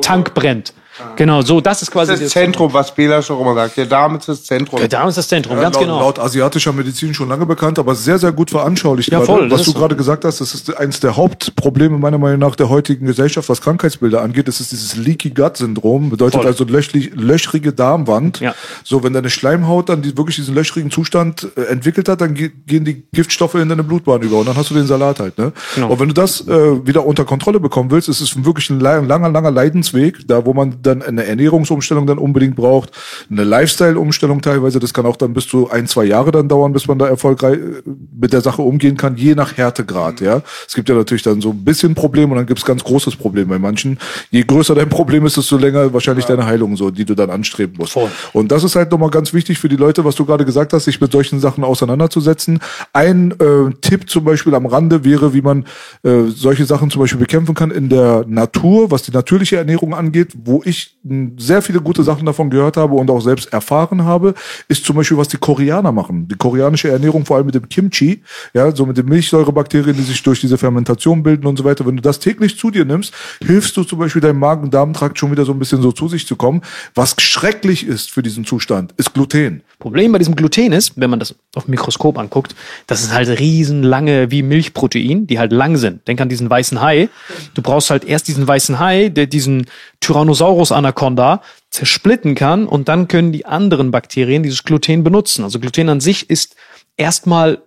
[0.02, 0.74] Tank brennt.
[1.16, 3.76] Genau, so, das ist quasi Das ist das Zentrum, was Bela schon immer sagt.
[3.76, 4.78] Der Darm ist das Zentrum.
[4.78, 6.00] Der Darm ist das Zentrum, Ja, ganz laut, genau.
[6.00, 9.10] laut asiatischer Medizin schon lange bekannt, aber sehr, sehr gut veranschaulicht.
[9.10, 9.26] Ja, gerade.
[9.26, 9.78] voll, Was du so.
[9.78, 13.60] gerade gesagt hast, das ist eines der Hauptprobleme meiner Meinung nach der heutigen Gesellschaft, was
[13.60, 14.48] Krankheitsbilder angeht.
[14.48, 16.46] Das ist dieses Leaky Gut Syndrom, bedeutet Voll.
[16.46, 18.40] also löchli, löchrige Darmwand.
[18.40, 18.54] Ja.
[18.84, 22.50] So, wenn deine Schleimhaut dann die, wirklich diesen löchrigen Zustand äh, entwickelt hat, dann ge
[22.66, 25.38] gehen die Giftstoffe in deine Blutbahn über und dann hast du den Salat halt.
[25.38, 25.52] Ne?
[25.74, 25.88] Genau.
[25.88, 28.98] Und wenn du das äh, wieder unter Kontrolle bekommen willst, ist es wirklich ein la-
[28.98, 32.90] langer, langer Leidensweg, da wo man dann eine Ernährungsumstellung dann unbedingt braucht,
[33.30, 36.86] eine Lifestyle-Umstellung teilweise, das kann auch dann bis zu ein, zwei Jahre dann dauern, bis
[36.88, 37.82] man da erfolgreich äh,
[38.20, 40.42] mit der Sache umgehen kann, je nach Härtegrad, ja.
[40.66, 43.48] Es gibt ja natürlich dann so ein bisschen Problem und dann gibt's ganz großes Problem
[43.48, 43.98] bei manchen.
[44.30, 47.76] Je größer dein Problem ist, desto länger wahrscheinlich deine Heilung so, die du dann anstreben
[47.78, 47.92] musst.
[47.92, 48.10] Voll.
[48.32, 50.84] Und das ist halt nochmal ganz wichtig für die Leute, was du gerade gesagt hast,
[50.84, 52.60] sich mit solchen Sachen auseinanderzusetzen.
[52.92, 55.64] Ein äh, Tipp zum Beispiel am Rande wäre, wie man
[56.02, 60.32] äh, solche Sachen zum Beispiel bekämpfen kann in der Natur, was die natürliche Ernährung angeht,
[60.44, 60.96] wo ich
[61.36, 64.34] sehr viele gute Sachen davon gehört habe und auch selbst erfahren habe,
[64.68, 66.28] ist zum Beispiel, was die Koreaner machen.
[66.28, 68.22] Die koreanische Ernährung, vor allem mit dem Kimchi,
[68.54, 71.86] ja, so mit den Milchsäurebakterien, die sich durch diese Fermentation bilden und so weiter.
[71.86, 73.12] Wenn du das täglich zu dir nimmst,
[73.44, 76.36] hilfst du zum Beispiel deinem Magen-Darm-Trakt schon wieder so ein bisschen so zu sich zu
[76.36, 76.62] kommen.
[76.94, 79.62] Was schrecklich ist für diesen Zustand, ist Gluten.
[79.78, 82.54] Problem bei diesem Gluten ist, wenn man das auf dem Mikroskop anguckt,
[82.86, 86.06] das ist halt riesenlange wie Milchprotein, die halt lang sind.
[86.06, 87.08] Denk an diesen weißen Hai.
[87.54, 89.66] Du brauchst halt erst diesen weißen Hai, der diesen
[90.00, 95.44] Tyrannosaurus Anaconda zersplitten kann und dann können die anderen Bakterien dieses Gluten benutzen.
[95.44, 96.56] Also Gluten an sich ist
[96.96, 97.62] erstmal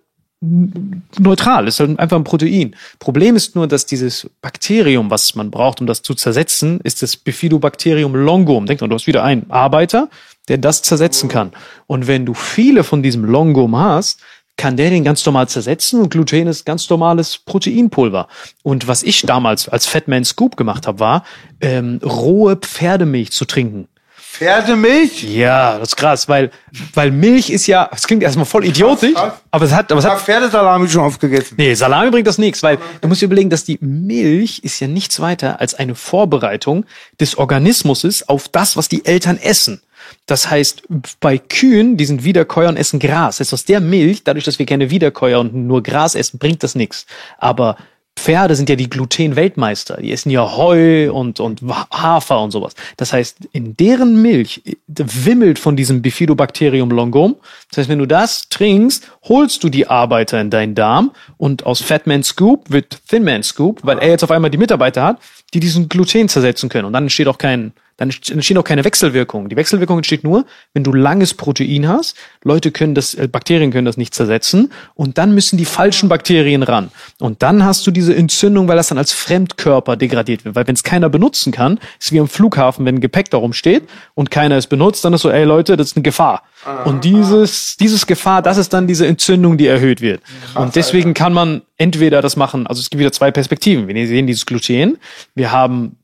[1.18, 2.76] neutral, ist halt einfach ein Protein.
[2.98, 7.16] Problem ist nur, dass dieses Bakterium, was man braucht, um das zu zersetzen, ist das
[7.16, 8.66] Bifidobacterium longum.
[8.66, 10.10] Denk mal, du hast wieder einen Arbeiter,
[10.48, 11.52] der das zersetzen kann.
[11.86, 14.20] Und wenn du viele von diesem Longum hast,
[14.56, 18.28] kann der den ganz normal zersetzen und Gluten ist ganz normales Proteinpulver.
[18.62, 21.24] Und was ich damals als Fatman Scoop gemacht habe, war
[21.60, 23.88] ähm, rohe Pferdemilch zu trinken.
[24.34, 25.22] Pferdemilch?
[25.22, 26.50] Ja, das ist krass, weil
[26.92, 29.34] weil Milch ist ja, es klingt erstmal voll idiotisch, krass.
[29.52, 31.54] aber es hat, aber es Ich hat Pferdesalami schon aufgegessen.
[31.56, 34.88] Nee, Salami bringt das nichts, weil du musst dir überlegen, dass die Milch ist ja
[34.88, 36.84] nichts weiter als eine Vorbereitung
[37.20, 39.82] des Organismus auf das, was die Eltern essen.
[40.26, 40.84] Das heißt,
[41.20, 43.38] bei Kühen, die sind Wiederkäuer und essen Gras.
[43.38, 46.62] Das heißt, aus der Milch, dadurch, dass wir keine Wiederkäuer und nur Gras essen, bringt
[46.62, 47.06] das nichts.
[47.38, 47.76] Aber
[48.16, 49.98] Pferde sind ja die Gluten-Weltmeister.
[50.00, 52.74] Die essen ja Heu und, und Hafer und sowas.
[52.96, 57.36] Das heißt, in deren Milch wimmelt von diesem Bifidobacterium longum.
[57.70, 61.82] Das heißt, wenn du das trinkst, holst du die Arbeiter in deinen Darm und aus
[61.82, 65.18] Fatman Scoop wird Thinman Scoop, weil er jetzt auf einmal die Mitarbeiter hat,
[65.52, 66.86] die diesen Gluten zersetzen können.
[66.86, 69.48] Und dann entsteht auch kein, dann entstehen auch keine Wechselwirkungen.
[69.48, 72.16] Die Wechselwirkung entsteht nur, wenn du langes Protein hast.
[72.42, 74.72] Leute können das, äh, Bakterien können das nicht zersetzen.
[74.94, 76.90] Und dann müssen die falschen Bakterien ran.
[77.20, 80.56] Und dann hast du diese Entzündung, weil das dann als Fremdkörper degradiert wird.
[80.56, 83.88] Weil wenn es keiner benutzen kann, ist wie am Flughafen, wenn ein Gepäck darum steht
[84.14, 86.42] und keiner es benutzt, dann ist so, ey Leute, das ist eine Gefahr.
[86.84, 90.22] Und dieses, dieses Gefahr, das ist dann diese Entzündung, die erhöht wird.
[90.54, 93.86] und deswegen kann man entweder das machen, also es gibt wieder zwei Perspektiven.
[93.86, 94.98] Wir sehen dieses Gluten.
[95.34, 95.96] Wir haben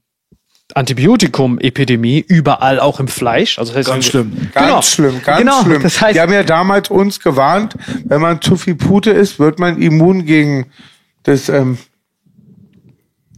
[0.77, 3.59] Antibiotikum-Epidemie überall auch im Fleisch.
[3.59, 4.33] Also das heißt, Ganz schlimm.
[4.55, 4.83] Ganz Genau.
[4.83, 5.83] schlimm, ganz Genau, schlimm.
[5.83, 7.75] das heißt- die haben ja damals uns gewarnt,
[8.05, 10.67] wenn man zu viel Pute isst, wird man immun gegen
[11.25, 11.79] das, ähm,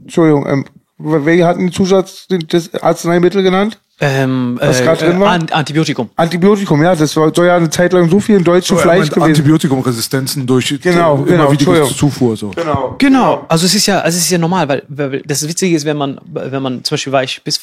[0.00, 0.64] Entschuldigung, ähm,
[0.98, 3.80] wer hat den Zusatz, das Arzneimittel genannt?
[4.02, 5.30] Ähm, Was äh, drin äh, war?
[5.32, 6.10] Ant- Antibiotikum.
[6.16, 9.08] Antibiotikum, ja, das soll soll ja eine Zeit lang so viel in deutschem So, Fleisch
[9.08, 9.22] gewesen.
[9.30, 11.90] Antibiotikumresistenzen durch Genau, äh, genau, immer wieder Entschuldigung.
[11.94, 12.36] Zufuhr.
[12.36, 12.50] So.
[12.50, 12.96] Genau.
[12.98, 15.84] Genau, also es ist ja, also es ist ja normal, weil, weil das Witzige ist,
[15.86, 17.60] wenn man, wenn man zum Beispiel war ich bis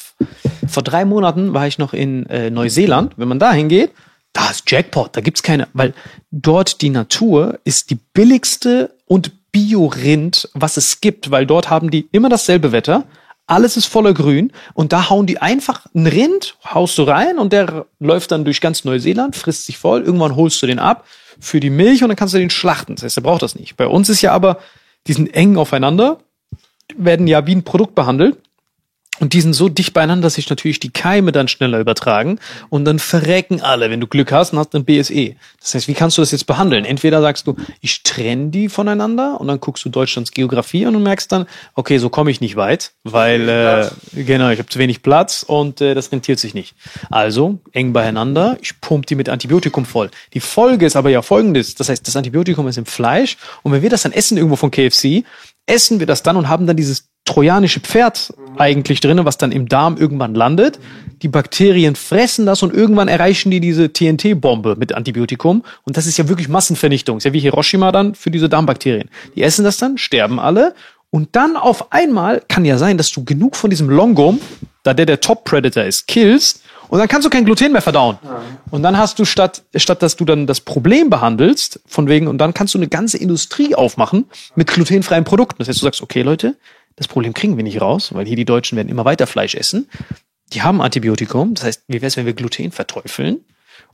[0.68, 3.90] vor drei Monaten war ich noch in äh, Neuseeland, wenn man da hingeht,
[4.32, 5.92] da ist Jackpot, da gibt's keine, weil
[6.30, 12.08] dort die Natur ist die billigste und Bio-Rind, was es gibt, weil dort haben die
[12.12, 13.04] immer dasselbe Wetter,
[13.50, 17.52] alles ist voller Grün und da hauen die einfach einen Rind, haust du rein und
[17.52, 21.04] der läuft dann durch ganz Neuseeland, frisst sich voll, irgendwann holst du den ab
[21.40, 22.94] für die Milch und dann kannst du den schlachten.
[22.94, 23.76] Das heißt, er braucht das nicht.
[23.76, 24.58] Bei uns ist ja aber,
[25.06, 26.18] die sind eng aufeinander,
[26.96, 28.38] werden ja wie ein Produkt behandelt.
[29.20, 32.38] Und die sind so dicht beieinander, dass sich natürlich die Keime dann schneller übertragen
[32.70, 35.36] und dann verrecken alle, wenn du Glück hast und hast dann BSE.
[35.60, 36.86] Das heißt, wie kannst du das jetzt behandeln?
[36.86, 40.98] Entweder sagst du, ich trenne die voneinander und dann guckst du Deutschlands Geografie und du
[40.98, 45.02] merkst dann, okay, so komme ich nicht weit, weil äh, genau, ich habe zu wenig
[45.02, 46.74] Platz und äh, das rentiert sich nicht.
[47.10, 50.10] Also eng beieinander, ich pump die mit Antibiotikum voll.
[50.32, 53.82] Die Folge ist aber ja folgendes, das heißt, das Antibiotikum ist im Fleisch und wenn
[53.82, 55.24] wir das dann essen irgendwo von KFC,
[55.66, 59.68] essen wir das dann und haben dann dieses trojanische Pferd eigentlich drinne, was dann im
[59.68, 60.78] Darm irgendwann landet.
[61.22, 65.62] Die Bakterien fressen das und irgendwann erreichen die diese TNT-Bombe mit Antibiotikum.
[65.84, 67.18] Und das ist ja wirklich Massenvernichtung.
[67.18, 69.10] Ist ja wie Hiroshima dann für diese Darmbakterien.
[69.36, 70.74] Die essen das dann, sterben alle.
[71.10, 74.40] Und dann auf einmal kann ja sein, dass du genug von diesem Longum,
[74.82, 76.62] da der der Top-Predator ist, killst.
[76.88, 78.18] Und dann kannst du kein Gluten mehr verdauen.
[78.70, 82.38] Und dann hast du statt, statt dass du dann das Problem behandelst, von wegen, und
[82.38, 84.26] dann kannst du eine ganze Industrie aufmachen
[84.56, 85.56] mit glutenfreien Produkten.
[85.58, 86.56] Das heißt, du sagst, okay, Leute,
[86.96, 89.88] das Problem kriegen wir nicht raus, weil hier die Deutschen werden immer weiter Fleisch essen.
[90.52, 91.54] Die haben Antibiotikum.
[91.54, 93.44] Das heißt, wie wäre es, wenn wir Gluten verteufeln?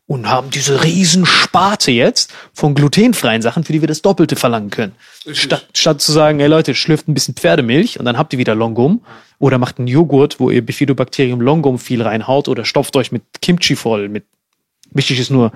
[0.09, 4.95] Und haben diese Riesensparte jetzt von glutenfreien Sachen, für die wir das Doppelte verlangen können.
[5.33, 8.55] Statt, statt zu sagen, ey Leute, schlürft ein bisschen Pferdemilch und dann habt ihr wieder
[8.55, 9.03] Longum.
[9.39, 13.77] Oder macht einen Joghurt, wo ihr Bifidobacterium Longum viel reinhaut oder stopft euch mit Kimchi
[13.77, 14.25] voll, mit
[14.93, 15.53] Wichtig ist nur,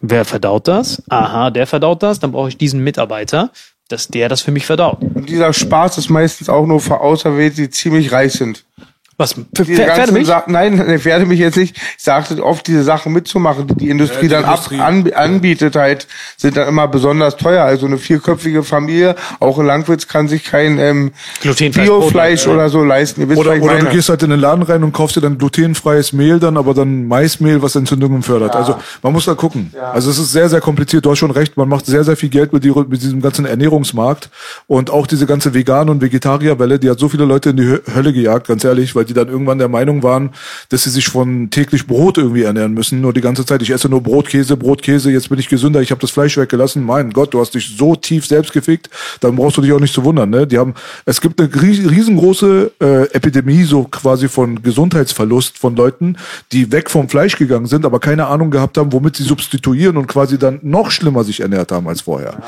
[0.00, 1.02] wer verdaut das?
[1.08, 3.50] Aha, der verdaut das, dann brauche ich diesen Mitarbeiter,
[3.88, 5.00] dass der das für mich verdaut.
[5.00, 8.64] Und dieser Spaß ist meistens auch nur für Auserwählte, die ziemlich reich sind.
[9.18, 9.34] Was?
[9.34, 10.26] Pf Diese Pferdemilch?
[10.28, 11.76] Sa- Nein, Pferdemilch jetzt nicht.
[11.76, 14.80] Ich sagte oft, diese Sachen mitzumachen, die die Industrie Ja, die dann ab, Industrie.
[14.80, 17.64] an, anbietet halt, sind dann immer besonders teuer.
[17.64, 21.10] Also eine vierköpfige Familie, auch ein Landwirt kann sich kein ähm,
[21.42, 23.22] Biofleisch Brot, oder so leisten.
[23.22, 23.90] Ihr wisst, Oder, oder du meine.
[23.90, 27.06] gehst halt in den Laden rein und kaufst dir dann glutenfreies Mehl dann, aber dann
[27.08, 28.54] Maismehl, was Entzündungen fördert.
[28.54, 29.72] Also man muss da gucken.
[29.92, 31.04] Also es ist sehr, sehr kompliziert.
[31.04, 33.44] Du hast schon recht, man macht sehr, sehr viel Geld mit, die, mit diesem ganzen
[33.46, 34.30] Ernährungsmarkt.
[34.66, 37.94] Und auch diese ganze Vegan- und Vegetarierwelle, die hat so viele Leute in die Hö-
[37.94, 40.30] Hölle gejagt, ganz ehrlich, weil die dann irgendwann der Meinung waren,
[40.68, 43.00] dass sie sich von täglich Brot irgendwie ernähren müssen.
[43.00, 45.80] Nur die ganze Zeit, ich esse nur Brot, Käse, Brot, Käse, jetzt bin ich gesünder,
[45.80, 46.84] ich habe das Fleisch weggelassen.
[46.84, 49.94] Mein Gott, du hast dich so tief selbst gefickt, dann brauchst du dich auch nicht
[49.94, 50.30] zu wundern.
[50.30, 50.46] Ne?
[50.46, 56.16] Die haben, es gibt eine ries- riesengroße äh, Epidemie, so quasi von Gesundheitsverlust von Leuten,
[56.52, 60.06] die weg vom Fleisch gegangen sind, aber keine Ahnung gehabt haben, womit sie substituieren und
[60.06, 62.42] quasi dann noch schlimmer sich ernährt haben als vorher.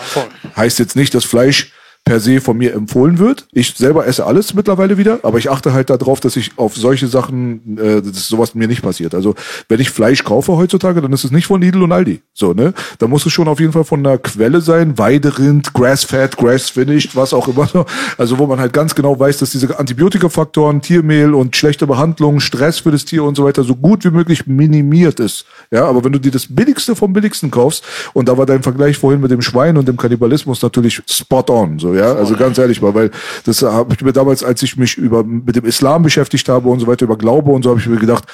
[0.56, 1.72] Heißt jetzt nicht, dass Fleisch
[2.10, 3.46] per se von mir empfohlen wird.
[3.52, 7.06] Ich selber esse alles mittlerweile wieder, aber ich achte halt darauf, dass ich auf solche
[7.06, 9.14] Sachen, äh, dass sowas mir nicht passiert.
[9.14, 9.36] Also
[9.68, 12.20] wenn ich Fleisch kaufe heutzutage, dann ist es nicht von Lidl und Aldi.
[12.34, 12.74] So, ne?
[12.98, 17.32] Da muss es schon auf jeden Fall von einer Quelle sein, Weiderind, Grass-Fed, Grass-Finished, was
[17.32, 17.68] auch immer.
[18.18, 22.80] Also wo man halt ganz genau weiß, dass diese Antibiotikafaktoren, Tiermehl und schlechte Behandlung, Stress
[22.80, 25.46] für das Tier und so weiter so gut wie möglich minimiert ist.
[25.70, 28.98] Ja, aber wenn du dir das Billigste vom Billigsten kaufst, und da war dein Vergleich
[28.98, 32.80] vorhin mit dem Schwein und dem Kannibalismus natürlich spot on, so, ja, also ganz ehrlich
[32.80, 33.10] mal, weil
[33.44, 36.80] das habe ich mir damals, als ich mich über, mit dem Islam beschäftigt habe und
[36.80, 38.24] so weiter, über Glaube und so, habe ich mir gedacht,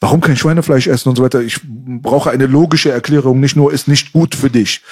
[0.00, 1.40] warum kein Schweinefleisch essen und so weiter?
[1.40, 4.82] Ich brauche eine logische Erklärung, nicht nur ist nicht gut für dich.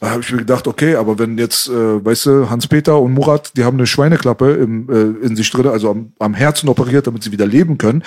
[0.00, 3.56] Da habe ich mir gedacht, okay, aber wenn jetzt, äh, weißt du, Hans-Peter und Murat,
[3.56, 7.22] die haben eine Schweineklappe im, äh, in sich drin, also am, am Herzen operiert, damit
[7.22, 8.02] sie wieder leben können.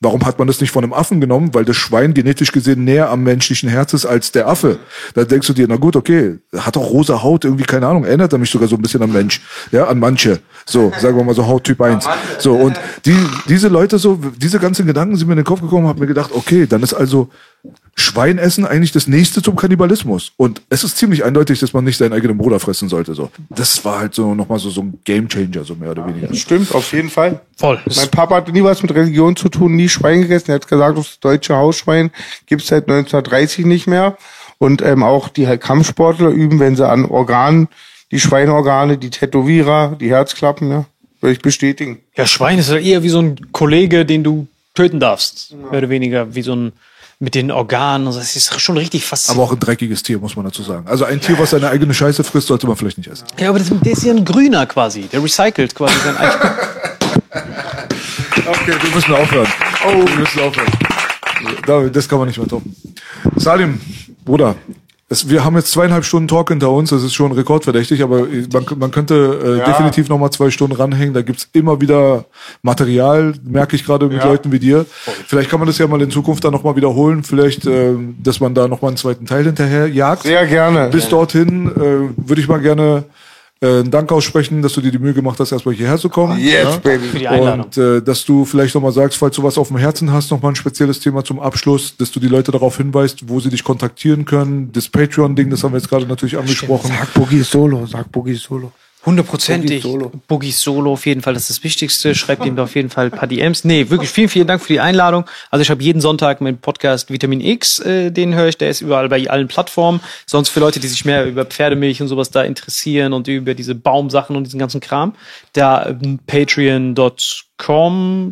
[0.00, 1.54] Warum hat man das nicht von einem Affen genommen?
[1.54, 4.78] Weil das Schwein genetisch gesehen näher am menschlichen Herz ist als der Affe.
[5.14, 8.30] Da denkst du dir, na gut, okay, hat auch rosa Haut, irgendwie, keine Ahnung, erinnert
[8.30, 9.40] er mich sogar so ein bisschen an Mensch.
[9.72, 10.40] Ja, an manche.
[10.66, 12.06] So, sagen wir mal so Hauttyp 1.
[12.38, 13.16] So, und die,
[13.48, 16.30] diese Leute so, diese ganzen Gedanken sind mir in den Kopf gekommen, hab mir gedacht,
[16.34, 17.30] okay, dann ist also
[17.98, 20.32] Schweinessen eigentlich das nächste zum Kannibalismus.
[20.36, 23.14] Und es ist ziemlich eindeutig, dass man nicht seinen eigenen Bruder fressen sollte.
[23.14, 23.30] So.
[23.48, 26.32] Das war halt so nochmal so, so ein Gamechanger, so mehr oder weniger.
[26.34, 27.40] Stimmt, auf jeden Fall.
[27.56, 27.80] Voll.
[27.96, 30.50] Mein Papa hatte nie was mit Religion zu tun, nie Schwein gegessen.
[30.50, 32.10] Er hat gesagt, das deutsche Hausschwein
[32.44, 34.18] gibt's seit 1930 nicht mehr.
[34.58, 37.68] Und ähm, auch die halt Kampfsportler üben, wenn sie an Organen,
[38.10, 40.84] die Schweineorgane, die Tätowierer, die Herzklappen, ja,
[41.20, 42.00] würde ich bestätigen.
[42.14, 45.54] Ja, Schwein ist ja eher wie so ein Kollege, den du töten darfst.
[45.54, 46.72] Mehr oder weniger wie so ein
[47.18, 48.06] mit den Organen.
[48.06, 49.40] Das ist schon richtig faszinierend.
[49.42, 50.86] Aber auch ein dreckiges Tier, muss man dazu sagen.
[50.86, 53.24] Also ein Tier, was seine eigene Scheiße frisst, sollte man vielleicht nicht essen.
[53.38, 55.02] ja, aber das, der ist ja ein Grüner quasi.
[55.02, 56.56] Der recycelt quasi sein eigenes.
[58.48, 59.48] Okay, wir müssen aufhören.
[59.86, 60.70] Oh, wir müssen aufhören.
[61.66, 62.74] Da- Das kann man nicht mehr toppen.
[63.34, 63.80] Salim,
[64.24, 64.54] Bruder,
[65.08, 68.66] es, wir haben jetzt zweieinhalb Stunden Talk hinter uns, das ist schon rekordverdächtig, aber man,
[68.76, 71.14] man könnte äh, definitiv nochmal zwei Stunden ranhängen.
[71.14, 72.24] Da gibt's immer wieder
[72.62, 74.26] Material, merke ich gerade mit Ja.
[74.26, 74.84] Leuten wie dir.
[75.26, 78.54] Vielleicht kann man das ja mal in Zukunft dann nochmal wiederholen, vielleicht, äh, dass man
[78.54, 80.22] da nochmal einen zweiten Teil hinterher jagt.
[80.24, 80.88] Sehr gerne.
[80.90, 83.04] Bis dorthin äh, würde ich mal gerne
[83.60, 86.38] äh, Dank aussprechen, dass du dir die Mühe gemacht hast, erstmal hierher zu kommen.
[86.38, 87.06] Yes, baby.
[87.06, 87.66] Für die Einladung.
[87.66, 90.52] Und äh, dass du vielleicht nochmal sagst, falls du was auf dem Herzen hast, nochmal
[90.52, 94.24] ein spezielles Thema zum Abschluss, dass du die Leute darauf hinweist, wo sie dich kontaktieren
[94.24, 94.72] können.
[94.72, 96.88] Das Patreon-Ding, das haben wir jetzt gerade natürlich angesprochen.
[96.88, 98.72] Sag Boogie Solo, sag Boogie Solo.
[99.06, 99.82] Hundertprozentig.
[100.26, 100.76] Boogie Solo.
[100.76, 102.14] Solo auf jeden Fall, das ist das Wichtigste.
[102.16, 103.64] Schreibt ihm da auf jeden Fall ein paar DMs.
[103.64, 105.24] Nee, wirklich vielen, vielen Dank für die Einladung.
[105.50, 108.80] Also ich habe jeden Sonntag meinen Podcast Vitamin X, äh, den höre ich, der ist
[108.80, 110.00] überall bei allen Plattformen.
[110.26, 113.76] Sonst für Leute, die sich mehr über Pferdemilch und sowas da interessieren und über diese
[113.76, 115.14] Baumsachen und diesen ganzen Kram,
[115.52, 117.45] da ähm, patreon.com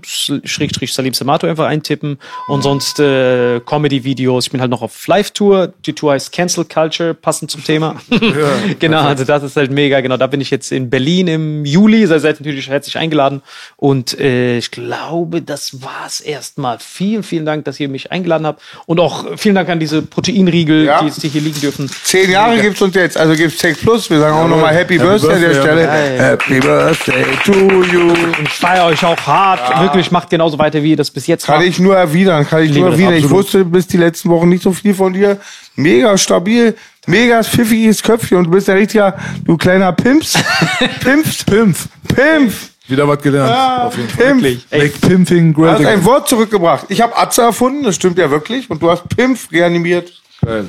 [0.05, 4.47] schrägstrich Salim Samato einfach eintippen und sonst äh, Comedy-Videos.
[4.47, 5.73] Ich bin halt noch auf Live-Tour.
[5.86, 7.97] Die Tour heißt Cancel Culture, passend zum Thema.
[8.78, 10.01] genau, also das ist halt mega.
[10.01, 12.07] Genau, da bin ich jetzt in Berlin im Juli.
[12.07, 13.43] Seid, seid natürlich herzlich eingeladen.
[13.77, 16.78] Und äh, ich glaube, das war's erstmal.
[16.78, 18.62] Vielen, vielen Dank, dass ihr mich eingeladen habt.
[18.86, 21.03] Und auch vielen Dank an diese Proteinriegel, Ja.
[21.03, 21.91] die, die hier liegen dürfen.
[22.05, 24.11] Zehn Jahre gibt's uns jetzt, also gibt's Tech Plus.
[24.11, 25.89] Wir sagen auch nochmal Happy, Birthday an der Stelle.
[25.91, 27.53] Happy Birthday to
[27.85, 28.11] you.
[28.11, 29.81] Und ich feiere euch auch hart.
[29.81, 31.67] Wirklich, macht genauso weiter, wie ihr das bis jetzt Kann macht.
[31.67, 33.15] ich nur erwidern, kann ich Liebe nur erwidern.
[33.15, 35.39] Ich wusste bis die letzten Wochen nicht so viel von dir.
[35.76, 36.76] Mega stabil,
[37.07, 40.34] mega pfiffiges Köpfchen und du bist ja richtiger, du kleiner Pimps.
[41.01, 41.44] Pimps.
[41.44, 41.89] Pimpf.
[42.09, 42.70] Pimpf.
[42.86, 43.86] Wieder was gelernt.
[43.86, 44.26] auf jeden Fall.
[44.26, 44.43] Pimp.
[44.70, 46.05] Make Pimping Du hast ein.
[46.05, 46.86] Wort zurückgebracht.
[46.91, 48.70] Ich habe Atze erfunden, das stimmt ja wirklich.
[48.70, 50.12] Und du hast Pimpf reanimiert.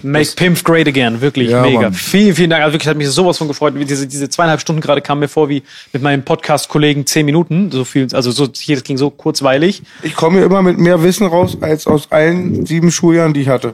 [0.04, 1.82] Make Pimp great again, wirklich Ja, mega.
[1.82, 1.94] Mann.
[1.94, 2.64] Vielen, vielen Dank.
[2.64, 3.74] Also wirklich hat mich sowas von gefreut.
[3.78, 5.64] Diese, diese zweieinhalb Stunden gerade kamen mir vor wie
[5.94, 7.72] mit meinem Podcast-Kollegen zehn Minuten.
[7.72, 9.84] So viel, also so, hier, das ging so kurzweilig.
[10.04, 13.50] Ich komme hier immer mit mehr Wissen raus als aus allen sieben Schuljahren, die ich
[13.50, 13.74] hatte.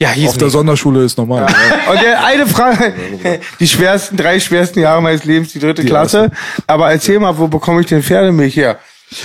[0.00, 0.58] Ja, hier Auf ist der mega.
[0.58, 1.46] Sonderschule ist normal.
[1.46, 1.92] Ja.
[1.92, 2.94] Und der eine Frage,
[3.60, 6.30] die schwersten, drei schwersten Jahre meines Lebens, die dritte Klasse.
[6.66, 8.78] Aber erzähl mal, wo bekomme ich denn Pferdemilch her?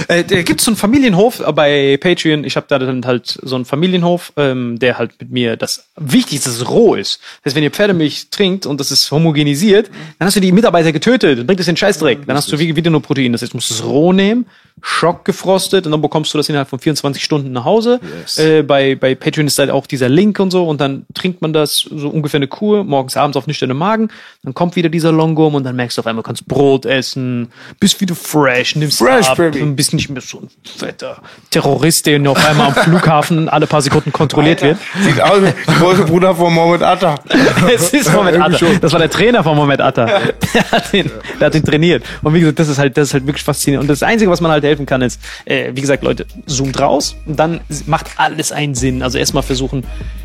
[0.08, 2.44] Äh, da gibt's so einen Familienhof äh, bei Patreon.
[2.44, 6.50] Ich habe da dann halt so einen Familienhof, ähm, der halt mit mir das Wichtigste,
[6.50, 7.20] es roh ist.
[7.44, 10.92] Das heißt, wenn ihr Pferdemilch trinkt und das ist homogenisiert, dann hast du die Mitarbeiter
[10.92, 12.26] getötet, dann bringt es den Scheißdreck.
[12.26, 13.32] Dann hast du wie- wieder nur Protein.
[13.32, 14.46] Das heißt, du musst es roh nehmen,
[14.82, 18.00] schockgefrostet und dann bekommst du das innerhalb von 24 Stunden nach Hause.
[18.38, 21.54] Äh, bei, bei Patreon ist halt auch dieser Link und so und dann trinkt man
[21.54, 24.10] das so ungefähr eine Kur, morgens, abends auf nüchternen Magen.
[24.44, 27.50] Dann kommt wieder dieser Longum und dann merkst du auf einmal, kannst Brot essen,
[27.80, 29.62] bist wieder fresh, nimmst Fresh, ab, baby.
[29.62, 33.82] und bist nicht mehr so ein fetter Terrorist, der auf einmal am Flughafen alle paar
[33.82, 34.78] Sekunden kontrolliert wird.
[35.02, 37.16] Sieht aus wie der große Bruder von Mohammed Atta.
[37.74, 38.66] Es ist Mohamed Atta.
[38.82, 40.06] Das war der Trainer von Mohamed Atta.
[40.54, 42.04] Der hat ihn, der hat ihn trainiert.
[42.22, 43.84] Und wie gesagt, das ist halt, das ist halt wirklich faszinierend.
[43.84, 47.16] Und das Einzige, was man halt helfen kann, ist, äh, wie gesagt, Leute, zoomt raus
[47.26, 49.02] und dann macht alles einen Sinn.
[49.02, 49.84] Also erstmal versuchen,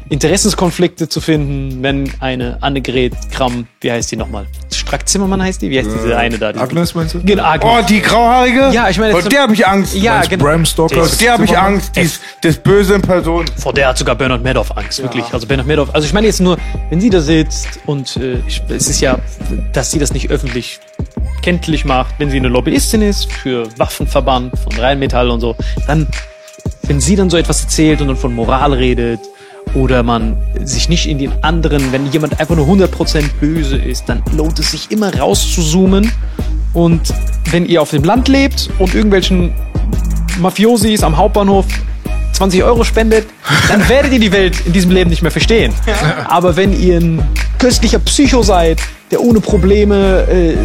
[0.08, 4.44] Interessenskonflikte zu finden, wenn eine Annegret Kramm, wie heißt die nochmal?
[4.70, 5.70] Strack-Zimmermann heißt die?
[5.70, 6.52] Wie heißt diese eine da?
[6.52, 7.22] Die- Agnes meinst du?
[7.24, 7.72] Genau, Agnes.
[7.72, 8.70] Oh, die grauhaarige?
[8.72, 9.94] Ja, ich meine, Vor der habe ich Angst.
[9.94, 10.44] ja, genau.
[10.44, 10.94] Bram Stoker?
[10.96, 11.96] Der Vor der habe ich Angst.
[11.96, 13.46] Die ist das Böse in Person.
[13.56, 15.24] Vor der hat sogar Bernhard Madoff Angst, wirklich.
[15.32, 15.94] Also Bernhard Madoff.
[15.94, 16.58] Also ich meine jetzt nur,
[16.90, 19.18] wenn sie da sitzt und äh, ich, es ist ja,
[19.72, 20.78] dass sie das nicht öffentlich
[21.42, 25.56] kenntlich macht, wenn sie eine Lobbyistin ist für Waffenverband von Rheinmetall und so,
[25.86, 26.06] dann,
[26.84, 29.20] wenn sie dann so etwas erzählt und dann von Moral redet
[29.74, 34.22] oder man sich nicht in den anderen, wenn jemand einfach nur 100% böse ist, dann
[34.36, 36.10] lohnt es sich immer rauszuzoomen
[36.72, 37.12] und
[37.50, 39.52] wenn ihr auf dem Land lebt und irgendwelchen
[40.38, 41.66] Mafiosis am Hauptbahnhof
[42.32, 43.26] 20 Euro spendet,
[43.68, 45.72] dann werdet ihr die Welt in diesem Leben nicht mehr verstehen.
[46.28, 47.22] Aber wenn ihr ein
[47.58, 48.80] köstlicher Psycho seid,
[49.12, 50.56] der ohne Probleme äh,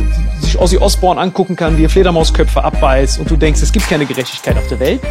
[0.42, 4.06] sich Ozzy Osbourne angucken kann, wie er Fledermausköpfe abbeißt und du denkst, es gibt keine
[4.06, 5.02] Gerechtigkeit auf der Welt,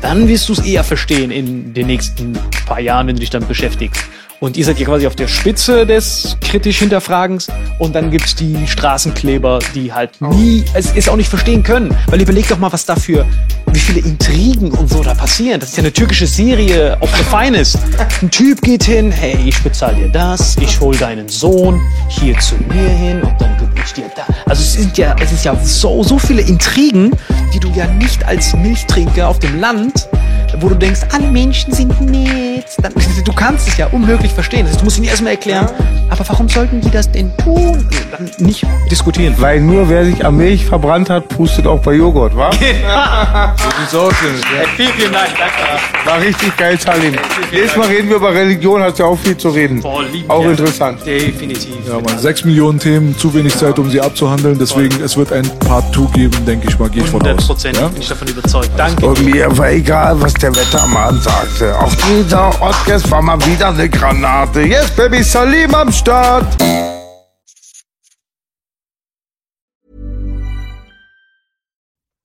[0.00, 2.32] dann wirst du es eher verstehen in den nächsten
[2.66, 4.02] paar Jahren, wenn du dich damit beschäftigst.
[4.38, 7.48] Und ihr seid ja quasi auf der Spitze des kritisch Hinterfragens.
[7.78, 11.96] Und dann gibt's die Straßenkleber, die halt nie, es ist auch nicht verstehen können.
[12.08, 13.24] Weil überleg doch mal, was dafür,
[13.72, 15.60] wie viele Intrigen und so da passieren.
[15.60, 17.78] Das ist ja eine türkische Serie auf the finest.
[18.20, 22.56] Ein Typ geht hin, hey, ich bezahle dir das, ich hol deinen Sohn hier zu
[22.68, 24.26] mir hin und dann gebe ich dir da.
[24.44, 27.10] Also es sind ja, es ist ja so, so viele Intrigen,
[27.54, 30.08] die du ja nicht als Milchtrinker auf dem Land
[30.60, 32.64] wo du denkst, alle Menschen sind nett.
[32.82, 32.92] Dann,
[33.24, 34.62] du kannst es ja unmöglich verstehen.
[34.62, 35.68] Das heißt, du musst ihnen erstmal erklären,
[36.10, 37.86] aber warum sollten die das denn tun?
[38.10, 39.34] Dann nicht diskutieren.
[39.38, 42.50] Weil nur wer sich am Milch verbrannt hat, pustet auch bei Joghurt, wa?
[42.52, 42.58] So
[43.80, 44.12] sieht's aus.
[44.22, 44.68] Ja.
[44.76, 45.28] Vielen, vielen Dank.
[45.38, 46.08] Danke.
[46.10, 47.14] War richtig geil, Salim.
[47.52, 49.80] Nächstes Mal reden wir über Religion, hast ja auch viel zu reden.
[49.80, 50.50] Boah, lieben auch wir.
[50.50, 51.00] interessant.
[51.04, 51.74] Definitiv.
[51.86, 54.58] Ja, man, sechs Millionen Themen, zu wenig Zeit, um sie abzuhandeln.
[54.58, 57.46] Deswegen, es wird ein Part 2 geben, denke ich mal, gehe ich von 100 aus.
[57.46, 57.88] Prozent Ja?
[57.88, 58.70] bin ich davon überzeugt.
[58.76, 59.06] Danke.
[59.06, 61.74] Und mir war egal, was der Wettermann sagte.
[62.08, 62.52] Dieser
[63.10, 64.62] war mal wieder eine Granate.
[64.62, 66.46] Yes, Baby, Salim am Start.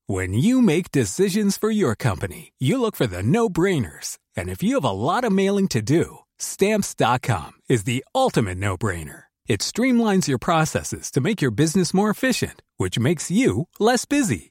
[0.08, 4.18] When you make decisions for your company, you look for the no brainers.
[4.36, 8.78] And if you have a lot of mailing to do, stamps.com is the ultimate no
[8.78, 9.24] brainer.
[9.48, 14.51] It streamlines your processes to make your business more efficient, which makes you less busy.